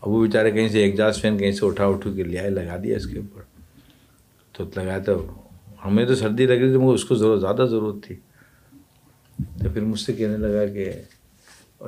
اب 0.00 0.08
وہ 0.08 0.26
بیچارے 0.26 0.50
کہیں 0.50 0.68
سے 0.68 0.82
ایگزاس 0.82 1.20
فین 1.20 1.38
کہیں 1.38 1.52
سے 1.52 1.66
اٹھا 1.66 1.86
اٹھو 1.86 2.12
کے 2.12 2.22
لے 2.22 2.38
آئے 2.38 2.50
لگا 2.50 2.76
دیا 2.82 2.96
اس 2.96 3.06
کے 3.06 3.18
اوپر۔ 3.18 3.42
تو 4.52 4.64
لگایا 4.76 4.98
تو 4.98 5.26
ہمیں 5.84 6.06
تو 6.06 6.14
سردی 6.14 6.46
لگ 6.46 6.52
رہی 6.52 6.68
تھی 6.68 6.78
مگر 6.78 6.94
اس 6.94 7.04
کو 7.04 7.14
ضرورت 7.14 7.40
زیادہ 7.40 7.66
ضرورت 7.70 8.04
تھی۔ 8.04 8.16
تو 9.62 9.68
پھر 9.72 9.80
مجھ 9.80 10.00
سے 10.00 10.12
کہنے 10.12 10.36
لگا 10.36 10.66
کہ 10.66 10.92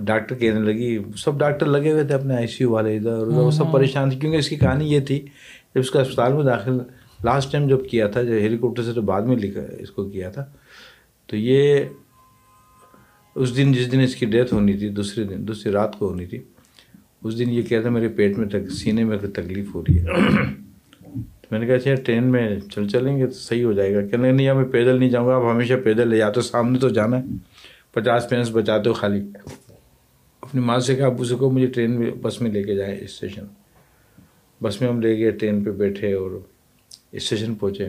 ڈاکٹر 0.00 0.34
کہنے 0.34 0.60
لگی 0.60 0.98
سب 1.16 1.38
ڈاکٹر 1.38 1.66
لگے 1.66 1.92
ہوئے 1.92 2.04
تھے 2.04 2.14
اپنے 2.14 2.36
آئی 2.36 2.46
سی 2.46 2.64
یو 2.64 2.70
والے 2.70 2.96
ادھر 2.96 3.12
ادھر 3.12 3.26
وہ 3.26 3.50
سب 3.50 3.72
پریشان 3.72 4.10
تھے 4.10 4.18
کیونکہ 4.18 4.36
اس 4.36 4.48
کی 4.48 4.56
کہانی 4.56 4.92
یہ 4.92 5.00
تھی 5.00 5.18
جب 5.74 5.80
اس 5.80 5.90
کا 5.90 6.00
اسپتال 6.00 6.32
میں 6.32 6.44
داخل 6.44 6.78
لاسٹ 7.24 7.52
ٹائم 7.52 7.68
جب 7.68 7.88
کیا 7.90 8.08
تھا 8.08 8.22
جو 8.22 8.32
ہیلی 8.32 8.58
کاپٹر 8.58 8.82
سے 8.82 8.92
تو 8.92 9.02
بعد 9.02 9.22
میں 9.22 9.36
لکھا 9.36 9.60
اس 9.78 9.90
کو 9.90 10.04
کیا 10.04 10.30
تھا۔ 10.30 10.44
تو 11.26 11.36
یہ 11.36 11.84
اس 13.34 13.56
دن 13.56 13.72
جس 13.72 13.92
دن 13.92 14.00
اس 14.00 14.16
کی 14.16 14.26
ڈیتھ 14.26 14.54
ہونی 14.54 14.72
تھی 14.72 14.88
دوسرے 14.88 15.24
دن 15.24 15.48
دوسری 15.48 15.72
رات 15.72 15.98
کو 15.98 16.08
ہونی 16.08 16.26
تھی۔ 16.26 16.42
اس 17.24 17.38
دن 17.38 17.50
یہ 17.50 17.62
کہتا 17.62 17.88
میرے 17.88 18.08
پیٹ 18.08 18.38
میں 18.38 18.48
تک، 18.48 18.70
سینے 18.70 19.04
میں 19.04 19.18
تکلیف 19.18 19.74
ہو 19.74 19.82
رہی 19.82 19.98
ہے۔ 19.98 20.04
تو 21.14 21.46
میں 21.50 21.58
نے 21.58 21.66
کہا 21.66 21.74
اچھا 21.74 21.94
ٹرین 21.94 22.24
میں 22.24 22.60
چل 22.74 22.88
چلیں 22.88 23.18
گے 23.18 23.26
تو 23.26 23.32
صحیح 23.32 23.64
ہو 23.64 23.72
جائے 23.72 23.94
گا۔ 23.94 24.06
کہنے 24.06 24.22
لگے، 24.22 24.32
نہیں 24.32 24.54
میں 24.54 24.64
پیدل 24.64 24.98
نہیں 24.98 25.10
جاؤں 25.10 25.28
گا، 25.28 25.36
اب 25.36 25.50
ہمیشہ 25.50 25.74
پیدل 25.84 26.12
یا 26.12 26.30
تو 26.30 26.40
سامنے 26.40 26.78
تو 26.78 26.88
جانا 26.88 27.18
ہے۔ 27.18 27.24
پچاس 27.92 28.28
پینس 28.30 28.50
بچاتے 28.52 28.88
ہو 28.88 28.94
خالی۔ 28.94 29.22
اپنی 30.42 30.60
ماں 30.60 30.78
سے 30.78 30.96
کہا، 30.96 31.06
ابو 31.06 31.24
سے 31.24 31.34
کہو، 31.34 31.50
مجھے 31.50 31.66
ٹرین 31.66 32.00
میں، 32.00 32.10
بس 32.22 32.40
میں 32.40 32.50
لے 32.50 32.62
کے 32.62 32.74
جائیں 32.74 33.00
اسٹیشن۔ 33.00 33.44
بس 34.62 34.80
میں 34.80 34.88
ہم 34.88 35.00
لے 35.00 35.18
گئے، 35.18 35.30
ٹرین 35.30 35.64
پہ 35.64 35.70
بیٹھے 35.70 36.12
اور 36.12 36.30
اسٹیشن 37.12 37.54
پہنچے۔ 37.54 37.88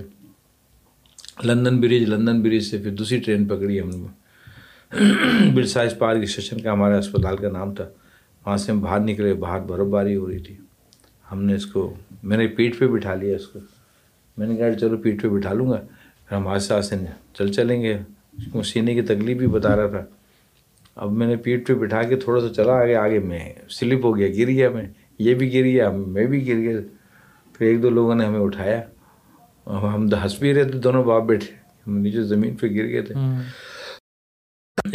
لندن 1.43 1.81
برج 1.81 1.93
لندن 1.93 2.41
برج 2.41 2.59
سے 2.59 2.77
پھر 2.77 2.91
دوسری 2.91 3.19
ٹرین 3.19 3.45
پکڑی 3.45 3.79
ہم 3.79 3.89
نے۔ 3.89 4.07
برسائز 5.55 5.97
پارک 5.97 6.19
اسٹیشن 6.21 6.61
کا، 6.61 6.73
ہمارے 6.73 6.95
اسپتال 6.95 7.37
کا 7.37 7.49
نام 7.49 7.75
تھا۔ 7.75 7.89
وہاں 8.45 8.57
سے 8.57 8.71
ہم 8.71 8.79
باہر 8.79 8.99
نکلے 8.99 9.33
باہر 9.33 9.59
برف 9.59 9.87
باری 9.87 10.15
ہو 10.15 10.29
رہی 10.29 10.39
تھی۔ 10.39 10.55
ہم 11.31 11.43
نے 11.43 11.55
اس 11.55 11.65
کو، 11.65 11.93
میں 12.23 12.37
نے 12.37 12.47
پیٹھ 12.47 12.77
پہ 12.77 12.87
بٹھا 12.87 13.15
لیا 13.15 13.35
اس 13.35 13.47
کو۔ 13.47 13.59
میں 14.37 14.47
نے 14.47 14.55
کہا 14.55 14.73
چلو 14.73 14.97
پیٹھ 14.97 15.21
پہ 15.21 15.27
بٹھا 15.27 15.53
لوں 15.53 15.69
گا۔ 15.69 15.81
پھر 16.29 16.37
ہم 16.37 16.47
آہستہ 16.47 16.73
آہستہ 16.73 16.95
چل 17.33 17.51
چلیں 17.51 17.81
گے۔ 17.81 17.93
اس 18.37 18.51
کو 18.51 18.63
سینے 18.63 18.93
کی 18.93 19.01
تکلیف 19.01 19.37
بھی 19.37 19.47
بتا 19.47 19.75
رہا 19.75 19.87
تھا۔ 19.87 20.05
اب 20.95 21.11
میں 21.11 21.27
نے 21.27 21.35
پیٹھ 21.35 21.67
پہ 21.67 21.73
بٹھا 21.73 22.03
کے 22.03 22.15
تھوڑا 22.15 22.41
سا 22.41 22.53
چلا 22.53 22.73
آگے 22.73 22.95
آگے 22.95 23.19
میں 23.19 23.53
سلپ 23.69 24.05
ہو 24.05 24.17
گیا، 24.17 24.27
گر 24.27 24.47
گیا 24.47 24.69
میں۔ 24.69 24.87
یہ 25.19 25.33
بھی 25.33 25.53
گر 25.53 25.63
گیا، 25.63 25.91
میں 25.91 26.25
بھی 26.25 26.47
گر 26.47 26.57
گیا۔ 26.57 26.77
پھر 27.57 27.65
ایک 27.65 27.83
دو 27.83 27.89
لوگوں 27.89 28.15
نے 28.15 28.25
ہمیں 28.25 28.39
اٹھایا۔ 28.39 28.81
ہم 29.67 30.07
ہنس 30.23 30.39
بھی 30.39 30.53
رہے 30.53 30.63
تھے، 30.63 30.79
دونوں 30.79 31.03
باپ 31.03 31.23
بیٹھے۔ 31.23 31.53
ہم 31.87 31.97
نیچے 31.97 32.23
زمین 32.23 32.55
پہ 32.55 32.67
گر 32.67 32.87
گئے 32.87 33.01
تھے۔ 33.01 33.13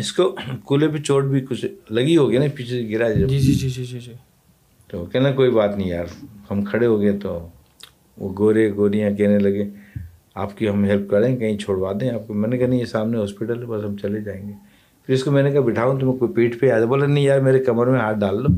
اس 0.07 0.13
کو 0.13 0.25
کولے 0.65 0.89
پہ 0.89 0.97
چوٹ 0.97 1.25
بھی 1.25 1.41
کچھ 1.41 1.65
لگی 1.91 2.17
ہوگی 2.17 2.39
نا 2.39 2.45
پیچھے 2.55 2.83
سے 2.83 2.89
گرا 2.91 3.11
جی 3.13 3.27
جی 3.29 3.53
جی 3.53 3.69
جی 3.69 3.85
جی 3.85 3.99
جی۔ 4.01 4.13
تو 4.91 5.05
کہنا 5.05 5.31
کوئی 5.33 5.51
بات 5.51 5.77
نہیں 5.77 5.89
یار 5.89 6.05
ہم 6.51 6.63
کھڑے 6.65 6.87
ہو 6.87 7.01
گئے 7.01 7.13
تو 7.23 7.33
وہ 8.19 8.33
گورے 8.39 8.71
گوریاں 8.77 9.11
کہنے 9.11 9.39
لگے 9.39 9.65
آپ 10.35 10.57
کی 10.59 10.69
ہم 10.69 10.85
ہیلپ 10.85 11.11
کریں 11.11 11.37
کہیں 11.37 11.57
چھوڑوا 11.59 11.93
دیں 12.01 12.11
آپ 12.11 12.27
کو۔ 12.27 12.35
میں 12.35 12.49
نے 12.49 12.59
کہا 12.59 12.67
نہیں 12.67 12.81
یہ 12.81 12.85
سامنے 12.85 13.19
ہاسپٹل 13.19 13.61
ہے 13.63 13.67
بس 13.67 13.85
ہم 13.85 13.97
چلے 13.97 14.21
جائیں 14.21 14.41
گے۔ 14.49 14.53
پھر 15.09 15.15
اس 15.15 15.25
کو 15.25 15.31
میں 15.31 15.43
نے 15.43 15.51
کہا 15.51 15.61
بٹھاؤں 15.61 15.99
تو 16.01 16.07
میں 16.07 16.19
کوئی 16.19 16.33
پیٹ 16.33 16.61
پہ 16.61 16.67
آ 16.67 16.77
جائے۔ 16.77 16.87
بولا 16.87 17.07
نہیں 17.07 17.25
یار 17.25 17.41
میرے 17.41 17.59
کمر 17.65 17.87
میں 17.87 18.01
ہاتھ 18.01 18.19
ڈال 18.19 18.43
لو 18.43 18.49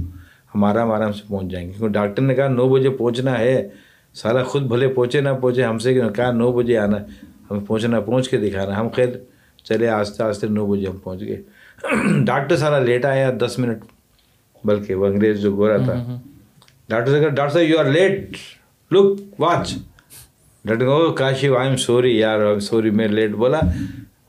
ہمارا 0.55 0.83
ہم 0.83 0.91
آرام 0.91 1.13
سے 1.13 1.23
پہنچ 1.29 1.51
جائیں 1.53 1.67
گے۔ 1.67 1.73
کیونکہ 1.73 1.93
ڈاکٹر 1.93 2.23
نے 2.23 2.35
کہا 2.35 2.49
نو 2.49 2.69
بجے 2.69 2.91
پہنچنا 2.91 3.39
ہے۔ 3.39 3.69
سارا 4.15 4.43
خود 4.43 4.63
بھلے 4.63 4.89
پہنچے 4.89 5.21
نہ 5.21 5.29
پہنچے 5.41 5.65
ہم 5.65 5.79
سے 5.79 5.95
کہا 5.95 6.31
نو 6.33 6.53
بجے 6.53 6.77
آنا 6.79 6.97
ہمیں 7.51 7.61
پہنچنا 7.67 8.01
پہنچ 8.01 8.29
کے 8.29 8.37
دکھانا 8.37 8.81
ہم 8.81 8.89
خیر 8.89 9.09
چلے 9.69 9.89
آہستہ 9.89 10.23
آہستہ 10.23 10.47
نو 10.47 10.67
بجے 10.67 10.87
ہم 10.87 10.97
پہنچ 10.97 11.21
گئے۔ 11.21 11.43
ڈاکٹر 12.25 12.57
سارا 12.57 12.79
لیٹ 12.79 13.05
آیا 13.05 13.31
دس 13.41 13.59
منٹ 13.59 13.79
بلکہ 14.65 14.95
وہ 14.95 15.07
انگریز 15.07 15.41
جو 15.41 15.57
گورا 15.57 15.77
تھا۔ 15.77 16.21
ڈاکٹر 16.89 17.11
سے 17.11 17.21
کہا 17.21 17.29
ڈاکٹر 17.29 17.53
صاحب 17.53 17.65
you 17.65 17.79
are 17.79 17.85
late. 17.85 18.31
Look 18.91 19.41
watch. 19.41 19.75
Doctor 20.65 20.87
oh 20.87 21.13
Kashi 21.13 21.49
I 21.49 21.69
am 21.69 21.77
sorry 21.77 22.19
یار 22.19 22.59
سوری 22.61 22.91
میں 22.91 23.09
لیٹ 23.09 23.31
بولا۔ 23.31 23.61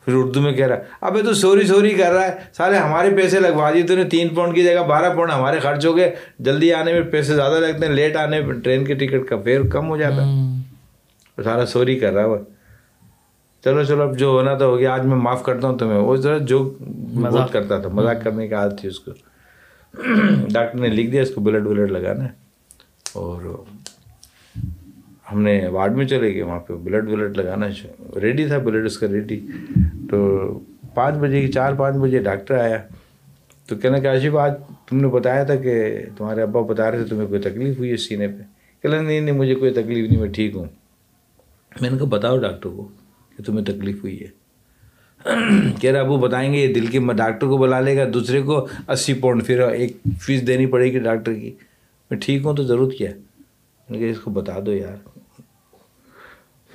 پھر 0.06 0.14
اردو 0.14 0.42
میں 0.42 0.52
کہہ 0.52 0.68
رہا 0.68 0.76
ابھی 1.02 1.22
تو 1.22 1.34
سوری 1.34 1.68
سوری 1.68 1.90
کر 1.90 2.12
رہا 2.12 2.26
ہے۔ 2.28 2.36
سارے 2.54 2.78
ہمارے 2.78 3.10
پیسے 3.16 3.40
لگوا 3.40 3.72
دیے 3.74 3.84
تو 3.84 3.96
نے 3.96 4.04
تین 4.04 4.28
پاؤنڈ 4.36 4.56
کی 4.56 4.64
جگہ 4.64 4.80
بارہ 4.88 5.10
پاؤنڈ 5.10 5.32
ہمارے 5.32 5.60
خرچ 5.60 5.86
ہو 5.86 5.98
گئے۔ 5.98 6.16
جلدی 6.40 6.74
آنے 6.74 6.94
میں 6.94 7.02
پیسے 7.02 7.36
زیادہ 7.36 7.54
لگتے 7.54 7.86
ہیں 7.86 7.94
لیٹ 7.94 8.16
آنے 8.16 8.42
میں 8.42 8.56
ٹرین 8.56 8.86
کے 8.86 8.94
ٹکٹ 8.94 9.30
کا 9.30 9.38
فیئر 9.38 9.62
کم 9.62 9.90
ہو 9.90 9.98
جاتا۔ 9.98 10.26
ہے 10.26 11.44
سارا 11.44 11.66
سوری 11.66 12.00
کر 12.00 12.14
رہا 12.14 12.22
ہے 12.22 12.28
وہ۔ 12.28 12.38
چلو 13.64 13.84
چلو 13.84 14.02
اب 14.04 14.18
جو 14.18 14.28
ہونا 14.28 14.54
تھا 14.56 14.66
ہو 14.66 14.78
گیا 14.80 14.94
آج 14.94 15.06
میں 15.06 15.18
معاف 15.18 15.44
کرتا 15.44 15.68
ہوں 15.68 15.78
تمہیں۔ 15.78 15.98
وہ 15.98 16.16
ذرا 16.16 16.38
جو 16.38 16.74
بہت 17.22 17.52
کرتا 17.54 17.80
تھا 17.80 17.90
مذاق 17.90 18.24
کرنے 18.24 18.48
کی 18.48 18.54
عادت 18.54 18.80
تھی 18.82 18.90
اس 18.90 19.00
کو۔ 19.00 19.12
ڈاکٹر 20.54 20.80
نے 20.80 20.88
لکھ 20.88 21.12
دیا 21.12 21.22
اس 21.22 21.30
کو 21.32 21.42
بلڈ 21.42 21.68
ولڈ 21.68 21.92
لگانا 21.92 22.28
اور 23.14 23.42
ہم 25.32 25.42
نے 25.42 25.68
وارڈ 25.68 25.96
میں 25.96 26.06
چلے 26.06 26.34
گئے 26.34 26.42
وہاں 26.42 26.60
پہ 26.60 26.74
بلڈ 26.74 27.10
ولڈ 27.10 27.38
لگانا 27.38 27.66
ریڈی 28.22 28.48
تھا 28.48 28.58
بلڈ 28.58 28.86
اس 28.86 28.98
کا 28.98 29.08
ریڈی۔ 29.08 29.48
تو 30.10 30.50
پانچ 30.94 31.16
بجے 31.16 31.42
کی 31.42 31.52
چار 31.52 31.74
پانچ 31.74 31.96
بجے 31.96 32.20
ڈاکٹر 32.20 32.58
آیا۔ 32.58 32.78
تو 33.68 33.76
کہنا 33.76 34.00
کہ 34.00 34.08
آشف 34.08 34.36
آج 34.36 34.52
تم 34.90 34.98
نے 34.98 35.08
بتایا 35.08 35.44
تھا 35.44 35.56
کہ 35.56 36.00
تمہارے 36.18 36.42
ابا 36.42 36.62
بتا 36.62 36.92
رہے 36.92 36.98
تھے 36.98 37.06
تمہیں 37.06 37.28
کوئی 37.28 37.42
تکلیف 37.42 37.78
ہوئی 37.78 37.92
ہے 37.92 37.98
سینے 37.98 38.28
پہ۔ 38.28 38.44
کہنا 38.82 39.02
نہیں 39.02 39.20
نہیں 39.20 39.36
مجھے 39.36 39.56
کوئی 39.56 39.72
تکلیف 39.72 40.12
نہیں 40.12 40.22
میں 40.22 40.30
ٹھیک 40.30 40.56
ہوں۔ 40.56 40.66
میں 41.82 41.90
نے 41.90 41.98
کہا 41.98 42.06
بتاؤ 42.06 42.38
ڈاکٹر 42.38 42.70
کو۔ 42.70 42.88
کہ 43.40 43.46
تمہیں 43.46 43.66
تکلیف 43.66 44.04
ہوئی 44.04 44.22
ہے۔ 44.22 44.28
کہہ 45.82 45.92
رہا 45.92 46.00
ابو 46.00 46.18
بتائیں 46.18 46.54
گے، 46.54 46.58
یہ 46.58 46.74
دل 46.74 46.86
کے 46.86 47.00
ڈاکٹر 47.18 47.48
کو 47.48 47.58
بلا 47.58 47.80
لے 47.80 47.98
گا، 47.98 48.04
دوسرے 48.14 48.42
کو 48.42 48.68
اسی 48.88 49.14
پاؤنڈ 49.14 49.46
پھر 49.46 49.60
ایک 49.60 49.98
فیس 50.22 50.48
دینی 50.48 50.66
پڑے 50.66 50.92
گی 50.92 51.00
ڈاکٹر 51.00 51.34
کی۔ 51.34 51.56
میں 52.12 52.20
ٹھیک 52.20 52.46
ہوں 52.46 52.56
تو 52.56 52.64
ضرورت 52.64 52.96
کیا۔ 52.98 53.12
میں 53.90 54.00
نے 54.00 54.00
کہا، 54.00 54.12
اس 54.12 54.20
کو 54.20 54.32
بتا 54.32 54.54
دو 54.66 54.74
یار۔ 54.74 55.10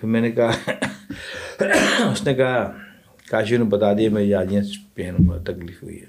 پھر 0.00 0.08
میں 0.08 0.20
نے 0.20 0.30
کہا، 0.30 0.70
اس 2.10 2.24
نے 2.26 2.34
کہا 2.34 2.72
کاشی 3.30 3.56
نے 3.56 3.64
بتا 3.64 3.92
دیا، 3.92 4.10
میں 4.10 4.34
آج 4.34 4.56
پہن 4.94 5.14
ہوا 5.28 5.38
تکلیف 5.38 5.82
ہوئی 5.82 6.00
ہے۔ 6.00 6.06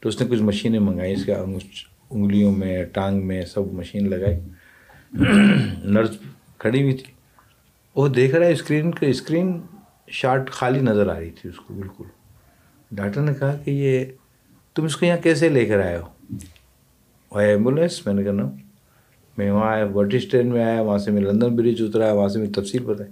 تو 0.00 0.08
اس 0.08 0.20
نے 0.20 0.26
کچھ 0.28 0.42
مشینیں 0.42 0.80
منگائی، 0.80 1.12
اس 1.12 1.26
کا 1.26 1.44
انگلیوں 2.10 2.52
میں، 2.52 2.84
ٹانگ 2.84 3.26
میں، 3.26 3.44
سب 3.44 3.72
مشین 3.72 4.10
لگائی۔ 4.10 4.36
نرس 5.84 6.10
کھڑی 6.58 6.82
ہوئی 6.82 6.96
تھی۔ 6.96 7.15
وہ 7.96 8.08
دیکھ 8.08 8.34
رہا 8.34 8.46
ہے 8.46 8.52
اسکرین 8.52 8.90
کا 8.90 9.06
اسکرین 9.06 9.60
شارٹ 10.08 10.50
خالی 10.50 10.80
نظر 10.80 11.08
آ 11.08 11.20
رہی 11.20 11.30
تھی 11.30 11.50
اس 11.50 11.56
کو 11.56 11.74
بالکل۔ 11.74 12.04
ڈاکٹر 12.92 13.20
نے 13.20 13.34
کہا 13.34 13.56
کہ 13.64 13.70
یہ 13.70 14.04
تم 14.74 14.84
اس 14.84 14.96
کو 14.96 15.06
یہاں 15.06 15.16
کیسے 15.16 15.48
لے 15.48 15.66
کر 15.66 15.80
آئے 15.80 15.98
ہو؟ 15.98 16.36
وہ 17.30 17.40
ایمبولینس؟ 17.40 18.06
میں 18.06 18.14
نے 18.14 18.24
کہا 18.24 18.32
نا 18.32 18.50
میں 19.38 19.50
وہاں 19.50 19.72
آیا 19.72 19.86
برٹش 19.86 20.30
ٹرین 20.30 20.46
میں 20.46 20.64
آیا 20.64 20.80
وہاں 20.80 20.98
سے 20.98 21.10
میں 21.10 21.22
لندن 21.22 21.56
برج 21.56 21.74
اترا 21.78 22.12
وہاں 22.12 22.28
سے 22.28 22.38
میں 22.38 22.52
تفصیل 22.52 22.82
بتائی۔ 22.82 23.10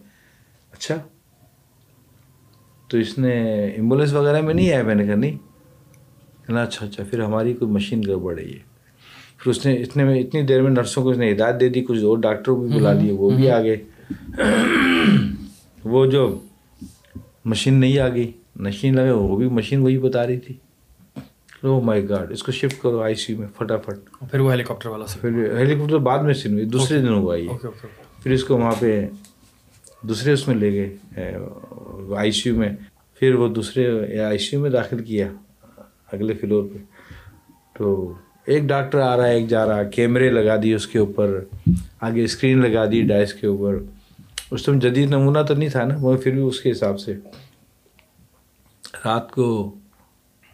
اچھا۔ 0.72 0.96
تو 2.88 2.98
اس 2.98 3.18
نے 3.18 3.64
ایمبولینس 3.64 4.12
وغیرہ 4.12 4.40
میں 4.40 4.54
نہیں 4.54 4.72
آیا؟ 4.72 4.82
میں 4.82 4.94
نے 4.94 5.06
کہا 5.06 5.14
نہیں۔ 5.14 5.38
کہنا 6.46 6.62
اچھا 6.62 6.86
اچھا۔ 6.86 7.04
پھر 7.10 7.20
ہماری 7.20 7.54
کوئی 7.54 7.70
مشین 7.70 8.02
گڑبڑ 8.06 8.38
ہے 8.38 8.44
یہ۔ 8.44 8.58
پھر 9.38 9.50
اس 9.50 9.66
نے 9.66 9.74
اتنے 9.74 10.04
میں 10.04 10.20
اتنی 10.20 10.42
دیر 10.42 10.62
میں 10.62 10.70
نرسوں 10.70 11.02
کو 11.02 11.08
اس 11.10 11.16
نے 11.16 11.32
ہدایت 11.32 11.60
دے 11.60 11.68
دی 11.68 11.84
کچھ 11.84 12.04
اور 12.04 12.18
ڈاکٹروں 12.18 12.60
بھی 12.60 12.78
بلا 12.78 12.92
لیے 12.92 13.12
وہ 13.12 13.30
بھی 13.30 13.50
آ 13.50 13.62
گئے 13.62 13.76
وہ 15.84 16.04
جو 16.10 16.22
مشین 17.44 17.74
نہیں 17.74 17.98
آ 17.98 18.08
گئی 18.08 18.30
مشین 18.56 18.94
لگے 18.96 19.10
وہ 19.10 19.36
بھی 19.36 19.48
مشین 19.48 19.80
وہی 19.82 19.98
بتا 19.98 20.26
رہی 20.26 20.38
تھی. 20.40 20.54
او 21.62 21.80
مائی 21.80 22.08
گاڈ 22.08 22.32
اس 22.32 22.42
کو 22.42 22.52
شفٹ 22.52 22.82
کرو 22.82 23.00
آئی 23.02 23.14
سی 23.14 23.32
یو 23.32 23.38
میں 23.38 23.48
پھٹافٹ 23.58 23.98
پھر 24.30 24.40
وہ 24.40 24.50
ہیلی 24.50 24.64
کاپٹر 24.64 24.88
والا 24.88 25.04
پھر 25.20 25.56
ہیلی 25.58 25.74
کاپٹر 25.78 25.98
بعد 26.08 26.22
میں 26.24 26.34
سن 26.34 26.52
ہوئی 26.52 26.64
دوسرے 26.64 27.00
دن 27.00 27.08
ہوا 27.08 27.36
یہ. 27.36 27.66
پھر 28.22 28.32
اس 28.32 28.44
کو 28.44 28.56
وہاں 28.58 28.74
پہ 28.80 29.06
دوسرے 30.08 30.32
اس 30.32 30.46
میں 30.48 30.56
لے 30.56 30.72
گئے 30.72 31.36
آئی 32.16 32.30
سی 32.30 32.48
یو 32.48 32.56
میں. 32.56 32.68
پھر 33.20 33.34
وہ 33.34 33.48
دوسرے 33.54 34.20
آئی 34.24 34.38
سی 34.38 34.56
یو 34.56 34.62
میں 34.62 34.70
داخل 34.70 35.02
کیا 35.04 35.28
اگلے 36.12 36.34
فلور 36.40 36.64
پہ. 36.72 36.78
تو 37.78 38.12
ایک 38.46 38.62
ڈاکٹر 38.68 39.00
آ 39.00 39.16
رہا 39.16 39.26
ہے 39.26 39.34
ایک 39.34 39.48
جا 39.48 39.66
رہا 39.66 39.78
ہے 39.78 39.90
کیمرے 39.92 40.30
لگا 40.30 40.56
دی 40.62 40.72
اس 40.74 40.86
کے 40.86 40.98
اوپر 40.98 41.38
آگے 42.00 42.24
اسکرین 42.24 42.60
لگا 42.62 42.84
دی 42.90 43.02
ڈائس 43.08 43.34
کے 43.34 43.46
اوپر. 43.46 43.78
اس 44.50 44.62
ٹائم 44.62 44.78
جدید 44.78 45.10
نمونہ 45.10 45.38
تو 45.48 45.54
نہیں 45.54 45.68
تھا 45.68 45.84
نا 45.84 45.96
مگر 45.98 46.16
پھر 46.16 46.30
بھی 46.30 46.40
اس 46.40 46.60
کے 46.60 46.70
حساب 46.70 47.00
سے۔ 47.00 47.14
رات 49.04 49.30
کو 49.30 49.74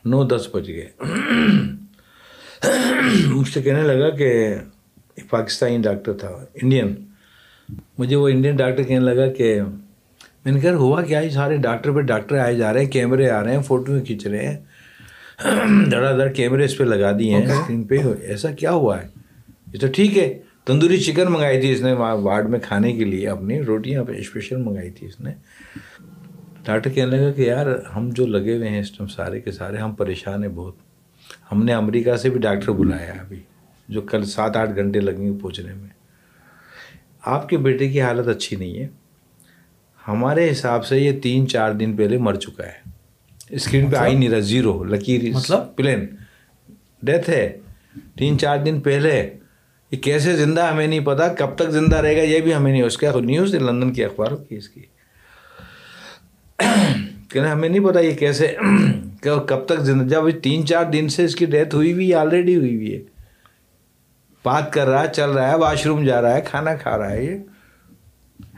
نو 0.05 0.25
دس 0.25 0.49
بج 0.53 0.69
گئے۔ 0.69 0.91
مجھ 3.27 3.49
سے 3.49 3.63
کہنے 3.63 3.83
لگا 3.83 4.11
کہ 4.11 4.55
ایک 5.15 5.31
پاکستانی 5.31 5.79
ڈاکٹر 5.79 6.13
تھا 6.13 6.29
انڈین۔ 6.63 6.95
مجھے 7.99 8.17
وہ 8.17 8.29
انڈین 8.29 8.57
ڈاکٹر 8.57 8.83
کہنے 8.83 9.01
لگا 9.01 9.33
کہ 9.33 9.61
میں 10.45 10.53
نے 10.53 10.61
کہا 10.61 10.75
ہوا 10.75 11.03
کیا 11.03 11.21
یہ 11.21 11.31
سارے 11.31 11.57
ڈاکٹر 11.57 11.93
پہ 11.93 12.01
ڈاکٹر 12.01 12.39
آئے 12.39 12.57
جا 12.57 12.73
رہے 12.73 12.85
ہیں 12.85 12.91
کیمرے 12.91 13.31
آ 13.31 13.45
رہے 13.45 13.55
ہیں 13.57 13.63
فوٹو 13.63 13.93
کھینچ 14.07 14.27
رہے 14.27 14.49
ہیں۔ 14.49 14.59
دڑا 15.91 16.13
دڑ 16.13 16.29
کیمرے 16.29 16.65
اس 16.65 16.79
پہ 16.79 16.85
لگا 16.85 17.19
دیے 17.19 17.35
ہیں 17.35 17.47
اسکرین 17.47 17.83
پہ۔ 17.85 17.99
ایسا 18.23 18.51
کیا 18.51 18.73
ہوا 18.73 19.03
ہے؟ 19.03 19.09
یہ 19.73 19.79
تو 19.79 19.87
ٹھیک 19.95 20.19
ہے۔ 20.19 20.39
تندوری 20.65 20.97
چکن 20.97 21.33
منگائی 21.33 21.61
تھی 21.61 21.73
اس 21.73 21.81
نے 21.81 21.93
وارڈ 21.93 22.49
میں 22.49 22.59
کھانے 22.61 22.93
کے 22.93 23.05
لیے 23.05 23.29
اپنی 23.29 23.63
روٹیاں 23.63 24.05
اسپیشل 24.09 24.57
منگائی 24.57 24.91
تھی 24.91 25.07
اس 25.07 25.21
نے۔ 25.21 25.35
ڈاکٹر 26.65 26.91
کہنے 26.91 27.17
لگا 27.17 27.33
کہ 27.33 27.43
یار 27.43 27.67
ہم 27.97 28.11
جو 28.13 28.27
لگے 28.27 28.57
ہوئے 28.57 28.69
ہیں 28.69 28.81
اس 28.81 28.91
ٹائم 28.91 29.09
سارے 29.09 29.41
کے 29.41 29.53
سارے 29.53 29.77
ہم 29.77 29.95
پریشان 29.95 30.43
ہیں 30.43 30.51
بہت۔ 30.51 30.75
ہم 31.53 31.65
نے 31.65 31.75
امریکہ 31.75 32.17
سے 32.17 32.31
بھی 32.31 32.41
ڈاکٹر 32.41 32.73
بلایا 32.73 33.13
ابھی 33.13 33.41
جو 33.89 34.01
کل 34.01 34.25
سات 34.25 34.57
آٹھ 34.57 34.77
گھنٹے 34.77 35.01
لگیں 35.01 35.27
گے 35.27 35.39
پہنچنے 35.43 35.75
میں۔ 35.75 35.89
آپ 37.23 37.49
کے 37.49 37.57
بیٹے 37.57 37.89
کی 37.89 38.01
حالت 38.01 38.29
اچھی 38.29 38.57
نہیں 38.57 38.79
ہے۔ 38.79 38.89
ہمارے 40.09 40.51
حساب 40.51 40.87
سے 40.87 40.99
یہ 40.99 41.21
تین 41.21 41.49
چار 41.49 41.73
دن 41.73 41.97
پہلے 41.97 42.19
مر 42.19 42.35
چکا 42.35 42.67
ہے۔ 42.67 42.91
اسکرین 43.51 43.91
پہ 43.91 43.97
آئی 43.97 44.15
نہیں 44.15 44.29
رہا 44.29 44.39
زیرو 44.39 44.85
لکیر 44.85 45.35
مطلب؟ 45.35 45.77
پلین۔ 45.77 46.07
ڈیتھ 47.03 47.31
ہے۔ 47.31 47.59
تین 48.17 48.39
چار 48.39 48.59
دن 48.59 48.81
پہلے 48.81 49.31
یہ 49.91 49.99
کیسے 49.99 50.37
زندہ 50.37 50.67
ہمیں 50.73 50.87
نہیں 50.87 51.01
پتا 51.01 51.29
کب 51.29 51.55
تک 51.55 51.71
زندہ 51.71 51.97
رہے 51.97 52.17
گا 52.17 52.23
یہ 52.23 52.41
بھی 52.41 52.55
ہمیں 52.55 52.73
نہیں۔ 52.73 52.83
اس 52.83 52.99
کا 52.99 53.21
نیوز 53.21 53.55
لندن 53.55 53.93
کی 53.93 54.05
اخباروں 54.05 54.37
کی 54.37 54.57
اس 54.57 54.69
کی۔ 54.69 54.81
کہنا 57.29 57.53
ہمیں 57.53 57.69
نہیں 57.69 57.85
پتا 57.85 58.01
یہ 58.01 58.17
کیسے 58.17 58.55
کہ 59.23 59.37
کب 59.37 59.65
تک 59.67 59.81
زندہ 59.81 60.15
جب 60.15 60.23
تین 60.43 60.67
چار 60.67 60.85
دن 60.85 61.09
سے 61.09 61.25
اس 61.25 61.37
کی 61.37 61.47
ڈیتھ 61.47 61.75
ہوئی 61.75 61.93
ہوئی 61.93 62.15
آلریڈی 62.15 62.57
ہوئی 62.57 62.77
ہوئی 62.77 62.95
ہے۔ 62.95 63.01
بات 64.45 64.73
کر 64.73 64.87
رہا 64.87 65.03
ہے 65.03 65.09
چل 65.13 65.31
رہا 65.31 65.51
ہے 65.51 65.57
واش 65.59 65.87
روم 65.87 66.05
جا 66.05 66.23
رہا 66.23 66.35
ہے 66.35 66.41
کھانا 66.41 66.75
کھا 66.75 66.99
رہا 66.99 67.11
ہے 67.11 67.25
یہ 67.25 67.39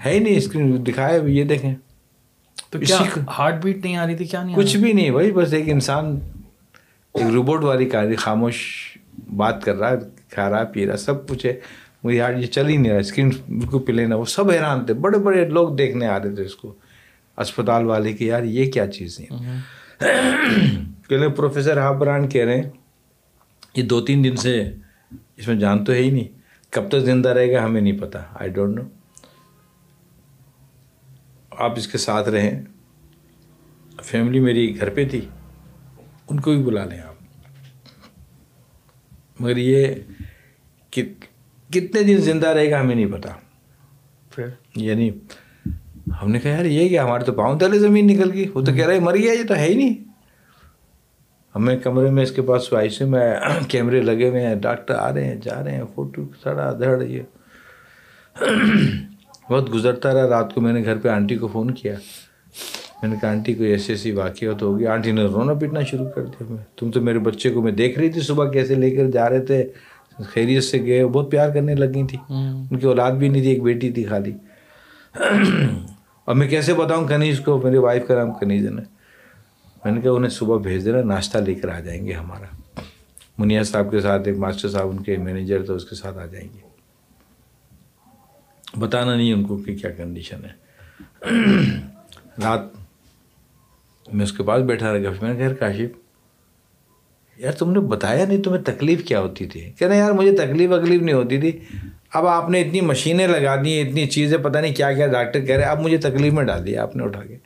ہے 0.04 0.10
ہی 0.10 0.18
نہیں 0.18 0.36
اسکرین 0.36 0.86
دکھایا 0.86 1.20
یہ 1.26 1.44
دیکھیں۔ 1.44 1.74
تو 2.70 2.78
کیا 2.78 2.98
ہارٹ 3.38 3.54
بیٹ 3.62 3.76
نہیں 3.84 3.96
آ 3.96 4.06
رہی 4.06 4.16
تھی؟ 4.16 4.24
کیا 4.24 4.42
نہیں 4.42 4.56
کچھ 4.56 4.76
بھی 4.76 4.92
نہیں 4.92 5.10
بھائی 5.10 5.32
بس 5.32 5.52
ایک 5.52 5.68
انسان 5.68 6.18
ایک 7.14 7.26
روبوٹ 7.26 7.64
والی 7.64 7.86
کاری 7.86 8.16
خاموش 8.16 8.56
بات 9.36 9.64
کر 9.64 9.74
رہا 9.74 9.90
ہے۔ 9.90 10.21
کھا 10.32 10.48
رہا 10.50 10.64
پی 10.64 10.86
رہا 10.86 10.96
سب 10.98 11.28
کچھ 11.28 11.46
ہے 11.46 11.54
مجھے 12.04 12.16
یار 12.16 12.34
یہ 12.34 12.46
چل 12.48 12.68
ہی 12.68 12.76
نہیں 12.76 12.92
رہا 12.92 12.98
اسکرین 12.98 13.28
بالکل 13.48 13.78
پلے 13.86 14.06
نہ 14.06 14.14
وہ 14.14 14.24
سب 14.28 14.50
حیران 14.50 14.84
تھے 14.86 14.94
بڑے 15.02 15.18
بڑے 15.18 15.44
لوگ 15.50 15.74
دیکھنے 15.76 16.06
آ 16.06 16.18
رہے 16.18 16.34
تھے 16.34 16.44
اس 16.44 16.56
کو 16.56 16.74
اسپتال 17.38 17.86
والے 17.86 18.12
کہ 18.12 18.24
یار 18.24 18.42
یہ 18.50 18.70
کیا 18.72 18.86
چیز 18.88 19.20
ہے 19.20 19.26
کہ 21.08 21.28
پروفیسر 21.30 21.76
ہابران 21.78 22.28
کہہ 22.28 22.44
رہے 22.44 22.56
ہیں 22.56 22.70
یہ 23.74 23.82
دو 23.82 24.00
تین 24.00 24.24
دن 24.24 24.36
سے 24.36 24.54
اس 25.36 25.48
میں 25.48 25.56
جان 25.56 25.84
تو 25.84 25.92
ہے 25.92 25.98
ہی 25.98 26.10
نہیں 26.10 26.28
کب 26.72 26.88
تک 26.88 27.04
زندہ 27.04 27.28
رہے 27.28 27.52
گا 27.52 27.64
ہمیں 27.64 27.80
نہیں 27.80 27.98
پتا 27.98 28.22
آئی 28.34 28.50
ڈونٹ 28.50 28.76
نو 28.76 28.82
آپ 31.58 31.72
اس 31.76 31.86
کے 31.86 31.98
ساتھ 31.98 32.28
رہیں 32.28 32.50
فیملی 34.02 34.40
میری 34.40 34.64
گھر 34.80 34.90
پہ 34.90 35.04
تھی 35.08 35.20
ان 36.28 36.40
کو 36.40 36.50
بھی 36.50 36.62
بلا 36.62 36.84
لیں 36.84 37.00
آپ۔ 37.00 37.11
مگر 39.43 39.57
یہ 39.57 39.86
کتنے 41.70 42.03
دن 42.03 42.16
زندہ 42.16 42.49
رہے 42.49 42.70
گا 42.70 42.80
ہمیں 42.80 42.95
نہیں 42.95 43.07
پتا۔ 43.07 43.28
پھر؟ 44.30 44.47
یعنی 44.74 45.11
ہم 46.22 46.30
نے 46.30 46.40
کہا 46.40 46.51
یار 46.51 46.64
یہ 46.64 46.88
کیا 46.88 47.05
ہمارے 47.05 47.24
تو 47.24 47.32
پاؤں 47.32 47.59
تلے 47.59 47.78
زمین 47.78 48.07
نکل 48.07 48.32
گئی۔ 48.32 48.49
وہ 48.55 48.62
تو 48.62 48.72
کہہ 48.72 48.86
رہے 48.86 49.01
مر 49.01 49.16
گیا 49.16 49.32
یہ 49.32 49.45
تو 49.49 49.55
ہے 49.55 49.64
ہی 49.64 49.74
نہیں۔ 49.74 49.95
ہمیں 51.55 51.76
کمرے 51.76 52.11
میں 52.11 52.22
اس 52.22 52.32
کے 52.32 52.43
پاس 52.43 52.66
سو 52.66 52.76
آئی 52.76 52.88
سی 52.88 53.05
میں 53.05 53.36
کیمرے 53.68 54.01
لگے 54.01 54.28
ہوئے 54.28 54.47
ہیں 54.47 54.55
ڈاکٹر 54.55 54.95
آ 54.95 55.14
رہے 55.14 55.24
ہیں 55.24 55.36
جا 55.36 55.64
رہے 55.64 55.76
ہیں 55.76 55.84
فوٹو 55.95 56.24
سڑا 56.43 56.72
دھڑ 56.72 57.03
یہ۔ 57.03 57.22
بہت 59.51 59.74
گزرتا 59.74 60.14
رہا۔ 60.14 60.28
رات 60.28 60.55
کو 60.55 60.61
میں 60.61 60.72
نے 60.72 60.84
گھر 60.84 60.97
پہ 60.97 61.09
آنٹی 61.09 61.36
کو 61.36 61.49
فون 61.49 61.74
کیا۔ 61.74 61.95
میں 63.03 63.11
نے 63.11 63.16
کہا 63.20 63.30
آنٹی 63.30 63.55
کوئی 63.55 63.70
ایسی 63.70 63.92
ایسی 63.92 64.12
واقعہ 64.12 64.53
تو 64.53 64.66
ہوگی؟ 64.66 64.86
آنٹی 64.86 65.12
نے 65.12 65.22
رونا 65.22 65.55
پیٹنا 65.55 65.82
شروع 65.82 66.09
کر 66.09 66.24
دیا 66.24 66.44
میں 66.48 66.62
تم 66.76 66.90
تو 66.90 67.00
میرے 67.00 67.18
بچے 67.18 67.50
کو 67.50 67.62
میں 67.62 67.72
دیکھ 67.72 67.98
رہی 67.98 68.09
تھی 68.09 68.20
صبح 68.20 68.50
کیسے 68.50 68.74
لے 68.74 68.90
کر 68.90 69.11
جا 69.11 69.28
رہے 69.28 69.46
تھے۔ 69.46 69.68
خیریت 70.24 70.64
سے 70.64 70.78
گئے 70.86 71.07
بہت 71.07 71.30
پیار 71.30 71.50
کرنے 71.50 71.74
لگی 71.74 72.07
تھی۔ 72.07 72.18
ان 72.70 72.78
کی 72.78 72.86
اولاد 72.86 73.12
بھی 73.12 73.28
نہیں 73.28 73.42
تھی 73.42 73.50
ایک 73.50 73.62
بیٹی 73.62 73.90
تھی 73.90 74.05
خالی۔ 74.05 74.32
اور 76.24 76.34
میں 76.34 76.48
کیسے 76.48 76.74
بتاؤں 76.74 77.09
کنیز 77.09 77.40
کو؟ 77.40 77.61
میری 77.64 77.76
وائف 77.76 78.07
کا 78.09 78.14
نام 78.14 78.32
کنیز 78.32 78.64
ہے 78.66 78.70
میں 78.70 79.92
نے 79.92 80.00
کہا 80.00 80.11
انہیں 80.11 80.30
صبح 80.30 80.59
بھیج 80.59 80.84
دینا 80.84 81.03
ناشتہ 81.03 81.38
لے 81.38 81.55
کر 81.55 81.68
آ 81.68 81.80
جائیں 81.80 82.07
گے 82.07 82.12
ہمارا۔ 82.12 82.80
منیا 83.38 83.62
صاحب 83.62 83.90
کے 83.90 84.00
ساتھ 84.00 84.28
ایک 84.28 84.38
ماسٹر 84.38 84.68
صاحب 84.68 84.88
ان 84.88 85.03
کے 85.03 85.16
مینیجر 85.16 85.62
تھے 85.62 85.74
اس 85.74 85.84
کے 85.84 85.94
ساتھ 85.94 86.18
آ 86.18 86.26
جائیں 86.26 86.48
گے۔ 86.55 86.61
بتانا 88.80 89.16
نہیں 89.16 89.32
ان 89.32 89.44
کو 89.44 89.57
کہ 89.57 89.76
کیا 89.76 89.90
کنڈیشن 89.90 90.40
ہے۔ 90.44 90.62
رات 92.42 92.81
میں 94.12 94.24
اس 94.24 94.32
کے 94.32 94.42
پاس 94.42 94.62
بیٹھا 94.62 94.92
رہا 94.92 95.10
میں 95.22 95.34
نے 95.34 95.38
کہا 95.38 95.54
کاشف 95.54 96.02
یار 97.36 97.52
تم 97.52 97.72
نے 97.72 97.80
بتایا 97.80 98.24
نہیں 98.24 98.42
تمہیں 98.42 98.62
تکلیف 98.62 99.04
کیا 99.04 99.20
ہوتی 99.20 99.46
تھی؟ 99.46 99.72
کہنا 99.78 99.94
یار 99.94 100.12
مجھے 100.12 100.36
تکلیف 100.36 100.70
وکلیف 100.70 101.02
نہیں 101.02 101.14
ہوتی 101.14 101.40
تھی۔ 101.40 101.58
اب 102.12 102.26
آپ 102.26 102.50
نے 102.50 102.60
اتنی 102.60 102.80
مشینیں 102.80 103.26
لگا 103.26 103.64
دی 103.64 103.80
ہیں 103.80 103.88
اتنی 103.88 104.06
چیزیں 104.06 104.38
پتہ 104.38 104.58
نہیں 104.58 104.74
کیا 104.74 104.92
کیا 104.92 105.06
ڈاکٹر 105.06 105.40
کہہ 105.40 105.54
رہے 105.54 105.64
اب 105.64 105.80
مجھے 105.80 105.96
تکلیف 105.96 106.32
میں 106.32 106.44
ڈال 106.44 106.66
دیا 106.66 106.82
آپ 106.82 106.96
نے 106.96 107.04
اٹھا 107.04 107.22
کے۔ 107.22 107.36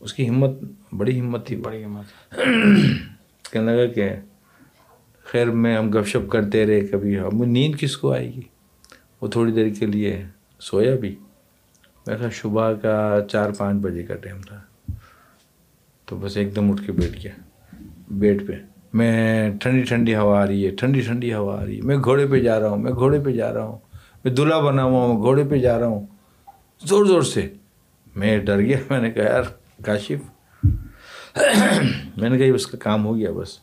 اس 0.00 0.14
کی 0.14 0.28
ہمت 0.28 0.50
بڑی 0.92 1.20
ہمت 1.20 1.46
تھی۔ 1.46 1.56
بڑی 1.56 1.84
ہمت۔ 1.84 2.34
کہنے 3.52 3.76
لگا 3.76 3.86
کہ 3.86 4.10
خیر 5.24 5.50
میں 5.50 5.76
ہم 5.76 5.90
گپ 5.90 6.06
شپ 6.06 6.30
کرتے 6.30 6.66
رہے 6.66 6.80
کبھی 6.80 7.18
اب 7.18 7.44
نیند 7.44 7.80
کس 7.80 7.96
کو 7.96 8.12
آئے 8.12 8.26
گی؟ 8.26 8.40
وہ 9.20 9.28
تھوڑی 9.28 9.52
دیر 9.52 9.68
کے 9.80 9.86
لیے 9.86 10.24
سویا 10.60 10.96
بھی۔ 10.96 11.16
میں 12.06 12.18
کہا 12.18 12.28
صبح 12.32 12.72
کا 12.72 13.18
چار 13.30 13.50
پانچ 13.50 13.76
بجے 13.76 14.02
کا 14.02 14.14
ٹائم 14.14 14.40
تھا۔ 14.40 14.60
تو 16.06 16.16
بس 16.16 16.36
ایک 16.36 16.56
دم 16.56 16.72
اٹھ 16.72 16.86
کے 16.86 16.92
بیٹھ 16.92 17.24
گیا 17.24 17.32
بیڈ 18.10 18.46
پہ۔ 18.46 18.52
میں 18.92 19.50
ٹھنڈی 19.60 19.82
ٹھنڈی 19.82 20.14
ہوا 20.14 20.42
آ 20.42 20.46
رہی 20.46 20.66
ہے، 20.66 20.70
ٹھنڈی 20.70 21.00
ٹھنڈی 21.00 21.34
ہوا 21.34 21.62
آ 21.62 21.64
رہی 21.64 21.76
ہے۔ 21.76 21.82
میں 21.82 21.96
گھوڑے 21.96 22.26
پہ 22.26 22.40
جا 22.40 22.60
رہا 22.60 22.68
ہوں، 22.68 22.76
میں 22.76 22.92
گھوڑے 22.92 23.20
پہ 23.20 23.30
جا 23.30 23.54
رہا 23.54 23.64
ہوں۔ 23.64 23.78
میں 24.24 24.32
دلہا 24.32 24.60
بنا 24.60 24.84
ہوا 24.84 25.06
ہوں، 25.06 25.16
گھوڑے 25.16 25.44
پہ 25.50 25.58
جا 25.58 25.78
رہا 25.78 25.86
ہوں۔ 25.86 26.06
زور 26.84 27.04
زور 27.04 27.22
سے۔ 27.22 27.48
میں 28.16 28.38
ڈر 28.38 28.58
گیا، 28.60 28.78
میں 28.90 29.00
نے 29.00 29.10
کہا، 29.10 29.24
یار، 29.24 29.42
کاشف۔ 29.84 30.50
میں 32.16 32.30
نے 32.30 32.38
کہا 32.38 32.54
اس 32.54 32.66
کا 32.66 32.78
کام 32.78 33.06
ہو 33.06 33.16
گیا 33.16 33.30
بس۔ 33.30 33.58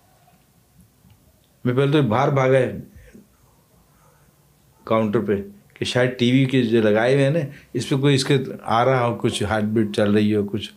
میں 1.65 1.73
پہلے 1.73 1.91
تو 1.91 2.01
باہر 2.01 2.29
بھاگا 2.29 2.57
ہے۔ 2.57 2.77
کاؤنٹر 4.83 5.19
پہ، 5.19 5.35
کہ 5.73 5.85
شاید 5.85 6.19
ٹی 6.19 6.31
وی 6.31 6.45
کے 6.45 6.61
جو 6.61 6.81
لگائے 6.81 7.13
ہوئے 7.13 7.23
ہیں 7.23 7.31
نا، 7.31 7.39
اس 7.73 7.89
پہ 7.89 7.95
کوئی 7.95 8.15
اس 8.15 8.25
کے 8.25 8.37
آ 8.63 8.85
رہا 8.85 9.05
ہو، 9.05 9.15
کچھ 9.15 9.43
ہارٹ 9.43 9.63
بیٹ 9.63 9.87
چل 9.95 10.11
رہی 10.11 10.35
ہو، 10.35 10.43
کچھ 10.43 10.73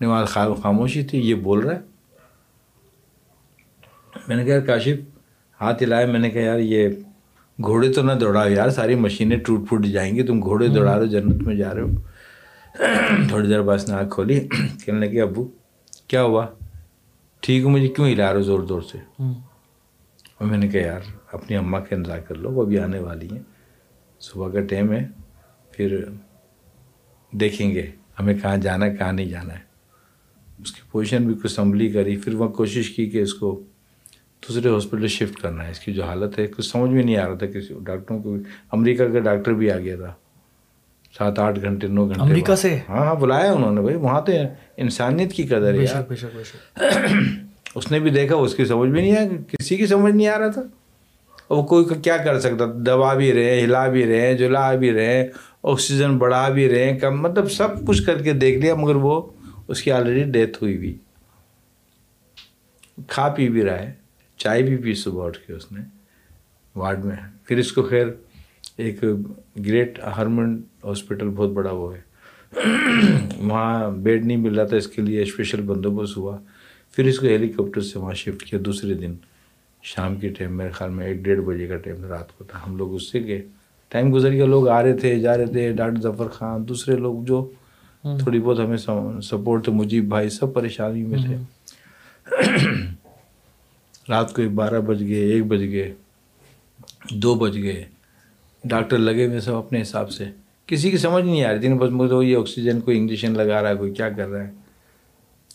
نماز 0.00 0.28
خاموشی 0.62 1.02
تھی 1.02 1.20
یہ 1.20 1.34
بول 1.34 1.58
رہا 1.58 1.74
ہے۔ 1.74 1.80
میں 4.28 4.36
نے 4.36 4.44
کہا 4.44 4.60
کاشف 4.60 4.96
ہاتھ 5.60 5.82
ہلایا۔ 5.82 6.06
میں 6.06 6.20
نے 6.20 6.30
کہا 6.30 6.40
یار 6.40 6.58
یہ 6.58 6.88
گھوڑے 7.64 7.92
تو 7.92 8.02
نہ 8.02 8.12
دوڑاؤ 8.12 8.48
یار 8.48 8.70
ساری 8.70 8.94
مشینیں 8.94 9.36
ٹوٹ 9.36 9.68
پھوٹ 9.68 9.86
جائیں 9.86 10.16
گی 10.16 10.22
تم 10.22 10.42
گھوڑے 10.42 10.68
دوڑا 10.68 10.92
رہے 10.92 11.00
ہو 11.00 11.06
جنت 11.06 11.42
میں 11.42 11.54
جا 11.54 11.74
رہے 11.74 11.82
ہو۔ 11.82 11.88
تھوڑی 13.28 13.48
دیر 13.48 13.62
بعد 13.62 13.78
نے 13.88 13.94
آنکھ 13.94 14.14
کھولی۔ 14.14 14.40
کہنے 14.84 15.06
لگے 15.06 15.20
ابو 15.20 15.48
کیا 16.08 16.22
ہوا؟ 16.22 16.46
ٹھیک 17.40 17.64
ہو 17.64 17.68
مجھے 17.68 17.88
کیوں 17.88 18.08
ہلا 18.08 18.28
رہے 18.30 18.36
ہو 18.36 18.42
زور 18.42 18.60
زور 18.60 18.82
سے؟ 18.82 18.98
اور 20.38 20.44
میں 20.46 20.58
نے 20.58 20.68
کہا 20.68 20.80
یار 20.80 21.00
اپنی 21.32 21.56
اماں 21.56 21.80
کا 21.80 21.96
انتظار 21.96 22.18
کر 22.18 22.34
لو 22.34 22.50
وہ 22.52 22.62
ابھی 22.62 22.78
آنے 22.78 22.98
والی 22.98 23.28
ہیں۔ 23.30 23.42
صبح 24.20 24.48
کا 24.50 24.60
ٹائم 24.60 24.92
ہے 24.92 25.08
پھر 25.70 26.04
دیکھیں 27.32 27.70
گے 27.70 27.90
ہمیں 28.20 28.34
کہاں 28.34 28.56
جانا 28.56 28.86
ہے 28.86 28.96
کہاں 28.96 29.12
نہیں 29.12 29.26
جانا 29.26 29.54
ہے۔ 29.54 29.65
اس 30.58 30.72
کی 30.72 30.80
پوزیشن 30.92 31.26
بھی 31.26 31.34
کچھ 31.42 31.52
سنبھلی 31.52 31.88
کری 31.88 32.16
پھر 32.16 32.34
وہ 32.34 32.48
کوشش 32.48 32.90
کی 32.90 33.06
کہ 33.10 33.22
اس 33.22 33.34
کو 33.34 33.60
دوسرے 34.42 34.70
ہاسپٹل 34.70 35.06
شفٹ 35.08 35.40
کرنا 35.40 35.64
ہے۔ 35.66 35.70
اس 35.70 35.78
کی 35.80 35.92
جو 35.92 36.04
حالت 36.04 36.38
ہے 36.38 36.46
کچھ 36.46 36.66
سمجھ 36.66 36.90
میں 36.90 37.02
نہیں 37.02 37.16
آ 37.16 37.26
رہا 37.28 37.34
تھا 37.34 37.46
کسی 37.46 37.74
ڈاکٹروں 37.84 38.18
کو 38.22 38.36
امریکہ 38.72 39.08
کا 39.08 39.18
ڈاکٹر 39.20 39.52
بھی 39.52 39.70
آ 39.70 39.78
گیا 39.78 39.96
تھا۔ 39.96 40.12
سات 41.14 41.38
آٹھ 41.38 41.58
گھنٹے 41.60 41.86
نو 41.86 42.04
گھنٹے 42.06 42.20
امریکہ 42.20 42.54
سے؟ 42.54 42.76
ہاں 42.88 43.04
ہاں 43.06 43.14
بلایا 43.14 43.52
انہوں 43.52 43.74
نے 43.74 43.80
بھائی۔ 43.80 43.96
وہاں 43.96 44.20
تو 44.20 44.32
انسانیت 44.76 45.32
کی 45.32 45.42
قدر 45.42 45.74
ہے 45.74 45.84
اس 47.74 47.90
نے 47.92 47.98
بھی 48.00 48.10
دیکھا 48.10 48.36
اس 48.36 48.54
کی 48.54 48.64
سمجھ 48.64 48.88
بھی 48.90 49.00
نہیں 49.00 49.16
آیا 49.16 49.28
کسی 49.50 49.76
کی 49.76 49.86
سمجھ 49.86 50.14
نہیں 50.14 50.28
آ 50.28 50.38
رہا 50.38 50.48
تھا۔ 50.48 50.62
وہ 51.50 51.62
کوئی 51.62 51.84
کیا 52.02 52.16
کر 52.16 52.40
سکتا؟ 52.40 52.64
دبا 52.86 53.12
بھی 53.14 53.32
رہے 53.32 53.60
ہلا 53.64 53.86
بھی 53.88 54.04
رہے 54.06 54.34
جلا 54.36 54.72
بھی 54.74 54.92
رہے 54.92 55.26
آکسیجن 55.62 56.16
بڑھا 56.18 56.48
بھی 56.48 56.68
رہے 56.68 56.96
کم 56.98 57.20
مطلب 57.22 57.50
سب 57.50 57.86
کچھ 57.86 58.02
کر 58.06 58.22
کے 58.22 58.32
دیکھ 58.32 58.58
لیا 58.58 58.74
مگر 58.74 58.96
وہ 58.96 59.20
اس 59.68 59.82
کی 59.82 59.90
آلریڈی 59.92 60.30
ڈیتھ 60.30 60.62
ہوئی 60.62 60.78
بھی۔ 60.78 60.98
کھا 63.08 63.28
پی 63.28 63.48
بھی 63.48 63.62
رہا 63.62 63.78
ہے، 63.78 63.92
چائے 64.36 64.62
بھی 64.62 64.76
پی 64.76 64.94
صبح 64.94 65.26
اٹھ 65.26 65.38
کے 65.46 65.52
اس 65.52 65.72
نے۔ 65.72 65.80
وارڈ 66.76 67.04
میں۔ 67.04 67.16
پھر 67.44 67.56
اس 67.56 67.72
کو 67.72 67.82
خیر 67.82 68.06
ایک 68.76 69.04
گریٹ 69.58 70.00
ہرمن 70.16 70.60
ہاسپٹل 70.84 71.28
بہت 71.28 71.50
بڑا 71.50 71.70
وہ 71.72 71.94
ہے۔ 71.96 72.00
وہاں 73.38 73.90
بیڈ 73.90 74.24
نہیں 74.24 74.36
مل 74.36 74.54
رہا 74.54 74.66
تھا، 74.66 74.76
اس 74.76 74.86
کے 74.86 75.02
لیے 75.02 75.22
اسپیشل 75.22 75.60
بندوبست 75.60 76.16
ہوا۔ 76.16 76.38
پھر 76.92 77.04
اس 77.04 77.18
کو 77.18 77.26
ہیلی 77.26 77.48
کاپٹر 77.48 77.80
سے 77.80 77.98
وہاں 77.98 78.14
شفٹ 78.14 78.42
کیا۔ 78.42 78.58
دوسرے 78.64 78.94
دن 78.94 79.14
شام 79.82 80.16
کے 80.16 80.28
ٹائم 80.28 80.56
میرے 80.56 80.70
خیال 80.70 80.90
میں 80.90 81.06
ایک 81.06 81.16
ڈیڑھ 81.16 81.40
بجے 81.40 81.66
کا 81.66 81.76
ٹائم 81.76 82.04
رات 82.04 82.38
کو 82.38 82.44
تھا۔ 82.44 82.58
ہم 82.66 82.76
لوگ 82.76 82.94
اس 82.94 83.12
سے 83.12 83.20
گئے۔ 83.20 83.42
ٹائم 83.88 84.14
گزر 84.14 84.30
گیا۔ 84.30 84.46
لوگ 84.46 84.68
آ 84.68 84.82
رہے 84.82 84.92
تھے، 84.92 85.20
جا 85.20 85.36
رہے 85.36 85.46
تھے، 85.46 85.72
ڈاکٹر 85.72 86.00
ظفر 86.00 86.28
خان، 86.28 86.68
دوسرے 86.68 86.96
لوگ 86.96 87.22
جو 87.22 87.50
تھوڑی 88.18 88.40
بہت 88.40 88.58
ہمیں 88.58 88.76
سپورٹ 89.20 89.64
تھے 89.64 89.72
مجیب 89.72 90.08
بھائی 90.08 90.28
سب 90.28 90.54
پریشانی 90.54 91.02
میں 91.02 91.18
تھے۔ 91.18 91.36
رات 94.08 94.34
کو 94.34 94.42
بارہ 94.54 94.80
بج 94.80 95.02
گئے 95.02 95.24
ایک 95.24 95.46
بج 95.46 95.62
گئے 95.62 95.94
دو 97.10 97.34
بج 97.34 97.56
گئے۔ 97.56 97.84
ڈاکٹر 98.64 98.98
لگے 98.98 99.26
ہوئے 99.26 99.40
سب 99.40 99.54
اپنے 99.54 99.82
حساب 99.82 100.10
سے۔ 100.10 100.24
کسی 100.66 100.90
کی 100.90 100.96
سمجھ 100.98 101.24
نہیں 101.24 101.44
آ 101.44 101.52
رہی 101.52 101.58
تھی 101.58 101.74
بس 101.74 101.90
مجھے 101.90 102.26
یہ 102.26 102.36
آکسیجن 102.36 102.80
کوئی 102.80 102.98
انجیکشن 102.98 103.32
لگا 103.32 103.62
رہا 103.62 103.68
ہے 103.68 103.74
کوئی 103.74 103.94
کیا 103.94 104.08
کر 104.08 104.28
رہا 104.28 104.46
ہے۔ 104.46 104.50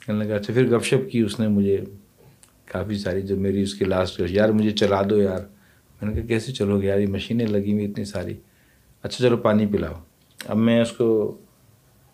کہنے 0.06 0.24
لگا 0.24 0.36
اچھا 0.36 0.54
پھر 0.54 0.78
گپ 0.78 0.84
شپ 0.84 1.12
کی 1.12 1.20
اس 1.20 1.40
نے 1.40 1.48
مجھے۔ 1.48 1.78
کافی 2.66 2.98
ساری 2.98 3.22
جو 3.22 3.38
میری 3.38 3.62
اس 3.62 3.74
کی 3.74 3.86
لاسٹ 3.86 4.22
یار 4.30 4.50
مجھے 4.50 4.72
چلا 4.72 5.02
دو 5.10 5.22
یار۔ 5.22 5.40
میں 6.02 6.10
نے 6.10 6.20
کہا 6.20 6.28
کیسے 6.28 6.52
چلو 6.52 6.82
گے 6.82 6.88
یار؟ 6.88 7.00
یہ 7.00 7.08
مشینیں 7.08 7.48
لگی 7.48 7.74
ہوئی 7.74 7.86
اتنی 7.92 8.06
ساری۔ 8.06 8.34
اچھا 9.04 9.24
چلو 9.24 9.38
پانی 9.38 9.66
پلاؤ۔ 9.66 9.94
اب 10.48 10.58
میں 10.58 10.82
اس 10.82 10.92
کو 10.92 11.38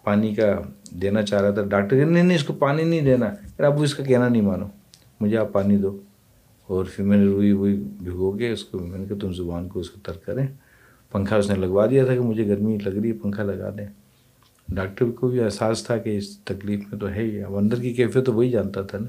پانی 0.08 0.36
کا 0.36 0.62
دینا 0.92 1.22
چاہ 1.22 1.42
رہا 1.42 1.52
تھا۔ 1.52 1.62
ڈاکٹر 1.62 1.98
کہ 1.98 2.06
نہیں 2.06 2.24
نہیں، 2.24 2.36
اس 2.36 2.44
کو 2.44 2.54
پانی 2.54 2.84
نہیں 2.84 3.02
دینا۔ 3.02 3.30
پھر 3.58 3.64
ابو 3.64 3.84
اس 3.84 3.96
کا 3.96 4.04
کہنا، 4.04 4.28
نہیں 4.30 4.42
مانو۔ 4.42 4.66
مجھے 5.22 5.38
آپ 5.38 5.54
پانی 5.54 5.78
دو۔ 5.78 6.00
اور 6.68 6.86
پھر 6.86 7.04
میں 7.04 7.18
نے 7.18 7.26
روئی 7.26 7.52
ووئی 7.52 7.76
بھگو 7.76 8.32
کے 8.32 8.52
اس 8.52 8.64
کو، 8.64 8.80
میں 8.80 9.00
نے 9.00 9.06
کہا، 9.06 9.16
تم 9.22 9.34
زبان 9.34 9.68
کو 9.68 9.80
اس 9.80 9.90
کو 9.90 10.00
تر 10.04 10.18
کریں۔ 10.26 10.48
پنکھا 11.12 11.36
اس 11.36 11.50
نے 11.50 11.56
لگوا 11.56 11.86
دیا 11.86 12.06
تھا 12.06 12.14
کہ 12.14 12.20
مجھے 12.20 12.48
گرمی 12.48 12.78
لگ 12.86 12.90
رہی 12.90 13.08
ہے، 13.08 13.14
پنکھا 13.14 13.44
لگا 13.44 13.70
دیں۔ 13.78 13.86
ڈاکٹر 14.70 15.06
کو 15.12 15.28
بھی 15.28 15.42
احساس 15.42 15.84
تھا 15.84 15.98
کہ 15.98 16.18
اس 16.18 16.40
تکلیف 16.40 16.80
میں 16.92 17.00
تو 17.00 17.10
ہے 17.10 17.24
ہی۔ 17.24 17.44
اب 17.44 17.58
اندر 17.58 17.82
کی 17.82 17.94
کیفیت 17.94 18.26
تو 18.26 18.34
وہی 18.34 18.50
جانتا 18.50 18.82
تھا 18.82 18.98
نا۔ 18.98 19.08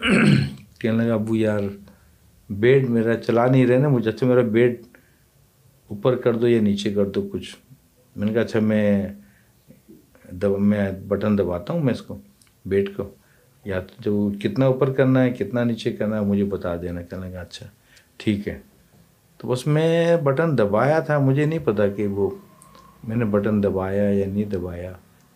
کہنے 0.78 1.04
لگا، 1.04 1.14
ابو 1.14 1.36
یار، 1.36 1.60
بیڈ 2.50 2.90
میرا 2.90 3.16
چلا 3.16 3.46
نہیں 3.46 3.66
رہے 3.66 3.78
نا، 3.78 3.88
مجھے 3.88 4.10
اچھا 4.10 4.26
میرا 4.26 4.40
بیڈ 4.40 4.82
اوپر 5.88 6.16
کر 6.16 6.34
دو 6.34 6.48
یا 6.48 6.60
نیچے 6.60 6.92
کر 6.92 7.04
دو 7.04 7.28
کچھ۔ 7.32 7.56
میں 8.16 8.26
نے 8.26 8.32
کہا 8.32 8.42
اچھا 8.42 8.60
میں 8.60 9.08
دب، 10.30 10.58
میں 10.58 10.92
بٹن 10.92 11.38
دباتا 11.38 11.72
ہوں 11.72 11.80
میں 11.80 11.94
اس 11.94 12.02
کو 12.02 12.18
بیڈ 12.66 12.96
کو۔ 12.96 13.10
یا 13.64 13.80
تو 13.80 13.94
جو 13.98 14.30
کتنا 14.42 14.66
اوپر 14.66 14.92
کرنا 14.92 15.22
ہے، 15.22 15.30
کتنا 15.30 15.64
نیچے 15.64 15.92
کرنا 15.92 16.20
ہے، 16.20 16.24
مجھے 16.24 16.44
بتا 16.44 16.76
دینا۔ 16.76 17.02
کہنے 17.02 17.30
لگا 17.30 17.40
اچھا 17.40 17.66
ٹھیک 18.16 18.48
ہے۔ 18.48 18.58
تو 19.38 19.48
بس 19.48 19.66
میں 19.66 20.16
بٹن 20.16 20.58
دبایا 20.58 21.00
تھا، 21.00 21.18
مجھے 21.18 21.44
نہیں 21.44 21.58
پتا 21.64 21.88
کہ 21.88 22.06
وہ، 22.06 22.30
میں 23.08 23.16
نے 23.16 23.24
بٹن 23.24 23.62
دبایا 23.62 24.02
یا 24.02 24.26
نہیں 24.26 24.44
دبایا۔ 24.44 24.90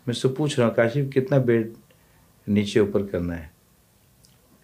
میں 0.06 0.14
اس 0.14 0.22
سے 0.22 0.28
پوچھ 0.28 0.60
رہا 0.60 0.66
ہوں، 0.66 0.74
کاشف، 0.74 1.12
کتنا 1.14 1.38
بیڈ 1.38 1.72
نیچے 2.48 2.80
اوپر 2.80 3.06
کرنا 3.06 3.40
ہے؟ 3.40 3.46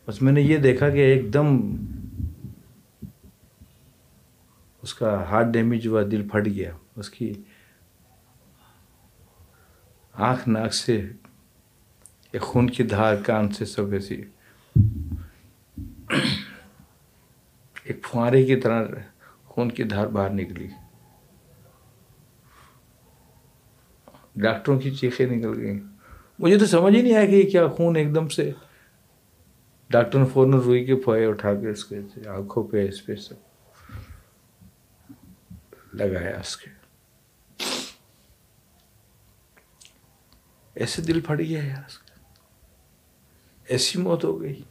بس 0.09 0.23
میں 0.23 0.33
نے 0.33 0.41
یہ 0.41 0.57
دیکھا 0.57 0.91
کہ 0.91 0.99
ایک 0.99 1.35
دم 1.35 1.77
اس 4.83 4.95
کا 4.95 5.23
ہارٹ 5.31 5.47
ڈیمیج 5.47 5.87
ہوا، 5.87 6.03
دل 6.03 6.29
پھٹ 6.29 6.47
گیا۔ 6.47 6.71
اس 6.97 7.11
کی 7.11 7.33
آنکھ 10.19 10.49
ناک 10.49 10.75
سے 10.75 11.09
ایک 12.33 12.43
خون 12.43 12.71
کی 12.71 12.83
دھار 12.83 13.17
کان 13.17 13.53
سے 13.53 13.65
سب 13.65 13.93
ایسی 13.93 14.25
ایک 17.85 18.07
فوارے 18.07 18.45
کی 18.45 18.57
طرح 18.57 18.85
خون 19.45 19.69
کی 19.71 19.83
دھار 19.83 20.07
باہر 20.07 20.31
نکلی۔ 20.31 20.69
ڈاکٹروں 24.37 24.81
کی 24.81 24.91
چیخیں 24.91 25.27
نکل 25.27 25.61
گئیں۔ 25.61 25.81
مجھے 26.39 26.59
تو 26.59 26.67
سمجھ 26.67 26.97
ہی 26.97 27.03
نہیں 27.03 27.15
آیا 27.15 27.27
کہ 27.27 27.31
یہ 27.31 27.51
کیا 27.51 27.69
خون 27.69 27.97
ایک 27.97 28.15
دم 28.15 28.29
سے 28.29 28.53
ڈاکٹر 29.91 30.19
نے 30.19 30.25
فوراً 30.33 30.53
روئی 30.53 30.85
کے 30.85 30.95
پھوئے 30.95 31.27
اٹھا 31.27 31.55
کے 31.55 31.69
اس 31.69 31.85
کے 31.85 32.29
آنکھوں 32.29 32.65
پہ 32.65 32.89
اس 32.89 33.07
پہ 33.07 33.15
سب 33.15 33.35
لگایا 35.93 36.41
اس 36.41 36.57
کے۔ 36.57 36.78
ایسے 40.79 41.03
دل 41.03 41.21
پھٹ 41.21 41.39
گیا 41.39 41.65
یار 41.65 41.83
اس 41.87 41.99
کا۔ 41.99 42.21
ایسی 43.69 43.99
موت 43.99 44.25
ہو 44.25 44.41
گئی۔ 44.41 44.63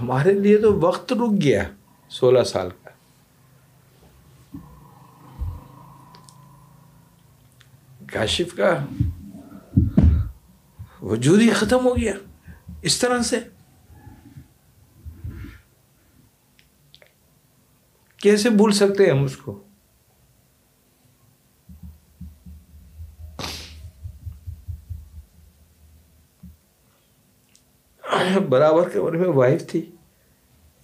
ہمارے 0.00 0.32
لیے 0.32 0.58
تو 0.58 0.80
وقت 0.80 1.12
رک 1.12 1.42
گیا 1.42 1.70
سولہ 2.08 2.42
سال 2.42 2.68
کا۔ 2.70 2.90
کاشف 8.12 8.56
کا 8.56 8.84
وجود 11.02 11.40
ہی 11.40 11.50
ختم 11.50 11.86
ہو 11.86 11.96
گیا۔ 11.96 12.14
اس 12.82 12.98
طرح 12.98 13.22
سے۔ 13.22 13.38
کیسے 18.16 18.50
بھول 18.50 18.72
سکتے 18.72 19.04
ہیں 19.04 19.18
ہم 19.18 19.24
اس 19.24 19.36
کو؟ 19.36 19.63
برابر 28.48 28.88
کے 28.88 28.98
عمر 28.98 29.12
میں 29.12 29.28
وائف 29.28 29.66
تھی، 29.66 29.90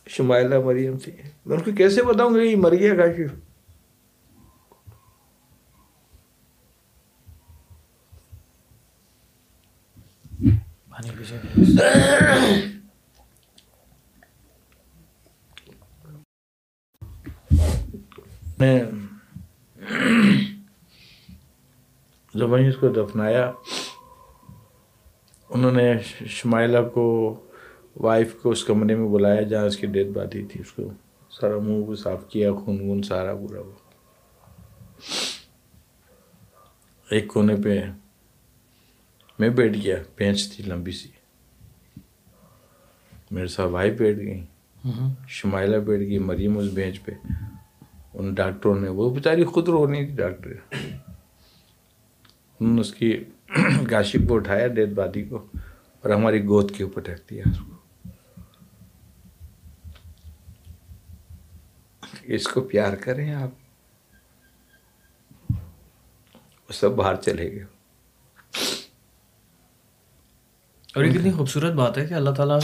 شمائلہ 0.06 0.58
مریم 0.58 0.98
تھی۔ 0.98 1.12
میں 1.46 1.56
ان 1.56 1.62
کو 1.62 1.70
کیسے 1.72 2.02
بتاؤں 2.02 2.34
گا؟ 2.34 2.42
یہ 2.42 2.56
مر 2.56 2.72
گیا 2.72 2.94
کاشف۔ 2.96 3.32
میں 18.58 18.82
جب 22.34 22.54
اس 22.54 22.76
کو 22.76 22.88
دفنایا۔ 22.88 23.52
انہوں 25.50 25.72
نے 25.72 25.98
شمائلہ 26.26 26.78
کو 26.94 27.04
وائف 27.96 28.34
کو 28.42 28.50
اس 28.50 28.64
کمرے 28.64 28.94
میں 28.94 29.08
بلایا 29.08 29.42
جہاں 29.42 29.64
اس 29.64 29.76
کی 29.76 29.86
ڈیتھ 29.86 30.08
باتی 30.08 30.42
تھی 30.46 30.60
اس 30.60 30.72
کو 30.72 30.90
سارا 31.30 31.58
منہ 31.58 31.84
کو 31.84 31.94
صاف 31.94 32.28
کیا 32.28 32.52
خون 32.52 32.80
وون 32.80 33.02
سارا 33.02 33.34
پورا 33.34 33.60
وہ 33.60 33.72
ایک 37.10 37.28
کونے 37.28 37.56
پہ 37.64 37.80
میں 39.38 39.48
بیٹھ 39.48 39.78
گیا 39.78 39.96
بینچ 40.16 40.52
تھی 40.52 40.64
لمبی 40.64 40.90
سی۔ 40.90 41.08
میرے 43.30 43.46
ساتھ 43.46 43.70
بھائی 43.70 43.90
بیٹھ 43.90 44.18
گئی 44.18 44.44
شمائلہ 45.28 45.76
بیٹھ 45.76 46.02
گئی 46.02 46.18
مریم 46.18 46.58
اس 46.58 46.68
بینچ 46.74 47.04
پہ۔ 47.04 47.12
ان 48.14 48.34
ڈاکٹروں 48.34 48.80
نے 48.80 48.88
وہ 48.88 49.10
بیچاری 49.14 49.44
خود 49.44 49.68
رو 49.68 49.86
نہیں 49.86 50.06
تھی 50.06 50.14
ڈاکٹر 50.14 50.52
انہوں 52.60 52.74
نے 52.74 52.80
اس 52.80 52.94
کی 52.94 53.24
کاشف 53.90 54.28
کو 54.28 54.34
اٹھایا 54.36 54.68
ڈیتھ 54.68 54.90
بادی 54.90 55.22
کو، 55.22 55.46
اور 56.02 56.10
ہماری 56.10 56.44
گود 56.44 56.76
کے 56.76 56.84
اوپر 56.84 57.02
رکھ 57.02 57.22
دیا۔ 57.30 57.44
اس 57.46 57.58
کو 57.58 57.74
اس 62.22 62.44
کو 62.44 62.60
پیار 62.60 62.92
کریں 62.92 63.34
آپ۔ 63.34 63.50
وہ 66.68 66.72
سب 66.72 66.90
باہر 66.90 67.14
چلے 67.14 67.52
گئے۔ 67.52 67.64
اور 70.94 71.04
یہ 71.04 71.12
کتنی 71.12 71.32
خوبصورت 71.32 71.72
بات 71.72 71.98
ہے 71.98 72.06
کہ 72.06 72.14
اللہ 72.14 72.30
تعالیٰ 72.30 72.58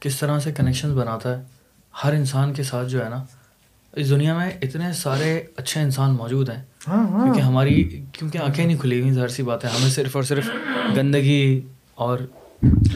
کس 0.00 0.20
طرح 0.20 0.38
سے 0.38 0.52
کنیکشن 0.52 0.94
بناتا 0.94 1.38
ہے۔ 1.38 1.44
ہر 2.04 2.12
انسان 2.12 2.54
کے 2.54 2.62
ساتھ 2.62 2.88
جو 2.88 3.04
ہے 3.04 3.08
نا 3.08 3.24
اس 3.92 4.10
دنیا 4.10 4.38
میں 4.38 4.50
اتنے 4.62 4.92
سارے 4.92 5.40
اچھے 5.56 5.80
انسان 5.80 6.10
موجود 6.10 6.48
ہیں 6.50 6.62
ہاں 6.88 7.08
ہاں۔ 7.08 7.24
کیونکہ 7.24 7.40
ہماری 7.40 7.82
کیونکہ 8.12 8.38
آنکھیں 8.38 8.66
نہیں 8.66 8.76
کھلی 8.76 9.00
ہوئی 9.00 9.12
ظاہر 9.12 9.28
سی 9.28 9.42
بات 9.42 9.64
ہے۔ 9.64 9.70
ہمیں 9.70 9.90
صرف 9.90 10.16
اور 10.16 10.24
صرف 10.24 10.50
گندگی 10.96 11.60
اور 11.94 12.18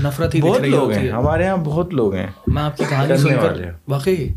نفرت 0.03 0.35
ہی 0.35 0.43
بہت 0.43 0.61
لوگ 0.61 0.91
ہیں۔ 0.91 1.11
ہمارے 1.11 1.45
یہاں 1.45 1.57
بہت 1.57 1.95
لوگ 1.95 2.15
ہیں۔ 2.15 2.27
میں 2.47 2.63
آپ 2.63 2.77
کی 2.77 2.85
کہانی 2.89 3.17
سن 3.17 3.29
کر۔ 3.29 3.71
واقعی 3.89 4.29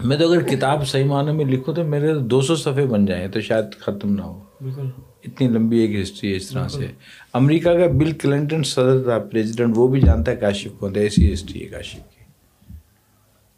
میں 0.00 0.16
تو 0.16 0.32
اگر 0.32 0.42
کتاب 0.42 0.88
صحیح 0.88 1.04
معنی 1.04 1.32
میں 1.32 1.44
لکھوں 1.44 1.74
تو 1.74 1.84
میرے 1.84 2.14
دو 2.14 2.40
سو 2.40 2.56
صفحے 2.56 2.86
بن 2.86 3.06
جائیں 3.06 3.28
تو 3.28 3.40
شاید 3.40 3.64
ختم 3.80 4.14
نہ 4.14 4.22
ہو۔ 4.22 4.44
بالکل۔ 4.60 4.86
اتنی 5.24 5.48
لمبی 5.48 5.78
ایک 5.78 6.02
ہسٹری 6.02 6.30
ہے 6.30 6.36
اس 6.36 6.48
طرح 6.48 6.68
سے۔ 6.68 6.86
امریکہ 7.32 7.70
کا 7.70 7.86
بل 7.86 8.12
کلنٹن 8.12 8.62
صدر 8.62 9.02
تھا 9.02 9.18
پریزیڈنٹ 9.18 9.72
وہ 9.76 9.88
بھی 9.88 10.00
جانتا 10.00 10.30
ہے 10.30 10.36
کاشف 10.36 10.78
کو 10.78 10.88
ایسی 10.94 11.32
ہسٹری 11.32 11.62
ہے 11.62 11.66
کاشف 11.66 11.94
کی۔ 11.94 12.19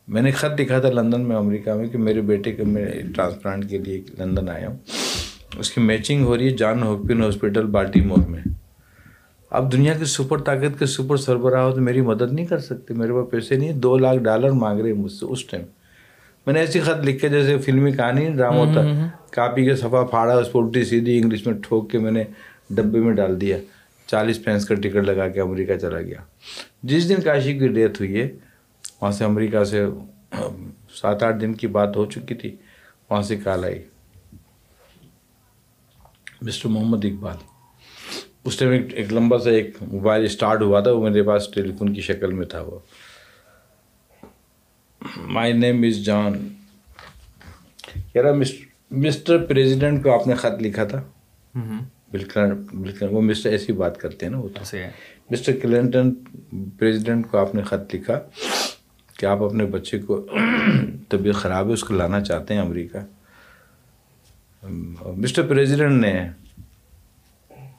میں 0.09 0.23
نے 0.23 0.31
خط 0.31 0.61
لکھا 0.61 0.79
تھا 0.79 0.91
لندن 0.91 1.21
میں 1.21 1.37
امریکہ 1.37 1.73
میں 1.73 1.87
کہ 1.87 1.99
میرے 1.99 2.21
بیٹے 2.21 2.53
کے 2.53 2.65
میں 2.65 2.87
ٹرانسپلانٹ 3.17 3.71
کے 3.71 3.79
لیے 3.79 4.03
لندن 4.19 4.49
آیا 4.49 4.69
ہوں۔ 4.69 4.77
اس 5.59 5.71
کی 5.71 5.81
میچنگ 5.81 6.25
ہو 6.25 6.37
رہی 6.37 6.45
ہے 6.45 6.51
جان 6.51 6.83
ہوپکن 6.83 7.23
ہاسپٹل 7.23 7.67
بالٹی 7.67 8.01
مور 8.01 8.29
میں۔ 8.29 8.41
اب 9.51 9.73
دنیا 9.73 9.95
کی 9.95 10.05
سپر 10.05 10.39
طاقت 10.39 10.79
کے 10.79 10.87
سپر 10.87 11.17
سربراہ 11.17 11.63
ہو 11.63 11.71
تو 11.71 11.81
میری 11.81 12.01
مدد 12.01 12.33
نہیں 12.33 12.47
کر 12.47 12.59
سکتے 12.59 12.95
میرے 12.95 13.13
پاس 13.13 13.31
پیسے 13.31 13.57
نہیں 13.57 13.73
دو 13.73 13.99
لاکھ 13.99 14.19
ڈالر 14.19 14.51
مانگ 14.51 14.81
رہے 14.81 14.93
مجھ 14.93 15.13
سے 15.13 15.27
اس 15.27 15.45
ٹائم۔ 15.45 15.63
میں 16.47 16.55
نے 16.55 16.61
ایسی 16.61 16.81
خط 16.81 17.05
لکھ 17.05 17.21
کے 17.21 17.29
جیسے 17.29 17.59
فلمی 17.59 17.93
کہانی 17.93 18.31
ڈرامہ 18.31 18.57
ہوتا 18.57 19.09
کاپی 19.31 19.65
کے 19.65 19.77
صفحہ 19.77 20.05
پھاڑا 20.05 20.35
اس 20.35 20.53
پر 20.53 20.63
الٹی 20.63 20.85
سیدھی 20.85 21.19
انگلش 21.19 21.47
میں 21.47 21.55
ٹھوک 21.63 21.91
کے 21.91 21.99
میں 21.99 22.13
نے 22.13 22.25
ڈبے 22.71 23.01
میں 23.01 23.13
ڈال 23.13 23.41
دیا۔ 23.41 23.57
چالیس 24.07 24.45
پینس 24.45 24.65
کا 24.67 24.75
ٹکٹ 24.75 24.97
لگا 24.97 25.29
کے 25.29 25.41
امریکہ 25.41 25.77
چلا 25.77 26.01
گیا۔ 26.01 26.17
جس 26.83 27.09
دن 27.09 27.21
کاشی 27.25 27.59
کی 27.59 27.69
ڈیتھ 27.69 28.03
ہوئی 28.03 28.21
ہے 28.21 28.29
وہاں 29.03 29.13
سے 29.13 29.25
امریکہ 29.25 29.65
سے 29.65 29.87
سات 30.95 31.23
آٹھ 31.23 31.37
دن 31.41 31.55
کی 31.55 31.67
بات 31.67 31.97
ہو 31.97 32.05
چکی 32.07 32.35
تھی 32.35 32.57
وہاں 33.11 33.23
سے 33.23 33.37
کال 33.37 33.65
آئی۔ 33.65 33.83
مسٹر 36.43 36.69
محمد 36.69 37.05
اقبال 37.05 37.37
اس 38.45 38.57
ٹائم 38.57 38.71
ایک 38.71 38.87
ایک 38.95 39.13
لمبا 39.13 39.39
سا 39.39 39.51
ایک 39.51 39.77
موبائل 39.83 40.25
اسٹارٹ 40.25 40.63
ہوا 40.63 40.81
تھا 40.81 40.93
وہ 40.93 41.09
میرے 41.09 41.23
پاس 41.23 41.49
ٹیلی 41.55 41.73
فون 41.79 41.95
کی 41.95 42.01
شکل 42.01 42.33
میں 42.33 42.47
تھا 42.47 42.61
وہ۔ 42.63 42.79
مائی 45.17 45.53
نیم 45.53 45.83
از 45.83 46.05
جان 46.05 46.49
کہہ 48.13 48.23
رہا 48.23 48.33
مسٹر 48.91 49.45
پریزیڈنٹ 49.45 50.03
کو 50.03 50.15
آپ 50.15 50.27
نے 50.27 50.35
خط 50.35 50.63
لکھا 50.63 50.85
تھا؟ 50.85 51.03
بالکل 52.73 53.07
وہ 53.11 53.21
مسٹر 53.21 53.51
ایسی 53.51 53.73
بات 53.73 54.01
کرتے 54.01 54.27
ہیں 54.27 54.33
نا 54.33 54.39
وہ 54.39 54.49
تو۔ 54.49 54.77
مسٹر 55.31 55.53
کلنٹن 55.63 56.15
پریزیڈنٹ 56.79 57.31
کو 57.31 57.39
آپ 57.39 57.55
نے 57.55 57.63
خط 57.63 57.95
لکھا۔ 57.95 58.21
کہ 59.23 59.27
آپ 59.27 59.43
اپنے 59.43 59.65
بچے 59.65 59.99
کو 59.99 60.27
طبیعت 61.09 61.35
خراب 61.35 61.69
ہے، 61.69 61.73
اس 61.73 61.85
کو 61.85 61.95
لانا 61.95 62.21
چاہتے 62.21 62.55
ہیں 62.55 62.61
امریکہ۔ 62.61 62.99
مسٹر 65.17 65.47
پریزیڈنٹ 65.47 66.01
نے 66.01 66.29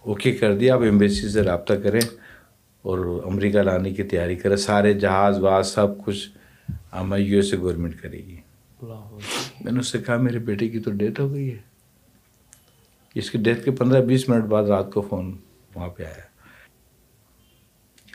اوکے 0.02 0.32
کر 0.32 0.58
دیا، 0.58 0.76
آپ 0.76 0.82
ایمبیسی 0.82 1.30
سے 1.30 1.42
رابطہ 1.42 1.74
کریں 1.74 2.02
اور 2.82 3.22
امریکہ 3.26 3.62
لانے 3.62 3.92
کی 3.92 4.04
تیاری 4.04 4.36
کریں۔ 4.36 4.56
سارے 4.56 4.94
جہاز 4.94 5.40
واز 5.40 5.68
سب 5.68 6.06
کچھ 6.06 6.30
ہمیں 6.94 7.20
یو 7.20 7.36
ایس 7.36 7.54
اے 7.54 7.60
گورنمنٹ 7.60 8.02
کرے 8.02 8.18
گی۔ 8.18 8.38
میں 9.62 9.72
نے 9.72 9.80
اس 9.80 9.88
سے 9.88 9.98
کہا، 9.98 10.18
میرے 10.18 10.40
بیٹے 10.40 10.70
کی 10.70 10.80
تو 10.80 10.92
ڈیتھ 10.92 11.22
ہو 11.22 11.34
گئی 11.34 11.52
ہے۔ 11.52 11.58
اس 13.16 13.32
کی 13.32 13.38
ڈیتھ 13.38 13.66
کے 13.66 13.72
پندرہ 13.72 14.02
بیس 14.02 14.30
منٹ 14.30 14.44
بعد 14.44 14.64
رات 14.64 14.92
کو 14.94 15.02
فون 15.02 15.38
وہاں 15.76 15.88
پہ 15.88 16.04
آیا۔ 16.04 16.24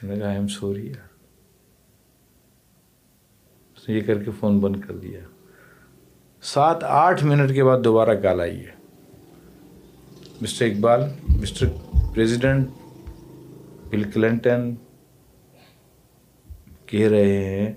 کہنے 0.01 0.15
لگا 0.15 0.27
آئی 0.27 0.37
ایم 0.37 0.49
سوری 0.49 0.87
یار 0.87 1.08
اس 3.89 3.93
نے 3.93 4.01
یہ 4.01 4.07
کر 4.07 4.23
کے 4.23 4.31
فون 4.41 4.59
بند 4.59 4.77
کر 4.81 4.97
دیا۔ 4.97 5.21
سات 6.43 6.85
آٹھ 6.85 7.25
منٹ 7.25 7.55
کے 7.55 7.65
بعد 7.65 7.81
دوبارہ 7.85 8.15
کال 8.15 8.41
آئی 8.41 8.61
ہے۔ 8.61 8.71
Mister 10.41 10.67
Iqbal 10.67 11.01
mister 11.29 11.67
president 12.15 12.69
Bill 13.91 14.03
Clinton 14.03 14.75
کہہ 16.87 17.09
رہے 17.09 17.45
ہیں 17.45 17.73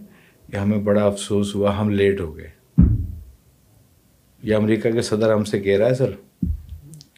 کہ 0.51 0.55
ہمیں 0.55 0.79
بڑا 0.79 1.05
افسوس 1.05 1.55
ہوا 1.55 1.79
ہم 1.79 1.89
لیٹ 1.89 2.21
ہو 2.21 2.37
گئے۔ 2.37 2.49
یہ 4.43 4.55
امریکہ 4.55 4.91
کے 4.91 5.01
صدر 5.01 5.33
ہم 5.33 5.43
سے 5.43 5.59
کہہ 5.59 5.77
رہا 5.77 5.87
ہے 5.87 5.93
سر۔ 5.93 6.11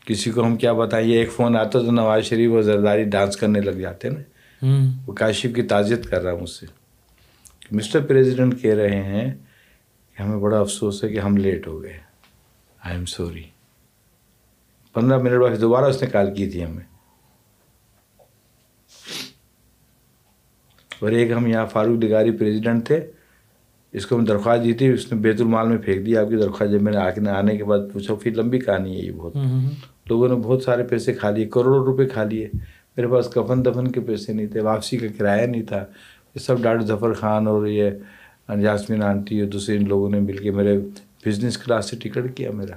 کسی 0.05 0.31
کو 0.31 0.45
ہم 0.45 0.55
کیا 0.55 0.73
بتائیں 0.73 1.07
یہ 1.07 1.19
ایک 1.19 1.31
فون 1.31 1.55
آتا 1.55 1.79
تو 1.79 1.91
نواز 1.91 2.23
شریف 2.23 2.51
اور 2.51 2.61
زرداری 2.61 3.03
ڈانس 3.03 3.37
کرنے 3.37 3.59
لگ 3.59 3.71
جاتے 3.71 4.09
نا۔ 4.09 4.19
وہ 5.07 5.13
کاشف 5.13 5.55
کی 5.55 5.61
تعزیت 5.61 6.09
کر 6.09 6.21
رہا 6.21 6.35
مجھ 6.41 6.49
سے۔ 6.49 6.82
مسٹر 7.71 8.01
پریزیڈنٹ 8.01 8.61
کہہ 8.61 8.73
رہے 8.73 9.03
ہیں 9.03 9.35
کہ 10.17 10.23
ہمیں 10.23 10.37
بڑا 10.37 10.59
افسوس 10.59 11.03
ہے 11.03 11.09
کہ 11.09 11.19
ہم 11.19 11.37
لیٹ 11.37 11.67
ہو 11.67 11.83
گئے۔ 11.83 11.97
آئی 12.83 12.95
ایم 12.95 13.05
سوری 13.05 13.43
پندرہ 14.93 15.17
منٹ 15.17 15.39
بعد 15.41 15.61
دوبارہ 15.61 15.85
اس 15.85 16.01
نے 16.01 16.09
کال 16.09 16.35
کی 16.35 16.49
تھی 16.49 16.65
ہمیں۔ 16.65 16.83
اور 20.99 21.11
ایک 21.11 21.31
ہم 21.31 21.47
یہاں 21.47 21.65
فاروق 21.65 21.99
ڈگاری 21.99 22.31
پریزیڈنٹ 22.31 22.87
تھے 22.87 22.99
اس 23.91 24.05
کو 24.05 24.15
ہم 24.15 24.25
درخواست 24.25 24.63
دی 24.63 24.73
تھی 24.73 24.89
اس 24.89 25.13
نے 25.13 25.19
بیت 25.19 25.41
المال 25.41 25.67
میں 25.67 25.77
پھینک 25.77 26.05
دی 26.05 26.17
آپ 26.17 26.29
کی 26.29 26.35
درخواست۔ 26.35 26.73
جب 26.73 26.81
میں 26.81 26.91
نے 26.91 26.97
آنے 26.97 27.29
آنے 27.29 27.57
کے 27.57 27.63
بعد 27.63 27.79
پوچھا 27.93 28.15
پھر 28.15 28.35
لمبی 28.35 28.59
کہانی 28.59 28.95
ہے 28.95 29.05
یہ 29.05 29.11
بہت۔ 29.11 29.35
لوگوں 30.09 30.27
نے 30.29 30.35
بہت 30.35 30.63
سارے 30.63 30.83
پیسے 30.83 31.13
کھا 31.13 31.29
لیے 31.29 31.45
کروڑوں 31.45 31.85
روپے 31.85 32.05
کھا 32.05 32.23
لیے۔ 32.23 32.49
میرے 32.97 33.07
پاس 33.07 33.29
کفن 33.29 33.65
دفن 33.65 33.91
کے 33.91 33.99
پیسے 33.99 34.33
نہیں 34.33 34.47
تھے 34.47 34.61
واپسی 34.61 34.97
کا 34.97 35.07
کرایہ 35.17 35.45
نہیں 35.45 35.63
تھا۔ 35.63 35.85
یہ 36.35 36.39
سب 36.39 36.59
ڈاکٹر 36.59 36.85
ظفر 36.85 37.13
خان 37.13 37.47
اور 37.47 37.67
یہ 37.67 37.89
یاسمین 38.49 39.03
آنٹی 39.03 39.41
اور 39.41 39.49
دوسرے 39.49 39.77
ان 39.77 39.87
لوگوں 39.87 40.09
نے 40.09 40.19
مل 40.19 40.37
کے 40.37 40.51
میرے 40.51 40.79
بزنس 41.25 41.57
کلاس 41.57 41.89
سے 41.89 41.95
ٹکٹ 41.95 42.37
کیا 42.37 42.51
میرا۔ 42.51 42.75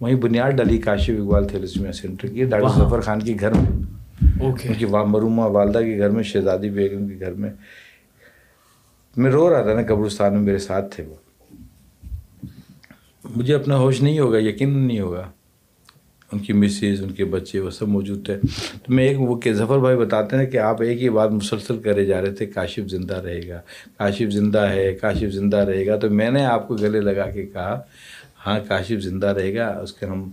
وہیں 0.00 0.14
بنیاد 0.14 0.50
ڈلی 0.50 0.78
کاشف 0.78 1.10
اقبال 1.10 1.48
تھیلسمیا 1.48 1.92
سینٹر 1.92 2.28
کی 2.28 2.44
ڈاکٹر 2.44 2.68
ظفر 2.68 3.00
خان 3.00 3.20
کے 3.20 3.36
گھر 3.40 3.52
میں۔ 3.52 3.82
اوکے 4.40 4.68
ان 4.68 4.74
کی 4.74 4.86
مرومہ 4.86 5.42
والدہ 5.42 5.78
کے 5.78 5.98
گھر 5.98 6.10
میں 6.10 6.22
شہزادی 6.22 6.70
بیگم 6.70 7.08
کے 7.08 7.14
گھر 7.20 7.32
میں۔ 7.32 7.50
میں 9.16 9.30
رو 9.30 9.50
رہا 9.50 9.62
تھا 9.62 9.74
نا 9.74 9.82
قبرستان 9.82 10.32
میں 10.32 10.40
میرے 10.40 10.58
ساتھ 10.58 10.96
تھے 10.96 11.04
وہ۔ 11.04 11.14
مجھے 13.36 13.54
اپنا 13.54 13.76
ہوش 13.76 14.02
نہیں 14.02 14.18
ہوگا 14.18 14.38
یقین 14.38 14.78
نہیں 14.78 15.00
ہوگا۔ 15.00 15.30
ان 16.32 16.38
کی 16.38 16.52
مسز 16.52 17.02
ان 17.02 17.10
کے 17.10 17.24
بچے 17.24 17.60
وہ 17.60 17.70
سب 17.70 17.88
موجود 17.88 18.24
تھے۔ 18.24 18.36
تو 18.86 18.92
میں 18.92 19.08
ایک 19.08 19.20
وہ 19.20 19.36
کہ 19.36 19.52
ظفر 19.52 19.78
بھائی 19.78 19.96
بتاتے 19.96 20.36
ہیں 20.36 20.46
کہ 20.46 20.56
آپ 20.56 20.82
ایک 20.82 21.02
ہی 21.02 21.08
بات 21.08 21.30
مسلسل 21.30 21.78
کرے 21.78 22.04
جا 22.04 22.22
رہے 22.22 22.30
تھے 22.30 22.46
کاشف 22.46 22.90
زندہ 22.90 23.16
رہے 23.16 23.48
گا۔ 23.48 23.60
کاشف 23.98 24.32
زندہ 24.32 24.58
ہے 24.58 24.92
کاشف 24.94 25.32
زندہ 25.32 25.56
رہے 25.56 25.86
گا۔ 25.86 25.96
تو 25.96 26.10
میں 26.10 26.30
نے 26.30 26.44
آپ 26.44 26.68
کو 26.68 26.74
گلے 26.74 27.00
لگا 27.00 27.30
کے 27.30 27.46
کہا 27.46 27.82
ہاں 28.46 28.58
کاشف 28.68 29.00
زندہ 29.00 29.26
رہے 29.26 29.54
گا 29.54 29.66
اس 29.66 29.92
کے 29.92 30.06
ہم 30.06 30.30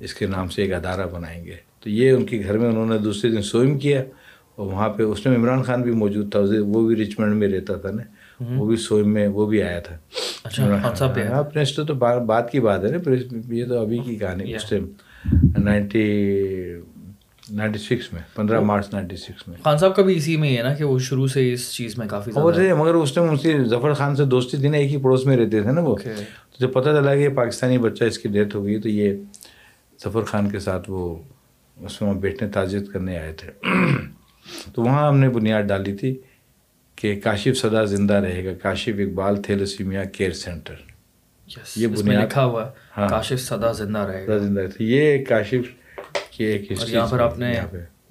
اس 0.00 0.14
کے 0.14 0.26
نام 0.26 0.48
سے 0.48 0.62
ایک 0.62 0.72
ادارہ 0.72 1.06
بنائیں 1.12 1.44
گے۔ 1.44 1.54
تو 1.80 1.90
یہ 1.90 2.10
ان 2.10 2.26
کے 2.26 2.42
گھر 2.46 2.58
میں 2.58 2.68
انہوں 2.68 2.86
نے 2.86 2.98
دوسرے 2.98 3.30
دن 3.30 3.42
سوئم 3.42 3.78
کیا 3.78 4.02
اور 4.56 4.66
وہاں 4.66 4.88
پہ 4.88 5.02
اس 5.02 5.26
میں 5.26 5.36
عمران 5.36 5.62
خان 5.62 5.82
بھی 5.82 5.92
موجود 5.92 6.32
تھا۔ 6.32 6.40
وہ 6.66 6.88
بھی 6.88 6.96
رچمنڈ 6.96 7.34
میں 7.34 7.48
رہتا 7.48 7.74
تھا 7.74 7.90
نا۔ 7.90 8.02
وہ 8.56 8.66
بھی 8.66 8.76
سوئم 8.76 9.12
میں 9.12 9.28
وہ 9.28 9.46
بھی 9.46 9.62
آیا 9.62 9.80
تھا۔ 9.80 9.98
اچھا 10.88 11.06
پہ 11.06 11.22
ہاں 11.22 11.42
تو 11.84 11.94
با- 11.94 12.26
بات 12.26 12.52
کی 12.52 12.60
بات 12.60 12.84
ہے 12.84 12.88
نا۔ 12.88 13.12
یہ 13.54 13.64
تو 13.64 13.78
ابھی 13.78 13.98
کی 13.98 14.16
کہانی 14.16 14.54
اس 14.54 14.64
ٹائم۔ 14.70 14.86
نائنٹی 15.58 16.04
نائنٹی 17.50 17.78
سکس 17.78 18.12
میں 18.12 18.22
پندرہ 18.34 18.60
مارچ 18.60 18.86
نائنٹی 18.92 19.16
سکس 19.16 19.48
میں۔ 19.48 19.56
خان 19.64 19.78
صاحب 19.78 19.96
کا 19.96 20.02
بھی 20.02 20.16
اسی 20.16 20.36
میں 20.36 20.48
ہی 20.48 20.58
ہے 20.58 20.62
نا 20.62 20.74
کہ 20.74 20.84
وہ 20.84 20.98
شروع 20.98 21.26
سے 21.26 21.52
اس 21.52 21.72
چیز 21.72 21.98
میں 21.98 22.06
کافی 22.08 22.30
اور 22.34 22.52
مگر 22.78 22.94
اس 22.94 23.12
ٹائم 23.12 23.30
اس 23.30 23.42
کی 23.42 23.52
ظفر 23.64 23.92
خان 23.92 24.16
سے 24.16 24.24
دوستی 24.24 24.56
تھی 24.56 24.68
نا 24.68 24.76
ایک 24.76 24.90
ہی 24.90 24.96
پڑوس 24.96 25.26
میں 25.26 25.36
رہتے 25.36 25.62
تھے 25.62 25.72
نا 25.72 25.80
وہ. 25.80 25.96
تو 26.52 26.56
جب 26.60 26.72
پتہ 26.72 26.90
چلا 26.90 27.14
کہ 27.16 27.28
پاکستانی 27.28 27.78
بچہ 27.78 28.04
اس 28.04 28.18
کی 28.18 28.28
ڈیتھ 28.28 28.56
ہو 28.56 28.64
گئی 28.64 28.80
تو 28.80 28.88
یہ 28.88 29.14
ظفر 30.04 30.22
خان 30.22 30.50
کے 30.50 30.58
ساتھ 30.58 30.90
وہ 30.90 31.16
اس 31.76 32.02
میں 32.02 32.10
وہاں 32.10 32.20
بیٹھنے 32.20 32.48
تعزیت 32.48 32.92
کرنے 32.92 33.18
آئے 33.18 33.32
تھے۔ 33.32 33.50
تو 34.74 34.82
وہاں 34.82 35.08
ہم 35.08 35.18
نے 35.18 35.28
بنیاد 35.28 35.62
ڈالی 35.62 35.92
تھی 35.92 36.18
کہ 36.96 37.20
کاشف 37.24 37.56
سدا 37.56 37.84
زندہ 37.84 38.14
رہے 38.14 38.44
گا 38.44 38.50
Kashif 38.62 38.94
Iqbal 38.98 39.42
thalassemia 39.42 40.04
care 40.04 40.32
centre. 40.32 40.74
Yes, 41.50 41.66
یہ 41.76 41.86
بنیاد- 41.86 42.24
لکھا 42.24 42.44
ہوا 42.44 42.66
ہے. 42.66 42.70
ہاں۔ 42.96 43.08
کاشف 43.08 43.40
سدا 43.40 43.72
زندہ 43.72 43.98
رہے 43.98 44.26
گا. 44.26 44.38
زندہ 44.38 44.60
تھی 44.76 44.92
یہ 44.92 45.24
کاشف 45.24 45.66
کی 46.30 46.44
ایک 46.44 46.72
ہسٹری 46.72 46.92
یہاں 46.92 47.06
پر 47.06 47.18
آپ 47.18 47.38
نے 47.38 47.60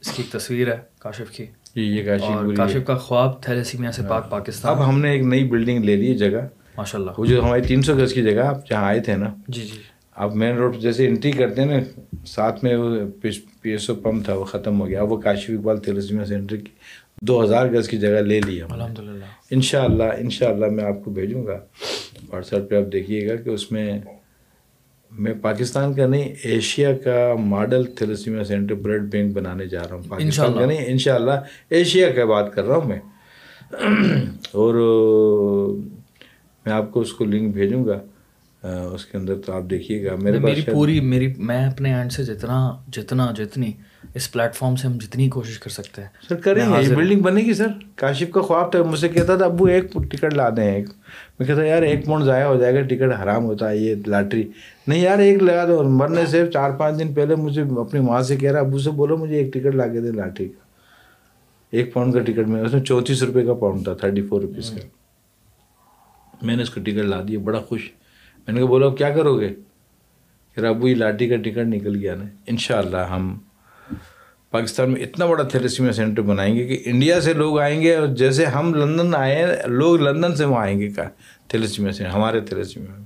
اس 0.01 0.11
کی 0.11 0.23
ایک 0.23 0.31
تصویر 0.31 0.68
ہے 0.68 0.77
کاشف 0.99 1.31
کی. 1.31 1.45
یہ 1.76 2.03
کاشف 2.03 2.57
کاشف 2.57 2.85
کا 2.88 2.95
خواب 2.95 3.43
تھیلیسیمیا 3.43 3.91
سے 3.91 4.01
پاک 4.09 4.30
پاکستان. 4.30 4.72
اب 4.72 4.89
ہم 4.89 4.99
نے 4.99 5.11
ایک 5.11 5.23
نئی 5.23 5.43
بلڈنگ 5.43 5.84
لے 5.84 5.95
لی 5.95 6.11
ہے 6.11 6.18
جگہ. 6.18 6.47
ماشاء 6.77 6.99
اللہ 6.99 7.11
وہ 7.18 7.26
جو 7.26 7.43
ہماری 7.43 7.61
تین 7.61 7.81
سو 7.81 7.95
گز 7.95 8.14
کی 8.14 8.22
جگہ 8.22 8.41
آپ 8.41 8.69
جہاں 8.69 8.84
آئے 8.84 8.99
تھے 8.99 9.15
نا. 9.15 9.34
جی 9.47 9.61
جی. 9.61 9.81
اب 10.15 10.35
مین 10.35 10.55
روڈ 10.55 10.77
جیسے 10.77 11.07
انٹری 11.07 11.31
کرتے 11.31 11.61
ہیں 11.61 11.81
نا 11.81 11.99
ساتھ 12.26 12.64
میں 12.64 12.76
وہ 12.76 12.95
پی 13.61 13.69
ایس 13.72 13.89
او 13.89 13.95
پمپ 13.95 14.26
تھا 14.26 14.34
وہ 14.34 14.43
ختم 14.43 14.81
ہو 14.81 14.88
گیا. 14.88 15.01
اب 15.01 15.11
وہ 15.11 15.18
کاشف 15.18 15.49
اقبال 15.49 15.77
تیلسمیا 15.77 16.26
سینٹر 16.26 16.55
کی 16.55 16.72
دو 17.22 17.44
ہزار 17.44 17.65
گز 17.68 17.89
کی 17.89 17.98
جگہ 17.98 18.22
لے 18.22 18.41
لی 18.45 18.61
الحمد 18.61 18.99
للہ 18.99 19.26
ان 19.52 19.61
شاء 19.61 19.84
اللہ 19.84 20.03
ان 20.18 20.30
شاء 20.30 20.49
اللہ 20.49 20.65
میں 20.65 20.84
آپ 20.84 21.03
کو 21.03 21.11
بھیجوں 21.11 21.45
گا۔ 21.48 21.60
واٹس 22.30 22.53
ایپ 22.53 22.69
پہ 22.69 22.76
آپ 22.76 22.94
دیکھیے 22.94 23.30
گا 23.30 23.35
کہ 23.35 23.49
اس 23.49 23.72
میں 23.72 23.99
میں 25.11 25.34
پاکستان 25.41 25.94
کا 25.94 26.07
نہیں 26.07 26.35
ایشیا 26.44 26.98
کا 26.98 27.34
model 27.39 27.84
thalassemia 27.85 28.44
centre 28.44 28.76
blood 28.76 29.11
bank 29.11 29.34
بنانے 29.34 29.65
جا 29.65 29.84
رہا 29.89 29.95
ہوں۔ 29.95 30.03
پاکستان 30.07 30.53
کا۔ 30.53 30.65
نہیں 30.65 30.85
ان 30.88 30.98
شاء 30.98 31.15
اللہ 31.15 31.31
ایشیا 31.69 32.11
کا 32.11 32.26
بات 32.26 32.53
کر 32.53 32.64
رہا 32.65 32.76
ہوں 32.76 32.89
میں۔ 32.89 32.99
اور 34.52 34.73
میں 36.65 36.73
آپ 36.73 36.91
کو 36.91 36.99
اس 36.99 37.14
کو 37.14 37.26
لنک 37.26 37.53
بھیجوں 37.53 37.85
گا۔ 37.85 37.99
اس 38.94 39.06
کے 39.06 39.18
اندر 39.18 39.35
تو 39.35 39.53
آپ 39.53 39.64
دیکھیے 39.69 40.06
گا۔ 40.06 40.15
میرے 40.15 40.39
میری 40.39 40.61
پوری 40.61 40.99
میری 40.99 41.34
میں 41.38 41.65
اپنے 41.65 41.95
اینڈ 41.95 42.11
سے 42.11 42.23
جتنا 42.23 42.72
جتنا 42.91 43.31
جتنی 43.38 43.72
اس 44.14 44.32
پلیٹ 44.32 44.56
فارم 44.56 44.76
سے 44.76 44.88
ہم 44.88 44.94
جتنی 44.94 45.30
کوشش 45.30 45.60
کر 45.60 45.69
سکتے 45.69 46.02
ہیں۔ 46.02 46.10
سر 46.30 46.36
کریں 46.36 46.69
گے 46.69 46.90
یہ 46.90 46.95
بلڈنگ 46.95 47.19
بنے 47.22 47.41
گی 47.41 47.53
سر۔ 47.53 47.68
کاشف 47.95 48.32
کا 48.32 48.41
خواب 48.41 48.72
تھا 48.72 48.84
مجھ 48.84 48.99
سے 48.99 49.10
کہتا 49.10 49.38
تھا 49.38 49.45
ابو 49.45 49.65
ایک 49.65 49.94
ٹکٹ 49.94 50.34
لا 50.34 50.49
دیں 50.49 50.76
ایک۔ 50.76 50.90
میں 51.40 51.48
کہتا 51.48 51.64
یار 51.64 51.82
ایک 51.82 52.06
پاؤنڈ 52.06 52.26
ضائع 52.26 52.45
ہو 52.45 52.60
جائے 52.60 52.74
گا 52.76 52.82
ٹکٹ 52.82 53.24
حرام 53.24 53.45
ہوتا 53.45 53.69
ہے 53.69 53.78
یہ 53.78 53.95
لاٹری۔ 54.07 54.49
نہیں 54.88 54.99
یار 54.99 55.18
ایک 55.19 55.44
لگا 55.44 55.65
دو۔ 55.68 55.84
مرنے 55.84 56.26
سے 56.26 56.48
چار 56.53 56.72
پانچ 56.72 56.99
دن 56.99 57.14
پہلے 57.14 57.36
مجھے 57.36 57.61
اپنی 57.61 57.99
ماں 57.99 58.22
سے 58.22 58.36
کہہ 58.36 58.52
رہا 58.52 58.60
ابو 58.60 58.80
سے 58.80 58.90
بولو 58.90 59.18
مجھے 59.18 59.36
ایک 59.36 59.53
ٹکٹ 59.53 59.76
لا 59.76 59.88
کے 59.88 60.02
دے 60.02 60.11
لاٹری 60.11 60.48
کا۔ 60.48 60.65
ایک 61.72 61.94
پاؤنڈ 61.94 62.14
کا 62.14 62.19
ٹکٹ 62.19 62.48
میں 62.48 62.61
اس 62.61 62.74
میں 62.74 62.82
چونتیس 62.82 63.24
روپے 63.24 63.45
کا 63.45 63.53
پاؤنڈ 63.53 63.84
تھا 63.84 63.94
تھرٹی 63.94 64.22
فور 64.22 64.41
روپیز 64.41 64.69
کا۔ 64.69 64.88
میں 66.41 66.56
نے 66.56 66.64
اس 66.64 66.69
کو 66.69 66.80
ٹکٹ 66.82 67.06
لا 67.06 67.22
دیا 67.28 67.40
بڑا 67.44 67.60
خوش۔ 67.60 67.91
میں 68.38 68.53
نے 68.53 68.60
کہا 68.60 68.68
بولو 68.68 68.86
اب 68.86 68.98
کیا 68.98 69.10
کرو 69.10 69.40
گے؟ 69.40 69.49
کہ 70.56 70.65
ابو 70.65 70.88
یہ 70.88 70.95
لاٹری 70.95 71.28
کا 71.30 71.36
ٹکٹ 71.36 71.57
نکل 71.57 71.95
گیا 71.95 72.15
نا۔ 72.15 72.24
ان 72.48 72.57
شاء 72.57 72.78
اللہ 72.78 72.98
ہم 72.98 73.38
پاکستان 74.52 74.91
میں 74.91 75.02
اتنا 75.02 75.26
بڑا 75.26 75.44
تھیلیسیمیا 75.44 75.94
سینٹر 75.94 76.22
بنائیں 76.22 76.56
گے 76.56 76.68
کہ 76.68 76.82
انڈیا 76.86 77.22
سے 77.22 77.34
لوگ 77.34 77.60
آئیں 77.60 77.82
گے 77.82 77.95
اور 77.95 78.07
جیسے 78.07 78.45
ہم 78.45 78.74
لندن 78.74 79.15
آئے 79.15 79.36
ہیں 79.36 79.48
لوگ 79.68 79.95
لندن 79.95 80.36
سے 80.36 80.45
وہاں 80.45 80.64
آئیں 80.64 80.80
گے 80.80 80.90
کا 80.90 81.03
تھیلیسیمیا 81.48 81.91
سینٹر 81.91 82.11
ہمارے 82.11 82.40
تھیلیسیمیا 82.40 83.02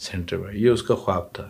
سینٹر 0.00 0.36
میں۔ 0.36 0.54
یہ 0.54 0.68
اس 0.68 0.82
کا 0.82 0.94
خواب 0.94 1.32
تھا۔ 1.32 1.48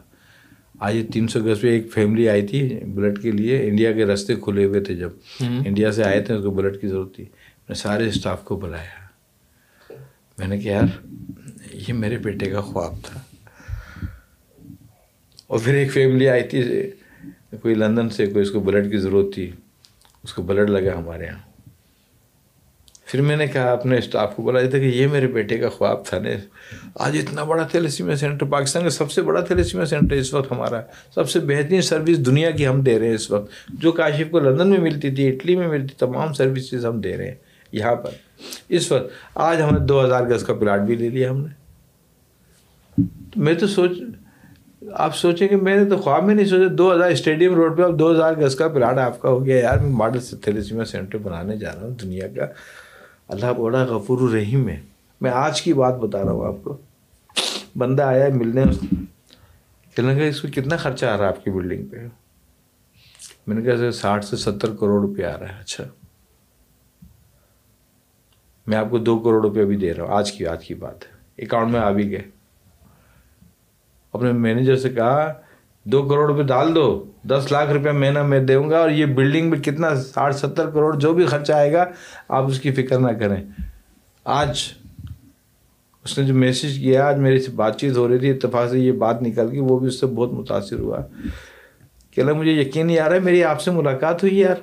آج 0.80 0.96
یہ 0.96 1.02
تین 1.12 1.28
سو 1.28 1.40
گز 1.40 1.60
پہ 1.60 1.68
ایک 1.68 1.92
فیملی 1.92 2.28
آئی 2.28 2.46
تھی 2.46 2.80
بلڈ 2.86 3.22
کے 3.22 3.30
لیے۔ 3.30 3.62
انڈیا 3.68 3.92
کے 3.92 4.04
راستے 4.06 4.34
کھلے 4.34 4.64
ہوئے 4.64 4.80
تھے۔ 4.80 4.94
جب 4.94 5.10
انڈیا 5.40 5.92
سے 5.92 6.04
آئے 6.04 6.22
تھے 6.22 6.34
اس 6.34 6.44
کو 6.44 6.50
بلڈ 6.50 6.80
کی 6.80 6.88
ضرورت 6.88 7.14
تھی۔ 7.14 7.24
میں 7.68 7.74
سارے 7.74 8.08
اسٹاف 8.08 8.44
کو 8.44 8.56
بلایا۔ 8.56 9.00
میں 10.38 10.46
نے 10.46 10.58
کہا 10.60 10.72
یار 10.72 11.06
یہ 11.88 11.92
میرے 11.92 12.16
بیٹے 12.16 12.50
کا 12.50 12.60
خواب 12.60 12.94
تھا۔ 13.02 13.20
اور 15.46 15.58
پھر 15.58 15.74
ایک 15.74 15.92
فیملی 15.92 16.28
آئی 16.28 16.42
تھی 16.42 16.90
کوئی 17.56 17.74
لندن 17.74 18.08
سے 18.08 18.26
کوئی 18.26 18.42
اس 18.42 18.50
کو 18.50 18.60
بلڈ 18.60 18.90
کی 18.90 18.96
ضرورت 18.96 19.34
تھی، 19.34 19.50
اس 20.22 20.32
کو 20.32 20.42
بلڈ 20.42 20.70
لگا 20.70 20.98
ہمارے 20.98 21.24
یہاں۔ 21.24 21.50
پھر 23.04 23.20
میں 23.20 23.36
نے 23.36 23.46
کہا 23.46 23.72
اپنے 23.72 23.98
اسٹاف 23.98 24.36
کو 24.36 24.42
بولا 24.42 24.60
تھا 24.60 24.78
کہ 24.78 24.84
یہ 24.84 25.06
میرے 25.06 25.26
بیٹے 25.26 25.58
کا 25.58 25.68
خواب 25.68 26.06
تھا 26.06 26.18
نا۔ 26.18 26.28
آج 26.94 27.16
اتنا 27.16 27.44
بڑا 27.44 27.62
تھیلیسیمیا 27.62 28.16
سینٹر، 28.16 28.46
پاکستان 28.46 28.82
کا 28.82 28.90
سب 28.90 29.10
سے 29.10 29.22
بڑا 29.22 29.40
تھیلیسیمیا 29.40 29.86
سینٹر 29.86 30.14
اس 30.14 30.34
وقت 30.34 30.52
ہمارا، 30.52 30.80
سب 31.14 31.30
سے 31.30 31.40
بہترین 31.40 31.82
سروس 31.82 32.26
دنیا 32.26 32.50
کی 32.50 32.66
ہم 32.66 32.80
دے 32.80 32.98
رہے 32.98 33.06
ہیں 33.06 33.14
اس 33.14 33.30
وقت۔ 33.30 33.52
جو 33.68 33.92
کاشف 33.92 34.30
کو 34.30 34.40
لندن 34.40 34.68
میں 34.68 34.78
ملتی 34.78 35.10
تھی، 35.10 35.28
اٹلی 35.28 35.56
میں 35.56 35.68
ملتی، 35.68 35.94
تمام 35.98 36.32
سروسز 36.32 36.86
ہم 36.86 37.00
دے 37.00 37.16
رہے 37.16 37.28
ہیں 37.28 37.34
یہاں 37.72 37.94
پر۔ 37.94 38.10
اس 38.68 38.92
وقت 38.92 39.10
آج 39.34 39.62
ہم 39.62 39.74
نے 39.74 39.86
دو 39.86 40.04
ہزار 40.04 40.22
گز 40.24 40.42
کا 40.42 40.54
پلاٹ 40.54 40.80
بھی 40.80 40.94
لے 40.94 41.08
لیا 41.08 41.30
ہم 41.30 41.46
نے۔ 41.46 41.60
میں 43.36 43.54
تو 43.54 43.66
سوچ 43.66 43.90
آپ 44.92 45.16
سوچیں 45.16 45.48
کہ 45.48 45.56
میں 45.56 45.76
نے 45.76 45.84
تو 45.84 45.96
خواب 45.96 46.24
میں 46.24 46.34
نہیں 46.34 46.46
سوچا، 46.46 46.74
دو 46.78 46.94
ہزار 46.94 47.10
اسٹیڈیم 47.10 47.54
روڈ 47.54 47.76
پہ 47.76 47.82
اب 47.82 47.98
دو 47.98 48.12
ہزار 48.12 48.32
گز 48.34 48.54
کا 48.54 48.68
پلاٹ 48.68 48.98
آپ 48.98 49.20
کا 49.20 49.28
ہو 49.28 49.46
گیا 49.46 49.56
یار، 49.56 49.78
میں 49.78 49.90
ماڈل 49.90 50.20
تھیلیسیمیا 50.20 50.84
سینٹر 50.84 51.18
بنانے 51.18 51.56
جا 51.56 51.74
رہا 51.74 51.82
ہوں 51.82 51.90
دنیا 51.90 52.28
کا۔ 52.28 52.46
اللہ 53.28 53.46
بڑا 53.46 53.84
غفور 53.84 54.28
الرحیم 54.28 54.68
ہے۔ 54.68 54.80
میں 55.20 55.30
آج 55.30 55.62
کی 55.62 55.72
بات 55.72 55.96
بتا 55.96 56.24
رہا 56.24 56.32
ہوں 56.32 56.46
آپ 56.46 56.64
کو۔ 56.64 56.76
بندہ 57.78 58.02
آیا 58.02 58.24
ہے 58.24 58.30
ملنے 58.30 58.62
کہنے 59.96 60.18
کا 60.18 60.24
اس 60.24 60.40
کو 60.40 60.48
کتنا 60.54 60.76
خرچہ 60.76 61.06
آ 61.06 61.16
رہا 61.16 61.24
ہے 61.24 61.28
آپ 61.28 61.44
کی 61.44 61.50
بلڈنگ 61.50 61.86
پہ؟ 61.86 61.96
میں 63.46 63.56
نے 63.56 63.62
کہا 63.62 63.76
سر 63.76 63.90
ساٹھ 63.90 64.24
سے 64.24 64.36
ستر 64.36 64.70
کروڑ 64.80 65.00
روپے 65.00 65.24
آ 65.24 65.38
رہا 65.38 65.48
ہے۔ 65.48 65.60
اچھا۔ 65.60 65.84
میں 68.66 68.78
آپ 68.78 68.90
کو 68.90 68.98
دو 68.98 69.18
کروڑ 69.18 69.42
روپے 69.42 69.64
بھی 69.64 69.76
دے 69.76 69.94
رہا 69.94 70.04
ہوں۔ 70.04 70.14
آج 70.14 70.32
کی 70.32 70.46
آج 70.46 70.66
کی 70.66 70.74
بات 70.74 70.96
ہے۔ 71.02 71.42
اکاؤنٹ 71.44 71.72
میں 71.72 71.80
آ 71.80 71.90
بھی 71.90 72.10
گئے۔ 72.10 72.39
اپنے 74.12 74.32
مینیجر 74.32 74.76
سے 74.76 74.88
کہا، 74.88 75.32
دو 75.84 76.02
کروڑ 76.02 76.30
روپے 76.30 76.42
ڈال 76.42 76.74
دو، 76.74 77.04
دس 77.28 77.52
لاکھ 77.52 77.70
روپیہ 77.70 77.90
مہینہ 77.90 78.22
میں 78.22 78.40
دوں 78.40 78.70
گا 78.70 78.78
اور 78.78 78.90
یہ 78.90 79.06
بلڈنگ 79.06 79.50
میں 79.50 79.58
کتنا 79.58 79.94
ساٹھ 79.94 80.36
ستر 80.36 80.70
کروڑ 80.70 80.98
جو 80.98 81.12
بھی 81.12 81.26
خرچہ 81.26 81.52
آئے 81.52 81.72
گا، 81.72 81.84
آپ 82.28 82.46
اس 82.46 82.60
کی 82.60 82.70
فکر 82.70 82.98
نہ 82.98 83.12
کریں۔ 83.12 83.44
آج 84.24 84.60
اس 86.04 86.18
نے 86.18 86.24
جو 86.24 86.34
میسیج 86.34 86.78
کیا، 86.78 87.08
آج 87.08 87.18
میری 87.18 87.40
سے 87.40 87.50
بات 87.50 87.78
چیت 87.78 87.96
ہو 87.96 88.08
رہی 88.08 88.18
تھی، 88.18 88.30
اتفاق 88.30 88.70
سے 88.70 88.78
یہ 88.78 88.92
بات 88.92 89.22
نکل 89.22 89.50
گئی، 89.50 89.60
وہ 89.60 89.78
بھی 89.78 89.88
اس 89.88 90.00
سے 90.00 90.06
بہت 90.06 90.32
متاثر 90.32 90.78
ہوا۔ 90.78 90.98
کہ 92.10 92.20
اللہ، 92.20 92.32
مجھے 92.32 92.52
یقین 92.52 92.86
نہیں 92.86 92.98
آ 92.98 93.08
رہا 93.08 93.14
ہے، 93.14 93.20
میری 93.20 93.44
آپ 93.44 93.60
سے 93.60 93.70
ملاقات 93.70 94.22
ہوئی 94.22 94.38
یار۔ 94.38 94.54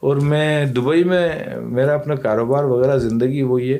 اور 0.00 0.16
میں 0.16 0.64
دبئی 0.64 1.04
میں، 1.04 1.30
میرا 1.60 1.94
اپنا 1.94 2.14
کاروبار 2.14 2.64
وغیرہ، 2.64 2.96
زندگی 2.96 3.42
وہ 3.42 3.62
یہ 3.62 3.78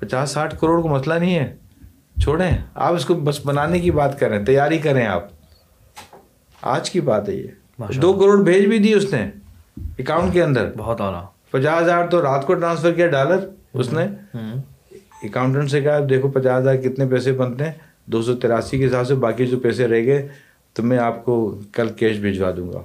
پچاس 0.00 0.30
ساٹھ 0.30 0.60
کروڑ 0.60 0.82
کا 0.82 0.88
مسئلہ 0.88 1.14
نہیں 1.14 1.34
ہے۔ 1.34 1.61
چھوڑیں۔ 2.22 2.58
آپ 2.74 2.92
اس 2.92 3.04
کو 3.04 3.14
بس 3.14 3.46
بنانے 3.46 3.80
کی 3.80 3.90
بات 3.90 4.20
کریں 4.20 4.44
تیاری 4.44 4.78
کریں 4.78 5.06
آپ۔ 5.06 5.24
آج 6.62 6.90
کی 6.90 7.00
بات 7.00 7.28
ہے 7.28 7.34
یہ۔ 7.34 7.46
دو 8.00 8.12
کروڑ 8.12 8.42
بھیج 8.42 8.66
بھی 8.66 8.78
دی 8.78 8.94
اس 8.94 9.14
نے 9.14 9.30
اکاؤنٹ 9.98 10.32
کے 10.32 10.42
اندر۔ 10.42 10.70
بہت 10.76 11.00
اعلیٰ 11.00 11.24
پچاس 11.50 11.82
ہزار 11.82 12.06
تو 12.06 12.22
رات 12.22 12.46
کو 12.46 12.54
ٹرانسفر 12.54 12.92
کیا 12.92 13.06
ڈالر 13.06 13.48
اس 13.74 13.92
نے۔ 13.92 14.06
اکاؤنٹنٹ 15.22 15.70
سے 15.70 15.80
کہا 15.80 15.98
دیکھو 16.10 16.28
پچاس 16.28 16.62
ہزار 16.62 16.76
کتنے 16.76 17.06
پیسے 17.06 17.32
بنتے 17.32 17.64
ہیں 17.64 17.72
دو 18.06 18.22
سو 18.22 18.34
تراسی 18.34 18.78
کے 18.78 18.86
حساب 18.86 19.06
سے 19.06 19.14
باقی 19.14 19.46
جو 19.46 19.60
پیسے 19.60 19.88
رہ 19.88 20.04
گئے 20.04 20.28
تو 20.72 20.82
میں 20.82 20.98
آپ 20.98 21.24
کو 21.24 21.58
کل 21.72 21.88
کیش 21.88 22.18
بھجوا 22.18 22.50
دوں 22.56 22.72
گا۔ 22.72 22.80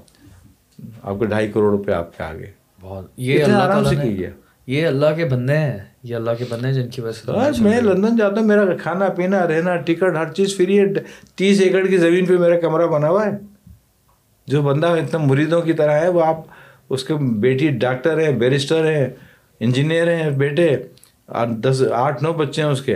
آپ 1.04 1.16
کو 1.20 1.26
ڈھائی 1.26 1.52
کروڑ 1.52 1.72
روپے 1.72 1.94
آپ 1.94 2.18
کے 2.18 2.24
آگے۔ 2.24 2.46
بہت۔ 2.82 3.06
یہ 3.18 3.44
آرام 3.44 3.84
سے 3.84 3.96
کیجیے۔ 3.96 4.30
یہ 4.68 4.88
اللہ 4.88 5.06
کے 5.16 5.26
بندے 5.26 5.58
ہیں 5.58 5.78
یہ 6.04 6.16
اللہ 6.16 6.32
کے 6.38 6.46
بندے 6.50 6.68
ہیں 6.68 6.74
جن 6.74 6.90
کی 6.90 7.02
وجہ 7.02 7.52
سے 7.52 7.64
میں 7.64 7.82
لندن 7.82 8.18
جاتا 8.18 8.40
ہوں 8.40 8.48
میرا 8.48 8.76
کھانا 8.78 9.10
پینا 9.10 9.48
رہنا 9.48 9.76
ٹکٹ 9.76 10.04
ہر 10.04 10.34
چیز 10.34 10.58
فری 10.58 10.80
ہے۔ 10.80 10.86
تیس 11.36 11.62
ایکڑ 11.62 11.86
کی 11.86 11.98
زمین 11.98 12.26
پہ 12.26 12.34
میرا 12.38 12.60
کمرہ 12.60 12.88
بنا 12.88 13.10
ہوا 13.10 13.26
ہے۔ 13.26 13.32
جو 14.48 14.62
بندہ 14.62 14.88
اتنا 14.88 15.20
مریدوں 15.20 15.62
کی 15.62 15.74
طرح 15.74 15.92
ہے 15.92 16.08
وہ 16.08 16.26
آپ 16.26 16.38
اس 16.90 17.04
کے 17.04 17.14
بیٹی 17.14 17.68
ڈاکٹر 17.68 18.20
ہیں 18.20 18.32
بیرسٹر 18.32 18.92
ہیں 18.92 19.08
انجینئر 19.60 20.16
ہیں 20.16 20.30
بیٹے 20.30 20.76
دس 21.64 21.84
آٹھ 21.94 22.24
نو 22.24 22.34
بچے 22.34 22.62
ہیں 22.62 22.70
اس 22.70 22.82
کے۔ 22.82 22.96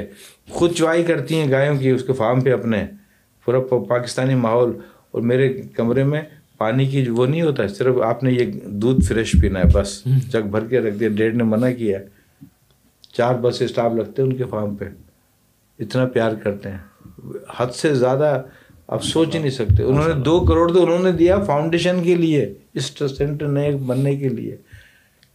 خود 0.50 0.72
چوائی 0.74 1.04
کرتی 1.04 1.36
ہیں 1.36 1.52
گایوں 1.52 1.78
کی 1.78 1.90
اس 1.90 2.04
کے 2.04 2.14
فارم 2.14 2.42
پہ 2.42 2.54
اپنے 2.54 2.86
پورا 3.46 3.60
پاکستانی 3.84 4.36
ماحول۔ 4.36 4.72
اور 5.12 5.22
میرے 5.22 5.54
کمرے 5.54 6.04
میں 6.04 6.22
پانی 6.62 6.86
کی 6.86 7.10
وہ 7.10 7.26
نہیں 7.26 7.42
ہوتا 7.42 7.68
صرف 7.68 7.96
آپ 8.06 8.24
نے 8.24 8.32
یہ 8.32 8.46
دودھ 8.66 9.06
فریش 9.06 9.36
پینا 9.42 9.60
ہے 9.60 9.64
بس 9.74 10.04
جگ 10.30 10.48
بھر 10.52 10.68
کے 10.68 10.80
رکھ 10.80 10.96
دیا 10.96 11.10
ڈیڈ 11.10 11.36
نے 11.36 11.44
منع 11.44 11.72
کیا 11.72 12.00
ہے۔ 12.00 12.06
چار 13.14 13.36
بس 13.36 13.62
اسٹاف 13.62 13.92
لگتے 13.94 14.22
ہیں 14.22 14.30
ان 14.30 14.36
کے 14.36 14.44
فارم 14.44 14.76
پہ۔ 14.76 14.86
اتنا 15.80 16.06
پیار 16.06 16.32
کرتے 16.44 16.70
ہیں۔ 16.70 16.78
حد 17.58 17.68
سے 17.68 17.94
زیادہ 17.94 18.42
آپ 18.88 19.04
سوچ 19.04 19.36
ہی 19.36 19.40
نہیں 19.40 19.50
سکتے۔ 19.50 19.84
انہوں 19.84 20.08
نے 20.08 20.14
دو 20.14 20.40
کروڑ 20.40 20.74
تو 20.74 20.84
انہوں 20.84 21.04
نے 21.04 21.12
دیا 21.12 21.40
فاؤنڈیشن 21.40 22.04
کے 22.04 22.16
لیے 22.16 22.54
اس 22.74 22.86
سینٹر 23.18 23.48
نئے 23.48 23.72
بننے 23.72 24.16
کے 24.16 24.30
لیے۔ 24.30 24.58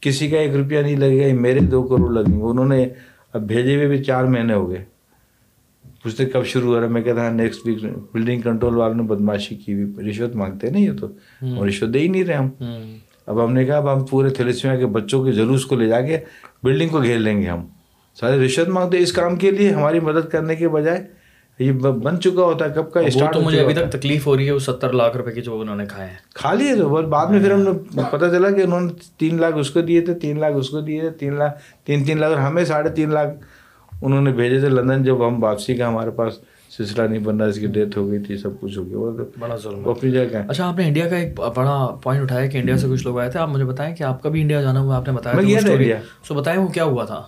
کسی 0.01 0.29
کا 0.29 0.39
ایک 0.39 0.55
روپیہ 0.55 0.79
نہیں 0.79 0.97
لگے 0.97 1.31
گا 1.31 1.41
میرے 1.41 1.61
دو 1.61 1.83
کروڑ 1.83 2.13
لگیں 2.13 2.39
گے۔ 2.39 2.43
انہوں 2.43 2.69
نے 2.69 2.89
اب 3.33 3.43
بھیجے 3.43 3.77
ہوئے 3.77 3.87
بھی 3.87 4.05
چار 4.05 4.25
مہینے 4.25 4.55
ہو 4.55 4.71
گئے۔ 4.71 4.85
پوچھتے 6.07 6.25
کب 6.25 6.45
شروع 6.45 6.75
ہو 6.75 6.81
رہا 6.81 6.87
ہے؟ 6.87 6.93
میں 6.93 7.03
کہتا 7.03 7.23
ہوں 7.23 7.31
نیکسٹ 7.31 7.67
ویک 7.67 7.79
بلڈنگ 8.13 8.41
کنٹرول 8.41 8.77
والوں 8.77 8.95
نے 8.95 9.03
بدماشی 9.03 9.55
کی 9.55 9.75
ہوئی۔ 9.75 10.11
رشوت 10.11 10.37
مانگتے 10.37 10.71
نہیں 10.71 10.85
یہ 10.85 10.93
تو۔ 10.93 11.67
رشوت 11.67 11.95
دے 11.95 11.99
ہی 11.99 12.09
نہیں 12.09 12.25
رہے 12.25 12.35
ہم۔ 12.35 12.49
اب 13.27 13.45
ہم 13.45 13.53
نے 13.53 13.65
کہا 13.65 13.77
اب 13.77 13.93
ہم 13.93 14.05
پورے 14.05 14.29
تھیلیسمیا 14.29 14.77
کے 14.77 14.87
بچوں 14.87 15.25
کے 15.25 15.33
جلوس 15.33 15.67
کو 15.67 15.77
لے 15.77 15.87
جا 15.87 16.01
کے 16.01 16.19
بلڈنگ 16.63 16.89
کو 16.89 17.03
گھیر 17.03 17.19
لیں 17.19 17.43
گے 17.43 17.47
ہم۔ 17.47 17.67
سارے 18.21 18.45
رشوت 18.45 18.69
مانگتے 18.69 18.99
اس 18.99 19.13
کام 19.13 19.37
کے 19.37 19.51
لیے 19.51 19.71
ہماری 19.71 20.01
مدد 20.01 20.29
کرنے 20.29 20.57
کے 20.57 20.69
بجائے۔ 20.69 21.05
یہ 21.59 21.73
بن 21.73 22.21
چکا 22.21 22.43
ہوتا 22.43 22.65
ہے 22.65 22.71
کب 22.75 22.93
کا 22.93 23.01
اسٹارٹ 23.01 23.35
تو 23.35 23.41
مجھے 23.41 23.61
ابھی 23.61 23.75
تک 23.75 23.91
تکلیف 23.93 24.27
ہو 24.27 24.37
رہی 24.37 24.47
ہے 24.47 24.53
وہ 24.53 24.59
ستر 24.59 24.93
لاکھ 24.93 25.17
روپے 25.17 25.33
کی 25.33 25.41
جو 25.41 25.61
انہوں 25.61 25.77
نے 25.77 25.87
کھائے 25.87 26.09
ہیں۔ 26.09 26.17
کھا 26.35 26.55
لیے 26.55 26.77
تو 26.77 26.89
بعد 26.89 27.27
میں 27.27 27.41
پھر 27.41 27.53
ہم 27.53 27.61
نے 27.61 27.71
پتہ 28.11 28.25
چلا 28.25 28.51
کہ 28.51 28.63
انہوں 28.63 28.81
نے 28.81 28.93
تین 29.19 29.41
لاکھ 29.41 29.57
اس 29.57 29.71
کو 29.71 29.81
دیے 29.81 30.01
تھے 30.01 30.15
تین 30.15 30.41
لاکھ 30.41 30.57
اس 30.57 30.71
کو 30.71 30.81
دیے 30.81 31.01
تھے 31.01 31.11
تین 31.11 31.35
لاکھ 31.35 31.59
تین 31.85 32.05
تین 32.05 32.21
لاکھ 32.21 32.33
اور 32.33 32.41
ہمیں 32.41 32.65
ساڑھے 32.65 32.91
تین 32.91 33.11
لاکھ 33.11 33.29
انہوں 34.03 34.23
نے 34.23 34.33
بھیجے 34.33 34.61
تھے 34.61 34.69
لندن 34.69 35.03
جب 35.03 35.29
ہم 35.29 35.43
واپسی 35.43 35.75
کا 35.77 35.89
ہمارے 35.89 36.11
پاس 36.11 36.39
سلسلہ 36.77 37.03
نہیں 37.03 37.19
بن 37.19 37.37
رہا 37.37 37.47
اس 37.47 37.59
کی 37.59 37.67
ڈیتھ 37.67 37.99
ہو 37.99 38.11
گئی 38.11 38.19
تھی 38.19 38.37
سب 38.37 38.61
کچھ 38.61 38.79
ہو 38.79 38.89
گیا۔ 38.89 38.99
وہ 38.99 39.11
بڑا 39.39 39.57
ظلم 39.57 39.89
اپنی 39.89 40.11
جگہ۔ 40.11 40.43
اچھا 40.49 40.69
آپ 40.69 40.79
نے 40.79 40.87
انڈیا 40.87 41.09
کا 41.09 41.17
ایک 41.17 41.41
بڑا 41.57 41.97
پوائنٹ 42.03 42.25
اٹھایا 42.25 42.47
کہ 42.47 42.59
انڈیا 42.59 42.77
سے 42.77 42.87
کچھ 42.93 43.07
لوگ 43.07 43.19
آئے 43.19 43.31
تھے۔ 43.31 43.41
آپ 43.41 43.49
مجھے 43.49 43.65
بتائیں 43.65 43.97
کہ 43.97 44.03
آپ 44.03 44.23
کا 44.23 44.29
بھی 44.29 44.41
انڈیا 44.41 44.63
جانا 44.63 44.81
ہوا؟ 44.81 44.97
آپ 44.97 45.09
نے 45.09 45.15
بتایا 45.15 45.99
سو 46.29 46.35
بتائیں 46.35 46.61
وہ 46.61 46.69
کیا 46.69 46.85
ہوا 46.85 47.05
تھا؟ 47.05 47.23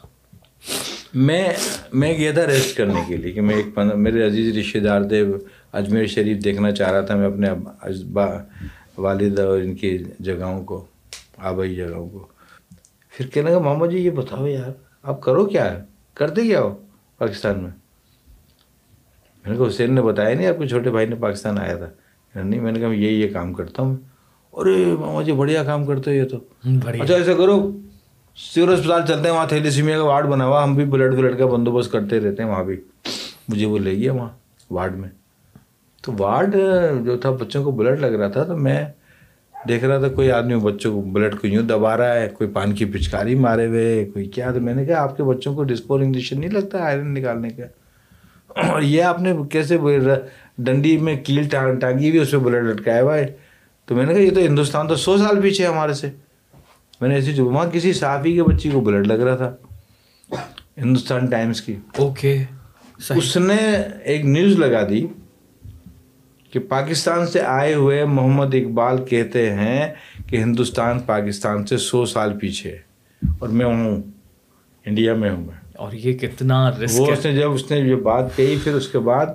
میں 1.15 1.49
میں 1.93 2.19
گیا 2.19 2.33
تھا 2.33 2.47
ریسٹ 2.47 2.77
کرنے 2.77 3.01
کے 3.09 3.17
لیے 3.17 3.33
کہ 3.33 3.41
میں 3.41 3.55
ایک 3.55 3.79
میرے 3.97 4.27
عزیز 4.27 4.57
رشتے 4.59 4.81
دار 4.81 5.03
تھے 5.03 5.25
اجمیر 5.73 6.07
شریف 6.07 6.45
دیکھنا 6.45 6.71
چاہ 6.71 6.91
رہا 6.91 7.01
تھا 7.01 7.17
میں 7.17 7.27
اپنے 7.27 7.49
والد 8.99 9.39
اور 9.39 9.59
ان 9.59 9.75
کی 9.75 9.99
جگہوں 10.21 10.65
کو 10.65 10.85
آبائی 11.39 11.75
جگہوں 11.75 12.09
کو۔ 12.09 12.27
پھر 13.11 13.27
کہنے 13.27 13.51
کا 13.51 13.59
محمد 13.59 13.91
جی 13.91 13.99
یہ 13.99 14.11
بتاؤ 14.11 14.47
یار 14.47 14.71
آپ 15.03 15.21
کرو 15.21 15.47
کیا؟ 15.47 15.71
ہے 15.73 15.88
کرتے 16.19 16.43
کیا 16.43 16.61
ہو 16.61 16.75
پاکستان 17.19 17.63
میں؟ 17.63 17.71
میں 19.45 19.53
نے 19.53 19.57
کہا 19.57 19.69
حسین 19.69 19.95
نے 19.95 20.03
بتایا 20.03 20.35
نہیں 20.35 20.47
آپ 20.47 20.59
کے 20.59 20.69
چھوٹے 20.69 20.91
بھائی 20.91 21.07
نے 21.07 21.15
پاکستان 21.15 21.59
آیا 21.59 21.77
تھا۔ 21.77 21.91
نہیں 22.43 22.61
میں 22.61 22.73
نے 22.73 22.81
کہا 22.81 22.89
یہی 22.89 23.21
یہ 23.21 23.33
کام 23.33 23.53
کرتا 23.53 23.83
ہوں 23.83 23.97
ارے 24.53 24.97
ماما 25.01 25.23
جی 25.23 25.33
بڑھیا 25.33 25.65
کام 25.65 25.87
کرتے 25.87 26.11
ہو 26.11 26.17
یہ 26.17 26.25
تو۔ 26.25 26.37
اچھا 27.01 27.15
ایسا 27.15 27.33
کرو 27.35 27.71
سیور 28.37 28.69
اسپتال 28.69 29.07
چلتے 29.07 29.29
ہیں 29.29 29.37
وہاں 29.37 29.47
تھیلیسیمیا 29.47 29.97
کا 29.97 30.05
وارڈ 30.05 30.27
بنا 30.27 30.47
ہوا 30.47 30.65
ہم 30.65 30.75
بھی 30.75 30.85
بلڈ 30.85 31.15
ولڈ 31.15 31.39
کا 31.39 31.47
بندوبست 31.47 31.93
کرتے 31.93 32.21
رہتے 32.21 32.43
ہیں 32.43 32.51
وہاں 32.51 32.65
بھی۔ 32.65 32.81
مجھے 33.49 33.67
وہ 33.67 33.79
لے 33.79 33.93
گیا 33.93 34.13
وہاں 34.13 34.29
وارڈ 34.71 34.97
میں۔ 34.97 35.09
تو 36.03 36.13
وارڈ 36.19 36.57
جو 37.05 37.17
تھا 37.17 37.31
بچوں 37.31 37.65
کو 37.65 37.71
بلڈ 37.71 38.01
لگ 38.01 38.07
رہا 38.07 38.29
تھا 38.29 38.43
تو 38.43 38.57
میں 38.57 38.87
دیکھ 39.69 39.85
رہا 39.85 39.99
تھا 39.99 40.09
کوئی 40.09 40.31
آدمی 40.31 40.57
بچوں 40.57 40.93
کو 40.95 41.01
بلڈ 41.11 41.35
کو 41.41 41.47
یوں 41.47 41.63
دبا 41.63 41.97
رہا 41.97 42.15
ہے 42.15 42.29
کوئی 42.29 42.51
پان 42.51 42.75
کی 42.75 42.85
پچکاری 42.85 43.35
مارے 43.35 43.67
ہوئے 43.67 44.05
کوئی 44.15 44.25
کیا 44.27 44.51
تو 44.53 44.61
میں 44.61 44.75
نے 44.75 44.85
کہا 44.85 45.03
آپ 45.03 45.17
کے 45.17 45.23
بچوں 45.23 45.55
کو 45.55 45.65
ڈسپور 45.65 46.01
انجیکشن 46.01 46.41
نہیں 46.41 46.51
لگتا 46.51 46.79
آئرن 46.85 47.15
نکالنے 47.15 47.49
کا؟ 47.51 47.67
اور 48.69 48.83
یہ 48.83 49.03
آپ 49.03 49.21
نے 49.23 49.33
کیسے 49.53 49.79
ڈنڈی 50.59 50.97
میں 50.99 51.17
کیل 51.17 51.49
ٹانگی 51.81 52.09
ہوئی 52.09 52.21
اس 52.21 52.31
پہ 52.31 52.37
بلڈ 52.37 52.65
لٹکایا 52.65 53.03
ہوا 53.03 53.17
ہے؟ 53.19 53.27
تو 53.89 53.95
میں 53.95 54.07
نے 54.07 54.15
کہا 54.15 54.23
یہ 54.23 54.35
تو 54.35 54.41
ہندوستان 54.41 54.89
تو 54.89 54.97
سو 54.97 55.17
سال 55.19 55.41
پیچھے 55.43 55.65
ہے 55.65 55.71
ہمارے 55.71 55.95
سے۔ 55.95 56.11
میں 57.01 57.09
نے 57.09 57.15
ایسی 57.15 57.33
جو 57.33 57.45
وہاں 57.45 57.69
کسی 57.71 57.93
صحافی 57.93 58.33
کے 58.35 58.43
بچی 58.43 58.71
کو 58.71 58.81
بلڈ 58.81 59.07
لگ 59.07 59.23
رہا 59.23 59.37
تھا 59.37 59.55
ہندوستان 60.77 61.27
ٹائمس 61.27 61.61
کی۔ 61.63 61.77
اوکے 61.97 62.37
اس 63.11 63.37
نے 63.37 63.57
ایک 64.05 64.25
نیوز 64.25 64.59
لگا 64.59 64.89
دی 64.89 65.07
کہ 66.53 66.61
پاکستان 66.61 67.27
سے 67.27 67.41
آئے 67.41 67.75
ہوئے 67.75 68.05
محمد 68.05 68.55
اقبال 68.55 69.05
کہتے 69.05 69.51
ہیں 69.51 69.95
کہ 70.27 70.37
ہندوستان 70.37 71.01
پاکستان 71.01 71.67
سے 71.67 71.77
سو 71.77 72.07
سال 72.07 72.39
پیچھے 72.39 72.77
اور 73.39 73.49
میں 73.49 73.67
ہوں 73.67 74.03
انڈیا 74.87 75.15
میں 75.15 75.31
ہوں 75.31 75.41
میں۔ 75.41 75.55
اور 75.77 75.93
یہ 75.93 76.13
کتنا 76.13 76.69
وہ 76.69 76.83
رسک 76.85 77.01
اس 77.13 77.27
نے 77.27 77.33
جب 77.33 77.53
اس 77.53 77.71
نے 77.71 77.79
یہ 77.79 77.95
بات 77.95 78.37
کہی 78.37 78.59
پھر 78.65 78.75
اس 78.75 78.89
کے 78.89 78.99
بعد 78.99 79.27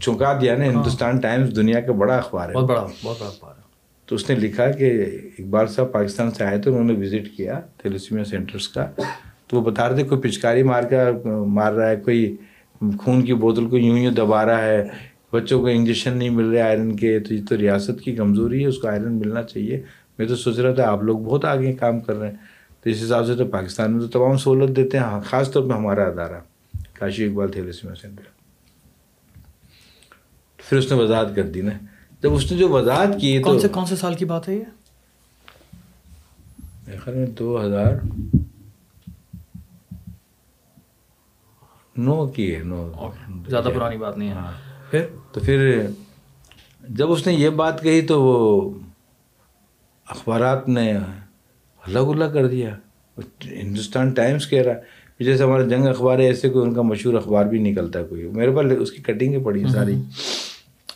چونکا 0.00 0.38
دیا 0.40 0.56
نا 0.56 0.64
ہندوستان 0.64 1.18
ٹائمز 1.18 1.56
دنیا 1.56 1.80
کا 1.80 1.92
بڑا 1.92 2.16
اخبار 2.16 2.48
ہے۔ 2.48 2.54
بہت 2.54 2.64
بڑا 2.64 2.80
بہت 2.80 3.20
بڑا 3.20 3.26
اخبار 3.26 3.54
ہے۔ 3.56 3.62
تو 4.06 4.14
اس 4.14 4.30
نے 4.30 4.36
لکھا 4.36 4.70
کہ 4.70 5.04
اقبال 5.38 5.66
صاحب 5.66 5.92
پاکستان 5.92 6.30
سے 6.30 6.44
آئے 6.44 6.58
تھے 6.58 6.70
انہوں 6.70 6.84
نے 6.84 6.92
وزٹ 6.92 7.36
کیا 7.36 7.60
تھیلوسیمیا 7.76 8.24
سینٹرس 8.24 8.68
کا۔ 8.68 8.86
تو 9.46 9.60
وہ 9.60 9.70
بتا 9.70 9.88
رہے 9.88 9.94
تھے 9.94 10.04
کوئی 10.04 10.20
پچکاری 10.20 10.62
مار 10.62 10.82
کا 10.82 11.10
مار 11.46 11.72
رہا 11.72 11.90
ہے 11.90 11.96
کوئی 11.96 12.36
خون 13.04 13.22
کی 13.22 13.34
بوتل 13.34 13.66
کو 13.66 13.78
یوں 13.78 13.98
یوں 13.98 14.12
دبا 14.12 14.44
رہا 14.46 14.62
ہے 14.62 14.88
بچوں 15.32 15.60
کو 15.60 15.66
انجیکشن 15.66 16.16
نہیں 16.16 16.30
مل 16.30 16.44
رہے 16.44 16.60
آئرن 16.60 16.96
کے 16.96 17.20
تو 17.20 17.34
یہ 17.34 17.42
تو 17.48 17.56
ریاست 17.56 18.00
کی 18.00 18.16
کمزوری 18.16 18.62
ہے 18.62 18.68
اس 18.68 18.78
کو 18.78 18.88
آئرن 18.88 19.12
ملنا 19.12 19.42
چاہیے۔ 19.42 19.82
میں 20.18 20.26
تو 20.26 20.36
سوچ 20.36 20.58
رہا 20.58 20.74
تھا 20.74 20.90
آپ 20.90 21.02
لوگ 21.02 21.18
بہت 21.18 21.44
آگے 21.44 21.72
کام 21.72 22.00
کر 22.00 22.16
رہے 22.16 22.28
ہیں۔ 22.30 22.36
تو 22.80 22.90
اس 22.90 23.02
حساب 23.02 23.26
سے 23.26 23.36
تو 23.36 23.46
پاکستان 23.46 23.92
میں 23.92 24.00
تو 24.00 24.06
تمام 24.06 24.36
سہولت 24.36 24.76
دیتے 24.76 24.98
ہیں 24.98 25.20
خاص 25.24 25.50
طور 25.50 25.68
پہ 25.68 25.74
ہمارا 25.74 26.04
ادارہ 26.04 26.40
کاشی 26.92 27.24
اقبال 27.24 27.52
تھیلوسیمیا 27.52 27.94
سینٹر۔ 27.94 28.22
پھر 30.56 30.78
اس 30.78 30.92
نے 30.92 30.98
وضاحت 30.98 31.26
کر 31.36 31.42
دی 31.42 31.60
نا۔ 31.60 31.70
جب 32.22 32.32
اس 32.32 32.52
نے 32.52 32.58
جو 32.58 32.68
وضاحت 32.68 33.08
کی 33.20 33.38
تو 33.38 33.50
کون 33.50 33.60
سے 33.60 33.68
کون 33.68 33.86
سے 33.86 33.96
سال 33.96 34.14
کی 34.14 34.24
بات 34.24 34.48
ہے 34.48 34.54
یہ؟ 34.54 34.64
خیال 36.98 37.16
میں 37.16 37.26
دو 37.26 37.66
ہزار 37.66 37.92
نو 41.96 42.26
کی 42.26 42.56
ہے 42.56 42.62
نو۔ 42.62 42.92
زیادہ 43.48 43.68
پرانی 43.74 43.96
بات 43.96 44.18
نہیں 44.18 44.28
ہے۔ 44.28 44.34
ہاں۔ 44.34 44.52
پھر؟ 44.90 45.06
تو 45.32 45.40
پھر 45.40 45.86
جب 46.88 47.12
اس 47.12 47.26
نے 47.26 47.32
یہ 47.32 47.48
بات 47.48 47.82
کہی 47.82 48.02
تو 48.02 48.22
وہ 48.22 48.70
اخبارات 50.06 50.68
نے 50.68 50.92
ہلا 51.88 52.02
گلا 52.02 52.28
کر 52.28 52.46
دیا۔ 52.46 52.74
ہندوستان 53.44 54.10
ٹائمز 54.10 54.50
کہہ 54.50 54.62
رہا 54.62 54.72
ہے 54.72 55.24
جیسے 55.24 55.44
ہمارے 55.44 55.64
جنگ 55.64 55.86
اخبار 55.86 56.18
ہے 56.18 56.24
ایسے 56.26 56.48
کوئی 56.48 56.68
ان 56.68 56.74
کا 56.74 56.82
مشہور 56.82 57.14
اخبار 57.14 57.44
بھی 57.44 57.58
نکلتا 57.58 57.98
ہے 57.98 58.04
کوئی۔ 58.04 58.22
میرے 58.22 58.50
پاس 58.50 58.66
اس 58.80 58.92
کی 58.92 59.02
کٹنگیں 59.02 59.44
پڑی 59.44 59.64
ہیں 59.64 59.70
ساری۔ 59.70 59.94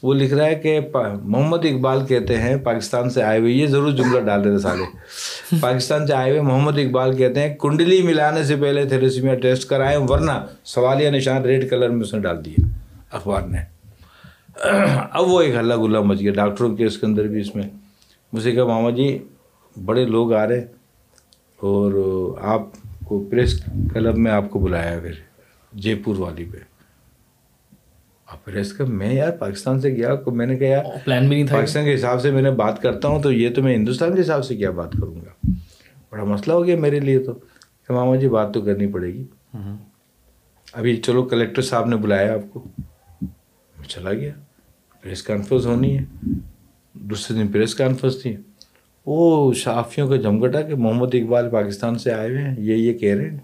وہ 0.03 0.15
لکھ 0.15 0.35
رہا 0.35 0.47
ہے 0.47 0.55
کہ 0.55 0.81
محمد 1.23 1.65
اقبال 1.65 2.07
کہتے 2.07 2.37
ہیں 2.37 2.57
پاکستان 2.57 3.11
سے 3.11 3.23
آئے 3.23 3.41
ہوئے 3.41 3.53
یہ 3.53 3.67
ضرور 3.67 3.93
جملہ 3.93 4.21
ڈال 4.21 4.41
رہے 4.41 4.51
تھے 4.51 4.59
سارے۔ 4.59 4.83
پاکستان 5.61 6.07
سے 6.07 6.12
آئے 6.12 6.31
ہوئے 6.31 6.43
محمد 6.43 6.79
اقبال 6.79 7.17
کہتے 7.17 7.41
ہیں 7.41 7.55
کنڈلی 7.57 8.03
ملانے 8.03 8.45
سے 8.45 8.57
پہلے 8.57 8.85
تھیریسیمیا 8.85 9.35
ٹیسٹ 9.35 9.69
کرائے 9.69 9.97
ورنہ 9.97 10.33
سوالیہ 10.65 11.11
نشان 11.11 11.43
ریڈ 11.43 11.71
کلر 11.71 11.89
میں 11.89 12.01
اس 12.01 12.15
نے 12.15 12.21
ڈال 12.21 12.45
دیا 12.45 12.67
اخبار 13.11 13.43
نے۔ 13.43 13.80
اب 15.11 15.28
وہ 15.28 15.41
ایک 15.41 15.55
ہلا 15.55 15.77
گلا 15.77 16.01
مچ 16.01 16.20
گیا۔ 16.20 16.32
ڈاکٹروں 16.32 16.77
کے 16.77 16.85
اس 16.87 16.99
کے 16.99 17.07
اندر 17.07 17.24
بھی 17.27 17.41
اس 17.41 17.57
میں۔ 17.57 17.69
مجھے 18.32 18.53
کہا 18.53 18.65
ماما 18.65 18.91
جی 18.91 19.19
بڑے 19.85 20.07
لوگ 20.07 20.32
آ 20.32 20.49
رہے 20.49 20.61
اور 21.57 21.93
آپ 22.41 22.61
کو 23.05 23.24
پریس 23.31 23.65
کلب 23.93 24.19
میں 24.19 24.32
آپ 24.32 24.51
کو 24.51 24.59
بلایا 24.59 24.99
پھر 24.99 25.12
جے 25.73 25.95
پور 25.95 26.16
والی 26.19 26.45
پہ۔ 26.45 26.59
آپ 28.27 28.45
پریس 28.45 28.73
کلب 28.73 28.89
میں 28.89 29.15
یار 29.15 29.31
پاکستان 29.31 29.81
سے 29.81 29.91
گیا 29.91 30.15
میں 30.27 30.47
نے 30.47 30.57
کہا 30.57 30.66
یار 30.66 30.85
پلان 31.05 31.28
بھی 31.28 31.37
نہیں 31.37 31.47
تھا۔ 31.47 31.57
پاکستان 31.57 31.85
کے 31.85 31.95
حساب 31.95 32.20
سے 32.20 32.31
میں 32.31 32.43
نے 32.43 32.51
بات 32.51 32.82
کرتا 32.82 33.09
ہوں 33.09 33.23
تو 33.23 33.32
یہ 33.32 33.55
تو 33.55 33.62
میں 33.62 33.74
ہندوستان 33.74 34.15
کے 34.15 34.20
حساب 34.20 34.45
سے 34.45 34.57
کیا 34.57 34.70
بات 34.70 34.93
کروں 34.93 35.15
گا۔ 35.15 35.51
بڑا 36.11 36.24
مسئلہ 36.24 36.53
ہو 36.53 36.66
گیا 36.66 36.77
میرے 36.77 37.01
لیے 37.01 37.19
تو۔ 37.19 37.32
کہ 37.89 37.93
ماما 37.93 38.16
جی 38.16 38.28
بات 38.28 38.55
تو 38.55 38.61
کرنی 38.61 38.87
پڑے 38.87 39.12
گی۔ 39.15 39.24
ابھی 40.73 40.97
چلو 40.97 41.23
کلیکٹر 41.23 41.62
صاحب 41.62 41.87
نے 41.87 41.97
بلایا 41.97 42.35
آپ 42.35 42.53
کو۔ 42.53 42.65
چلا 43.89 44.12
گیا۔ 44.12 44.32
پریس 45.02 45.22
کانفرنس 45.22 45.66
ہونی 45.66 45.98
ہے۔ 45.98 46.05
دوسرے 46.94 47.36
دن 47.36 47.48
پریس 47.48 47.74
کانفرنس 47.74 48.22
تھی۔ 48.22 48.36
وہ 49.06 49.52
صحافیوں 49.52 50.09
کا 50.09 50.16
جمگٹا 50.16 50.62
کہ 50.62 50.74
محمد 50.74 51.09
اقبال 51.12 51.51
پاکستان 51.51 51.98
سے 51.98 52.12
آئے 52.12 52.28
ہوئے 52.28 52.43
ہیں 52.43 52.55
یہ 52.59 52.74
یہ 52.74 52.98
کہہ 52.98 53.14
رہے 53.14 53.31
ہیں۔ 53.31 53.39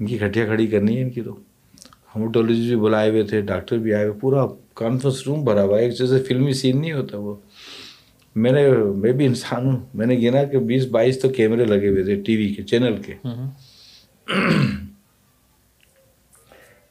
ان 0.00 0.06
کی 0.06 0.18
کھٹیا 0.18 0.46
کھڑی 0.46 0.66
کرنی 0.66 0.96
ہے 0.96 1.02
ان 1.02 1.10
کی 1.10 1.20
تو۔ 1.20 1.36
ہموٹولوجی 2.16 2.68
بھی 2.68 2.76
بلائے 2.76 3.10
ہوئے 3.10 3.22
تھے 3.22 3.40
ڈاکٹر 3.40 3.78
بھی 3.78 3.94
آئے 3.94 4.06
ہوئے 4.06 4.20
پورا 4.20 4.46
کانفرنس 4.74 5.22
روم 5.26 5.44
بھرا 5.44 5.62
ہوا 5.62 5.78
ہے۔ 5.78 5.82
ایک 5.84 5.98
جیسے 5.98 6.18
فلمی 6.18 6.52
سین 6.52 6.80
نہیں 6.80 6.92
ہوتا 6.92 7.18
وہ۔ 7.18 7.34
میں 8.34 8.52
نے 8.52 8.68
میں 8.96 9.12
بھی 9.12 9.26
انسان 9.26 9.66
ہوں۔ 9.66 9.76
میں 9.94 10.06
نے 10.06 10.14
گنا 10.16 10.44
کہ 10.44 10.58
بیس 10.58 10.86
بائیس 10.86 11.20
تو 11.20 11.28
کیمرے 11.28 11.64
لگے 11.64 11.88
ہوئے 11.88 12.02
تھے 12.02 12.22
ٹی 12.22 12.36
وی 12.36 12.54
کے 12.54 12.62
چینل 12.62 13.02
کے۔ 13.02 13.14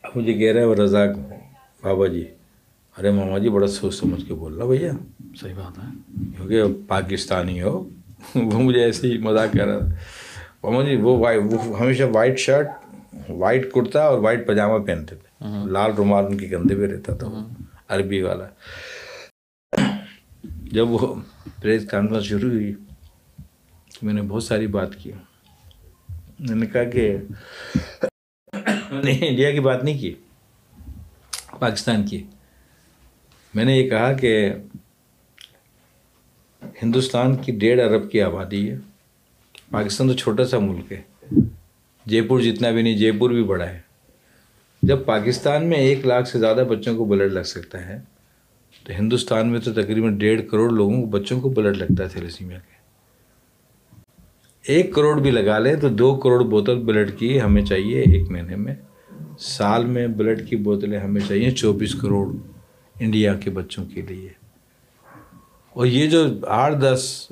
اب 0.04 0.12
مجھے 0.16 0.34
کہہ 0.34 0.52
رہے 0.52 0.66
وہ 0.66 0.76
رزاق 0.76 1.10
بابا 1.84 2.08
جی۔ 2.08 2.26
ارے 3.00 3.12
ماما 3.12 3.38
جی 3.38 3.50
بڑا 3.50 3.68
سوچ 3.68 3.96
سمجھ 3.96 4.26
کے 4.28 4.34
بول 4.34 4.54
رہا 4.54 4.66
بھیا۔ 4.66 4.92
صحیح 5.36 5.54
بات 5.54 5.78
ہے۔ 5.78 5.98
کیونکہ 6.38 6.64
پاکستانی 6.88 7.62
ہو 7.62 7.90
وہ 8.36 8.60
مجھے 8.60 8.84
ایسے 8.84 9.08
ہی 9.08 9.18
مذاق 9.18 9.54
کر 9.58 9.68
رہا 9.68 9.80
تھا۔ 9.80 9.88
ماما 10.64 10.84
جی 10.84 10.96
وہ 10.96 11.30
ہمیشہ 11.80 12.04
وائٹ 12.04 12.40
شرٹ 12.40 12.68
وائٹ 13.30 13.74
کرتا 13.74 14.04
اور 14.04 14.20
وائٹ 14.20 14.48
پاجامہ 14.48 14.78
پہنتے 14.84 15.16
تھے۔ 15.16 15.48
لال 15.72 15.92
رومال 15.92 16.26
ان 16.26 16.38
کے 16.38 16.48
کندھے 16.48 16.76
پہ 16.76 16.94
رہتا 16.94 17.14
تھا۔ 17.16 17.48
عربی 17.88 18.22
والا۔ 18.22 18.46
جب 20.72 20.90
وہ 20.90 21.16
پریس 21.62 21.86
کانفرنس 21.90 22.24
شروع 22.24 22.50
ہوئی 22.50 22.74
تو 23.94 24.06
میں 24.06 24.14
نے 24.14 24.22
بہت 24.22 24.44
ساری 24.44 24.68
بات 24.68 24.96
کی۔ 24.96 25.12
میں 26.40 26.56
نے 26.56 26.66
کہا 26.66 26.84
کہ 26.84 27.18
میں 28.92 29.04
نے 29.04 29.12
انڈیا 29.28 29.52
کی 29.52 29.60
بات 29.60 29.84
نہیں 29.84 30.00
کی 30.00 30.16
پاکستان 31.60 32.06
کی۔ 32.06 32.24
میں 33.54 33.66
نے 33.66 33.78
یہ 33.78 33.90
کہا 33.90 34.14
کہ 34.14 34.54
ہندوستان 36.84 37.36
کی 37.36 37.52
ڈیڑھ 37.52 37.82
ارب 37.82 38.12
کی 38.12 38.22
آبادی 38.22 38.70
ہے، 38.72 38.78
پاکستان 39.72 40.08
تو 40.08 40.14
چھوٹا 40.14 40.46
سا 40.46 40.60
ملک 40.60 40.92
ہے۔ 40.92 41.02
جے 42.06 42.22
پور 42.22 42.40
جتنا 42.40 42.72
بھی 42.72 42.82
نہیں 42.82 42.98
جے 42.98 43.12
پور 43.12 43.30
بھی 43.30 43.44
بڑا 43.44 43.70
ہے۔ 43.70 43.80
جب 44.84 45.06
پاکستان 45.06 45.68
میں 45.68 45.78
ایک 45.78 46.06
لاکھ 46.08 46.28
سے 46.28 46.40
زیادہ 46.40 46.64
بچوں 46.70 46.98
کو 46.98 47.06
بلڈ 47.06 47.34
لگ 47.34 47.44
سکتا 47.44 47.88
ہے، 47.88 48.00
تو 48.84 48.94
ہندوستان 49.00 49.48
میں 49.48 49.60
تو 49.60 49.74
تقریباً 49.74 50.18
ڈیڑھ 50.18 50.42
کروڑ 50.52 50.72
لوگوں 50.72 51.02
کو 51.02 51.08
بچوں 51.08 51.42
کو 51.42 51.50
بلڈ 51.50 51.78
لگتا 51.78 52.04
ہے 52.04 52.10
تھیلیسیمیا 52.10 52.58
کے۔ 52.58 52.80
ایک 54.74 54.96
کروڑ 54.96 55.22
بھی 55.22 55.32
لگا 55.32 55.60
لیں 55.60 55.76
تو 55.76 55.90
دو 55.90 56.16
کروڑ 56.16 56.44
بوتل 56.44 56.80
بلڈ 56.80 57.20
کی 57.20 57.42
ہمیں 57.42 57.66
چاہیے 57.66 58.02
ایک 58.02 58.30
مہینے 58.30 58.56
میں۔ 58.56 58.76
سال 59.40 59.86
میں 59.86 60.08
بلڈ 60.08 60.50
کی 60.50 60.56
بوتلیں 60.56 61.00
ہمیں 61.00 61.22
چاہیے 61.28 61.52
چوبیس 61.52 61.96
کروڑ۔ 61.96 62.36
انڈیا 63.00 63.34
کے 63.34 63.50
بچوں 63.50 63.86
کے 63.94 64.02
لیے۔ 64.02 64.30
اور 65.74 65.86
یہ 65.86 66.08
جو 66.08 66.26
آٹھ 66.48 66.78
دس 66.80 67.32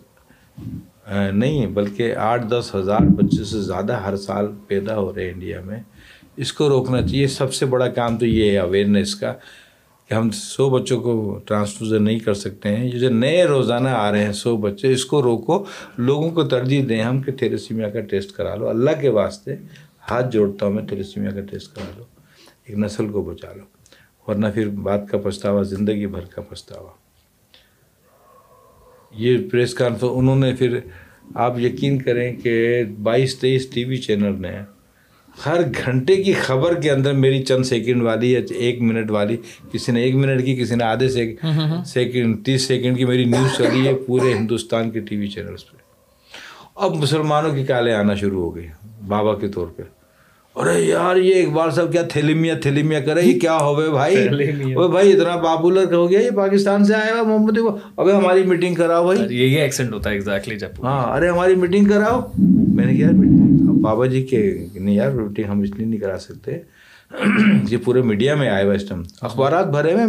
نہیں، 1.32 1.68
بلکہ 1.68 2.16
آٹھ 2.16 2.48
دس 2.48 2.76
ہزار 2.76 3.00
بچے 3.00 3.44
سے 3.44 3.62
زیادہ 3.62 3.94
ہر 3.94 4.16
سال 4.16 4.46
پیدا 4.68 4.98
ہو 4.98 5.16
رہے 5.16 5.24
ہیں 5.24 5.34
انڈیا 5.34 5.62
میں، 5.66 5.80
اس 6.38 6.54
کو 6.54 6.70
روکنا 6.70 7.02
چاہیے۔ 7.02 7.28
سب 7.28 7.54
سے 7.54 7.66
بڑا 7.66 7.88
کام 7.88 8.18
تو 8.18 8.26
یہ 8.26 8.52
ہے 8.52 8.58
اویئرنیس 8.58 9.16
کا 9.16 9.34
کہ 10.10 10.14
ہم 10.14 10.30
سو 10.30 10.70
بچوں 10.70 11.02
کو 11.02 11.40
ٹرانسفیوزن 11.46 12.04
نہیں 12.04 12.20
کر 12.20 12.34
سکتے 12.34 12.76
ہیں۔ 12.76 12.86
یہ 12.86 13.00
جو 13.00 13.10
نئے 13.10 13.46
روزانہ 13.46 13.90
آ 13.90 14.12
رہے 14.12 14.26
ہیں 14.26 14.34
سو 14.34 14.58
بچے، 14.58 14.92
اس 14.92 15.06
کو 15.06 15.24
روکو۔ 15.24 15.66
لوگوں 15.98 16.32
کو 16.32 16.44
ترجیح 16.44 16.86
دیں 16.90 17.02
ہم 17.02 17.22
کہ 17.22 17.32
تھیریسیمیا 17.32 17.90
کا 17.90 18.00
ٹیسٹ 18.00 18.32
کرا 18.32 18.56
لو۔ 18.56 18.70
اللہ 18.70 18.92
کے 19.02 19.10
واسطے 19.10 19.56
ہاتھ 20.12 20.32
جوڑتا 20.32 20.66
ہوں 20.66 20.74
میں 20.74 20.88
تھیریسیمیا 20.88 21.32
کا 21.32 21.42
ٹیسٹ 21.42 21.76
کرا 21.76 21.92
لو۔ 21.98 22.04
ایک 22.66 22.78
نسل 22.78 23.10
کو 23.10 23.22
بچا 23.22 23.54
لو۔ 23.54 23.77
ورنہ 24.28 24.48
پھر 24.54 24.68
بات 24.68 25.10
کا 25.10 25.18
پچھتاوا 25.18 25.62
زندگی 25.64 26.08
بھر 26.08 26.26
کا 26.26 26.42
پچھتاوا۔ 26.42 26.90
یہ 29.12 29.38
پریس 29.52 29.74
کانفرنس 29.74 30.12
انہوں 30.16 30.36
نے 30.36 30.54
پھر 30.56 30.80
آپ 31.36 31.60
یقین 31.60 32.02
کریں 32.02 32.36
کہ 32.36 32.84
بائیس 33.04 33.40
تیئیس 33.40 33.68
ٹی 33.68 33.84
وی 33.84 33.98
چینل 33.98 34.42
نے 34.42 34.52
ہر 35.46 35.62
گھنٹے 35.86 36.16
کی 36.16 36.34
خبر 36.34 36.82
کے 36.82 36.92
اندر 36.92 37.14
میری 37.14 37.44
چند 37.44 37.64
سیکنڈ 37.64 38.02
والی 38.02 38.32
یا 38.34 38.40
ایک 38.50 38.82
منٹ 38.82 39.12
والی 39.12 39.38
کسی 39.72 39.92
نے 39.92 40.02
ایک 40.02 40.16
منٹ 40.16 40.46
کی 40.46 40.56
کسی 40.56 40.76
نے 40.76 40.84
آدھے 40.84 41.10
سیکنڈ 41.86 42.46
تیس 42.46 42.62
سیکنڈ 42.62 42.98
کی 42.98 43.06
میری 43.06 43.26
نیوز 43.26 43.58
چلی 43.58 43.88
ہے 43.88 43.94
پورے 43.94 44.34
ہندوستان 44.34 44.92
کے 44.92 45.00
ٹی 45.00 45.18
وی 45.18 45.28
چینلس 45.28 45.72
پہ۔ 45.72 45.78
اب 46.76 46.96
مسلمانوں 46.96 47.54
کی 47.56 47.64
کالیں 47.64 47.94
آنا 47.94 48.16
شروع 48.16 48.42
ہو 48.42 48.56
گئی 48.56 48.68
بابا 49.08 49.40
کے 49.40 49.48
طور 49.48 49.68
پہ۔ 49.68 49.84
ارے 50.58 50.80
یار 50.82 51.16
یہ 51.18 51.44
اقبال 51.44 51.72
صاحب 51.72 51.92
کیا 51.92 52.02
تھیلیمیا 52.12 52.54
تھیلیمیا 52.62 53.00
کرے 53.00 53.22
یہ 53.22 53.40
کیا 53.40 53.58
ہو 53.58 53.78
گئے 53.78 53.90
بھائی 53.90 54.74
وہ 54.76 54.88
بھائی 54.88 55.12
اتنا 55.14 55.36
پاپولر 55.38 55.94
ہو 55.94 56.10
گیا 56.10 56.20
یہ 56.20 56.30
پاکستان 56.36 56.86
سے 56.86 56.94
آیا 56.96 57.14
ہوا 57.14 57.24
محمد 57.28 57.58
ابھی 57.98 58.12
ہماری 58.12 58.44
میٹنگ 58.44 58.76
کراؤ 58.76 59.06
بھائی۔ 59.06 59.20
یہ 59.38 59.62
ایکسیڈنٹ 59.62 59.94
ہوتا 59.94 60.10
ہے 60.10 60.16
ایگزیکٹلی 60.16 60.58
جب 60.60 60.84
ہاں 60.84 61.02
ارے 61.08 61.30
ہماری 61.30 61.56
میٹنگ 61.56 61.86
کراؤ۔ 61.86 62.20
میں 62.74 62.86
نے 62.86 62.96
کہا 62.96 63.06
یار 63.06 63.14
بابا 63.82 64.06
جی 64.06 64.24
کے 64.24 64.42
نہیں 64.74 64.96
یار 64.96 65.12
میٹنگ 65.12 65.50
ہم 65.50 65.62
اس 65.62 65.72
لیے 65.72 65.86
نہیں 65.86 66.00
کرا 66.00 66.18
سکتے۔ 66.20 66.58
یہ 67.72 67.78
پورے 67.84 68.02
میڈیا 68.04 68.36
میں 68.36 68.50
آئے 68.50 68.64
ہوا 68.66 68.74
اس 68.74 68.88
ٹائم 68.88 69.02
اخبارات 69.22 69.68
بھرے 69.68 69.94
ہوئے 69.94 70.06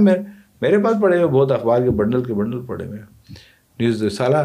میرے 0.63 0.79
پاس 0.79 0.97
پڑے 1.03 1.17
ہوئے 1.17 1.27
بہت 1.29 1.53
اخبار 1.53 1.83
کے 1.83 1.91
بنڈل 1.97 2.25
کے 2.25 2.35
بنڈل 2.35 2.61
پڑے 2.67 2.85
ہوئے 2.85 2.99
نیوز 3.79 4.03
سالہ 4.13 4.37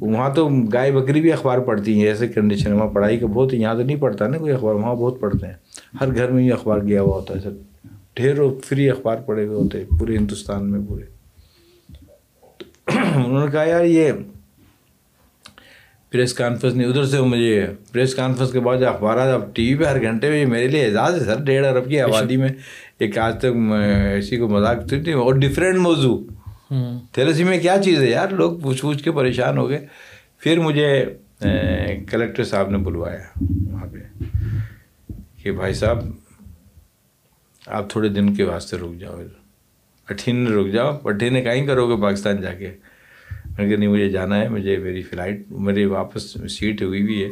وہاں 0.00 0.34
تو 0.34 0.48
گائے 0.72 0.92
بکری 0.92 1.20
بھی 1.20 1.32
اخبار 1.32 1.58
پڑھتی 1.58 2.00
ہیں 2.00 2.06
ایسے 2.06 2.28
کنڈیشن 2.28 2.72
وہاں 2.72 2.88
پڑھائی 2.88 3.18
کا 3.18 3.26
بہت 3.26 3.54
یہاں 3.54 3.74
تو 3.74 3.82
نہیں 3.82 3.96
پڑھتا 3.96 4.28
نا 4.28 4.38
کوئی 4.38 4.52
اخبار، 4.52 4.74
وہاں 4.74 4.94
بہت 4.94 5.20
پڑھتے 5.20 5.46
ہیں۔ 5.46 5.54
ہر 6.00 6.14
گھر 6.14 6.30
میں 6.30 6.44
ہی 6.44 6.52
اخبار 6.52 6.78
گیا 6.78 7.02
ہوا 7.02 7.16
ہوتا 7.16 7.34
ہے 7.34 7.40
سر۔ 7.40 7.50
ڈھیروں 8.14 8.54
فری 8.66 8.90
اخبار 8.90 9.16
پڑے 9.16 9.46
ہوئے 9.46 9.56
ہوتے 9.56 9.78
ہیں، 9.78 9.98
پورے 9.98 10.16
ہندوستان 10.16 10.70
میں 10.70 10.80
پورے۔ 10.88 11.02
انہوں 13.14 13.44
نے 13.44 13.50
کہا، 13.52 13.64
یار، 13.64 13.84
یہ 13.84 14.12
پریس 16.10 16.34
کانفرنس 16.34 16.74
نہیں، 16.74 16.86
ادھر 16.86 17.04
سے 17.04 17.20
مجھے۔ 17.20 17.66
پریس 17.92 18.14
کانفرنس 18.14 18.52
کے 18.52 18.60
بعد 18.60 18.78
جو 18.78 18.88
اخبارات، 18.88 19.34
اب 19.34 19.54
ٹی 19.54 19.74
وی 19.74 19.74
پہ 19.74 19.84
ہر 19.84 20.02
گھنٹے 20.02 20.30
میں 20.30 20.46
میرے 20.46 20.68
لیے 20.68 20.84
اعزاز 20.84 21.14
ہے 21.14 21.24
سر، 21.24 21.44
ڈیڑھ 21.44 21.66
ارب 21.66 21.88
کی 21.88 22.00
آبادی 22.00 22.36
میں۔ 22.36 22.48
ایک 22.98 23.18
آج 23.18 23.38
تک 23.38 23.72
اسی 24.18 24.36
کو 24.36 24.48
مذاق 24.48 24.88
تھی 24.88 25.12
اور 25.12 25.34
ڈفرینٹ 25.34 25.76
موضوع۔ 25.78 26.18
تھیلسی 27.12 27.44
میں 27.44 27.58
کیا 27.58 27.76
چیز 27.84 28.02
ہے 28.02 28.10
یار؟ 28.10 28.28
لوگ 28.28 28.60
پوچھ 28.60 28.82
پوچھ 28.82 29.04
کے 29.04 29.12
پریشان 29.12 29.58
ہو 29.58 29.68
گئے۔ 29.68 29.86
پھر 30.38 30.58
مجھے 30.58 31.04
کلیکٹر 32.10 32.44
صاحب 32.44 32.70
نے 32.70 32.78
بلوایا 32.78 33.44
وہاں 33.70 33.86
پہ 33.86 33.98
کہ 35.36 35.52
بھائی 35.52 35.74
صاحب، 35.74 35.98
آپ 37.66 37.90
تھوڑے 37.90 38.08
دن 38.08 38.34
کے 38.34 38.44
واسطے 38.44 38.76
رک 38.76 39.00
جاؤ 39.00 39.16
اٹھین 40.10 40.46
رک 40.46 40.72
جاؤ۔ 40.72 40.98
اٹھینے 41.04 41.42
کہیں 41.42 41.66
کرو 41.66 41.96
گے 41.96 42.02
پاکستان 42.02 42.40
جا 42.40 42.54
کے؟ 42.54 42.70
میں 43.44 43.64
نے 43.64 43.68
کہا، 43.68 43.78
نہیں، 43.78 43.88
مجھے 43.88 44.08
جانا 44.08 44.38
ہے۔ 44.38 44.48
مجھے 44.48 44.76
میری 44.76 45.02
فلائٹ، 45.02 45.40
میری 45.50 45.84
واپس 45.84 46.52
سیٹ 46.52 46.82
ہوئی 46.82 47.02
بھی 47.02 47.24
ہے 47.24 47.28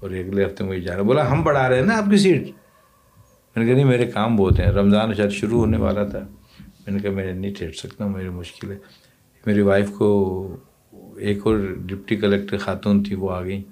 اور 0.00 0.10
اگلے 0.10 0.44
ہفتے 0.44 0.64
مجھے 0.64 0.80
جانا 0.80 1.02
بولا، 1.02 1.30
ہم 1.30 1.42
بڑھا 1.42 1.68
رہے 1.68 1.78
ہیں 1.78 1.86
نا 1.86 1.96
آپ 1.96 2.10
کی 2.10 2.16
سیٹ؟ 2.16 2.42
میں 2.42 3.64
نے 3.64 3.66
کہا، 3.66 3.74
نہیں، 3.74 3.84
میرے 3.84 4.06
کام 4.06 4.36
بہت 4.36 4.58
ہیں۔ 4.58 4.66
رمضان 4.66 5.14
شاید 5.14 5.30
شروع 5.30 5.58
ہونے 5.60 5.76
والا 5.76 6.04
تھا۔ 6.04 6.26
میں 6.88 6.96
نے 6.96 7.02
کہا، 7.02 7.10
میں 7.10 7.32
نہیں 7.32 7.54
ٹھہر 7.54 7.72
سکتا، 7.72 8.06
میری 8.06 8.28
مشکل 8.28 8.70
ہے. 8.70 8.76
میری 9.46 9.60
وائف 9.60 9.90
کو 9.90 10.56
ایک 11.16 11.38
اور 11.44 11.56
ڈپٹی 11.86 12.16
کلیکٹر 12.16 12.58
خاتون 12.58 13.02
تھی، 13.02 13.14
وہ 13.14 13.30
آ 13.30 13.42
گئیں۔ 13.42 13.62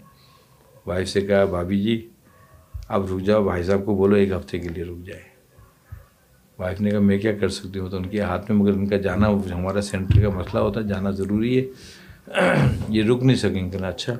وائف 0.86 1.08
سے 1.08 1.20
کہا، 1.20 1.44
بھابھی 1.44 1.82
جی 1.82 2.08
آپ 2.88 3.02
رک 3.12 3.20
جاؤ، 3.20 3.44
بھائی 3.44 3.62
صاحب 3.62 3.84
کو 3.84 3.96
بولو 3.96 4.14
ایک 4.14 4.32
ہفتے 4.32 4.58
کے 4.58 4.68
لیے 4.68 4.84
رک 4.84 5.06
جائے۔ 5.06 5.22
وائف 6.58 6.80
نے 6.80 6.90
کہا، 6.90 6.98
میں 6.98 7.18
کیا 7.18 7.32
کر 7.32 7.48
سکتی 7.48 7.78
ہوں؟ 7.78 7.88
تو 7.88 7.96
ان 7.96 8.06
کے 8.06 8.20
ہاتھ 8.20 8.50
میں، 8.50 8.62
مگر 8.62 8.72
ان 8.72 8.86
کا 8.86 8.96
جانا، 8.96 9.28
ہمارا 9.28 9.80
سینٹر 9.80 10.22
کا 10.22 10.28
مسئلہ 10.28 10.58
ہوتا 10.58 10.80
ہے 10.80 10.86
جانا 10.86 11.10
ضروری 11.10 11.58
ہے۔ 11.58 11.64
یہ 12.88 13.02
رک 13.02 13.22
نہیں 13.22 13.36
سکیں 13.36 13.70
کہ 13.70 13.76
اچھا. 13.76 14.14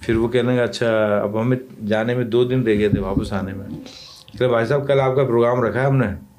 پھر 0.00 0.16
وہ 0.16 0.28
کہنے 0.28 0.56
کا 0.56 0.62
اچھا 0.62 1.20
اب 1.20 1.40
ہمیں 1.40 1.86
جانے 1.86 2.14
میں 2.14 2.24
دو 2.24 2.44
دن 2.44 2.62
رہ 2.62 2.78
گئے 2.78 2.88
تھے 2.88 3.00
واپس 3.00 3.32
آنے 3.32 3.52
میں۔ 3.52 3.66
کہ 4.38 4.48
بھائی 4.48 4.66
صاحب، 4.66 4.86
کل 4.86 5.00
آپ 5.00 5.16
کا 5.16 5.24
پروگرام 5.24 5.60
رکھا 5.60 5.80
ہے 5.80 5.86
ہم 5.86 5.96
نے۔ 5.96 6.31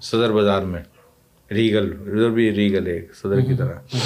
صدر 0.00 0.32
بازار 0.32 0.62
میں 0.62 0.82
ریگل 1.50 1.92
ادھر 2.00 2.30
بھی 2.30 2.54
ریگل 2.54 2.86
ہے 2.86 3.00
صدر 3.14 3.40
کی 3.40 3.54
طرح۔ 3.54 3.96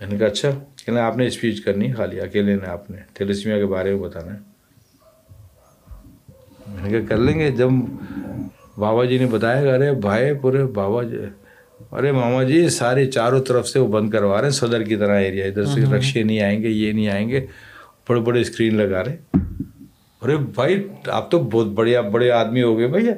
میں 0.00 0.06
نے 0.08 0.18
کہا 0.18 0.26
اچھا 0.26 0.50
کہنا 0.86 1.06
آپ 1.06 1.16
نے 1.16 1.26
اسپیچ 1.26 1.60
کرنی 1.64 1.92
خالی 1.92 2.20
اکیلے 2.20 2.54
نے 2.56 2.66
آپ 2.66 2.90
نے 2.90 2.96
تھیلسمیا 3.14 3.58
کے 3.58 3.66
بارے 3.66 3.94
میں 3.94 4.02
بتانا 4.02 4.34
ہے۔ 4.34 4.38
میں 6.68 6.82
نے 6.82 6.90
کہا 6.90 7.08
کر 7.08 7.16
لیں 7.16 7.38
گے۔ 7.38 7.50
جب 7.50 7.68
بابا 8.76 9.04
جی 9.04 9.18
نے 9.18 9.26
بتایا 9.26 9.62
کہ 9.62 9.70
ارے 9.70 9.92
بھائی 9.92 10.32
پورے 10.34 10.64
بابا 10.64 11.02
جی 11.02 11.16
ارے 11.92 12.12
ماما 12.12 12.42
جی 12.42 12.68
سارے 12.68 13.06
چاروں 13.10 13.40
طرف 13.40 13.68
سے 13.68 13.78
وہ 13.78 13.88
بند 13.88 14.10
کروا 14.10 14.36
رہے 14.36 14.44
ہیں 14.44 14.54
صدر 14.54 14.82
کی 14.82 14.96
طرح 14.96 15.20
ایریا 15.20 15.46
ادھر 15.46 15.64
سے 15.64 15.80
رکشے 15.80 16.22
نہیں 16.22 16.40
آئیں 16.40 16.62
گے 16.62 16.68
یہ 16.68 16.92
نہیں 16.92 17.08
آئیں 17.08 17.28
گے 17.28 17.46
بڑے 18.08 18.20
بڑے 18.20 18.40
اسکرین 18.40 18.76
لگا 18.76 19.04
رہے۔ 19.04 19.16
ارے 20.22 20.36
بھائی 20.36 20.88
آپ 21.06 21.30
تو 21.30 21.38
بہت 21.38 21.66
بڑے 21.66 22.00
بڑے 22.02 22.30
آدمی 22.30 22.62
ہو 22.62 22.78
گئے 22.78 22.86
بھیا۔ 22.86 23.14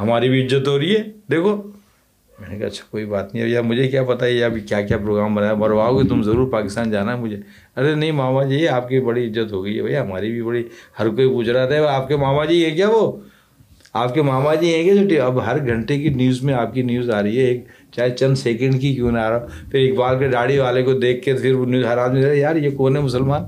ہماری 0.00 0.28
بھی 0.28 0.46
عزت 0.46 0.68
ہو 0.68 0.78
رہی 0.78 0.96
ہے۔ 0.96 1.02
دیکھو۔ 1.30 1.56
میں 2.40 2.48
نے 2.48 2.58
کہا 2.58 2.66
اچھا 2.66 2.84
کوئی 2.90 3.04
بات 3.04 3.34
نہیں۔ 3.34 3.54
ہے 3.54 3.62
مجھے 3.62 3.88
کیا 3.88 4.02
پتا 4.02 4.26
ہے 4.26 4.44
ابھی 4.44 4.60
کیا 4.60 4.80
کیا 4.80 4.98
پروگرام 4.98 5.34
بنایا۔ 5.34 5.54
مرواؤ 5.54 5.98
گے 5.98 6.08
تم 6.08 6.22
ضرور، 6.22 6.52
پاکستان 6.52 6.90
جانا 6.90 7.16
ہے 7.16 7.20
مجھے۔ 7.20 7.36
ارے 7.76 7.94
نہیں، 7.94 8.12
ماما 8.12 8.44
جی 8.44 8.68
آپ 8.68 8.88
کی 8.88 9.00
بڑی 9.00 9.30
عزت 9.30 9.52
ہو 9.52 9.64
گئی 9.64 9.76
ہے 9.76 9.82
بھیا 9.82 10.02
ہماری 10.02 10.30
بھی 10.30 10.42
بڑی، 10.42 10.62
ہر 10.98 11.08
کوئی 11.08 11.28
پوچھ 11.28 11.48
رہا 11.48 11.66
تھا، 11.66 11.96
آپ 11.96 12.08
کے 12.08 12.16
ماما 12.16 12.44
جی 12.44 12.64
ہے 12.64 12.70
کیا 12.70 12.88
وہ؟ 12.88 13.12
آپ 13.92 14.14
کے 14.14 14.22
ماما 14.22 14.54
جی 14.54 14.74
ہیں 14.74 14.84
کہ 14.84 14.94
جو 14.94 15.24
اب 15.24 15.46
ہر 15.46 15.66
گھنٹے 15.66 15.98
کی 15.98 16.08
نیوز 16.08 16.42
میں 16.42 16.54
آپ 16.54 16.74
کی 16.74 16.82
نیوز 16.82 17.10
آ 17.10 17.22
رہی 17.22 17.38
ہے۔ 17.38 17.44
ایک 17.44 17.64
چاہے 17.92 18.10
چند 18.10 18.34
سیکنڈ 18.34 18.80
کی 18.80 18.94
کیوں 18.94 19.12
نہ 19.12 19.18
آ 19.18 19.30
رہا 19.30 19.46
پھر 19.70 19.90
اقبال 19.90 20.18
کے 20.18 20.28
داڑھی 20.28 20.58
والے 20.58 20.82
کو 20.82 20.92
دیکھ 20.92 21.24
کے 21.24 21.34
پھر 21.34 21.54
وہ 21.54 21.66
نیوز 21.66 21.84
حیران 21.84 22.14
نہیں 22.14 22.34
یار، 22.34 22.56
یہ 22.56 22.70
کون 22.70 22.96
ہے 22.96 23.02
مسلمان؟ 23.02 23.42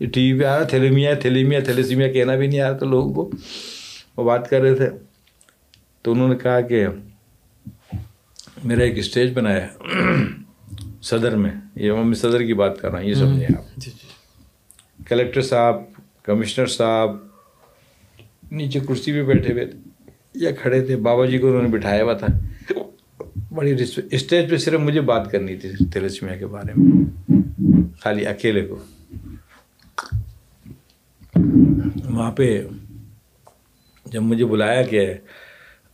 یہ 0.00 0.06
ٹی 0.06 0.32
وی 0.32 0.40
پہ 0.40 0.44
آ 0.44 0.56
رہا 0.56 0.64
تھیلیمیا 0.64 1.14
تھیلیمیا، 1.14 1.60
تھیلیسیمیا 1.60 2.12
کہنا 2.12 2.34
بھی 2.34 2.46
نہیں 2.46 2.60
آ 2.60 2.70
رہا 2.70 2.76
تھا 2.76 2.86
لوگوں 2.86 3.14
کو۔ 3.14 3.30
وہ 4.16 4.24
بات 4.24 4.50
کر 4.50 4.60
رہے 4.60 4.74
تھے۔ 4.74 5.07
تو 6.02 6.12
انہوں 6.12 6.28
نے 6.28 6.36
کہا 6.36 6.60
کہ 6.60 6.86
میرا 8.64 8.82
ایک 8.82 8.98
اسٹیج 8.98 9.32
بنایا 9.32 9.66
صدر 11.02 11.36
میں 11.36 11.50
یہ 11.74 11.92
میں 11.92 12.14
صدر 12.14 12.42
کی 12.42 12.54
بات 12.54 12.80
کر 12.80 12.90
رہا 12.90 12.98
ہوں 12.98 13.06
یہ 13.06 13.14
سمجھیں 13.14 13.46
آپ۔ 13.58 13.76
جی، 13.76 13.90
جی۔ 13.90 15.04
کلیکٹر 15.04 15.42
صاحب 15.42 15.76
کمشنر 16.22 16.66
صاحب 16.66 17.10
نیچے 18.52 18.80
کرسی 18.80 19.12
پہ 19.12 19.22
بیٹھے 19.22 19.52
ہوئے 19.52 19.66
تھے 19.66 19.78
یا 20.34 20.50
کھڑے 20.50 20.84
تھے 20.84 20.96
بابا 20.96 21.26
جی 21.26 21.38
کو 21.38 21.48
انہوں 21.48 21.62
نے 21.62 21.68
بٹھایا 21.68 22.04
ہوا 22.04 22.12
تھا۔ 22.12 22.26
بڑی 23.54 23.76
اسٹیج 24.10 24.50
پہ 24.50 24.56
صرف 24.56 24.80
مجھے 24.80 25.00
بات 25.00 25.30
کرنی 25.30 25.56
تھی 25.56 25.90
تلسمیا 25.92 26.36
کے 26.36 26.46
بارے 26.46 26.72
میں۔ 26.76 27.04
خالی 28.00 28.26
اکیلے 28.26 28.66
کو۔ 28.66 28.78
وہاں 32.04 32.32
پہ 32.32 32.66
جب 34.06 34.22
مجھے 34.22 34.44
بلایا 34.44 34.82
کہ 34.82 35.14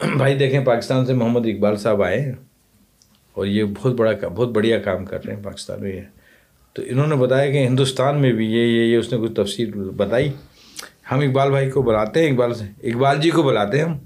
بھائی 0.17 0.35
دیکھیں، 0.35 0.65
پاکستان 0.65 1.07
سے 1.07 1.15
محمد 1.15 1.47
اقبال 1.47 1.77
صاحب 1.77 2.03
آئے 2.03 2.21
ہیں 2.21 2.33
اور 3.33 3.47
یہ 3.47 3.65
بہت 3.65 3.93
بڑا 3.95 4.29
بہت 4.29 4.49
بڑھیا 4.49 4.79
کام 4.79 5.05
کر 5.05 5.25
رہے 5.25 5.35
ہیں 5.35 5.43
پاکستان 5.43 5.83
میں 5.83 6.03
تو 6.73 6.83
انہوں 6.87 7.07
نے 7.07 7.17
بتایا 7.17 7.53
کہ 7.53 7.67
ہندوستان 7.67 8.21
میں 8.21 8.33
بھی 8.33 8.47
یہ 8.47 8.93
یہ 8.93 8.97
اس 8.97 9.13
نے 9.13 9.19
کچھ 9.19 9.33
تفصیل 9.33 9.71
بتائی۔ 9.75 10.33
ہم 11.13 11.19
اقبال 11.19 11.51
بھائی 11.51 11.71
کو 11.71 11.83
بلاتے 11.83 12.23
ہیں، 12.23 12.31
اقبال 12.31 12.55
سے، 12.55 12.91
اقبال 12.91 13.21
جی 13.21 13.31
کو 13.31 13.43
بلاتے 13.43 13.79
ہیں 13.79 13.85
ہم۔ 13.85 13.99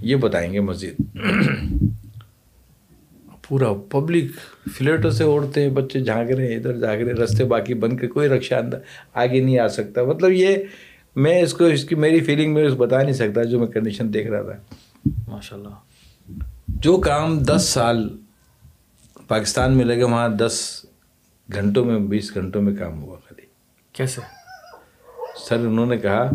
یہ 0.00 0.16
بتائیں 0.16 0.52
گے 0.52 0.60
مزید۔ 0.60 1.02
پورا 3.48 3.72
پبلک 3.88 4.30
فلیٹوں 4.78 5.10
سے 5.10 5.24
اوڑھتے 5.24 5.62
ہیں، 5.62 5.68
بچے 5.68 6.00
جھانک 6.00 6.30
رہے 6.30 6.48
ہیں، 6.48 6.56
ادھر 6.56 6.78
جھانک 6.78 7.02
رہے 7.02 7.10
ہیں، 7.10 7.18
رستے 7.18 7.44
باقی 7.44 7.74
بن 7.74 7.96
کے 7.96 8.06
کوئی 8.06 8.28
رکشہ 8.28 8.54
اندر 8.54 8.78
آگے 9.14 9.40
نہیں 9.40 9.58
آ 9.58 9.68
سکتا۔ 9.68 10.02
مطلب 10.02 10.32
یہ، 10.32 10.56
میں 11.16 11.42
اس 11.42 11.54
کو، 11.54 11.64
اس 11.64 11.84
کی 11.84 11.94
میری 11.94 12.20
فیلنگ 12.20 12.54
میں 12.54 12.64
اس 12.64 12.74
بتا 12.78 13.02
نہیں 13.02 13.12
سکتا 13.12 13.42
جو 13.42 13.58
میں 13.58 13.66
کنڈیشن 13.66 14.14
دیکھ 14.14 14.28
رہا 14.28 14.42
تھا۔ 14.42 14.74
ماشاء 15.06 15.56
اللہ 15.56 15.68
جو 16.68 16.96
کام 16.96 17.38
دس 17.38 17.62
سال 17.68 18.16
پاکستان 19.28 19.76
میں 19.76 19.84
لگے 19.84 20.02
وہاں 20.02 20.28
دس 20.28 20.86
گھنٹوں 21.52 21.84
میں 21.84 21.98
بیس 21.98 22.34
گھنٹوں 22.34 22.62
میں 22.62 22.76
کام 22.76 23.02
ہوا 23.02 23.16
خالی۔ 23.16 23.46
کیسے؟ 23.92 24.20
سر 25.48 25.58
انہوں 25.58 25.86
نے 25.86 25.96
کہا 25.96 26.30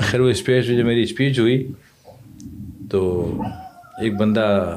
خیر 0.00 0.20
وہ 0.20 0.28
اسپیچ 0.28 0.66
جب 0.66 0.84
میری 0.84 1.02
اسپیچ 1.02 1.38
ہوئی 1.38 1.72
تو 2.90 3.32
ایک 4.00 4.16
بندہ 4.16 4.76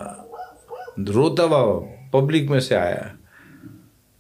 روتا 1.08 1.44
ہوا 1.44 1.86
پبلک 2.12 2.50
میں 2.50 2.60
سے 2.60 2.76
آیا۔ 2.76 3.02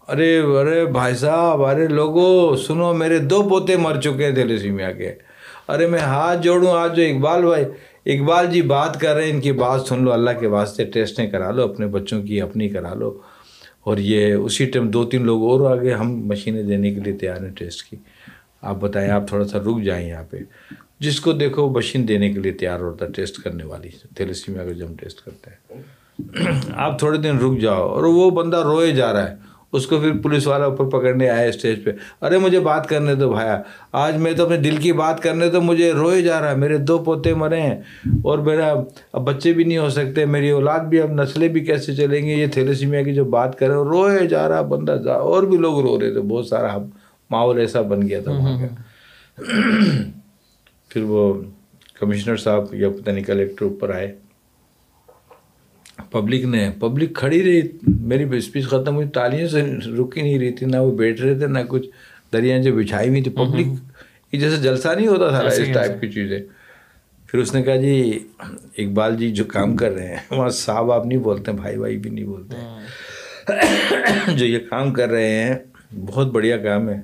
ارے 0.07 0.39
ارے 0.39 0.85
بھائی 0.85 1.15
صاحب 1.15 1.65
ارے 1.65 1.87
لوگوں 1.87 2.55
سنو 2.55 2.93
میرے 2.93 3.19
دو 3.19 3.43
پوتے 3.43 3.77
مر 3.77 4.01
چکے 4.01 4.31
تھے 4.31 4.43
لسیمیا 4.43 4.91
کے۔ 4.91 5.15
ارے 5.69 5.87
میں 5.87 5.99
ہاتھ 5.99 6.41
جوڑوں 6.41 6.71
آج 6.71 6.95
جو 6.95 7.03
اقبال 7.03 7.45
بھائی 7.45 7.65
اقبال 8.13 8.45
جی 8.51 8.61
بات 8.61 8.99
کر 8.99 9.15
رہے 9.15 9.23
ہیں، 9.23 9.31
ان 9.31 9.41
کی 9.41 9.51
بات 9.51 9.81
سن 9.81 10.03
لو، 10.03 10.13
اللہ 10.13 10.29
کے 10.39 10.47
واسطے 10.47 10.85
ٹیسٹیں 10.85 11.31
کرا 11.31 11.51
لو، 11.51 11.63
اپنے 11.63 11.87
بچوں 11.87 12.23
کی 12.23 12.41
اپنی 12.41 12.69
کرا 12.69 12.93
لو۔ 12.93 13.19
اور 13.83 13.97
یہ 13.97 14.33
اسی 14.33 14.65
ٹائم 14.65 14.87
دو 14.87 15.05
تین 15.05 15.25
لوگ 15.25 15.43
اور 15.43 15.77
آگے 15.77 15.93
ہم 15.93 16.27
مشینیں 16.27 16.63
دینے 16.63 16.93
کے 16.93 16.99
لیے 16.99 17.13
تیار 17.13 17.41
ہیں 17.41 17.55
ٹیسٹ 17.55 17.89
کی۔ 17.89 17.97
آپ 18.61 18.75
بتائیں، 18.75 19.09
آپ 19.11 19.27
تھوڑا 19.27 19.47
سا 19.47 19.59
رک 19.59 19.83
جائیں 19.83 20.09
یہاں 20.09 20.23
پہ۔ 20.29 20.37
جس 20.99 21.21
کو 21.21 21.31
دیکھو 21.31 21.69
مشین 21.69 22.07
دینے 22.07 22.33
کے 22.33 22.39
لیے 22.39 22.51
تیار 22.51 22.79
ہوتا 22.79 23.05
ہے، 23.05 23.11
ٹیسٹ 23.11 23.43
کرنے 23.43 23.63
والی۔ 23.63 23.89
تھیلیسیمیا 24.15 24.65
کا 24.65 24.71
جب 24.71 24.87
ہم 24.87 24.95
ٹیسٹ 24.95 25.21
کرتے 25.25 25.49
ہیں۔ 25.49 25.81
آپ 26.75 26.99
تھوڑے 26.99 27.17
دن 27.17 27.37
رک 27.37 27.61
جاؤ۔ 27.61 27.89
اور 27.89 28.03
وہ 28.03 28.29
بندہ 28.31 28.57
روئے 28.57 28.91
جا 28.91 29.13
رہا 29.13 29.29
ہے۔ 29.29 29.48
اس 29.73 29.87
کو 29.87 29.99
پھر 29.99 30.11
پولیس 30.23 30.47
والا 30.47 30.65
اوپر 30.65 30.85
پکڑنے 30.85 31.29
آیا 31.29 31.47
اسٹیج 31.47 31.83
پہ۔ 31.83 31.91
ارے 32.21 32.37
مجھے 32.37 32.59
بات 32.59 32.89
کرنے 32.89 33.15
دو 33.15 33.31
بھایا۔ 33.31 33.61
آج 33.91 34.17
میں 34.17 34.31
تو 34.33 34.45
اپنے 34.45 34.57
دل 34.57 34.77
کی 34.77 34.93
بات 34.93 35.23
کرنے 35.23 35.49
تو 35.49 35.61
مجھے 35.61 35.91
روئے 35.91 36.21
جا 36.21 36.41
رہا 36.41 36.51
ہے۔ 36.51 36.55
میرے 36.55 36.77
دو 36.77 36.97
پوتے 36.97 37.33
مرے 37.33 37.61
ہیں 37.61 37.81
اور 38.23 38.39
میرا 38.39 38.73
اب 39.13 39.27
بچے 39.27 39.53
بھی 39.53 39.63
نہیں 39.63 39.77
ہو 39.77 39.89
سکتے۔ 39.89 40.25
میری 40.25 40.49
اولاد 40.49 40.79
بھی 40.79 41.01
اب 41.01 41.11
نسلیں 41.11 41.47
بھی 41.47 41.61
کیسے 41.61 41.95
چلیں 41.95 42.25
گے 42.25 42.33
یہ 42.35 42.47
تھیلیسیمیا 42.47 43.01
کی 43.01 43.13
جو 43.13 43.25
بات 43.25 43.59
کریں 43.59 43.73
روئے 43.73 44.27
جا 44.27 44.49
رہا 44.49 44.61
بندہ۔ 44.61 44.97
جا 45.05 45.13
اور 45.13 45.43
بھی 45.43 45.57
لوگ 45.57 45.79
رو 45.79 45.99
رہے 45.99 46.11
تھے۔ 46.13 46.21
بہت 46.21 46.47
سارا 46.47 46.77
ماحول 47.31 47.59
ایسا 47.59 47.81
بن 47.81 48.07
گیا 48.09 48.19
تھا 48.21 48.31
وہاں 48.31 48.57
پھر 50.89 51.03
وہ 51.03 51.33
کمشنر 51.99 52.37
صاحب 52.37 52.73
یا 52.73 52.89
پتہ 52.89 53.11
نہیں 53.11 53.23
کلیکٹر 53.23 53.65
اوپر 53.65 53.89
آئے۔ 53.95 54.15
پبلک 56.11 56.45
نے 56.45 56.69
پبلک 56.79 57.15
کھڑی 57.15 57.43
رہی۔ 57.43 57.61
میری 58.01 58.37
اسپیچ 58.37 58.65
ختم 58.65 58.95
ہوئی 58.95 59.07
تالیوں 59.07 59.47
سے 59.49 59.61
رک 59.99 60.17
ہی 60.17 60.21
نہیں 60.21 60.39
رہی 60.39 60.51
تھی 60.51 60.65
نہ 60.65 60.77
وہ 60.77 60.97
بیٹھ 60.97 61.21
رہے 61.21 61.39
تھے 61.39 61.47
نہ 61.47 61.59
کچھ۔ 61.67 61.87
دریا 62.33 62.57
جو 62.57 62.75
بچھائی 62.75 63.09
ہوئی 63.09 63.21
تھی 63.21 63.31
پبلک 63.31 63.67
جیسے 64.31 64.55
جلسہ 64.55 64.87
نہیں 64.95 65.07
ہوتا 65.07 65.29
تھا 65.29 65.37
اس 65.37 65.59
ٹائپ 65.73 66.01
کی 66.01 66.11
چیزیں۔ 66.11 66.39
پھر 67.27 67.39
اس 67.39 67.55
نے 67.55 67.63
کہا 67.63 67.75
جی 67.75 68.19
اقبال 68.77 69.17
جی 69.17 69.29
جو 69.29 69.43
کام 69.43 69.75
کر 69.75 69.91
رہے 69.91 70.07
ہیں 70.07 70.17
وہاں 70.31 70.49
صاحب 70.49 70.91
آپ 70.91 71.05
نہیں 71.05 71.19
بولتے 71.19 71.51
بھائی 71.51 71.77
بھائی 71.77 71.97
بھی 71.97 72.09
نہیں 72.09 72.25
بولتے۔ 72.25 72.55
جو 74.35 74.45
یہ 74.45 74.59
کام 74.69 74.93
کر 74.93 75.09
رہے 75.09 75.43
ہیں 75.43 75.55
بہت 76.05 76.31
بڑھیا 76.31 76.57
کام 76.57 76.89
ہے۔ 76.89 77.01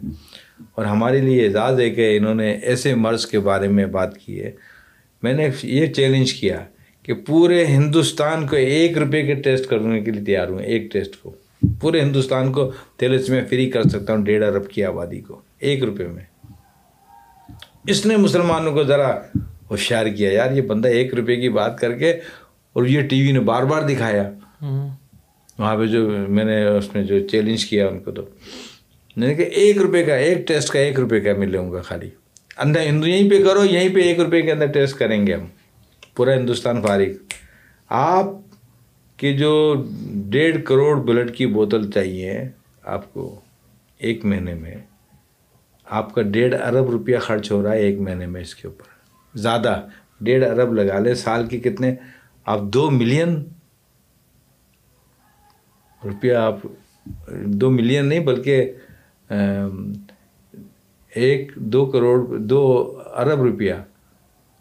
اور 0.76 0.86
ہمارے 0.86 1.20
لیے 1.20 1.46
اعزاز 1.46 1.80
ہے 1.80 1.90
کہ 1.90 2.18
انہوں 2.18 2.36
نے 2.36 2.52
ایسے 2.52 2.96
مرض 2.96 3.26
کے 3.26 3.40
بارے 3.40 3.68
میں 3.68 3.86
بات 3.86 4.18
کی 4.18 4.44
ہے۔ 4.44 4.52
میں 5.24 5.34
نے 5.34 5.50
یہ 5.64 5.88
چیلنج 5.88 6.34
کیا۔ 6.34 6.66
کہ 7.06 7.14
پورے 7.14 7.66
ہندوستان 7.66 8.48
کو 8.48 8.56
ایک 8.56 8.98
روپے 8.98 9.22
کے 9.24 9.34
ٹیسٹ 9.34 9.70
کرنے 9.70 10.02
کے 10.02 10.12
لیے 10.12 10.24
تیار 10.24 10.48
ہوئے 10.48 10.66
ایک 10.66 10.92
ٹیسٹ 10.92 11.22
کو۔ 11.22 11.36
پورے 11.82 12.02
ہندوستان 12.02 12.52
کو 12.52 12.72
تیلس 12.98 13.30
میں 13.30 13.42
فری 13.50 13.70
کر 13.70 13.84
سکتا 13.84 14.14
ہوں 14.14 14.26
ڈیڑھ 14.26 14.44
ارب 14.44 14.70
کی 14.70 14.84
آبادی 14.84 15.22
کو 15.22 15.42
ایک 15.60 15.84
روپے 15.84 16.08
میں۔ 16.08 16.24
اس 17.88 18.06
نے 18.06 18.18
مسلمانوں 18.18 18.74
کو 18.74 18.84
ذرا 18.84 19.18
ہوشیار 19.72 20.06
کیا 20.06 20.32
یار 20.32 20.52
یہ 20.52 20.62
بندہ 20.62 20.88
ایک 20.88 21.14
روپے 21.14 21.36
کی 21.36 21.50
بات 21.50 21.80
کر 21.80 21.94
کے 21.94 22.12
اور 22.74 22.86
یہ 22.86 23.02
ٹی 23.02 23.22
وی 23.22 23.32
نے 23.32 23.40
بار 23.40 23.64
بار 23.64 23.82
دکھایا۔ 23.82 24.32
وہاں 25.60 25.76
پہ 25.78 25.86
جو 25.86 26.10
میں 26.30 26.44
نے 26.44 26.64
اس 26.66 26.96
میں 26.96 27.04
جو 27.04 27.28
چیلنج 27.28 27.66
کیا 27.66 27.88
ان 27.88 28.00
کو 28.00 28.12
تو 28.12 28.22
میں 29.18 29.28
نے 29.28 29.34
کہا 29.34 29.46
ایک 29.46 29.78
روپے 29.78 30.04
کا 30.04 30.16
ایک 30.16 30.48
ٹیسٹ 30.48 30.70
کا 30.70 30.80
ایک 30.80 31.00
روپے 31.00 31.20
کا 31.20 31.34
ملے 31.38 31.58
گا 31.58 31.82
خالی۔ 31.82 32.10
اندر 32.58 32.82
ہندو 32.82 33.08
یہیں 33.08 33.30
پہ 33.30 33.44
کرو 33.44 33.66
یہیں 33.66 33.90
پہ 33.96 34.00
ایک 34.00 34.20
روپے 34.20 34.42
کے 34.42 34.52
اندر 34.52 34.66
ٹیسٹ 34.66 34.98
کریں 34.98 35.28
گے 35.28 35.34
ہم۔ 35.34 35.46
پورا 36.16 36.34
ہندوستان 36.34 36.82
فارغ۔ 36.82 37.12
آپ 37.90 38.26
کے 39.18 39.34
جو 39.38 39.52
ڈیڑھ 40.30 40.58
کروڑ 40.66 40.96
بلڈ 41.02 41.36
کی 41.36 41.46
بوتل 41.48 41.90
چاہیے 41.92 42.32
آپ 42.84 43.14
کو 43.14 43.40
ایک 43.98 44.26
مہینے 44.26 44.54
میں، 44.54 44.76
آپ 45.86 46.14
کا 46.16 46.22
ڈیڑھ 46.22 46.56
ارب 46.56 46.90
روپیہ 46.90 47.18
خرچ 47.18 47.52
ہو 47.52 47.62
رہا 47.64 47.72
ہے 47.72 47.80
ایک 47.80 48.00
مہینے 48.00 48.26
میں 48.26 48.42
اس 48.42 48.56
کے 48.56 48.68
اوپر۔ 48.68 49.38
زیادہ، 49.38 49.80
ڈیڑھ 50.22 50.46
ارب 50.46 50.74
لگا 50.74 51.00
لیں۔ 51.00 51.14
سال 51.14 51.46
کے 51.48 51.60
کتنے؟ 51.60 51.96
آپ 52.46 52.62
دو 52.74 52.90
ملین 52.92 53.44
روپیہ 56.04 56.34
آپ، 56.34 56.58
دو 57.46 57.70
ملین 57.72 58.06
نہیں 58.06 58.20
بلکہ 58.20 58.72
ایک، 61.14 61.52
دو 61.56 61.86
کروڑ، 61.86 62.38
دو 62.40 62.62
ارب 63.16 63.42
روپیہ 63.42 63.74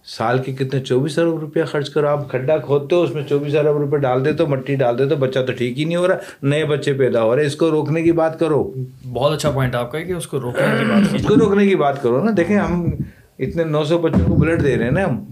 سال 0.06 0.39
کے 0.39 0.52
کتنے 0.52 0.81
چوبیس 0.81 1.18
ارب 1.18 1.39
روپیہ 1.39 1.64
خرچ 1.64 1.90
کرو 1.90 2.09
آپ 2.09 2.31
کھڈا 2.31 2.56
کھودتے 2.56 2.97
ہو 2.97 3.02
اس 3.02 3.14
میں 3.14 3.22
چوبیس 3.28 3.56
ارب 3.56 3.76
روپے 3.76 3.97
ڈال 3.97 4.24
دیتے 4.24 4.43
ہو 4.43 4.48
مٹی 4.48 4.74
ڈال 4.74 4.98
دیتے 4.98 5.14
ہو 5.14 5.20
بچہ 5.20 5.39
تو 5.39 5.52
ٹھیک 5.52 5.78
ہی 5.78 5.85
نہیں 5.85 5.97
ہو 5.97 6.09
رہا 6.09 6.16
نئے 6.43 6.64
بچے 6.64 6.93
پیدا 6.93 7.22
ہو 7.22 7.36
رہے 7.36 7.47
اس 7.47 7.56
کو 7.56 7.70
روکنے 7.70 8.02
کی 8.02 8.12
بات 8.12 8.39
کرو۔ 8.39 8.72
بہت 9.12 9.32
اچھا 9.32 9.51
پوائنٹ 9.51 9.74
آپ 9.74 9.93
کا 9.93 9.98
ہے 9.98 10.05
کہ 10.05 10.12
اس 10.12 10.26
کو 10.26 10.40
روکنے 10.40 10.76
کی 10.78 10.85
بات 10.85 11.14
اس 11.14 11.26
کو 11.26 11.35
روکنے 11.35 11.66
کی 11.66 11.76
بات 11.76 12.02
کرو 12.02 12.24
نا 12.24 12.31
دیکھیں 12.36 12.56
ہم 12.56 12.90
اتنے 13.39 13.64
نو 13.64 13.85
سو 13.85 13.98
بچوں 13.98 14.26
کو 14.28 14.35
بلڈ 14.35 14.62
دے 14.64 14.76
رہے 14.76 14.85
ہیں 14.85 14.90
نا 14.90 15.05
ہم۔ 15.05 15.24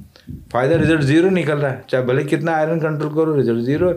فائدہ 0.50 0.74
رزلٹ 0.74 1.02
زیرو 1.02 1.30
نکل 1.30 1.58
رہا 1.58 1.72
ہے 1.72 1.80
چاہے 1.86 2.02
بھلے 2.02 2.22
کتنا 2.24 2.52
آئرن 2.52 2.80
کنٹرول 2.80 3.14
کرو 3.14 3.40
رزلٹ 3.40 3.62
زیرو 3.62 3.88
ہے۔ 3.88 3.94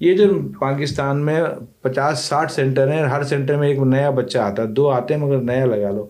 یہ 0.00 0.16
جو 0.16 0.24
پاکستان 0.58 1.24
میں 1.26 1.40
پچاس 1.82 2.18
ساٹھ 2.18 2.52
سینٹر 2.52 2.92
ہیں 2.92 3.02
ہر 3.02 3.22
سینٹر 3.22 3.56
میں 3.56 3.68
ایک 3.68 3.78
نیا 3.78 4.10
بچہ 4.10 4.38
آتا 4.38 4.62
ہے 4.62 4.68
دو 4.68 4.88
آتے 4.90 5.14
ہیں 5.14 5.20
مگر 5.20 5.38
نیا 5.38 5.64
لگا 5.64 5.90
لو۔ 5.90 6.06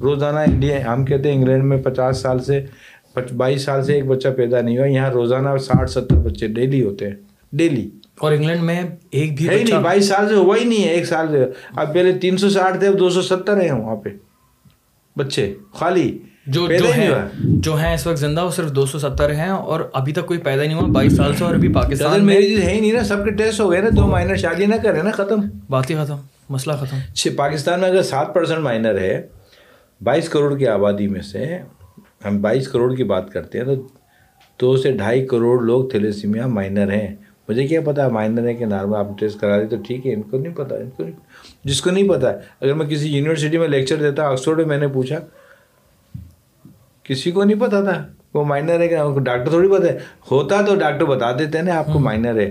روزانہ 0.00 0.38
انڈیا 0.38 0.92
ہم 0.92 1.04
کہتے 1.04 1.28
ہیں 1.28 1.36
انگلینڈ 1.36 1.64
میں 1.64 1.76
پچاس 1.76 2.18
سال 2.18 2.38
سے 2.38 2.64
بائیس 3.16 3.62
سال 3.62 3.84
سے 3.84 3.94
ایک 3.94 4.06
بچہ 4.06 4.28
پیدا 4.28 4.60
نہیں 4.60 4.78
ہوا 4.78 4.86
یہاں 4.86 5.10
روزانہ 5.10 5.56
ساٹھ 5.56 5.90
ستر 5.90 6.14
بچے 6.14 6.46
ڈیلی 6.48 6.82
ہوتے 6.84 7.08
ہیں 7.08 7.14
ڈیلی 7.52 7.90
اور 8.18 8.32
انگلینڈ 8.32 8.62
میں 8.62 8.82
ایک 9.10 9.36
بھی 9.36 9.48
نہیں 9.48 9.78
بائیس 9.82 10.08
سال 10.08 10.28
سے 10.28 10.34
ہوا 10.34 10.56
ہی 10.60 10.64
نہیں 10.64 10.84
ہے 10.84 10.88
ایک 10.88 11.04
سال 11.04 11.28
سے۔ 11.28 11.44
اب 11.76 11.94
پہلے 11.94 12.12
تین 12.12 12.36
سو 12.36 12.50
ساٹھ 12.50 12.78
تھے 12.78 12.86
اب 12.86 12.98
دو 12.98 13.10
سو 13.10 13.22
ستر 13.22 13.60
ہیں 13.60 13.72
وہاں 13.72 13.96
پہ۔ 13.96 14.08
بچے 15.16 15.54
خالی۔ 15.74 16.18
جو 16.46 16.66
جو 16.78 16.92
ہیں 16.92 17.10
جو 17.38 17.74
ہیں 17.74 17.94
اس 17.94 18.06
وقت 18.06 18.18
زندہ 18.18 18.44
وہ 18.44 18.50
صرف 18.50 18.72
دو 18.72 18.86
سو 18.86 18.98
ستر 18.98 19.32
ہیں 19.34 19.48
اور 19.48 19.80
ابھی 19.92 20.12
تک 20.12 20.26
کوئی 20.26 20.38
پیدا 20.38 20.62
نہیں 20.62 20.74
ہوا 20.74 20.88
بائیس 20.88 21.16
سال 21.16 21.34
سے 21.34 21.44
اور 21.44 21.54
ابھی 21.54 21.72
پاکستان 21.72 22.26
میری 22.26 22.62
ہے 22.62 22.74
ہی 22.74 22.80
نہیں 22.80 22.92
نا 22.92 23.04
سب 23.04 23.24
کے 23.24 23.30
ٹیسٹ 23.30 23.60
ہو 23.60 23.72
گئے 23.72 23.80
نا 23.80 23.88
دو 23.96 24.06
مائنر 24.06 24.36
شادی 24.36 24.66
نہ 24.66 24.74
کرے 24.82 25.02
نا 25.02 25.10
ختم۔ 25.10 25.40
بات 25.70 25.90
ہی 25.90 25.94
ختم 26.04 26.16
مسئلہ 26.48 26.74
ختم۔ 26.74 27.30
پاکستان 27.36 27.80
میں 27.80 27.88
اگر 27.88 28.02
سات 28.02 28.34
پرسینٹ 28.34 28.60
مائنر 28.60 28.98
ہے 28.98 29.22
بائیس 30.02 30.28
کروڑ 30.28 30.56
کی 30.58 30.66
آبادی 30.66 31.08
میں 31.08 31.20
سے 31.20 31.58
ہم 32.24 32.42
بائیس 32.42 32.68
کروڑ 32.68 32.94
کی 32.94 33.04
بات 33.04 33.30
کرتے 33.30 33.58
ہیں 33.58 33.64
تو 33.64 33.74
دو 34.60 34.76
سے 34.76 34.92
ڈھائی 34.92 35.26
کروڑ 35.26 35.62
لوگ 35.62 35.88
تھیلیسیمیا 35.88 36.46
مائنر 36.46 36.92
ہیں۔ 36.92 37.16
مجھے 37.48 37.66
کیا 37.66 37.80
پتا 37.80 38.08
مائنر 38.08 38.48
ہے 38.48 38.54
کہ 38.54 38.66
نارمل 38.66 38.96
آپ 38.96 39.18
ٹیسٹ 39.18 39.40
کرا 39.40 39.60
دی 39.60 39.66
تو 39.66 39.76
ٹھیک 39.86 40.06
ہے 40.06 40.14
ان 40.14 40.22
کو 40.22 40.38
نہیں 40.38 40.54
پتا 40.54 40.76
ان 40.76 40.90
کو 40.90 41.02
نہیں 41.02 41.14
جس 41.64 41.80
کو 41.82 41.90
نہیں 41.90 42.08
پتا۔ 42.08 42.28
اگر 42.60 42.74
میں 42.74 42.86
کسی 42.86 43.16
یونیورسٹی 43.16 43.58
میں 43.58 43.68
لیکچر 43.68 43.96
دیتا 43.96 44.28
آکسفورڈ 44.28 44.56
میں 44.56 44.66
میں 44.66 44.78
نے 44.78 44.88
پوچھا 44.88 45.16
کسی 47.02 47.30
کو 47.30 47.44
نہیں 47.44 47.60
پتا 47.60 47.80
تھا۔ 47.80 48.06
وہ 48.34 48.44
مائنر 48.44 48.80
ہے 48.80 48.88
کہ 48.88 48.96
ڈاکٹر 49.20 49.48
تھوڑی 49.50 49.68
پتا 49.68 49.86
ہے۔ 49.86 49.98
ہوتا 50.30 50.62
تو 50.62 50.74
ڈاکٹر 50.74 51.04
بتا 51.04 51.32
دیتے 51.32 51.58
ہیں 51.58 51.64
نا 51.64 51.78
آپ 51.78 51.86
کو 51.92 51.98
مائنر 51.98 52.40
ہے۔ 52.40 52.50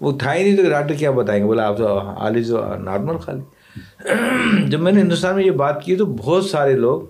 وہ 0.00 0.18
تھا 0.18 0.34
ہی 0.34 0.42
نہیں 0.42 0.56
تو 0.56 0.70
ڈاکٹر 0.70 0.94
کیا 0.94 1.10
بتائیں 1.10 1.42
گے؟ 1.42 1.46
بولا 1.46 1.66
آپ 1.66 1.76
تو 1.78 1.98
آلیز 1.98 2.52
نارمل 2.80 3.16
خالی۔ 3.16 3.40
جب 4.70 4.80
میں 4.80 4.92
نے 4.92 5.00
ہندوستان 5.00 5.36
میں 5.36 5.44
یہ 5.44 5.50
بات 5.50 5.82
کی 5.82 5.96
تو 5.96 6.06
بہت 6.06 6.44
سارے 6.44 6.72
لوگ 6.72 7.02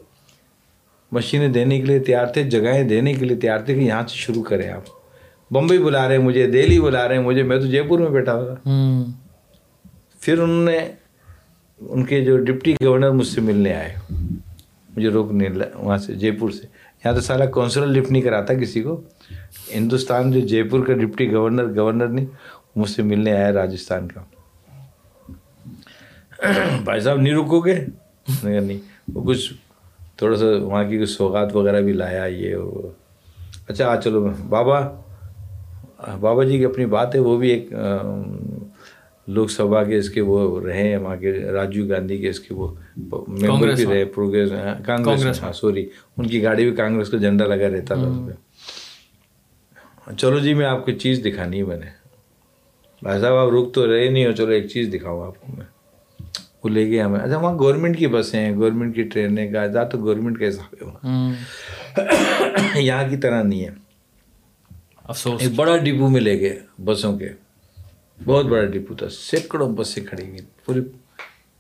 مشینیں 1.12 1.48
دینے 1.48 1.78
کے 1.80 1.86
لیے 1.86 1.98
تیار 1.98 2.26
تھے 2.26 2.42
جگہیں 2.42 2.82
دینے 2.82 3.14
کے 3.14 3.24
لیے 3.24 3.36
تیار 3.36 3.58
تھے 3.58 3.74
کہ 3.74 3.80
یہاں 3.80 4.02
سے 4.02 4.16
شروع 4.16 4.42
کریں 4.42 4.70
آپ۔ 4.70 4.82
بمبئی 5.50 5.78
بلا 5.78 6.08
رہے 6.08 6.16
ہیں 6.16 6.22
مجھے 6.22 6.46
دہلی 6.46 6.80
بلا 6.80 7.08
رہے 7.08 7.16
ہیں 7.16 7.22
مجھے 7.22 7.42
میں 7.42 7.60
تو 7.60 7.66
جے 7.66 7.82
پور 7.82 7.98
میں 7.98 8.08
بیٹھا 8.08 8.34
ہوا 8.34 8.54
پھر 10.20 10.38
انہوں 10.38 10.64
نے 10.64 10.78
ان 11.80 12.04
کے 12.04 12.24
جو 12.24 12.36
ڈپٹی 12.36 12.74
گورنر 12.84 13.10
مجھ 13.10 13.26
سے 13.26 13.40
ملنے 13.40 13.74
آئے۔ 13.74 13.94
مجھے 14.96 15.08
روک 15.08 15.32
نہیں 15.32 15.48
وہاں 15.74 15.98
سے 15.98 16.14
جے 16.14 16.30
پور 16.30 16.50
سے۔ 16.50 16.66
یہاں 17.04 17.14
تو 17.14 17.20
سارا 17.20 17.46
کونسلر 17.46 17.86
لفٹ 17.86 18.10
نہیں 18.10 18.22
کراتا 18.22 18.54
کسی 18.54 18.82
کو۔ 18.82 19.00
ہندوستان 19.74 20.32
جو 20.32 20.40
جے 20.40 20.62
پور 20.62 20.86
کا 20.86 20.92
ڈپٹی 20.92 21.32
گورنر 21.32 21.76
گورنر 21.76 22.06
نہیں 22.06 22.26
مجھ 22.76 22.90
سے 22.90 23.02
ملنے 23.02 23.32
آیا 23.32 23.52
راجستھان 23.52 24.08
کا۔ 24.08 24.20
بھائی 26.84 27.00
صاحب 27.00 27.20
نہیں 27.20 27.34
رکو 27.34 27.60
گے؟ 27.60 27.84
نہیں۔ 28.42 28.78
وہ 29.14 29.22
کچھ 29.24 29.52
تھوڑا 30.18 30.36
سا 30.36 30.46
وہاں 30.62 30.84
کی 30.84 30.98
کچھ 30.98 31.10
سوغات 31.10 31.54
وغیرہ 31.56 31.80
بھی 31.80 31.92
لایا 31.92 32.24
یہ 32.24 32.54
اچھا 33.68 33.88
آ 33.88 33.96
چلو 34.00 34.20
بابا 34.48 34.78
بابا 36.20 36.44
جی 36.44 36.58
کی 36.58 36.64
اپنی 36.64 36.86
بات 36.86 37.14
ہے 37.14 37.20
وہ 37.20 37.36
بھی 37.38 37.50
ایک 37.50 37.72
لوک 39.28 39.50
سبھا 39.50 39.82
کے 39.84 39.96
اس 39.96 40.08
کے 40.10 40.20
وہ 40.20 40.38
رہے 40.60 40.88
ہیں 40.88 40.96
وہاں 40.96 41.16
کے 41.16 41.32
راجیو 41.52 41.86
گاندھی 41.88 42.16
کے 42.18 42.28
اس 42.28 42.40
کے 42.40 42.54
وہ 42.54 42.68
ممبر 42.98 43.74
بھی 43.74 43.86
رہے 43.86 44.04
پروگریس 44.14 44.50
کانگریس 44.86 45.42
ہاں 45.42 45.52
سوری 45.52 45.86
ان 46.16 46.28
کی 46.28 46.42
گاڑی 46.42 46.64
بھی 46.64 46.74
کانگریس 46.76 47.08
کا 47.10 47.18
جھنڈا 47.18 47.46
لگا 47.46 47.68
رہتا 47.70 47.94
تھا۔ 47.94 48.06
اس 48.06 48.18
پہ 48.26 48.32
چلو 50.12 50.38
جی 50.38 50.54
میں 50.54 50.66
آپ 50.66 50.84
کو 50.84 50.92
چیز 50.92 51.24
دکھانی 51.24 51.58
ہے 51.58 51.64
میں 51.64 51.76
نے۔ 51.76 51.90
بھائی 53.02 53.20
صاحب 53.20 53.34
آپ 53.34 53.48
رک 53.52 53.74
تو 53.74 53.86
رہے 53.86 54.08
نہیں 54.08 54.26
ہو 54.26 54.32
چلو 54.32 54.52
ایک 54.52 54.68
چیز 54.68 54.92
دکھاؤں 54.92 55.22
آپ 55.26 55.40
کو 55.40 55.52
میں۔ 55.56 55.64
وہ 56.64 56.68
لے 56.68 56.86
گیا 56.86 57.06
ہمیں۔ 57.06 57.20
اچھا 57.20 57.38
وہاں 57.38 57.58
گورنمنٹ 57.58 57.98
کی 57.98 58.06
بسیں 58.06 58.40
ہیں 58.40 58.54
گورنمنٹ 58.54 58.94
کی 58.94 59.02
ٹرینیں 59.02 59.52
کا 59.52 59.84
تو 59.84 59.98
گورنمنٹ 59.98 60.38
کا 60.38 60.48
حساب 60.48 60.74
ہے 60.74 60.84
وہاں 60.84 61.32
یہاں 62.78 63.08
کی 63.08 63.16
طرح 63.16 63.42
نہیں 63.42 63.64
ہے۔ 63.64 63.70
افسوس۔ 65.04 65.42
ایک 65.42 65.52
بڑا 65.56 65.76
ڈپو 65.76 66.08
میں 66.08 66.20
لے 66.20 66.40
گئے 66.40 66.58
بسوں 66.84 67.18
کے۔ 67.18 67.28
بہت 68.24 68.46
بڑا 68.46 68.64
ڈپو 68.64 68.94
تھا۔ 68.94 69.08
سینکڑوں 69.08 69.76
بسیں 69.76 70.04
کھڑی 70.04 70.28
ہوئی 70.28 70.38
پوری 70.64 70.80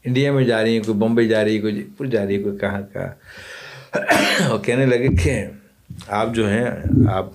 انڈیا 0.04 0.32
میں 0.32 0.44
جا 0.44 0.62
رہی 0.62 0.76
ہیں 0.76 0.82
کوئی 0.86 0.98
بمبئی 0.98 1.28
جا 1.28 1.44
رہی 1.44 1.56
ہے 1.56 1.60
کوئی 1.60 1.88
پور 1.96 2.06
جا 2.06 2.26
رہی 2.26 2.36
ہے 2.36 2.42
کوئی 2.42 2.58
کہاں 2.58 2.80
کہاں 2.92 3.08
اور 4.48 4.58
کہنے 4.58 4.86
لگے 4.86 5.08
کہ 5.24 5.44
آپ 6.08 6.34
جو 6.34 6.48
ہیں 6.48 6.66
آپ 7.12 7.26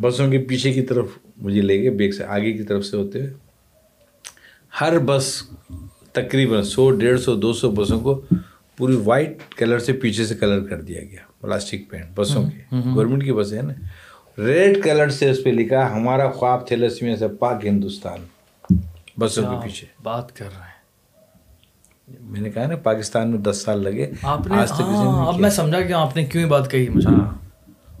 بسوں 0.00 0.30
کے 0.30 0.38
پیچھے 0.38 0.72
کی 0.72 0.82
طرف 0.82 1.06
مجھے 1.36 1.60
لے 1.60 1.82
گئے 1.82 1.90
بیگ 1.90 2.10
سے 2.10 2.24
آگے 2.24 2.52
کی 2.52 2.62
طرف 2.62 2.84
سے 2.86 2.96
ہوتے 2.96 3.20
ہوئے۔ 3.20 3.32
ہر 4.80 4.98
بس 4.98 5.42
تقریباً 6.12 6.62
سو 6.62 6.90
ڈیڑھ 6.90 7.20
سو 7.20 7.34
دو 7.34 7.52
سو 7.52 7.70
بسوں 7.70 8.00
کو 8.00 8.20
پوری 8.76 8.96
وائٹ 9.04 9.38
کلر 9.56 9.78
سے 9.78 9.92
پیچھے 9.92 10.26
سے 10.26 10.34
کلر 10.34 10.60
کر 10.60 10.80
دیا 10.80 11.00
گیا 11.00 11.20
پلاسٹک 11.40 11.90
پینٹ 11.90 12.04
بسوں 12.14 12.42
کے۔ 12.42 12.76
گورنمنٹ 12.94 13.24
کی 13.24 13.32
بسیں 13.32 13.60
ہیں 13.60 13.66
نا۔ 13.66 13.72
ریڈ 14.44 14.84
کلر 14.84 15.08
سے 15.08 15.30
اس 15.30 15.44
پہ 15.44 15.50
لکھا 15.50 15.92
ہمارا 15.92 16.30
خواب 16.30 16.66
تھے 16.66 16.76
لسمی 16.76 17.16
سے 17.16 17.28
پاک 17.28 17.66
ہندوستان۔ 17.66 18.18
بسوں 19.18 19.42
کے 19.44 19.56
پیچھے۔ 19.62 19.86
بات 20.02 20.36
کر 20.36 20.44
رہے 20.44 20.60
ہیں۔ 20.60 20.72
میں 22.20 22.40
نے 22.40 22.50
کہا 22.50 22.66
نا 22.66 22.76
پاکستان 22.76 23.30
میں 23.30 23.38
دس 23.38 23.62
سال 23.64 23.82
لگے 23.82 24.10
آپ 24.22 24.46
نے 24.46 24.54
ہاں، 24.54 25.26
اب 25.26 25.40
میں 25.40 25.50
سمجھا 25.50 25.80
کہ 25.80 25.92
آپ 25.92 26.16
نے 26.16 26.24
کیوں 26.24 26.48
بات 26.50 26.70
کہی 26.70 26.88
مجھے۔ 26.88 27.08
ہاں۔ 27.08 27.38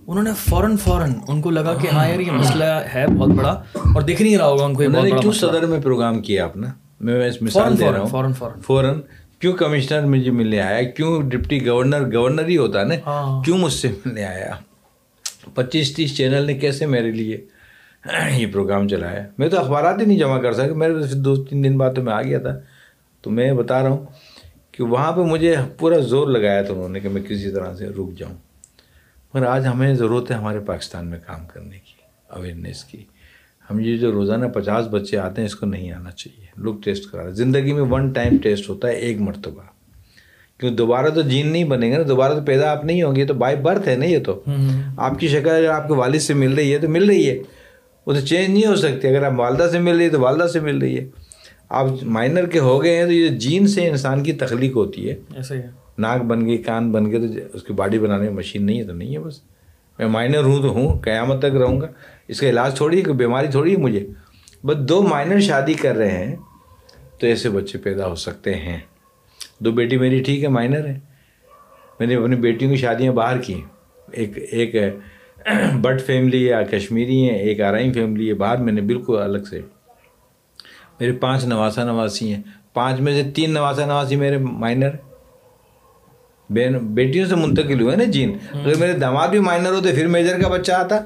انہوں 0.06 0.24
نے 0.24 0.30
فوراً 0.48 0.76
فوراً 0.76 1.12
ان 1.28 1.40
کو 1.40 1.50
لگا 1.50 1.74
کہ 1.74 1.88
ہاں 1.88 2.08
یار 2.08 2.20
یہ 2.20 2.30
مسئلہ 2.30 2.64
ہے 2.94 3.06
بہت 3.06 3.28
بڑا 3.28 3.50
اور 3.74 4.02
دیکھ 4.02 4.22
نہیں 4.22 4.36
رہا 4.36 4.46
ہوگا 4.46 4.64
ان 4.64 4.74
کو 4.74 4.82
کیوں 5.20 5.32
صدر 5.32 5.66
میں 5.66 5.80
پروگرام 5.80 6.22
کیا 6.22 6.44
آپ 6.44 6.56
نے 6.56 6.66
میں 7.02 7.28
اس 7.28 7.42
مثال 7.42 7.78
دے 7.78 7.92
رہا 7.92 8.00
ہوں۔ 8.00 8.06
فوراً 8.06 8.32
فوراً۔ 8.32 8.60
فوراً 8.60 9.00
کیوں 9.38 9.52
کمشنر 9.52 10.06
مجھے 10.06 10.30
ملنے 10.30 10.60
آیا؟ 10.60 10.82
کیوں 10.82 11.22
ڈپٹی 11.22 11.66
گورنر 11.66 12.14
گورنر 12.14 12.46
ہی 12.46 12.56
ہوتا 12.56 12.84
نا؟ 12.84 12.94
ہاں۔ 13.06 13.42
کیوں 13.42 13.58
مجھ 13.58 13.72
سے 13.72 13.88
ملنے 13.88 14.24
آیا؟ 14.24 14.50
پچیس 15.54 15.94
تیس 15.94 16.16
چینل 16.16 16.42
نے 16.42 16.54
کیسے 16.54 16.86
میرے 16.86 17.10
لیے 17.10 17.44
یہ 18.36 18.46
پروگرام 18.52 18.88
چلایا؟ 18.88 19.26
میں 19.38 19.48
تو 19.48 19.60
اخبارات 19.60 20.00
ہی 20.00 20.06
نہیں 20.06 20.18
جمع 20.18 20.38
کر 20.38 20.52
سکا۔ 20.52 20.74
میرے 20.74 20.94
دو 21.14 21.36
تین 21.36 21.64
دن 21.64 21.78
بعد 21.78 21.94
تو 21.96 22.02
میں 22.02 22.12
آ 22.12 22.22
گیا 22.22 22.38
تھا۔ 22.38 22.60
تو 23.20 23.30
میں 23.30 23.52
بتا 23.52 23.82
رہا 23.82 23.88
ہوں 23.88 24.06
کہ 24.72 24.84
وہاں 24.84 25.12
پہ 25.12 25.20
مجھے 25.20 25.56
پورا 25.78 25.98
زور 25.98 26.28
لگایا 26.28 26.62
تھا 26.62 26.74
انہوں 26.74 26.88
نے 26.88 27.00
کہ 27.00 27.08
میں 27.08 27.22
کسی 27.22 27.50
طرح 27.50 27.74
سے 27.74 27.86
رک 27.88 28.18
جاؤں۔ 28.18 28.34
مگر 29.34 29.46
آج 29.46 29.66
ہمیں 29.66 29.94
ضرورت 29.94 30.30
ہے 30.30 30.36
ہمارے 30.36 30.58
پاکستان 30.58 31.06
میں 31.06 31.18
کام 31.26 31.46
کرنے 31.46 31.76
کی 31.76 31.92
اویئرنیس 32.28 32.84
کی۔ 32.84 33.04
ہم 33.72 33.80
یہ 33.80 33.96
جو 33.96 34.12
روزانہ 34.12 34.46
پچاس 34.46 34.86
بچے 34.90 35.18
آتے 35.18 35.40
ہیں 35.40 35.46
اس 35.46 35.54
کو 35.54 35.66
نہیں 35.66 35.92
آنا 35.92 36.10
چاہیے۔ 36.10 36.46
لوگ 36.56 36.74
ٹیسٹ 36.84 37.10
کرا 37.12 37.24
رہے 37.24 37.30
زندگی 37.30 37.72
میں 37.72 37.82
ون 37.82 38.08
ٹائم 38.10 38.36
ٹیسٹ 38.36 38.68
ہوتا 38.68 38.88
ہے 38.88 38.92
ایک 38.92 39.20
مرتبہ۔ 39.20 39.62
کیونکہ 40.58 40.76
دوبارہ 40.76 41.06
تو 41.08 41.20
جین 41.22 41.48
نہیں 41.48 41.64
بنے 41.64 41.92
گا 41.92 41.96
نا۔ 41.96 42.02
دوبارہ 42.08 42.34
تو 42.34 42.40
پیدا 42.40 42.70
آپ 42.70 42.84
نہیں 42.84 43.02
ہوں 43.02 43.16
گے 43.16 43.24
تو 43.24 43.34
بائی 43.34 43.56
برتھ 43.56 43.88
ہے 43.88 43.94
نا 43.94 44.04
یہ 44.04 44.18
تو۔ 44.18 44.42
آپ 44.96 45.18
کی 45.18 45.28
شکل 45.28 45.50
اگر 45.50 45.68
آپ 45.68 45.88
کے 45.88 45.94
والد 45.94 46.18
سے 46.18 46.34
مل 46.34 46.54
رہی 46.54 46.72
ہے 46.72 46.78
تو 46.78 46.88
مل 46.88 47.04
رہی 47.04 47.30
ہے۔ 47.30 47.38
وہ 48.06 48.12
تو 48.12 48.20
چینج 48.20 48.50
نہیں 48.50 48.66
ہو 48.66 48.76
سکتی۔ 48.76 49.08
اگر 49.08 49.22
آپ 49.22 49.32
والدہ 49.36 49.68
سے 49.72 49.78
مل 49.78 49.96
رہی 49.96 50.04
ہے 50.04 50.10
تو 50.10 50.20
والدہ 50.20 50.46
سے 50.46 50.60
مل 50.60 50.78
رہی 50.78 50.98
ہے۔ 50.98 51.08
آپ 51.68 51.86
مائنر 52.02 52.46
کے 52.46 52.58
ہو 52.58 52.84
گئے 52.84 52.96
ہیں 52.96 53.04
تو 53.04 53.12
یہ 53.12 53.28
جین 53.28 53.66
سے 53.66 53.88
انسان 53.88 54.22
کی 54.22 54.32
تخلیق 54.32 54.76
ہوتی 54.76 55.10
ہے۔ 55.10 55.14
ہی 55.54 55.60
ناک 55.98 56.24
بن 56.24 56.46
گئی 56.46 56.58
کان 56.58 56.92
بن 56.92 57.10
گئے 57.10 57.18
تو 57.18 57.56
اس 57.56 57.62
کی 57.62 57.72
باڈی 57.72 57.98
بنانے 57.98 58.26
کی 58.26 58.32
مشین 58.32 58.66
نہیں 58.66 58.78
ہے 58.78 58.84
تو 58.84 58.92
نہیں 58.92 59.12
ہے 59.14 59.18
بس۔ 59.18 59.40
میں 59.98 60.06
مائنر 60.06 60.42
ہوں 60.42 60.62
تو 60.62 60.68
ہوں 60.68 60.98
قیامت 60.98 61.38
تک 61.38 61.56
رہوں 61.56 61.80
گا۔ 61.80 61.86
اس 62.28 62.40
کا 62.40 62.48
علاج 62.50 62.76
تھوڑی 62.76 62.98
ہے 62.98 63.02
کوئی 63.02 63.16
بیماری 63.16 63.48
تھوڑی 63.48 63.72
ہے 63.72 63.76
مجھے۔ 63.76 64.06
بس 64.64 64.76
دو 64.76 65.02
مائنر 65.02 65.40
شادی 65.40 65.74
کر 65.74 65.96
رہے 65.96 66.24
ہیں 66.24 66.36
تو 67.18 67.26
ایسے 67.26 67.48
بچے 67.50 67.78
پیدا 67.78 68.06
ہو 68.06 68.14
سکتے 68.14 68.54
ہیں۔ 68.54 68.78
دو 69.58 69.72
بیٹی 69.72 69.98
میری 69.98 70.22
ٹھیک 70.22 70.42
ہے 70.42 70.48
مائنر 70.48 70.86
ہے۔ 70.86 70.98
میں 71.98 72.06
نے 72.06 72.14
اپنی 72.14 72.36
بیٹیوں 72.36 72.70
کی 72.70 72.76
شادیاں 72.76 73.12
باہر 73.12 73.38
کی 73.38 73.60
ایک 74.12 74.38
ایک 74.50 74.74
بٹ 75.80 76.02
فیملی 76.02 76.52
ہے 76.52 76.64
کشمیری 76.64 77.28
ہیں 77.28 77.38
ایک 77.38 77.60
آرائم 77.60 77.92
فیملی 77.92 78.28
ہے۔ 78.28 78.34
باہر 78.34 78.56
میں 78.56 78.72
نے 78.72 78.80
بالکل 78.80 79.18
الگ 79.22 79.38
سے۔ 79.50 79.60
میرے 81.00 81.12
پانچ 81.12 81.44
نواسا 81.44 81.84
نواسی 81.84 82.34
ہیں۔ 82.34 82.42
پانچ 82.74 83.00
میں 83.00 83.22
سے 83.22 83.30
تین 83.30 83.50
نواسا 83.54 83.86
نواسی 83.86 84.16
میرے 84.16 84.38
مائنر۔ 84.38 84.90
بیٹیوں 86.80 87.26
سے 87.26 87.34
منتقل 87.34 87.80
ہوئے 87.80 87.96
نا 87.96 88.04
جین۔ 88.04 88.38
اگر 88.52 88.74
میرے 88.74 88.92
داماد 88.92 89.28
بھی 89.28 89.38
مائنر 89.38 89.70
ہوتے 89.70 89.94
پھر 89.94 90.06
میجر 90.06 90.42
کا 90.42 90.48
بچہ 90.48 90.72
آتا۔ 90.72 91.00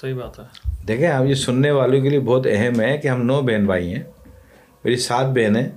صحیح 0.00 0.14
بات 0.14 0.38
ہے۔ 0.38 0.44
دیکھیں، 0.88 1.08
آپ 1.08 1.24
یہ 1.24 1.34
سننے 1.34 1.70
والوں 1.70 2.00
کے 2.00 2.08
لیے 2.08 2.20
بہت 2.20 2.46
اہم 2.50 2.80
ہے 2.80 2.98
کہ 2.98 3.08
ہم 3.08 3.22
نو 3.22 3.42
بہن 3.42 3.66
بھائی 3.66 3.94
ہیں۔ 3.94 4.02
میری 4.84 4.96
سات 4.96 5.26
بہن 5.26 5.56
ہیں، 5.56 5.68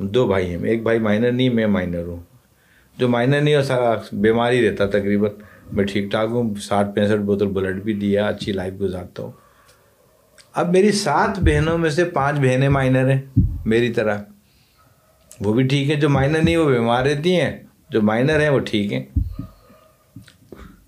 ہم 0.00 0.06
دو 0.06 0.26
بھائی 0.26 0.50
ہیں۔ 0.50 0.58
ایک 0.64 0.82
بھائی 0.82 0.98
مائنر 0.98 1.32
نہیں، 1.32 1.50
میں 1.50 1.66
مائنر 1.66 2.02
ہوں۔ 2.02 2.20
جو 2.98 3.08
مائنر 3.08 3.40
نہیں 3.40 3.56
ہو 3.56 3.62
سارا 3.62 3.94
بیماری 4.12 4.70
رہتا 4.70 4.86
تقریباً۔ 4.86 5.30
میں 5.72 5.84
ٹھیک 5.84 6.10
ٹھاک 6.10 6.28
ہوں، 6.30 6.54
ساٹھ 6.54 6.88
پینسٹھ 6.94 7.20
بوتل 7.20 7.46
بلڈ 7.46 7.82
بھی 7.82 7.94
دیا، 7.94 8.26
اچھی 8.26 8.52
لائف 8.52 8.74
گزارتا 8.80 9.22
ہوں۔ 9.22 9.32
اب 10.54 10.72
میری 10.72 10.92
سات 10.92 11.38
بہنوں 11.38 11.78
میں 11.78 11.90
سے 11.90 12.04
پانچ 12.04 12.38
بہنیں 12.38 12.68
مائنر 12.68 13.10
ہیں، 13.10 13.20
میری 13.64 13.92
طرح۔ 13.92 14.18
وہ 15.40 15.54
بھی 15.54 15.62
ٹھیک 15.62 15.90
ہے 15.90 15.96
جو 15.96 16.08
مائنر 16.08 16.38
نہیں، 16.42 16.56
وہ 16.56 16.70
بیمار 16.70 17.06
رہتی 17.06 17.40
ہیں۔ 17.40 17.62
جو 17.90 18.02
مائنر 18.02 18.40
ہیں، 18.40 18.48
وہ 18.48 18.58
ٹھیک 18.58 18.92
ہیں۔ 18.92 19.04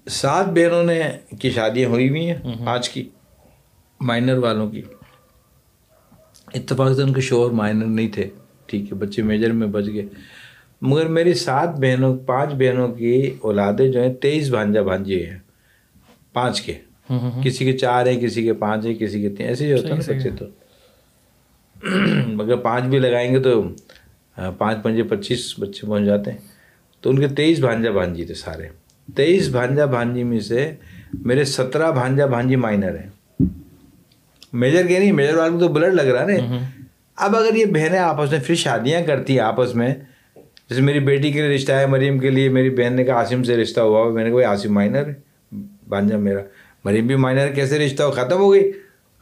سات 0.09 0.47
بہنوں 0.47 0.83
نے 0.83 1.01
کی 1.41 1.51
شادیاں 1.51 1.89
ہوئی 1.89 2.09
ہوئی 2.09 2.31
ہیں 2.31 2.37
آج 2.67 2.89
کی 2.89 3.09
مائنر 4.01 4.37
والوں 4.39 4.71
کی۔ 4.71 4.83
اتفاق 6.55 6.97
سے 6.97 7.03
ان 7.03 7.13
کے 7.13 7.21
شوہر 7.21 7.51
مائنر 7.51 7.87
نہیں 7.87 8.09
تھے 8.09 8.29
ٹھیک 8.67 8.93
ہے 8.93 8.95
بچے 8.99 9.23
میجر 9.23 9.53
میں 9.53 9.67
بچ 9.67 9.85
گئے۔ 9.95 10.07
مگر 10.83 11.09
میری 11.09 11.35
سات 11.35 11.69
بہنوں 11.81 12.17
پانچ 12.27 12.53
بہنوں 12.53 12.89
کی 12.89 13.35
اولادیں 13.41 13.93
جو 13.93 14.03
ہیں 14.03 14.15
تیئیس 14.15 14.49
بھانجا 14.49 14.83
بھانجی 14.83 15.27
ہیں۔ 15.27 15.39
پانچ 16.33 16.61
کے۔ 16.63 16.75
کسی 17.43 17.65
کے 17.65 17.79
چار 17.79 18.07
ہیں 18.07 18.21
کسی 18.21 18.43
کے 18.43 18.53
پانچ 18.55 18.87
ہیں 18.87 18.95
کسی 18.95 19.23
کے 19.23 19.29
تین 19.29 19.47
ایسے 19.49 19.67
ہی 19.67 19.73
ہوتا 19.73 19.89
ہے 19.89 19.95
نا 19.95 20.01
بچے 20.09 20.31
تو۔ 20.39 20.45
مگر 22.27 22.57
پانچ 22.57 22.85
بھی 22.85 22.99
لگائیں 22.99 23.35
گے 23.35 23.41
تو 23.41 23.63
پانچ 24.59 24.83
پنجے 24.83 25.03
پچیس 25.03 25.55
بچے 25.59 25.87
پہنچ 25.87 26.05
جاتے 26.05 26.31
ہیں۔ 26.31 26.39
تو 27.01 27.11
ان 27.11 27.19
کے 27.19 27.29
تیئیس 27.29 27.59
بھانجا 27.59 27.91
بھانجی 27.91 28.25
تھے 28.25 28.35
سارے۔ 28.35 28.69
تیئیس 29.17 29.49
بھانجا 29.49 29.85
بھانجی 29.85 30.25
میں 30.25 30.41
سے 30.41 30.73
میرے 31.13 31.45
سترہ 31.45 31.93
بھانجا 31.93 32.27
بھانجی 32.27 32.57
مائنر 32.57 32.97
ہیں۔ 32.99 33.43
میجر 34.53 34.87
کے 34.87 34.99
نہیں 34.99 35.13
میجر 35.13 35.35
والے 35.35 35.53
کو 35.53 35.59
تو 35.59 35.69
بلڈ 35.69 35.95
لگ 35.95 36.03
رہا 36.03 36.27
نا۔ 36.27 36.59
اب 37.17 37.37
اگر 37.37 37.55
یہ 37.55 37.65
بہنیں 37.65 37.99
آپس 37.99 38.31
میں 38.31 38.41
پھر 38.47 38.55
شادیاں 38.55 39.03
کرتی 39.03 39.33
ہیں 39.33 39.41
آپس 39.41 39.75
میں 39.75 39.95
جیسے 40.71 40.83
میری 40.83 41.01
بیٹی 41.01 41.33
کے 41.33 41.43
لیے 41.43 41.57
رشتہ 41.57 41.73
ہے 41.73 41.87
مریم 41.87 42.19
کے 42.19 42.31
لیے 42.31 42.49
میری 42.49 42.71
بہن 42.71 42.93
نے 42.93 43.05
کہا 43.05 43.15
عاصم 43.15 43.43
سے 43.43 43.57
رشتہ 43.57 43.81
ہوا 43.81 44.11
میں 44.11 44.25
نے 44.25 44.31
کہا 44.31 44.51
عاصم 44.51 44.75
مائنر 44.75 45.09
ہے 45.09 45.15
بانجا 45.89 46.17
میرا۔ 46.17 46.41
مریم 46.85 47.07
بھی 47.07 47.17
مائنر 47.17 47.49
کیسے 47.49 47.79
رشتہ 47.79 48.03
ہو؟ 48.03 48.11
ختم 48.11 48.37
ہو 48.37 48.53
گئی۔ 48.53 48.73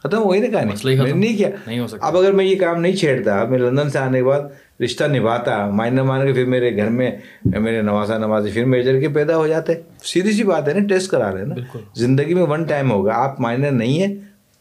ختم 0.03 0.17
ہو 0.17 0.31
گئی 0.31 0.41
نا 0.41 0.47
کہانی 0.47 0.95
میں 0.95 1.13
نہیں 1.13 1.37
کیا؟ 1.37 1.49
نہیں 1.67 1.79
ہو 1.79 1.87
سکتا۔ 1.87 2.07
اب 2.07 2.17
اگر 2.17 2.31
میں 2.31 2.45
یہ 2.45 2.55
کام 2.59 2.81
نہیں 2.81 2.95
چھیڑتا 2.95 3.43
میں 3.43 3.59
لندن 3.59 3.89
سے 3.89 3.99
آنے 3.99 4.17
کے 4.17 4.23
بعد 4.23 4.41
رشتہ 4.83 5.03
نبھاتا 5.03 5.69
مائنر 5.69 6.03
مان 6.03 6.27
کے 6.27 6.33
پھر 6.33 6.45
میرے 6.45 6.75
گھر 6.75 6.89
میں 6.89 7.11
میرے 7.45 7.81
نوازا 7.81 8.17
نوازی 8.17 8.51
پھر 8.51 8.65
میجر 8.65 8.99
کے 8.99 9.09
پیدا 9.09 9.37
ہو 9.37 9.47
جاتے۔ 9.47 9.73
سیدھی 10.03 10.31
سی 10.31 10.43
بات 10.43 10.67
ہے 10.67 10.73
نا 10.73 10.87
ٹیسٹ 10.87 11.11
کرا 11.11 11.31
رہے 11.31 11.39
ہیں 11.39 11.47
نا۔ 11.47 11.77
زندگی 11.95 12.33
میں 12.33 12.43
ون 12.43 12.63
ٹائم 12.63 12.91
ہوگا۔ 12.91 13.13
آپ 13.13 13.39
مائنر 13.39 13.71
نہیں 13.71 14.01
ہے 14.01 14.07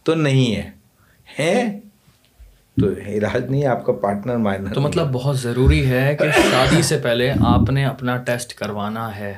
تو 0.02 0.14
نہیں 0.14 0.56
ہے 0.56 0.70
ہیں 1.38 1.80
تو 2.80 2.86
علاج 3.06 3.50
نہیں 3.50 3.62
ہے 3.62 3.66
آپ 3.66 3.84
کا 3.84 3.92
پارٹنر 3.92 4.36
مائنر 4.36 4.74
تو 4.74 4.80
مطلب 4.80 5.12
بہت 5.12 5.38
ضروری 5.38 5.86
ہے 5.86 6.16
کہ 6.18 6.30
شادی 6.50 6.82
سے 6.82 6.98
پہلے 6.98 7.32
آپ 7.46 7.70
نے 7.70 7.84
اپنا 7.84 8.16
ٹیسٹ 8.16 8.54
کروانا 8.54 9.16
ہے۔ 9.16 9.34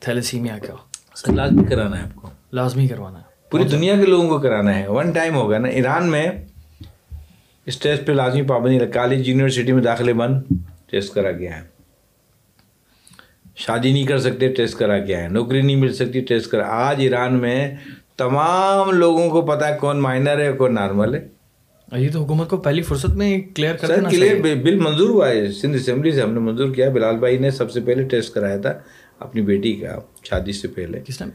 تھیلیسیمیا 0.00 0.58
کا۔ 0.58 0.74
لازمی 1.32 1.64
کرانا 1.64 1.98
ہے 1.98 2.02
آپ 2.02 2.14
کو۔ 2.14 2.28
لازمی 2.52 2.88
کروانا 2.88 3.18
ہے۔ 3.18 3.29
پوری 3.50 3.64
دنیا 3.64 3.96
کے 3.96 4.06
لوگوں 4.06 4.28
کو 4.28 4.38
کرانا 4.38 4.78
ہے۔ 4.78 4.88
ون 4.88 5.10
ٹائم 5.10 5.34
ہوگا 5.34 5.58
نا۔ 5.58 5.68
ایران 5.68 6.06
میں 6.10 6.30
اس 7.66 7.78
ٹیسٹ 7.78 8.06
پہ 8.06 8.12
لازمی 8.12 8.42
پابندی 8.42 8.86
کالج 8.86 9.28
یونیورسٹی 9.28 9.72
میں 9.72 9.82
داخلے 9.82 10.12
بند 10.12 10.42
ٹیسٹ 10.90 11.14
کرا 11.14 11.32
گیا 11.32 11.56
ہے۔ 11.56 11.62
شادی 13.56 13.92
نہیں 13.92 14.06
کر 14.06 14.18
سکتے 14.18 14.48
ٹیسٹ 14.48 14.78
کرا 14.78 14.98
گیا 14.98 15.22
ہے۔ 15.22 15.28
نوکری 15.28 15.62
نہیں 15.62 15.76
مل 15.76 15.92
سکتی 15.92 16.20
ٹیسٹ 16.20 16.50
کرا 16.50 16.64
آج 16.66 16.96
ایران 16.98 17.34
میں 17.34 17.74
تمام 18.16 18.90
لوگوں 18.90 19.30
کو 19.30 19.42
پتا 19.42 19.68
ہے 19.68 19.78
کون 19.80 20.00
مائنر 20.00 20.38
ہے 20.40 20.52
کون 20.52 20.74
نارمل 20.74 21.14
ہے۔ 21.14 21.28
یہ 21.96 22.08
تو 22.12 22.22
حکومت 22.22 22.50
کو 22.50 22.56
پہلی 22.56 22.82
فرصت 22.82 23.10
میں 23.10 23.40
کلیئر 23.54 23.76
کر 23.76 23.86
سر 23.86 24.08
کلیئر 24.10 24.54
بل 24.54 24.78
منظور 24.78 25.08
ہوا 25.08 25.28
ہے۔ 25.28 25.52
سندھ 25.52 25.76
اسمبلی 25.76 26.12
سے 26.12 26.22
ہم 26.22 26.32
نے 26.32 26.40
منظور 26.40 26.74
کیا 26.74 26.88
بلال 26.90 27.16
بھائی 27.16 27.38
نے 27.38 27.50
سب 27.50 27.70
سے 27.70 27.80
پہلے 27.80 28.02
ٹیسٹ 28.02 28.34
کرایا 28.34 28.56
تھا 28.56 28.72
اپنی 29.18 29.42
بیٹی 29.42 29.72
کا 29.72 29.98
شادی 30.24 30.52
سے 30.52 30.68
پہلے۔ 30.68 31.00
کس 31.06 31.18
ٹائم؟ 31.18 31.30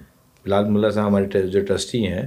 بلال 0.45 0.69
ملا 0.69 0.89
صاحب 0.89 1.07
ہمارے 1.07 1.41
جو 1.47 1.59
ٹرسٹی 1.65 2.05
ہیں 2.07 2.22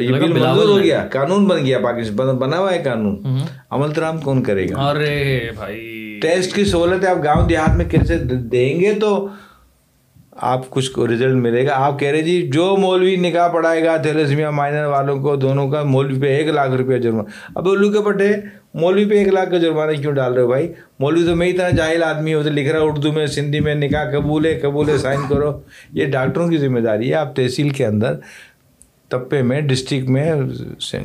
یہ 0.00 0.12
بل 0.12 0.32
منظور 0.32 0.68
ہو 0.68 0.78
گیا 0.78 1.06
قانون 1.12 1.44
بن 1.44 1.64
گیا 1.66 1.78
پاکستان 1.78 2.36
بنا 2.36 2.58
ہوا 2.58 2.72
ہے 2.74 2.82
قانون۔ 2.84 3.38
عمل 3.70 3.92
ترام 3.92 4.18
کون 4.20 4.42
کرے 4.42 4.66
گا؟ 4.70 4.88
ارے 4.88 5.50
بھائی۔ 5.54 6.18
ٹیسٹ 6.22 6.54
کی 6.54 6.64
سہولت 6.64 7.04
ہے 7.04 7.08
آپ 7.08 7.24
گاؤں 7.24 7.48
دیہات 7.48 7.76
میں 7.76 7.84
کیسے 7.84 8.16
دیں 8.54 8.80
گے 8.80 8.92
تو 9.00 9.28
آپ 10.50 10.70
کچھ 10.70 10.90
کو 10.90 11.06
رزلٹ 11.06 11.36
ملے 11.42 11.66
گا۔ 11.66 11.74
آپ 11.76 11.98
کہہ 11.98 12.08
رہے 12.08 12.22
جی 12.22 12.40
جو 12.52 12.76
مولوی 12.78 13.16
نکاح 13.16 13.48
پڑھائے 13.48 13.84
گا 13.84 13.96
تھیلسمیا 13.96 14.50
مائنر 14.50 14.84
والوں 14.86 15.20
کو 15.22 15.36
دونوں 15.36 15.68
کا 15.70 15.82
مولوی 15.82 16.20
پہ 16.20 16.36
ایک 16.36 16.48
لاکھ 16.48 16.70
روپیہ 16.70 16.96
جرمانہ 16.96 17.28
اب 17.54 17.68
الو 17.68 17.92
کے 17.92 18.02
پٹے 18.04 18.32
مولوی 18.74 19.04
پہ 19.04 19.14
ایک 19.14 19.28
لاکھ 19.28 19.50
کا 19.50 19.58
جرمانہ 19.58 19.92
کیوں 19.92 20.12
ڈال 20.12 20.34
رہے 20.34 20.42
ہو 20.42 20.48
بھائی؟ 20.48 20.72
مولوی 20.98 21.26
تو 21.26 21.36
میں 21.36 21.52
طرح 21.52 21.70
جاہل 21.70 22.02
آدمی 22.02 22.34
ہوتے 22.34 22.50
لکھ 22.50 22.68
رہا 22.68 22.80
اردو 22.80 23.12
میں 23.12 23.26
سندھی 23.26 23.60
میں 23.60 23.74
نکاح 23.74 24.10
قبول 24.12 24.46
ہے 24.46 24.58
قبول 24.60 24.88
ہے 24.88 24.98
سائن 24.98 25.20
کرو۔ 25.28 25.60
یہ 25.92 26.06
ڈاکٹروں 26.06 26.48
کی 26.48 26.56
ذمہ 26.56 26.80
داری 26.80 27.10
ہے 27.10 27.14
آپ 27.14 27.36
تحصیل 27.36 27.68
کے 27.68 27.86
اندر 27.86 28.16
تپے 29.08 29.42
میں 29.42 29.60
ڈسٹرکٹ 29.60 30.08
میں 30.08 30.32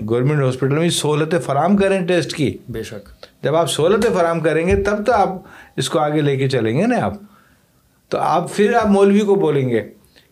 گورنمنٹ 0.09 0.43
ہاسپٹل 0.43 0.77
میں 0.77 0.89
سہولتیں 0.89 1.39
فراہم 1.39 1.77
کریں 1.77 2.05
ٹیسٹ 2.07 2.33
کی۔ 2.33 2.57
بے 2.69 2.83
شک۔ 2.83 3.09
جب 3.43 3.55
آپ 3.55 3.71
سہولتیں 3.71 4.09
فراہم 4.17 4.39
کریں 4.39 4.67
گے 4.67 4.83
تب 4.83 5.05
تو 5.05 5.13
آپ 5.13 5.29
اس 5.77 5.89
کو 5.89 5.99
آگے 5.99 6.21
لے 6.21 6.37
کے 6.37 6.49
چلیں 6.49 6.77
گے 6.77 6.87
نا 6.87 6.95
آپ۔ 7.05 7.13
تو 8.09 8.17
آپ 8.17 8.53
پھر 8.53 8.73
آپ 8.73 8.87
مولوی 8.87 9.19
کو 9.19 9.35
بولیں 9.35 9.69
گے 9.69 9.81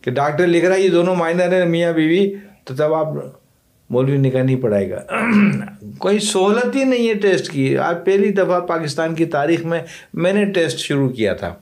کہ 0.01 0.11
ڈاکٹر 0.11 0.47
لکھ 0.47 0.65
رہا 0.65 0.75
ہے 0.75 0.81
یہ 0.81 0.89
دونوں 0.89 1.15
مائنر 1.15 1.53
ہیں 1.53 1.65
میاں 1.65 1.93
بیوی 1.93 2.35
تو 2.63 2.75
تب 2.75 2.93
آپ 2.93 3.07
مولوی 3.89 4.17
نکاح 4.17 4.43
نہیں 4.43 4.55
پڑھائے 4.55 4.89
گا۔ 4.89 5.03
کوئی 5.97 6.19
سہولت 6.19 6.75
ہی 6.75 6.83
نہیں 6.83 7.09
ہے 7.09 7.13
ٹیسٹ 7.13 7.51
کی۔ 7.51 7.77
آج 7.77 7.95
پہلی 8.05 8.31
دفعہ 8.31 8.59
پاکستان 8.59 9.15
کی 9.15 9.25
تاریخ 9.25 9.65
میں 9.65 9.79
میں 10.13 10.33
نے 10.33 10.45
ٹیسٹ 10.45 10.77
شروع 10.77 11.09
کیا 11.09 11.33
تھا۔ 11.33 11.55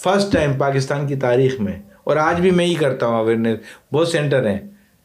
فرسٹ 0.00 0.32
ٹائم 0.32 0.52
پاکستان 0.58 1.06
کی 1.06 1.16
تاریخ 1.16 1.60
میں۔ 1.60 1.72
اور 2.04 2.16
آج 2.16 2.40
بھی 2.40 2.50
میں 2.50 2.66
ہی 2.66 2.74
کرتا 2.74 3.06
ہوں 3.06 3.18
اویئرنیس 3.18 3.58
بہت 3.92 4.08
سینٹر 4.08 4.46
ہیں۔ 4.46 4.58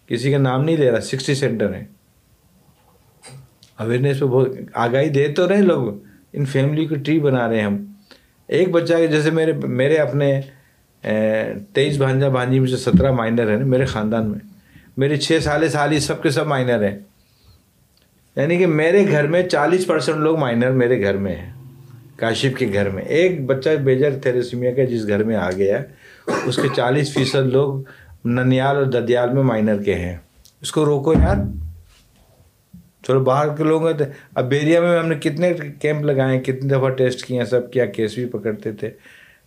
کسی 0.08 0.32
کا 0.32 0.38
نام 0.38 0.64
نہیں 0.64 0.78
لے 0.78 0.92
رہا 0.92 1.02
سکسٹی 1.02 1.36
سینٹر 1.36 1.74
ہیں۔ 1.74 1.86
اویئرنیس 3.80 4.20
پہ 4.20 4.26
بہت 4.26 4.50
آگاہی 4.74 5.10
دے 5.10 5.28
تو 5.28 5.50
رہے 5.50 5.62
لوگ۔ 5.62 5.94
ان 6.34 6.46
فیملی 6.46 6.86
کو 6.86 6.96
ٹری 6.96 7.20
بنا 7.20 7.48
رہے 7.48 7.56
ہیں 7.56 7.66
ہم۔ 7.66 7.86
ایک 8.48 8.70
بچہ 8.70 8.94
جیسے 9.12 9.32
میرے 9.32 9.54
میرے 9.54 9.96
اپنے 9.96 10.42
تیئیس 11.74 11.98
بھانجا 11.98 12.28
بھانجی 12.28 12.60
میں 12.60 12.68
سے 12.68 12.78
سترہ 12.78 13.12
مائنر 13.12 13.50
ہیں، 13.50 13.66
میرے 13.66 13.86
خاندان 13.86 14.32
میں۔ 14.32 14.57
میرے 14.98 15.18
چھ 15.18 15.40
سال 15.44 15.70
سال 15.70 16.00
سب 16.00 16.24
کے 16.24 16.30
سب 16.30 16.48
مائنر 16.48 16.84
ہیں۔ 16.84 17.00
یعنی 18.36 18.58
کہ 18.58 18.68
میرے 18.68 19.12
گھر 19.12 19.28
میں 19.28 19.44
چالیس 19.44 19.88
پرسنٹ 19.88 20.16
لوگ 20.16 20.40
مائنر 20.40 20.72
میرے 20.72 21.02
گھر 21.02 21.18
میں 21.18 21.36
ہیں۔ 21.36 21.54
کاشف 22.16 22.58
کے 22.58 22.68
گھر 22.74 22.90
میں۔ 22.90 23.04
ایک 23.04 23.46
بچہ 23.46 23.70
بیجر 23.70 24.20
تھیریسیمیا 24.22 24.72
کا 24.72 24.84
جس 24.84 25.08
گھر 25.08 25.24
میں 25.24 25.36
آ 25.36 25.52
گیا، 25.52 25.84
اس 26.46 26.56
کے 26.56 26.68
چالیس 26.76 27.14
فیصد 27.14 27.54
لوگ 27.54 27.82
ننیال 28.26 28.76
اور 28.76 28.86
ددیال 28.86 29.34
میں 29.34 29.44
مائنر 29.44 29.84
کے 29.84 29.96
ہیں۔ 29.96 30.18
اس 30.62 30.72
کو 30.72 30.86
روکو 30.86 31.14
یار۔ 31.14 31.36
چلو 33.08 33.20
باہر 33.20 33.56
کے 33.56 33.64
لوگ 33.64 33.88
ہیں 33.88 34.06
اب 34.36 34.50
بیریا 34.50 34.82
میں 34.82 35.00
ہم 35.00 35.08
نے 35.08 35.16
کتنے 35.16 35.54
کیمپ 35.82 36.02
لگائے 36.02 36.38
ہیں 36.38 36.44
کتنی 36.44 36.70
دفعہ 36.70 36.90
ٹیسٹ 36.90 37.26
کیے 37.26 37.38
ہیں 37.38 37.46
سب 37.46 37.72
کیا 37.72 37.86
کیس 37.86 38.16
بھی 38.16 38.26
پکڑتے 38.26 38.72
تھے 38.72 38.90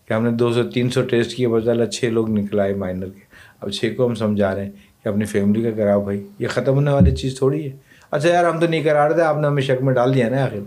کہ 0.09 0.12
ہم 0.12 0.24
نے 0.24 0.31
دو 0.31 0.52
سو 0.52 0.62
تین 0.62 0.90
سو 0.90 1.02
ٹیسٹ 1.02 1.36
کیے 1.36 1.48
بجالہ 1.48 1.85
چھ 1.85 2.05
لوگ 2.05 2.31
نکلائے 2.31 2.74
مائنر 2.74 3.06
کے۔ 3.06 3.20
اب 3.60 3.70
چھ 3.70 3.85
کو 3.97 4.06
ہم 4.06 4.14
سمجھا 4.14 4.55
رہے 4.55 4.64
ہیں۔ 4.64 4.70
کہ 5.05 5.09
اپنی 5.09 5.24
فیملی 5.24 5.62
کا 5.62 5.70
کراؤ 5.70 6.02
بھائی، 6.02 6.28
یہ 6.39 6.48
ختم 6.48 6.74
ہونے 6.74 6.90
والی 6.90 7.10
چیز 7.10 7.39
تھوڑی 7.39 7.64
ہے۔ 7.64 7.77
اچھا 8.10 8.28
یار، 8.28 8.44
ہم 8.44 8.60
تو 8.60 8.66
نہیں 8.66 8.82
کرا 8.82 9.09
رہے 9.09 9.14
تھے، 9.14 9.22
آپ 9.22 9.36
نے 9.36 9.47
ہمیں 9.47 9.62
شک 9.62 9.82
میں 9.82 9.94
ڈال 9.94 10.14
دیا 10.14 10.28
نا 10.28 10.44
آخر۔ 10.44 10.59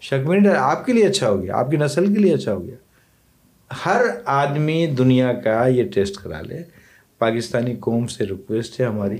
شک 0.00 0.28
میں 0.28 0.40
نہیں 0.40 0.54
آپ 0.56 0.86
کے 0.86 0.92
لیے 0.92 1.06
اچھا 1.06 1.30
ہو 1.30 1.42
گیا، 1.42 1.56
آپ 1.56 1.70
کی 1.70 1.76
نسل 1.76 2.14
کے 2.14 2.20
لیے 2.20 2.34
اچھا 2.34 2.54
ہو 2.54 2.64
گیا۔ 2.64 2.74
ہر 3.86 4.02
آدمی 4.24 4.86
دنیا 4.86 5.32
کا 5.32 5.66
یہ 5.66 5.84
ٹیسٹ 5.94 6.16
کرا 6.16 6.40
لے۔ 6.40 6.58
پاکستانی 7.18 7.76
قوم 7.80 8.06
سے 8.06 8.24
ریکویسٹ 8.24 8.80
ہے 8.80 8.86
ہماری، 8.86 9.16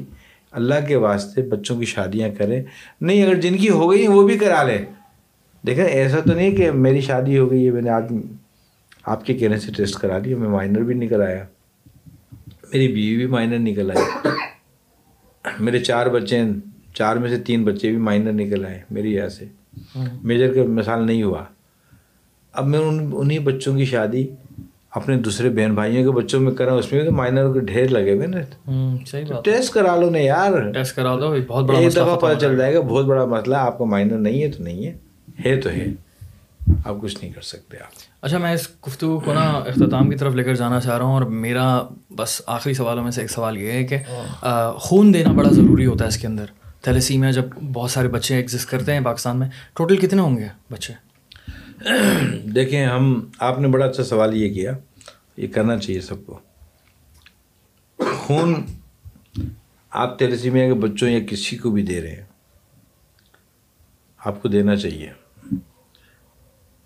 اللہ 0.51 0.75
کے 0.89 0.97
واسطے 0.97 1.43
بچوں 1.43 1.79
کی 1.79 1.85
شادیاں 1.85 2.29
کریں۔ 2.39 2.63
نہیں، 3.01 3.25
اگر 3.25 3.35
جن 3.35 3.57
کی 3.57 3.69
ہو 3.69 3.91
گئی 3.91 4.07
وہ 4.07 4.29
بھی 4.29 4.39
کرا 4.39 4.63
لیں۔ 4.63 4.85
دیکھیں، 5.67 5.85
ایسا 5.85 6.17
تو 6.21 6.35
نہیں 6.35 6.57
کہ 6.57 6.71
میری 6.71 7.01
شادی 7.01 7.39
ہو 7.39 7.51
گئی 7.51 7.67
ہے، 7.67 7.71
میں 7.71 7.83
نے 7.83 7.91
آج 7.91 8.05
آپ 9.05 9.27
کے 9.27 9.35
کہنے 9.35 9.59
سے 9.59 9.73
ٹیسٹ 9.73 9.95
کرا 9.95 10.19
لیا، 10.19 10.37
میں 10.37 10.49
مائنر 10.49 10.81
بھی 10.81 10.95
نکل 10.95 11.23
آیا 11.23 11.45
میری 12.73 12.89
بیوی 12.89 13.17
بھی 13.17 13.27
مائنر 13.27 13.59
نکل 13.59 13.91
آئی۔ 13.91 14.29
میرے 15.61 15.79
چار 15.79 16.07
بچے 16.07 16.39
ہیں 16.39 16.53
چار 16.95 17.17
میں 17.17 17.29
سے 17.29 17.39
تین 17.39 17.65
بچے 17.65 17.89
بھی 17.89 17.97
مائنر 17.97 18.33
نکل 18.33 18.65
آئے 18.67 18.83
میری 18.91 19.15
یہاں 19.15 19.29
سے۔ 19.29 19.45
میجر 20.23 20.55
کا 20.55 20.63
مثال 20.63 21.07
نہیں 21.07 21.23
ہوا۔ 21.23 21.45
اب 22.53 22.67
میں 22.67 22.79
ان 22.79 23.11
انہیں 23.15 23.39
بچوں 23.39 23.77
کی 23.77 23.85
شادی 23.85 24.27
اپنے 24.91 25.17
دوسرے 25.17 25.49
بہن 25.51 25.75
بھائیوں 25.75 26.05
کے 26.05 26.21
بچوں 26.21 26.41
میں 26.41 26.53
کرا 26.53 26.73
اس 26.73 26.93
میں 26.93 27.01
بھی 27.01 27.09
تو 27.09 27.15
مائنر 27.15 27.53
کے 27.53 27.61
ڈھیر 27.61 27.89
لگے 27.89 28.13
ہوئے 28.13 28.27
نا۔ 28.27 28.41
ٹیسٹ 29.45 29.73
کرا 29.73 29.97
لو 29.97 30.11
نا 30.11 30.19
یار۔ 30.19 30.73
ٹیسٹ 30.73 30.97
کرا 30.97 31.17
دو 31.17 31.37
بہت 31.47 31.65
بڑا 31.65 31.79
ایک 31.79 31.93
دفعہ 31.93 32.17
پتہ 32.19 32.39
چل 32.39 32.57
جائے 32.57 32.75
گا 32.75 32.81
بہت 32.81 33.05
بڑا 33.05 33.25
مسئلہ 33.25 33.57
آپ 33.57 33.79
کا 33.79 33.85
مائنر 33.85 34.19
نہیں 34.19 34.43
ہے 34.43 34.51
تو 34.51 34.63
نہیں 34.63 34.87
ہے۔ 34.87 34.95
ہے 35.45 35.61
تو 35.61 35.71
ہے۔ 35.71 35.87
آپ 36.85 36.95
کچھ 37.01 37.17
نہیں 37.23 37.33
کر 37.33 37.41
سکتے 37.41 37.77
آپ۔ 37.77 37.93
اچھا 38.23 38.39
میں 38.39 38.53
اس 38.53 38.69
گفتگو 38.89 39.21
کو 39.21 39.35
نا 39.35 39.41
اختتام 39.41 40.11
کی 40.11 40.17
طرف 40.17 40.35
لے 40.35 40.45
کر 40.45 40.55
جانا 40.55 40.81
چاہ 40.81 40.97
رہا 40.97 41.05
ہوں 41.05 41.13
اور 41.13 41.23
میرا 41.23 41.83
بس 42.17 42.43
آخری 42.47 42.75
سوالوں 42.75 43.03
میں 43.03 43.11
سے 43.11 43.21
ایک 43.21 43.31
سوال 43.31 43.57
یہ 43.57 43.73
ہے 43.73 43.85
کہ 43.85 43.99
خون 44.77 45.15
دینا 45.15 45.33
بڑا 45.33 45.51
ضروری 45.53 45.87
ہوتا 45.87 46.05
ہے 46.05 46.09
اس 46.09 46.17
کے 46.19 46.27
اندر۔ 46.27 46.45
تھیلیسیمیا 46.83 47.31
جب 47.31 47.45
بہت 47.73 47.91
سارے 47.91 48.09
بچے 48.09 48.35
ایگزسٹ 48.37 48.71
کرتے 48.71 48.93
ہیں 48.93 49.01
پاکستان 49.01 49.39
میں 49.39 49.49
ٹوٹل 49.75 49.97
کتنے 49.97 50.23
ہوں 50.23 50.37
گے 50.37 50.49
بچے؟ 50.71 50.93
دیکھیں 52.55 52.87
ہم 52.87 53.31
آپ 53.39 53.59
نے 53.59 53.69
بڑا 53.69 53.87
اچھا 53.87 54.05
سوال 54.05 54.35
یہ 54.35 54.55
کیا 54.55 54.73
یہ 55.37 55.49
کرنا 55.49 55.79
چاہیے 55.79 56.01
سب 56.01 56.27
کو۔ 56.27 56.39
خون 58.15 58.55
آپ 59.91 60.19
تیلسیمیا 60.19 60.67
کے 60.67 60.75
بچوں 60.75 61.09
یا 61.09 61.19
کسی 61.31 61.57
کو 61.57 61.71
بھی 61.71 61.83
دے 61.83 62.01
رہے 62.03 62.11
ہیں 62.11 62.25
آپ 64.19 64.43
کو 64.43 64.49
دینا 64.49 64.77
چاہیے۔ 64.77 65.11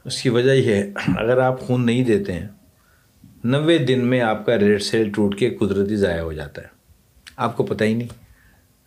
اس 0.06 0.22
کی 0.22 0.28
وجہ 0.28 0.50
یہ 0.50 0.74
ہے، 0.74 0.92
اگر 1.16 1.38
آپ 1.38 1.60
خون 1.60 1.86
نہیں 1.86 2.04
دیتے 2.04 2.32
ہیں، 2.32 2.48
نوے 3.44 3.78
دن 3.78 4.06
میں 4.06 4.20
آپ 4.20 4.46
کا 4.46 4.58
ریڈ 4.58 4.82
سیل 4.82 5.10
ٹوٹ 5.10 5.38
کے 5.38 5.50
قدرتی 5.50 5.96
ضائع 5.96 6.20
ہو 6.20 6.32
جاتا 6.32 6.62
ہے۔ 6.62 6.66
آپ 7.36 7.56
کو 7.56 7.64
پتہ 7.64 7.84
ہی 7.84 7.94
نہیں۔ 7.94 8.08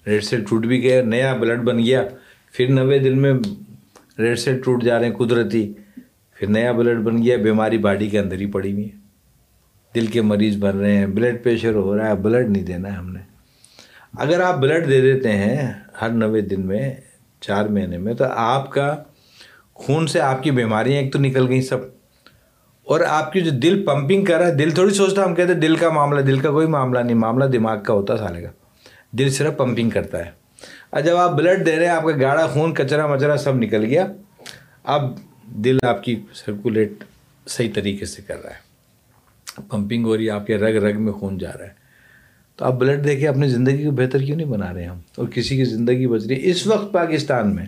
ریڈ 0.08 0.24
سیل 0.24 0.44
ٹوٹ 0.50 0.66
بھی 0.66 0.84
گیا، 0.84 1.04
نیا 1.04 1.36
بلڈ 1.36 1.60
بن 1.60 1.80
گیا، 1.80 2.04
پھر 2.52 2.70
نوے 2.70 3.00
دن 3.00 3.22
میں 3.22 3.34
ریڈ 4.20 4.40
سیل 4.40 4.62
ٹوٹ 4.62 4.84
جا 4.84 5.00
رہے 5.00 5.08
ہیں 5.08 5.14
قدرتی، 5.14 5.74
پھر 6.34 6.48
نیا 6.48 6.72
بلڈ 6.72 7.00
بن 7.00 7.24
گیا، 7.24 7.38
بیماری 7.38 7.78
باڈی 7.78 8.10
کے 8.10 8.20
اندر 8.20 8.40
ہی 8.40 8.46
پڑی 8.46 8.72
ہوئی 8.74 8.90
ہے۔ 8.90 8.98
دل 9.96 10.08
کے 10.08 10.22
مریض 10.22 10.58
بن 10.58 10.78
رہے 10.78 10.98
ہیں، 10.98 11.08
بلڈ 11.08 11.44
پریشر 11.44 11.74
ہو 11.74 11.98
رہا 11.98 12.10
ہے، 12.10 12.16
بلڈ 12.16 12.50
نہیں 12.50 12.64
دینا 12.64 12.90
ہے 12.90 12.94
ہم 12.94 13.14
نے۔ 13.14 13.20
اگر 14.18 14.40
آپ 14.40 14.58
بلڈ 14.58 14.90
دے 14.90 15.02
دیتے 15.02 15.32
ہیں 15.32 15.74
ہر 16.02 16.10
نوے 16.10 16.42
دن 16.42 16.68
میں، 16.68 16.96
چار 17.42 17.66
مہینے 17.66 17.98
میں، 17.98 18.14
تو 18.14 18.26
آپ 18.30 18.72
کا 18.72 19.04
خون 19.80 20.08
سے 20.08 20.22
آپ 20.22 20.44
کی 20.44 20.52
بیماریاں 20.52 21.02
ایک 21.02 21.14
تو 21.14 21.20
نکل 21.20 21.48
گئیں 21.48 21.62
سب۔ 21.62 21.78
اور 22.84 23.00
آپ 23.00 23.34
کی 23.34 23.42
جو 23.42 23.52
دل 23.52 23.86
پمپنگ 23.86 24.26
کر 24.26 24.38
رہا 24.38 24.48
ہے، 24.48 24.56
دل 24.56 24.72
تھوڑی 24.72 24.94
سوچتا 24.94 25.26
ہم 25.26 25.36
کہتے 25.36 25.54
ہیں 25.54 25.60
دل 25.60 25.76
کا 25.76 25.90
معاملہ، 25.90 26.22
دل 26.22 26.40
کا 26.40 26.52
کوئی 26.52 26.68
معاملہ 26.68 27.00
نہیں، 27.00 27.16
معاملہ 27.16 27.46
دماغ 27.46 27.84
کا 27.84 27.94
ہوتا 27.94 28.18
سالے 28.18 28.42
کا۔ 28.42 28.50
دل 29.12 29.30
صرف 29.30 29.58
پمپنگ 29.58 29.90
کرتا 29.90 30.26
ہے۔ 30.26 30.32
اور 30.90 31.02
جب 31.02 31.16
آپ 31.16 31.32
بلڈ 31.32 31.66
دے 31.66 31.76
رہے 31.76 31.86
ہیں، 31.86 31.94
آپ 31.94 32.04
کا 32.04 32.12
گاڑا، 32.22 32.48
خون، 32.48 32.74
کچرا، 32.74 33.08
مچرا 33.08 33.38
سب 33.38 33.56
نکل 33.56 33.86
گیا۔ 33.86 34.08
اب 34.84 35.18
دل 35.46 35.78
آپ 35.84 36.04
کی 36.04 36.22
سرکولیٹ 36.34 36.92
صحیح 37.48 37.70
طریقے 37.74 38.06
سے 38.06 38.22
کر 38.22 38.42
رہا 38.44 38.50
ہے۔ 38.50 38.70
پمپنگ 39.70 40.06
ہو 40.06 40.18
رہی 40.18 40.26
ہے، 40.26 40.32
آپ 40.32 40.48
کے 40.48 40.58
رگ 40.58 40.84
رگ 40.84 41.02
میں 41.02 41.14
خون 41.14 41.38
جا 41.38 41.52
رہا 41.60 41.66
ہے۔ 41.66 41.74
تو 42.56 42.66
آپ 42.66 42.74
بلڈ 42.74 43.06
دے 43.06 43.16
کے 43.16 43.28
اپنی 43.28 43.48
زندگی 43.48 43.86
کو 43.86 43.92
بہتر 43.92 44.22
کیوں 44.22 44.38
نہیں 44.38 44.48
بنا 44.48 44.74
رہے 44.74 44.86
ہم؟ 44.86 45.00
اور 45.16 45.28
کسی 45.28 45.58
کی 45.58 45.66
زندگی 45.66 46.08
بچ 46.08 46.22
رہی 46.28 46.36
ہے۔ 46.36 46.52
اس 46.52 46.68
وقت 46.68 46.94
پاکستان 46.94 47.56
میں 47.56 47.66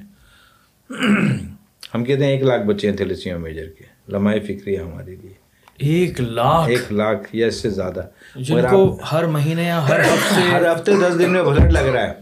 ہم 1.95 2.03
کہتے 2.03 2.23
ہیں 2.25 2.31
ایک 2.31 2.43
لاکھ 2.43 2.63
بچے 2.63 2.89
ہیں 2.89 2.97
تھیلیسیما 2.97 3.37
میجر 3.37 3.65
کے۔ 3.77 3.83
لمحہ 4.09 4.39
فکری 4.43 4.77
ہے 4.77 4.81
ہمارے 4.81 5.15
لیے 5.21 5.33
ایک 5.77 6.21
لاکھ؟ 6.21 6.69
ایک 6.69 6.91
لاکھ 6.93 7.35
یا 7.35 7.47
اس 7.47 7.55
سے 7.55 7.69
زیادہ۔ 7.69 8.01
جن 8.35 8.61
کو 8.71 8.99
ہر 9.11 9.25
مہینے 9.25 9.63
یا 9.63 9.89
ہر 9.89 9.99
ہفتے 9.99 10.41
ہر 10.51 10.71
ہفتے 10.71 10.91
دس 10.93 11.19
دن 11.19 11.31
میں 11.31 11.43
بلڈ 11.43 11.71
لگ 11.71 11.79
رہا 11.79 12.07
ہے۔ 12.07 12.13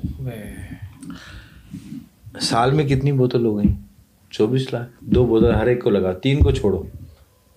سال 2.41 2.72
میں 2.72 2.84
کتنی 2.84 3.12
بوتل 3.12 3.46
ہو 3.46 3.58
گئی 3.58 3.74
چوبیس 4.32 4.74
لاکھ۔ 4.74 4.90
دو 5.02 5.26
بوتل 5.26 5.56
ہر 5.56 5.68
ایک 5.68 5.84
کو 5.84 5.90
لگا 5.90 6.12
تین 6.14 6.40
کو 6.40 6.52
چھوڑو۔ 6.52 6.84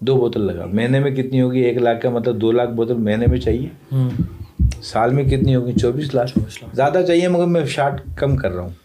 دو 0.00 0.16
بوتل 0.16 0.40
لگا 0.40 0.66
مہینے 0.66 1.00
میں 1.00 1.10
کتنی 1.10 1.42
ہوگی؟ 1.42 1.60
ایک 1.60 1.76
لاکھ 1.76 2.02
کا 2.02 2.10
مطلب 2.10 2.40
دو 2.40 2.52
لاکھ 2.52 2.70
بوتل 2.70 2.94
مہینے 2.94 3.26
میں 3.26 3.38
چاہیے؟ 3.38 3.94
سال 4.82 5.10
میں 5.10 5.24
کتنی 5.24 5.56
ہوگی؟ 5.56 5.72
چوبیس 5.72 6.14
لاکھ۔ 6.14 6.38
زیادہ 6.72 7.00
چاہیے 7.06 7.28
مگر 7.28 7.46
میں 7.46 7.64
شارٹ 7.64 8.00
کم 8.16 8.36
کر 8.36 8.50
رہا 8.52 8.62
ہوں۔ 8.62 8.81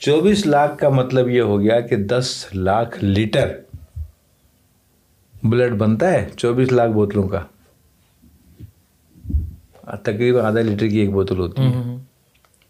چوبیس 0.00 0.46
لاکھ 0.46 0.78
کا 0.78 0.88
مطلب 0.88 1.28
یہ 1.28 1.40
ہو 1.40 1.60
گیا 1.60 1.80
کہ 1.80 1.96
دس 1.96 2.46
لاکھ 2.54 3.04
لیٹر 3.04 3.48
بلڈ 5.42 5.72
بنتا 5.78 6.12
ہے 6.12 6.28
چوبیس 6.36 6.72
لاکھ 6.72 6.92
بوتلوں 6.92 7.28
کا۔ 7.28 7.40
تقریباً 9.96 10.44
آدھا 10.44 10.60
لیٹر 10.60 10.88
کی 10.88 10.98
ایک 10.98 11.10
بوتل 11.10 11.38
ہوتی 11.38 11.62
ہے۔ 11.62 11.96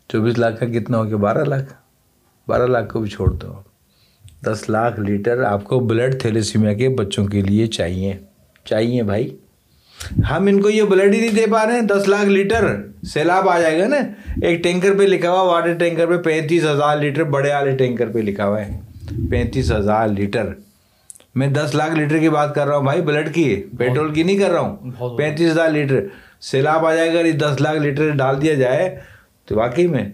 چوبیس 0.09 0.39
لاکھ 0.39 0.61
کا 0.61 0.67
کتنا 0.67 0.99
ہو 0.99 1.07
گیا؟ 1.07 1.17
بارہ 1.17 1.45
لاکھ۔ 1.45 1.75
بارہ 2.49 2.67
لاکھ 2.67 2.93
کو 2.93 3.01
بھی 3.01 3.09
چھوڑ 3.09 3.31
دو۔ 3.31 3.53
دس 4.47 4.65
لاکھ 4.69 5.01
لیٹر 5.01 5.43
آپ 5.43 5.65
کو 5.65 5.81
بلڈ 5.81 6.21
تھیلیسیمیا 6.23 6.73
کے 6.73 6.89
بچوں 6.89 7.27
کے 7.27 7.41
لیے 7.41 7.67
چاہیے۔ 7.67 8.19
چاہیے 8.65 9.03
بھائی۔ 9.03 9.37
ہم 10.31 10.47
ان 10.47 10.61
کو 10.63 10.71
یہ 10.71 10.83
بلڈ 10.83 11.15
ہی 11.15 11.21
نہیں 11.21 11.35
دے 11.35 11.45
پا 11.51 11.67
رہے 11.67 11.73
ہیں 11.73 11.83
دس 11.83 12.09
لاکھ 12.09 12.25
لیٹر 12.25 12.77
سیلاب 13.03 13.49
آ 13.49 13.61
جائے 13.61 13.81
گا 13.81 13.89
نا۔ 13.89 13.97
ایک 14.43 14.63
ٹینکر 14.63 14.95
پہ 14.99 15.03
لکھا 15.03 15.31
ہوا 15.31 15.43
واٹر 15.43 15.75
ٹینکر 15.75 16.07
پہ 16.07 16.17
پینتیس 16.17 16.65
ہزار 16.65 16.97
لیٹر 16.97 17.25
بڑے 17.25 17.53
والے 17.53 17.77
ٹینکر 17.77 18.09
پہ 18.09 18.19
لکھا 18.19 18.47
ہوا 18.47 18.67
ہے۔ 18.67 18.81
پینتیس 19.31 19.73
ہزار 19.73 20.09
لیٹر۔ 20.09 20.47
میں 21.35 21.49
دس 21.49 21.75
لاکھ 21.75 21.95
لیٹر 21.95 22.19
کی 22.19 22.29
بات 22.29 22.55
کر 22.55 22.67
رہا 22.67 22.77
ہوں 22.77 22.85
بھائی 22.85 23.03
بلڈ 23.03 23.35
کی 23.35 23.63
پیٹرول 23.79 24.13
کی 24.15 24.23
نہیں 24.23 24.39
کر 24.39 24.51
رہا 24.51 24.61
ہوں۔ 24.61 25.17
پینتیس 25.19 25.51
ہزار 25.53 25.69
لیٹر۔ 25.69 26.01
سیلاب 26.41 26.87
آ 26.87 26.95
جائے 26.95 27.15
گا 27.15 27.21
یہ 27.21 27.33
دس 27.33 27.61
لاکھ 27.61 27.79
لیٹر 27.79 28.11
ڈال 28.11 28.43
دیا 28.43 28.55
جائے 28.55 28.99
تو 29.47 29.57
واقعی 29.57 29.87
میں 29.87 30.05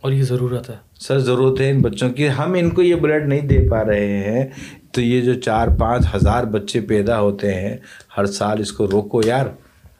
اور 0.00 0.12
یہ 0.12 0.22
ضرورت 0.22 0.70
ہے۔ 0.70 0.74
سر 1.00 1.18
ضرورت 1.18 1.60
ہے 1.60 1.70
ان 1.70 1.80
بچوں 1.80 2.10
کی۔ 2.10 2.28
ہم 2.28 2.52
ان 2.54 2.70
کو 2.70 2.82
یہ 2.82 2.94
بلڈ 2.94 3.28
نہیں 3.28 3.40
دے 3.40 3.68
پا 3.70 3.84
رہے 3.84 4.06
ہیں۔ 4.06 4.46
تو 4.94 5.00
یہ 5.00 5.20
جو 5.20 5.34
چار 5.34 5.68
پانچ 5.78 6.06
ہزار 6.14 6.44
بچے 6.44 6.80
پیدا 6.80 7.20
ہوتے 7.20 7.54
ہیں 7.54 7.76
ہر 8.18 8.26
سال 8.26 8.60
اس 8.60 8.72
کو 8.72 8.86
روکو 8.90 9.20
یار۔ 9.24 9.46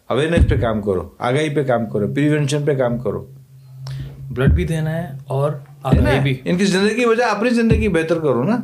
اویئرنیس 0.07 0.49
پہ 0.51 0.61
کام 0.61 0.83
کرو 0.83 1.09
آگاہی 1.19 1.55
پہ 1.55 1.63
کام 1.63 1.91
کرو 1.91 2.15
پریونشن 2.15 2.65
پہ 2.65 2.75
کام 2.75 2.99
کرو۔ 2.99 3.27
بلڈ 4.31 4.53
بھی 4.53 4.65
دینا 4.65 4.91
ہے 4.91 5.09
اور 5.25 5.51
آگاہی 5.83 6.21
بھی۔ 6.21 6.41
ان 6.45 6.57
کی 6.59 6.65
زندگی 6.65 6.95
کی 6.95 7.05
وجہ 7.05 7.25
اپنی 7.25 7.51
زندگی 7.51 7.89
بہتر 7.89 8.19
کرو 8.19 8.43
نا۔ 8.43 8.57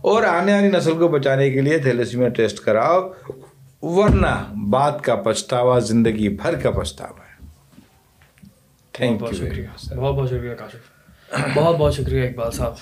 اور 0.00 0.22
آنے 0.22 0.54
والی 0.54 0.68
نسل 0.68 0.92
کو 0.98 1.08
بچانے 1.08 1.50
کے 1.50 1.60
لیے 1.60 1.78
تھیلیسیمیا 1.78 2.28
ٹیسٹ 2.28 2.58
کراؤ۔ 2.58 3.08
ورنہ 3.82 4.54
بات 4.70 5.02
کا 5.02 5.14
پچھتاوا 5.14 5.78
زندگی 5.78 6.28
بھر 6.28 6.54
کا 6.54 6.70
پچھتاوا 6.70 7.20
ہے۔ 7.20 7.46
تھینک 8.92 9.22
بہت 9.22 9.32
یو 9.32 9.48
شکریہ۔ 9.48 9.94
بہت 9.96 10.14
بہت 10.14 10.28
شکریہ 10.28 10.54
کاشف۔ 10.54 10.92
بہت 11.54 11.76
بہت 11.76 11.94
شکریہ 11.94 12.28
اقبال 12.28 12.50
صاحب۔ 12.50 12.72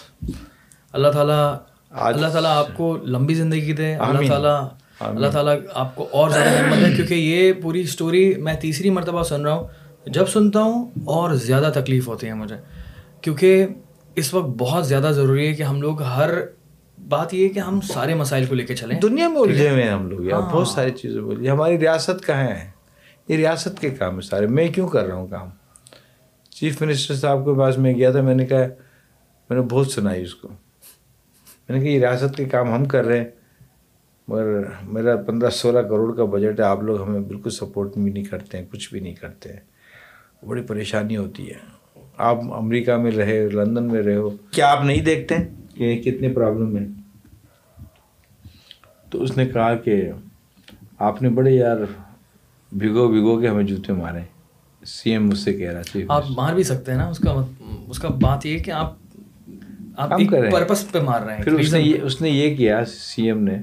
اللہ 0.92 1.08
تعالیٰ 1.08 1.56
اللہ 1.90 2.26
تعالیٰ 2.26 2.56
آپ 2.56 2.66
کو 2.76 2.96
لمبی 3.06 3.34
زندگی 3.34 3.72
دے 3.72 3.94
اللہ 3.94 4.28
تعالیٰ 4.28 4.68
اللہ 5.00 5.26
تعالیٰ 5.26 5.56
آپ 5.74 5.96
کو 5.96 6.08
اور 6.10 6.30
زیادہ 6.30 6.48
ہمت 6.48 6.90
دے 6.90 6.94
کیونکہ 6.96 7.14
یہ 7.14 7.52
پوری 7.52 7.80
اسٹوری 7.80 8.34
میں 8.34 8.54
تیسری 8.60 8.90
مرتبہ 8.90 9.22
سن 9.22 9.42
رہا 9.42 9.52
ہوں۔ 9.52 9.68
جب 10.06 10.28
سنتا 10.28 10.60
ہوں 10.62 10.90
اور 11.04 11.30
زیادہ 11.30 11.70
تکلیف 11.74 12.08
ہوتی 12.08 12.26
ہے 12.26 12.34
مجھے۔ 12.34 12.56
کیونکہ 13.20 13.66
اس 14.14 14.34
وقت 14.34 14.46
بہت 14.46 14.86
زیادہ 14.86 15.10
ضروری 15.14 15.46
ہے 15.48 15.52
کہ 15.52 15.62
ہم 15.62 15.82
لوگ 15.82 16.02
ہر 16.02 16.30
بات 17.08 17.34
یہ 17.34 17.44
ہے 17.44 17.48
کہ 17.48 17.58
ہم 17.58 17.80
سارے 17.80 18.14
مسائل 18.14 18.46
کو 18.46 18.54
لے 18.54 18.64
کے 18.64 18.76
چلیں۔ 18.76 19.00
دنیا 19.00 19.28
میں 19.28 19.40
الجھے 19.40 19.70
ہوئے 19.70 19.82
ہیں 19.82 19.90
ہم 19.90 20.10
لوگ 20.10 20.24
یار 20.24 20.40
بہت 20.40 20.68
ساری 20.68 20.90
چیزیں 20.90 21.20
بولی 21.20 21.50
ہماری 21.50 21.78
ریاست 21.78 22.26
کہاں 22.26 22.42
ہے؟ 22.42 22.70
یہ 23.28 23.36
ریاست 23.36 23.80
کے 23.80 23.90
کام 23.90 24.16
ہے 24.16 24.20
سارے۔ 24.20 24.46
میں 24.46 24.68
کیوں 24.68 24.88
کر 24.88 25.06
رہا 25.06 25.14
ہوں 25.14 25.26
کام؟ 25.26 25.48
چیف 26.50 26.82
منسٹر 26.82 27.14
صاحب 27.14 27.44
کے 27.44 27.58
پاس 27.58 27.78
میں 27.78 27.94
گیا 27.94 28.10
تھا 28.10 28.20
میں 28.20 28.34
نے 28.34 28.46
کہا 28.46 28.66
میں 29.50 29.56
نے 29.56 29.60
بہت 29.60 29.86
سنائی 29.86 30.22
اس 30.22 30.34
کو۔ 30.34 30.48
کہا 31.78 31.88
یہ 31.88 32.06
ریاست 32.06 32.36
کے 32.36 32.44
کام 32.44 32.74
ہم 32.74 32.84
کر 32.84 33.04
رہے 33.04 33.18
ہیں 33.18 33.24
مگر 34.28 34.62
میرا 34.82 35.16
پندرہ 35.16 35.50
سولہ 35.50 35.78
کروڑ 35.78 36.16
کا 36.16 36.24
بجٹ 36.24 36.60
ہے 36.60 36.64
آپ 36.64 36.82
لوگ 36.82 37.02
ہمیں 37.02 37.20
بالکل 37.20 37.50
سپورٹ 37.50 37.94
بھی 37.94 38.12
نہیں 38.12 38.24
کرتے 38.24 38.58
ہیں 38.58 38.64
کچھ 38.70 38.92
بھی 38.92 39.00
نہیں 39.00 39.14
کرتے 39.14 39.52
ہیں۔ 39.52 39.60
بڑی 40.46 40.62
پریشانی 40.62 41.16
ہوتی 41.16 41.50
ہے۔ 41.50 41.80
آپ 42.16 42.36
امریکہ 42.52 42.96
میں 42.96 43.10
رہے 43.10 43.48
لندن 43.52 43.84
میں 43.84 44.02
رہے 44.02 44.16
ہو 44.16 44.30
کیا 44.50 44.70
آپ 44.70 44.84
نہیں 44.84 45.00
دیکھتے 45.00 45.34
کہ 45.74 46.02
کتنے 46.02 46.28
پرابلم 46.28 46.76
ہیں؟ 46.76 46.86
تو 49.10 49.22
اس 49.22 49.36
نے 49.36 49.46
کہا 49.46 49.74
کہ 49.74 50.10
آپ 50.98 51.22
نے 51.22 51.28
بڑے 51.28 51.50
یار 51.50 51.76
بھگو 52.72 53.08
بھگو 53.08 53.40
کے 53.40 53.48
ہمیں 53.48 53.64
جوتے 53.64 53.92
مارے۔ 53.92 54.20
سی 54.86 55.10
ایم 55.10 55.26
مجھ 55.26 55.38
سے 55.38 55.52
کہہ 55.52 55.70
رہا 55.70 55.82
چیف 55.82 56.10
آپ 56.10 56.24
مار 56.30 56.54
بھی 56.54 56.62
سکتے 56.62 56.90
ہیں 56.90 56.98
نا 56.98 57.08
اس 57.08 57.18
کا 57.18 57.44
اس 57.88 57.98
کا 57.98 58.08
بات 58.08 58.46
یہ 58.46 58.58
ہے 58.58 58.62
کہ 58.62 58.70
آپ 58.70 58.94
آپ 59.96 60.12
ایک۔ 60.12 60.30
پرپس 60.52 60.92
پہ 60.92 60.98
مار 61.00 61.22
رہے 61.22 61.36
ہیں۔ 61.36 61.42
پھر 61.42 61.52
اس 61.52 61.72
نے 61.72 61.80
یہ 61.80 62.00
اس 62.02 62.20
نے 62.20 62.30
یہ 62.30 62.56
کیا 62.56 62.84
سی 62.84 63.22
ایم 63.22 63.44
نے۔ 63.44 63.58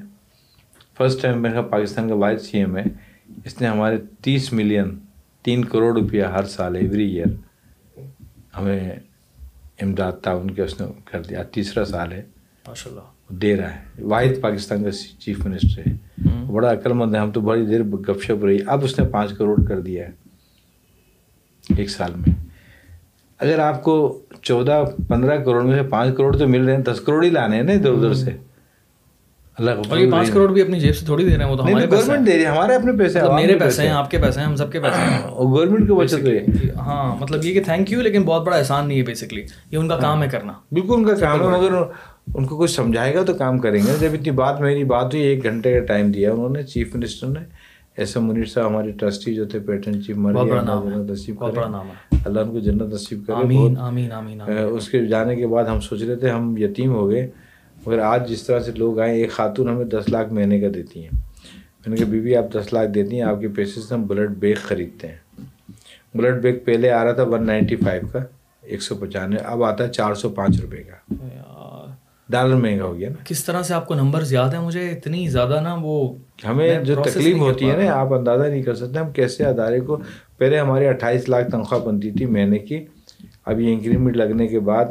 فرسٹ 0.97 1.21
ٹائم 1.21 1.41
میں 1.41 1.61
پاکستان 1.61 2.09
کا 2.09 2.15
واحد 2.15 2.35
سی 2.35 2.57
ایم 2.57 2.77
ہے۔ 2.77 2.83
اس 3.45 3.61
نے 3.61 3.67
ہمارے 3.67 3.97
تیس 4.21 4.53
ملین 4.53 4.99
تین 5.41 5.65
کروڑ 5.65 5.99
روپیہ 5.99 6.23
ہر 6.23 6.43
سال 6.43 6.75
ایوری 6.75 7.15
ایئر 7.15 7.25
ہمیں 8.57 8.91
امداد 9.81 10.11
تعاون 10.11 10.51
کے 10.51 10.61
اس 10.61 10.81
نے 10.81 10.87
کر 11.05 11.21
دیا۔ 11.21 11.43
تیسرا 11.43 11.85
سال 11.85 12.11
ہے۔ 12.11 12.23
ماشاء 12.67 12.91
اللہ 12.91 13.33
دے 13.33 13.57
رہا 13.57 13.75
ہے۔ 13.75 13.79
واحد 14.01 14.41
پاکستان 14.41 14.83
کا 14.83 14.91
چیف 14.91 15.45
منسٹر 15.45 15.81
ہے۔ 15.87 15.93
بڑا 16.51 16.71
عقل 16.71 16.93
مند 16.93 17.15
ہے 17.15 17.19
ہم 17.19 17.31
تو 17.31 17.41
بڑی 17.41 17.65
دیر 17.65 17.83
گپ 17.83 18.23
شپ 18.23 18.45
رہی۔ 18.45 18.57
اب 18.67 18.83
اس 18.83 18.99
نے 18.99 19.07
پانچ 19.07 19.37
کروڑ 19.37 19.65
کر 19.67 19.79
دیا 19.79 20.07
ہے۔ 20.07 20.11
ایک 21.77 21.89
سال 21.89 22.11
میں۔ 22.15 22.46
اگر 23.39 23.59
آپ 23.59 23.83
کو 23.83 24.19
چودہ 24.41 24.83
پندرہ 25.07 25.37
کروڑ 25.37 25.63
میں 25.63 25.77
سے 25.77 25.89
پانچ 25.89 26.17
کروڑ 26.17 26.37
تو 26.37 26.47
مل 26.47 26.65
رہے 26.65 26.75
ہیں 26.75 26.83
دس 26.83 27.01
کروڑ 27.01 27.23
ہی 27.23 27.29
لانے 27.29 27.55
ہیں 27.55 27.63
نا 27.63 27.71
ادھر 27.71 27.91
ادھر 27.91 28.13
سے۔ 28.13 28.31
اللہ 29.57 29.71
اور 29.89 29.97
یہ 29.97 30.11
پانچ 30.11 30.29
کروڑ 30.29 30.51
بھی 30.51 30.61
اپنی 30.61 30.79
جیب 30.79 30.95
سے 30.95 31.05
تھوڑی 31.05 31.23
دے 31.23 31.37
رہے 31.37 31.43
ہیں 31.43 31.51
وہ 31.51 31.55
تو 31.55 31.63
ہمارے 31.65 31.89
گورنمنٹ 31.91 32.27
دے 32.27 32.33
رہی 32.33 32.41
ہے 32.41 32.45
ہمارے 32.45 32.75
اپنے 32.75 32.91
پیسے 32.97 33.21
مطلب 33.21 33.33
میرے 33.33 33.59
پیسے 33.59 33.81
ہیں 33.81 33.89
آپ 33.89 34.11
کے 34.11 34.17
پیسے 34.17 34.39
ہیں 34.39 34.47
ہم 34.47 34.55
سب 34.55 34.71
کے 34.71 34.79
پیسے 34.79 35.01
ہیں۔ 35.01 35.21
اور 35.23 35.45
گورنمنٹ 35.45 35.87
کی 35.87 35.93
بچت 35.93 36.27
ہے۔ 36.27 36.71
ہاں 36.75 37.15
مطلب 37.19 37.45
یہ 37.45 37.53
کہ 37.53 37.63
تھینک 37.63 37.91
یو 37.91 38.01
لیکن 38.01 38.23
بہت 38.23 38.41
بڑا 38.45 38.57
احسان 38.57 38.87
نہیں 38.87 38.97
ہے 38.97 39.03
بیسکلی 39.03 39.43
یہ 39.71 39.77
ان 39.77 39.87
کا 39.87 39.97
کام 39.97 40.23
ہے 40.23 40.27
کرنا۔ 40.27 40.53
بالکل 40.71 40.93
ان 40.93 41.05
کا 41.05 41.13
کام 41.15 41.41
ہے 41.41 41.47
مگر 41.47 41.73
ان 42.35 42.45
کو 42.45 42.57
کچھ 42.57 42.71
سمجھائے 42.71 43.15
گا 43.15 43.23
تو 43.23 43.33
کام 43.33 43.59
کریں 43.59 43.79
گے۔ 43.87 43.91
جب 43.99 44.09
اتنی 44.13 44.31
بات 44.31 44.61
میری 44.61 44.83
بات 44.83 45.13
ہوئی 45.13 45.23
ایک 45.23 45.43
گھنٹے 45.43 45.79
کا 45.79 45.85
ٹائم 45.85 46.11
دیا 46.11 46.31
انہوں 46.31 46.49
نے 46.49 46.63
چیف 46.63 46.95
منسٹر 46.95 47.27
نے۔ 47.27 47.39
ایس 47.97 48.15
ایم 48.17 48.27
منیر 48.27 48.45
صاحب 48.45 48.67
ہمارے 48.67 48.91
ٹرسٹی 48.99 49.33
جو 49.35 49.45
تھے 49.45 49.59
پیٹرن 49.59 50.01
چیف 50.03 50.17
مر 50.17 50.33
گئے 50.33 50.57
اللہ 50.59 51.11
نصیب 51.11 51.39
کرے 51.39 51.59
ان 52.39 52.51
کو 52.51 52.59
جنت 52.59 52.93
نصیب 52.93 53.25
کرے۔ 53.27 53.35
آمین 53.35 53.77
آمین 53.77 54.11
آمین 54.11 54.41
اس 54.41 54.89
کے 54.89 55.05
جانے 55.05 55.35
کے 55.35 55.47
بعد 55.47 55.65
ہم 55.65 55.79
سوچ 55.79 56.03
رہے 56.03 56.15
تھے 56.15 56.29
ہم 56.29 56.55
یتیم 56.57 56.93
ہو 56.93 57.09
گئے 57.09 57.27
مگر 57.85 57.99
آج 57.99 58.29
جس 58.29 58.43
طرح 58.43 58.59
سے 58.59 58.71
لوگ 58.77 58.99
آئے 58.99 59.21
ایک 59.21 59.31
خاتون 59.31 59.69
ہمیں 59.69 59.85
دس 59.85 60.09
لاکھ 60.09 60.33
مہینے 60.33 60.59
کا 60.61 60.67
دیتی 60.75 61.03
ہیں۔ 61.03 61.11
میں 61.11 61.89
نے 61.89 61.95
کہا 61.95 62.09
بی 62.09 62.19
بی 62.19 62.35
آپ 62.35 62.53
دس 62.53 62.73
لاکھ 62.73 62.89
دیتی 62.91 63.15
ہیں 63.15 63.23
آپ 63.23 63.39
کے 63.41 63.47
پیسے 63.47 63.81
سے 63.81 63.93
ہم 63.95 64.03
بلڈ 64.07 64.37
بیگ 64.39 64.55
خریدتے 64.63 65.07
ہیں۔ 65.07 65.17
بلڈ 66.15 66.41
بیگ 66.41 66.59
پہلے 66.65 66.91
آ 66.91 67.03
رہا 67.03 67.11
تھا 67.11 67.23
ون 67.23 67.45
نائنٹی 67.47 67.75
فائیو 67.75 68.07
کا 68.11 68.19
ایک 68.61 68.81
سو 68.81 68.95
پچانوے 68.95 69.37
اب 69.43 69.63
آتا 69.63 69.83
ہے 69.83 69.89
چار 69.89 70.13
سو 70.13 70.29
پانچ 70.29 70.59
روپے 70.61 70.83
کا۔ 70.83 70.95
ڈالر 72.29 72.55
مہنگا 72.55 72.83
ہو 72.83 72.97
گیا 72.97 73.09
نا۔ 73.09 73.15
کس 73.23 73.45
طرح 73.45 73.61
سے 73.61 73.73
آپ 73.73 73.87
کو 73.87 73.95
نمبر 73.95 74.23
یاد 74.29 74.49
ہیں؟ 74.49 74.61
مجھے 74.61 74.89
اتنی 74.89 75.27
زیادہ 75.27 75.59
نا 75.63 75.77
وہ 75.81 76.15
ہمیں 76.45 76.75
میں 76.75 76.83
جو 76.83 76.95
تکلیف 77.05 77.37
ہوتی 77.37 77.69
ہے 77.69 77.77
نا 77.77 77.93
آپ 77.93 78.13
اندازہ 78.13 78.43
نہیں 78.43 78.63
کر 78.63 78.75
سکتے 78.75 78.99
ہم 78.99 79.11
کیسے 79.11 79.45
ادارے 79.45 79.79
کو 79.79 79.97
پہلے 80.37 80.59
ہماری 80.59 80.87
اٹھائیس 80.87 81.29
لاکھ 81.29 81.51
تنخواہ 81.51 81.79
بنتی 81.79 82.11
تھی 82.11 82.25
مہینے 82.25 82.57
کی۔ 82.57 82.85
اب 83.45 83.59
یہ 83.59 83.73
انکریمنٹ 83.73 84.17
لگنے 84.17 84.47
کے 84.47 84.59
بعد 84.59 84.85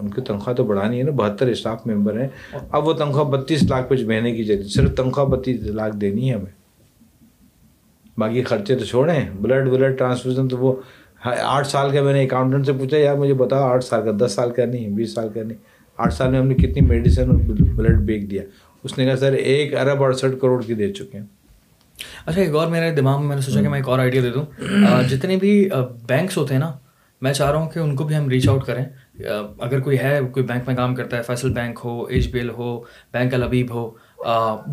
ان 0.00 0.08
کی 0.08 0.20
تنخواہ 0.20 0.54
تو 0.54 0.64
بڑھانی 0.64 0.98
ہے 0.98 1.02
نا 1.02 1.10
بہتر 1.10 1.46
اسٹاف 1.46 1.86
ممبر 1.86 2.20
ہیں۔ 2.20 2.28
اب 2.70 2.88
وہ 2.88 2.92
تنخواہ 2.92 3.24
بتیس 3.24 3.62
لاکھ 3.62 3.88
کچھ 3.88 4.04
مہینے 4.04 4.32
کی 4.32 4.44
چاہیے 4.44 4.62
صرف 4.62 4.96
تنخواہ 4.96 5.26
بتیس 5.26 5.60
لاکھ 5.60 5.96
دینی 5.96 6.30
ہے 6.30 6.34
ہمیں۔ 6.34 6.64
باقی 8.18 8.42
خرچے 8.42 8.76
تو 8.76 8.84
چھوڑیں 8.84 9.30
بلڈ 9.40 9.68
بلڈ 9.68 9.98
ٹرانسفیوژن 9.98 10.48
تو 10.48 10.58
وہ 10.58 10.74
ہاں، 11.26 11.34
آٹھ 11.42 11.66
سال 11.66 11.90
کا 11.90 12.02
میں 12.02 12.12
نے 12.12 12.24
اکاؤنٹنٹ 12.24 12.66
سے 12.66 12.72
پوچھا 12.72 12.96
یار 12.96 13.16
مجھے 13.16 13.34
بتاؤ 13.34 13.62
آٹھ 13.62 13.84
سال 13.84 14.02
کا 14.04 14.26
دس 14.26 14.32
سال 14.32 14.50
کا 14.50 14.64
نہیں 14.64 14.88
بیس 14.88 15.14
سال 15.14 15.28
کا 15.34 15.42
نہیں۔ 15.42 15.73
آٹھ 15.98 16.14
سال 16.14 16.30
میں 16.30 16.40
ہم 16.40 16.46
نے 16.46 16.54
کتنی 16.54 16.80
میڈیسن 16.80 17.30
اور 17.30 17.38
بلڈ 17.74 18.00
بیک 18.06 18.30
دیا۔ 18.30 18.42
اس 18.84 18.96
نے 18.98 19.04
کہا، 19.04 19.16
سر، 19.16 19.32
ایک 19.32 19.74
ارب 19.76 20.02
اڑسٹھ 20.02 20.40
کروڑ 20.40 20.62
کی 20.62 20.74
دے 20.74 20.92
چکے 20.92 21.18
ہیں۔ 21.18 21.26
اچھا 22.26 22.40
ایک 22.40 22.54
اور 22.54 22.66
میرے 22.66 22.90
دماغ 22.90 23.18
میں 23.18 23.28
میں 23.28 23.36
نے 23.36 23.42
سوچا 23.42 23.60
کہ 23.62 23.68
میں 23.68 23.78
ایک 23.78 23.88
اور 23.88 23.98
آئیڈیا 23.98 24.20
دے 24.24 24.30
دوں۔ 24.30 24.44
جتنے 25.08 25.36
بھی 25.36 25.68
بینکس 26.08 26.36
ہوتے 26.36 26.54
ہیں 26.54 26.60
نا، 26.60 26.72
میں 27.20 27.32
چاہ 27.32 27.50
رہا 27.50 27.58
ہوں 27.58 27.70
کہ 27.70 27.78
ان 27.78 27.94
کو 27.96 28.04
بھی 28.04 28.16
ہم 28.16 28.28
ریچ 28.28 28.48
آؤٹ 28.48 28.64
کریں۔ 28.64 28.84
اگر 29.58 29.80
کوئی 29.80 29.98
ہے، 29.98 30.20
کوئی 30.32 30.46
بینک 30.46 30.62
میں 30.66 30.76
کام 30.76 30.94
کرتا 30.94 31.16
ہے، 31.16 31.22
فیصل 31.22 31.52
بینک 31.52 31.78
ہو 31.84 32.02
ایچ 32.04 32.30
بی 32.30 32.38
ایل 32.38 32.50
ہو 32.50 32.78
بینک 33.12 33.34
الحبیب 33.34 33.74
ہو 33.74 33.90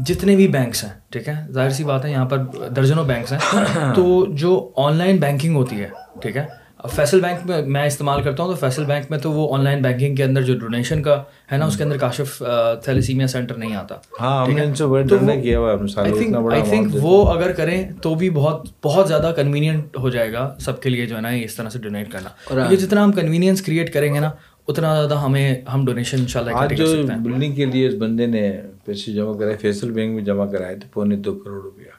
جتنے 0.05 0.35
بھی 0.35 0.47
بینکس 0.47 0.83
ہیں، 0.83 0.91
ٹھیک 1.09 1.27
ہے؟ 1.27 1.33
ظاہر 1.51 1.69
سی 1.69 1.83
بات 1.83 2.05
ہے، 2.05 2.11
یہاں 2.11 2.25
پر 2.25 2.37
درجنوں 2.75 3.03
بینکس 3.03 3.33
ہیں۔ 3.33 3.93
تو 3.95 4.25
جو 4.33 4.71
آن 4.75 4.95
لائن 4.95 5.17
بینکنگ 5.17 5.55
ہوتی 5.55 5.79
ہے، 5.79 5.89
ٹھیک 6.21 6.37
ہے 6.37 6.60
فیصل 6.89 7.21
بینک 7.21 7.45
میں 7.45 7.61
میں 7.61 7.85
استعمال 7.85 8.21
کرتا 8.23 8.43
ہوں 8.43 8.49
تو 8.49 8.55
فیصل 8.55 8.85
بینک 8.85 9.05
میں 9.09 9.17
تو 9.19 9.31
وہ 9.31 9.53
آن 9.55 9.63
لائن 9.63 9.81
بینکنگ 9.81 10.15
کے 10.15 10.23
اندر 10.23 10.41
جو 10.41 10.57
ڈونیشن 10.59 11.01
کا 11.03 11.23
ہے 11.51 11.57
نا 11.57 11.65
اس 11.65 11.77
کے 11.77 11.83
اندر 11.83 11.97
کاشف 11.97 12.41
تھیلیسیمیا 12.83 13.27
سینٹر 13.27 13.55
نہیں 13.55 13.75
آتا۔ 13.75 13.95
ہاں 14.21 14.45
ہم 14.45 14.51
نے 14.55 14.61
ان 14.61 14.75
سے 14.75 14.85
بڑے 14.85 15.03
ڈرنے 15.03 15.41
کیا 15.41 15.59
ہوا 15.59 15.71
ہے 15.71 15.77
ہم 15.77 15.87
سالوں 15.87 16.17
اتنا 16.17 16.39
بڑا 16.39 16.55
آئی 16.55 16.63
تھنک 16.69 16.87
amount 16.87 17.03
وہ 17.03 17.31
اگر 17.31 17.51
کریں 17.51 17.89
تو 18.01 18.15
بھی 18.15 18.29
بہت 18.29 18.67
بہت 18.83 19.07
زیادہ 19.07 19.33
کنوینئنٹ 19.35 19.97
ہو 19.97 20.09
جائے 20.09 20.33
گا 20.33 20.53
سب 20.59 20.81
کے 20.81 20.89
لیے 20.89 21.05
جو 21.05 21.15
ہے 21.15 21.21
نا 21.21 21.29
اس 21.29 21.55
طرح 21.55 21.69
سے 21.69 21.79
ڈونیٹ 21.79 22.11
کرنا۔ 22.11 22.29
کیونکہ 22.47 22.75
جتنا 22.75 23.03
ہم 23.03 23.11
کنوینئنس 23.11 23.61
کریٹ 23.61 23.93
کریں 23.93 24.13
گے 24.13 24.19
نا 24.19 24.31
اتنا 24.67 24.93
زیادہ 24.95 25.21
ہمیں 25.21 25.61
ہم 25.73 25.85
ڈونیشن 25.85 26.19
ان 26.19 26.27
شاء 26.27 26.39
اللہ 26.39 26.51
آج 26.55 26.77
جو 26.77 26.85
بلڈنگ 27.23 27.55
کے 27.55 27.65
لیے 27.65 27.87
اس 27.87 27.93
بندے 27.99 28.25
نے 28.25 28.51
پیسے 28.85 29.11
جمع 29.11 29.33
کرائے 29.39 29.57
فیصل 29.57 29.91
بینک 29.91 30.15
میں 30.15 30.23
جمع 30.23 30.45
کرائے 30.45 30.75
تھے 30.75 30.87
پونے 30.93 31.15
دو 31.15 31.33
کروڑ 31.35 31.61
روپیہ۔ 31.63 31.89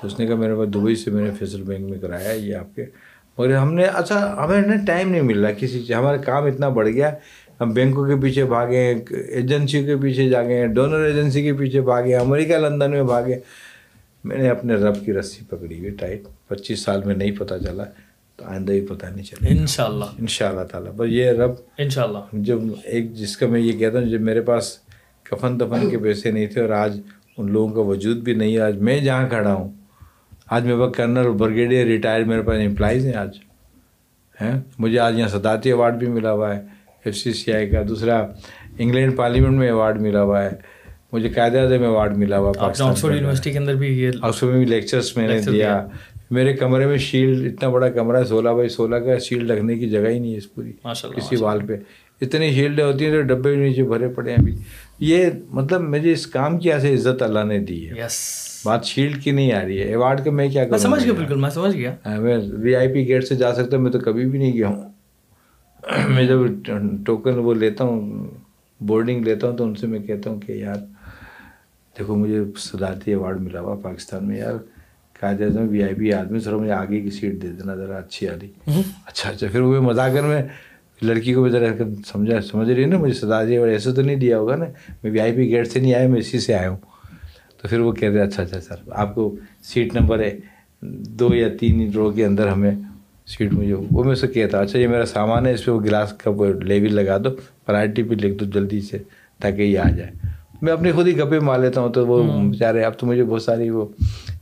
تو 0.00 0.06
اس 0.06 0.18
نے 0.18 0.26
کہا 0.26 0.36
میرے 0.36 0.54
پاس 0.54 0.68
دبئی 0.74 0.94
سے 0.94 1.10
میں 1.10 1.24
نے 1.24 1.30
فیصل 1.38 1.62
بینک 1.62 1.90
میں 1.90 1.98
کرایا 1.98 2.28
ہے 2.30 2.38
یہ 2.38 2.54
آپ 2.54 2.74
کے 2.76 2.84
مگر 3.38 3.54
ہم 3.56 3.74
نے 3.74 3.84
اچھا 3.84 4.44
ہمیں 4.44 4.60
نا 4.60 4.74
ٹائم 4.86 5.10
نہیں 5.10 5.22
مل 5.22 5.44
رہا 5.44 5.52
کسی 5.52 5.78
چیز 5.80 5.92
ہمارا 5.92 6.16
کام 6.16 6.44
اتنا 6.44 6.68
بڑھ 6.68 6.88
گیا۔ 6.88 7.10
ہم 7.60 7.70
بینکوں 7.70 8.06
کے 8.06 8.14
پیچھے 8.22 8.44
بھاگے 8.44 8.94
ایجنسیوں 9.10 9.84
کے 9.84 9.96
پیچھے 9.96 10.28
جاگے 10.28 10.66
ڈونر 10.66 11.04
ایجنسی 11.04 11.42
کے 11.42 11.52
پیچھے 11.52 11.80
بھاگے 11.80 12.16
امریکہ 12.16 12.56
لندن 12.56 12.90
میں 12.90 13.02
بھاگے 13.02 13.38
میں 14.24 14.36
نے 14.36 14.48
اپنے 14.48 14.74
رب 14.74 15.04
کی 15.04 15.12
رسی 15.12 15.44
پکڑی 15.48 15.78
ہوئی 15.78 15.90
ٹائٹ 15.90 16.22
پچیس 16.48 16.80
سال 16.80 17.04
میں 17.04 17.14
نہیں 17.14 17.30
پتہ 17.30 17.54
چلا 17.64 17.84
تو 18.36 18.44
آئندہ 18.44 18.72
بھی 18.72 18.80
پتہ 18.80 19.06
نہیں 19.06 19.24
چلے 19.24 19.58
ان 19.58 19.66
شاء 19.66 19.84
اللہ 19.84 20.04
ان 20.18 20.26
شاء 20.26 20.48
اللہ 20.48 20.62
تعالیٰ۔ 20.62 20.92
بس 20.96 21.08
یہ 21.10 21.30
رب 21.30 21.52
ان 21.78 21.88
شاء 21.88 22.02
اللہ 22.02 22.18
جب 22.32 22.58
ایک 22.84 23.14
جس 23.14 23.36
کا 23.36 23.46
میں 23.46 23.60
یہ 23.60 23.78
کہتا 23.78 23.98
ہوں 23.98 24.06
جب 24.06 24.20
میرے 24.20 24.40
پاس 24.40 24.78
کفن 25.22 25.60
دفن 25.60 25.90
کے 25.90 25.98
پیسے 25.98 26.30
نہیں 26.30 26.46
تھے 26.46 26.60
اور 26.60 26.70
آج 26.70 27.00
ان 27.38 27.52
لوگوں 27.52 27.74
کا 27.74 27.80
وجود 27.80 28.16
بھی 28.16 28.34
نہیں 28.34 28.54
ہے 28.54 28.60
آج 28.60 28.76
میں 28.78 28.98
جہاں 29.00 29.28
کھڑا 29.28 29.52
ہوں 29.54 29.72
آج 30.50 30.64
میرے 30.64 30.76
پاس 30.76 30.96
کرنل 30.96 31.30
برگیڈیئر 31.30 31.86
ریٹائر 31.86 32.24
میرے 32.24 32.42
پاس 32.42 32.56
امپلائیز 32.66 33.06
ہیں 33.06 33.14
آج 33.14 33.38
ہیں؟ 34.40 34.60
مجھے 34.78 34.98
آج 34.98 35.18
یہاں 35.18 35.28
صدارتی 35.28 35.68
ایوارڈ 35.68 35.94
بھی 35.94 36.06
ملا 36.06 36.32
ہوا 36.32 36.56
ہے 36.56 36.60
ایف 37.04 37.16
سی 37.16 37.32
سی 37.32 37.52
آئی 37.52 37.70
کا 37.70 37.82
دوسرا 37.88 38.26
انگلینڈ 38.78 39.16
پارلیمنٹ 39.16 39.58
میں 39.58 39.66
ایوارڈ 39.66 40.00
ملا 40.00 40.22
ہوا 40.22 40.44
ہے 40.44 40.50
مجھے 41.12 41.28
قائد 41.28 41.54
اعظم 41.54 41.82
ایوارڈ 41.82 42.16
ملا 42.16 42.38
ہوا 42.38 42.52
آکسفورڈ 42.58 43.14
یونیورسٹی 43.14 43.52
کے 43.52 43.58
اندر 43.58 43.74
بھی 43.74 44.02
یہ 44.02 44.10
آکسفورڈ 44.22 44.52
میں 44.52 44.64
بھی 44.64 44.74
لیکچرس 44.74 45.16
میں 45.16 45.28
نے 45.28 45.40
دیا۔ 45.52 45.86
میرے 46.30 46.52
کمرے 46.52 46.86
میں 46.86 46.96
شیلڈ 46.96 47.52
اتنا 47.52 47.68
بڑا 47.68 47.88
کمرہ 47.88 48.16
ہے 48.16 48.24
سولہ 48.24 48.48
بائی 48.48 48.68
سولہ 48.68 48.96
کا 48.96 49.18
شیلڈ 49.18 49.50
رکھنے 49.50 49.74
کی 49.74 49.88
جگہ 49.88 50.08
ہی 50.08 50.18
نہیں 50.18 50.32
ہے 50.32 50.38
اس 50.38 50.54
پوری 50.54 50.72
کسی 51.16 51.36
وال 51.36 51.66
پہ۔ 51.66 51.76
اتنی 52.20 52.52
شیلڈیں 52.52 52.84
ہوتی 52.84 53.04
ہیں 53.04 53.12
تو 53.12 53.22
ڈبے 53.22 53.54
نیچے 53.56 53.82
بھرے 53.82 54.08
پڑے 54.08 54.30
ہیں 54.30 54.38
ابھی۔ 54.38 54.56
یہ 54.98 55.26
مطلب 55.50 55.80
مجھے 55.80 56.12
اس 56.12 56.26
کام 56.26 56.58
کی 56.58 56.72
ایسے 56.72 56.94
عزت 56.94 57.22
اللہ 57.22 57.44
نے 57.44 57.58
دی 57.58 57.90
ہے۔ 57.90 57.94
بات 58.64 58.84
شیلڈ 58.84 59.22
کی 59.22 59.30
نہیں 59.30 59.52
آ 59.52 59.62
رہی 59.62 59.78
ہے۔ 59.78 59.84
ایوارڈ 59.84 60.24
کا 60.24 60.30
میں 60.30 60.48
کیا 60.48 60.64
کروں 60.64 60.78
سمجھ 60.78 61.04
گیا 61.04 61.12
بالکل 61.12 61.40
میں 61.40 61.50
سمجھ 61.50 61.76
گیا۔ 61.76 61.94
ہاں، 62.06 62.20
میں 62.20 62.36
وی 62.52 62.74
آئی 62.76 62.88
پی 62.88 63.08
گیٹ 63.08 63.24
سے 63.24 63.34
جا 63.34 63.54
سکتا 63.54 63.76
ہوں 63.76 63.82
میں 63.84 63.92
تو 63.92 63.98
کبھی 63.98 64.24
بھی 64.26 64.38
نہیں 64.38 64.52
گیا 64.52 64.68
ہوں۔ 64.68 64.82
میں 66.14 66.26
جب 66.26 66.38
ٹوکن 67.06 67.38
وہ 67.38 67.54
لیتا 67.54 67.84
ہوں 67.84 68.26
بورڈنگ 68.80 69.24
لیتا 69.24 69.48
ہوں 69.48 69.56
تو 69.56 69.64
ان 69.64 69.74
سے 69.74 69.86
میں 69.86 69.98
کہتا 69.98 70.30
ہوں 70.30 70.40
کہ 70.40 70.52
یار 70.52 70.76
دیکھو 71.96 72.16
مجھے 72.16 72.42
صدارتی 72.58 73.10
ایوارڈ 73.10 73.40
ملا 73.40 73.60
ہوا 73.60 73.74
پاکستان 73.82 74.28
میں 74.28 74.38
یار 74.38 74.54
قائد 75.20 75.42
اعظم 75.42 75.68
وی 75.68 75.82
آئی 75.82 75.94
پی 75.94 76.12
آدمی 76.12 76.38
ذرا 76.38 76.56
مجھے 76.56 76.72
آگے 76.72 77.00
کی 77.00 77.10
سیٹ 77.10 77.42
دے 77.42 77.48
دینا 77.48 77.74
ذرا 77.74 77.96
اچھی 77.96 78.26
والی 78.26 78.50
اچھا 79.06 79.30
اچھا 79.30 79.46
پھر 79.52 79.60
وہ 79.60 79.80
مذاکر 79.80 80.22
میں 80.22 80.42
لڑکی 81.02 81.34
کو 81.34 81.42
بھی 81.42 81.50
ذرا 81.50 81.66
سمجھا 82.06 82.40
سمجھ 82.40 82.68
رہی 82.70 82.82
ہے 82.82 82.88
نا 82.88 82.98
مجھے 82.98 83.14
صدارتی 83.14 83.52
ایوارڈ 83.52 83.70
ایسے 83.70 83.92
تو 83.92 84.02
نہیں 84.02 84.16
دیا 84.16 84.38
ہوگا 84.38 84.56
نا۔ 84.56 84.64
میں 85.02 85.10
وی 85.10 85.20
آئی 85.20 85.32
پی 85.32 85.48
گیٹ 85.48 85.68
سے 85.68 85.80
نہیں 85.80 85.94
آیا 85.94 86.08
میں 86.08 86.18
اسی 86.18 86.40
سے 86.40 86.54
آیا 86.54 86.70
ہوں۔ 86.70 86.76
تو 87.62 87.68
پھر 87.68 87.80
وہ 87.80 87.92
کہتے 87.92 88.18
ہیں 88.18 88.26
اچھا 88.26 88.42
اچھا 88.42 88.60
سر 88.60 88.74
آپ 88.92 89.14
کو 89.14 89.34
سیٹ 89.62 89.94
نمبر 89.94 90.20
ہے 90.20 90.36
دو 91.18 91.34
یا 91.34 91.48
تین 91.60 91.90
رو 91.94 92.10
کے 92.10 92.24
اندر 92.24 92.48
ہمیں 92.48 92.70
سیٹ 93.26 93.52
مجھے 93.52 93.74
وہ 93.90 94.04
میں 94.04 94.12
اسے 94.12 94.26
کہتا 94.26 94.60
اچھا 94.60 94.78
یہ 94.78 94.88
میرا 94.88 95.06
سامان 95.06 95.46
ہے 95.46 95.52
اس 95.52 95.64
پہ 95.64 95.70
وہ 95.70 95.80
گلاس 95.80 96.12
کا 96.12 96.30
وہ 96.30 96.46
لیول 96.62 96.94
لگا 96.94 97.18
دو 97.18 97.30
پرائرٹی 97.66 98.02
پہ 98.02 98.14
لکھ 98.14 98.34
دو 98.34 98.44
جلدی 98.44 98.80
سے 98.80 98.98
تاکہ 99.40 99.62
یہ 99.62 99.78
آ 99.78 99.88
جائے۔ 99.90 100.10
میں 100.62 100.72
اپنی 100.72 100.92
خود 100.92 101.06
ہی 101.06 101.18
گپے 101.18 101.38
مار 101.38 101.58
لیتا 101.58 101.80
ہوں 101.80 101.92
تو 101.92 102.06
وہ 102.06 102.22
بیچارے 102.42 102.84
اب 102.84 102.98
تو 102.98 103.06
مجھے 103.06 103.24
بہت 103.24 103.42
ساری 103.42 103.70
وہ 103.70 103.86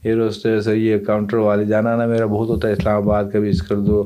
ایئر 0.02 0.20
ہوسٹس 0.20 0.68
یہ 0.74 0.98
کاؤنٹر 0.98 1.36
والے 1.36 1.64
جانا 1.64 1.92
آنا 1.92 2.06
میرا 2.06 2.26
بہت 2.26 2.48
ہوتا 2.48 2.68
ہے 2.68 2.72
اسلام 2.72 2.96
آباد 2.96 3.24
کبھی 3.32 3.48
اس 3.48 3.62
کر 3.62 3.76
دو 3.76 4.02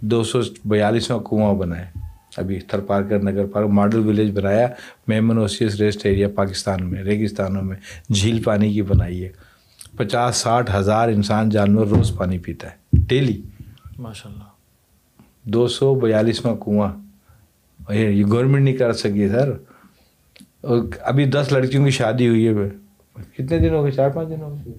دو 0.00 0.22
سو 0.24 0.40
بیالیسواں 0.64 1.18
کنواں 1.20 1.54
بنا 1.54 1.78
ہے 1.78 2.01
ابھی 2.36 2.60
Thar 2.60 2.80
Parkar 2.80 3.22
Nagar 3.22 3.46
park 3.46 3.68
model 3.68 4.08
village 4.08 4.38
بنایا 4.38 4.68
Memon 5.06 5.38
oasis 5.38 5.74
rest 5.74 6.06
area 6.06 6.28
Pakistan 6.28 6.90
میں 6.90 7.02
ریگستانوں 7.02 7.62
میں 7.62 7.76
جھیل 8.12 8.42
پانی 8.42 8.72
کی 8.72 8.82
بنائی 8.82 9.24
ہے۔ 9.24 9.28
پچاس 9.96 10.36
ساٹھ 10.36 10.70
ہزار 10.76 11.08
انسان 11.08 11.50
جانور 11.50 11.86
روز 11.86 12.16
پانی 12.16 12.38
پیتا 12.38 12.70
ہے 12.70 12.76
ڈیلی۔ 13.08 13.42
ماشاء 13.98 14.30
اللہ 14.30 14.44
دو 15.44 15.68
سو 15.68 15.94
بیالیسواں 15.94 16.56
کنواں۔ 16.56 16.92
یہ 17.94 18.24
گورنمنٹ 18.24 18.62
نہیں 18.62 18.76
کر 18.76 18.92
سکی 18.92 19.28
سر۔ 19.28 19.52
اور 20.60 20.78
ابھی 21.00 21.24
دس 21.24 21.52
لڑکیوں 21.52 21.84
کی 21.84 21.90
شادی 21.90 22.28
ہوئی 22.28 22.48
ہے۔ 22.48 22.52
کتنے 23.32 23.58
دن 23.58 23.74
ہو 23.74 23.82
گئے 23.82 23.92
چار 23.92 24.10
پانچ 24.10 24.28
دن 24.28 24.40
ہو 24.40 24.56
گئے 24.56 24.72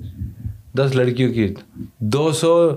دس 0.77 0.95
لڑکیوں 0.95 1.33
کی۔ 1.33 1.53
دو 1.99 2.31
سو 2.31 2.69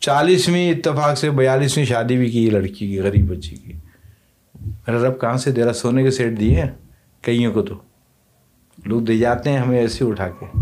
چالیسویں 0.00 0.70
اتفاق 0.70 1.18
سے 1.18 1.30
بیالیسویں 1.30 1.84
شادی 1.84 2.16
بھی 2.16 2.30
کی 2.30 2.50
لڑکی 2.50 2.86
کی 2.86 3.00
غریب 3.00 3.30
بچی 3.30 3.56
کی۔ 3.56 3.72
میرا 4.88 5.08
رب 5.08 5.20
کہاں 5.20 5.36
سے 5.36 5.52
دے 5.52 5.64
رہا 5.64 5.72
سونے 5.72 6.02
کے 6.02 6.10
سیٹ 6.10 6.40
دیے 6.40 6.60
ہیں 6.60 6.70
کئیوں 7.22 7.52
کو 7.52 7.62
تو؟ 7.62 7.74
لوگ 8.84 9.00
دے 9.00 9.16
جاتے 9.18 9.50
ہیں 9.50 9.58
ہمیں 9.58 9.78
ایسے 9.78 10.04
اٹھا 10.04 10.28
کے۔ 10.28 10.58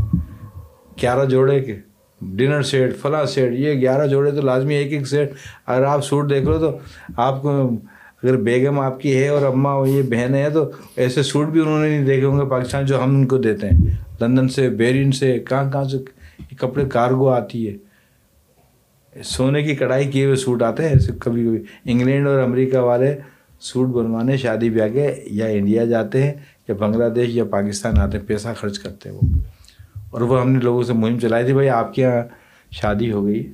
گیارہ 1.03 1.25
جوڑے 1.25 1.61
کے۔ 1.61 1.77
ڈنر 2.21 2.63
سیٹ، 2.63 2.97
فلاں 2.97 3.25
سیٹ، 3.25 3.53
یہ 3.53 3.81
گیارہ 3.81 4.07
جوڑے 4.07 4.31
تو 4.31 4.41
لازمی 4.41 4.75
ایک 4.75 4.93
ایک 4.93 5.07
سیٹ۔ 5.07 5.33
اگر 5.67 5.85
آپ 5.85 6.05
سوٹ 6.05 6.31
دیکھ 6.31 6.45
لو 6.45 6.59
تو 6.59 6.79
آپ 7.17 7.43
کو 7.43 7.71
اگر 8.23 8.37
بیگم 8.37 8.81
آپ 8.81 9.01
کی 9.01 9.23
ہے 9.23 9.29
اور 9.29 9.43
اماں 9.43 9.87
یہ 9.87 10.03
بہنیں 10.03 10.43
ہیں 10.43 10.51
تو 10.51 10.71
ایسے 10.97 11.23
سوٹ 11.23 11.47
بھی 11.47 11.61
انہوں 11.61 11.83
نے 11.83 11.89
نہیں 11.89 12.05
دیکھے 12.05 12.27
ہوں 12.27 12.41
گے۔ 12.41 12.51
پاکستان 12.51 12.87
جو 12.87 13.03
ہم 13.03 13.11
ان 13.15 13.27
کو 13.27 13.39
دیتے 13.39 13.69
ہیں۔ 13.69 13.97
لندن 14.21 14.49
سے 14.49 14.69
بیرین 14.69 15.13
سے، 15.13 15.39
کہاں 15.39 15.73
کہاں 15.73 15.85
سے 15.85 15.99
کپڑے 16.59 16.85
کارگو 16.85 17.29
آتی 17.29 17.69
ہے۔ 17.69 17.77
سونے 19.23 19.63
کی 19.63 19.75
کڑھائی 19.75 20.11
کیے 20.11 20.25
ہوئے 20.25 20.37
سوٹ 20.37 20.63
آتے 20.63 20.83
ہیں۔ 20.83 20.91
ایسے 20.91 21.13
کبھی 21.21 21.45
کبھی 21.45 21.63
انگلینڈ 21.85 22.29
اور 22.29 22.39
امریکہ 22.39 22.79
والے 22.79 23.17
سوٹ 23.63 23.89
بنوانے 23.89 24.37
شادی 24.37 24.71
بیاہ 24.71 24.89
کے 24.89 25.15
یا 25.27 25.47
انڈیا 25.47 25.85
جاتے 25.85 26.23
ہیں 26.23 26.33
یا 26.69 26.75
بنگلہ 26.75 27.09
دیش 27.09 27.29
یا 27.33 27.45
پاکستان 27.45 27.99
آتے 27.99 28.19
ہیں 28.19 28.27
پیسہ 28.27 28.49
خرچ 28.57 28.79
کرتے 28.79 29.09
ہیں 29.09 29.17
وہ۔ 29.17 29.29
اور 30.11 30.21
وہ 30.21 30.41
ہم 30.41 30.51
نے 30.53 30.59
لوگوں 30.61 30.83
سے 30.83 30.93
مہم 30.93 31.19
چلائی 31.19 31.45
تھی 31.45 31.53
بھائی 31.53 31.69
آپ 31.69 31.95
کے 31.95 32.03
یہاں 32.03 32.23
شادی 32.71 33.13
ہو 33.13 33.27
گئی۔ 33.27 33.53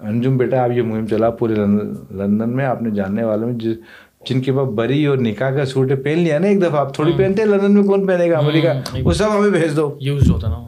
انجم 0.00 0.36
بیٹا 0.36 0.64
آپ 0.64 0.70
یہ 0.70 0.82
مہم 0.82 1.06
چلا 1.06 1.30
پورے 1.30 1.54
لندن 2.10 2.56
میں 2.56 2.64
آپ 2.64 2.82
نے 2.82 2.90
جاننے 2.90 3.24
والوں 3.24 3.52
میں 3.52 3.74
جن 4.28 4.40
کے 4.40 4.52
پاس 4.52 4.68
بری 4.74 5.06
اور 5.06 5.18
نکاح 5.18 5.50
کا 5.50 5.64
سوٹ 5.64 5.90
ہے 5.90 5.96
پہن 5.96 6.18
لیا 6.18 6.38
نا 6.38 6.46
ایک 6.46 6.60
دفعہ۔ 6.62 6.80
آپ 6.80 6.94
تھوڑی 6.94 7.12
پہنتے 7.16 7.42
ہیں 7.42 7.48
لندن 7.48 7.74
میں 7.74 7.82
کون 7.82 8.06
پہنے 8.06 8.30
گا؟ 8.30 8.38
امریکہ۔ 8.38 8.68
وہ 9.02 9.12
سب 9.12 9.38
ہمیں 9.38 9.50
بھیج 9.50 9.76
دو۔ 9.76 9.96
یوز 10.00 10.30
ہوتا 10.30 10.48
نا۔ 10.48 10.66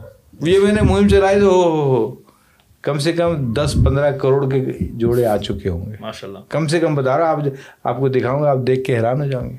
یہ 0.49 0.59
میں 0.59 0.71
نے 0.71 0.81
مہم 0.81 1.07
چلائی 1.07 1.39
تو 1.39 1.45
ہو 1.45 1.63
ہو 1.63 2.05
ہو۔ 2.05 2.15
کم 2.81 2.99
سے 2.99 3.13
کم 3.13 3.53
دس 3.53 3.73
پندرہ 3.85 4.17
کروڑ 4.17 4.51
کے 4.51 4.65
جوڑے 4.81 5.25
آ 5.25 5.37
چکے 5.37 5.69
ہوں 5.69 5.85
گے۔ 5.85 5.95
ماشاء 5.99 6.27
اللہ 6.27 6.39
کم 6.49 6.67
سے 6.67 6.79
کم 6.79 6.95
بتا 6.95 7.17
رہا 7.17 7.31
آپ 7.31 7.39
آپ 7.83 7.97
کو 7.97 8.07
دکھاؤں 8.07 8.43
گا 8.43 8.49
آپ 8.49 8.57
دیکھ 8.67 8.83
کے 8.83 8.97
حیران 8.97 9.21
ہو 9.21 9.25
جاؤں 9.25 9.49
گے۔ 9.49 9.57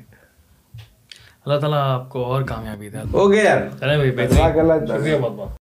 اللہ 1.45 1.59
تعالیٰ 1.59 1.79
آپ 1.79 2.09
کو 2.09 2.23
اور 2.23 2.41
کامیابی 2.41 2.89
دے۔ 2.89 2.97
گیا۔ 3.31 3.43
یار 3.43 4.57
اللہ۔ 4.57 5.60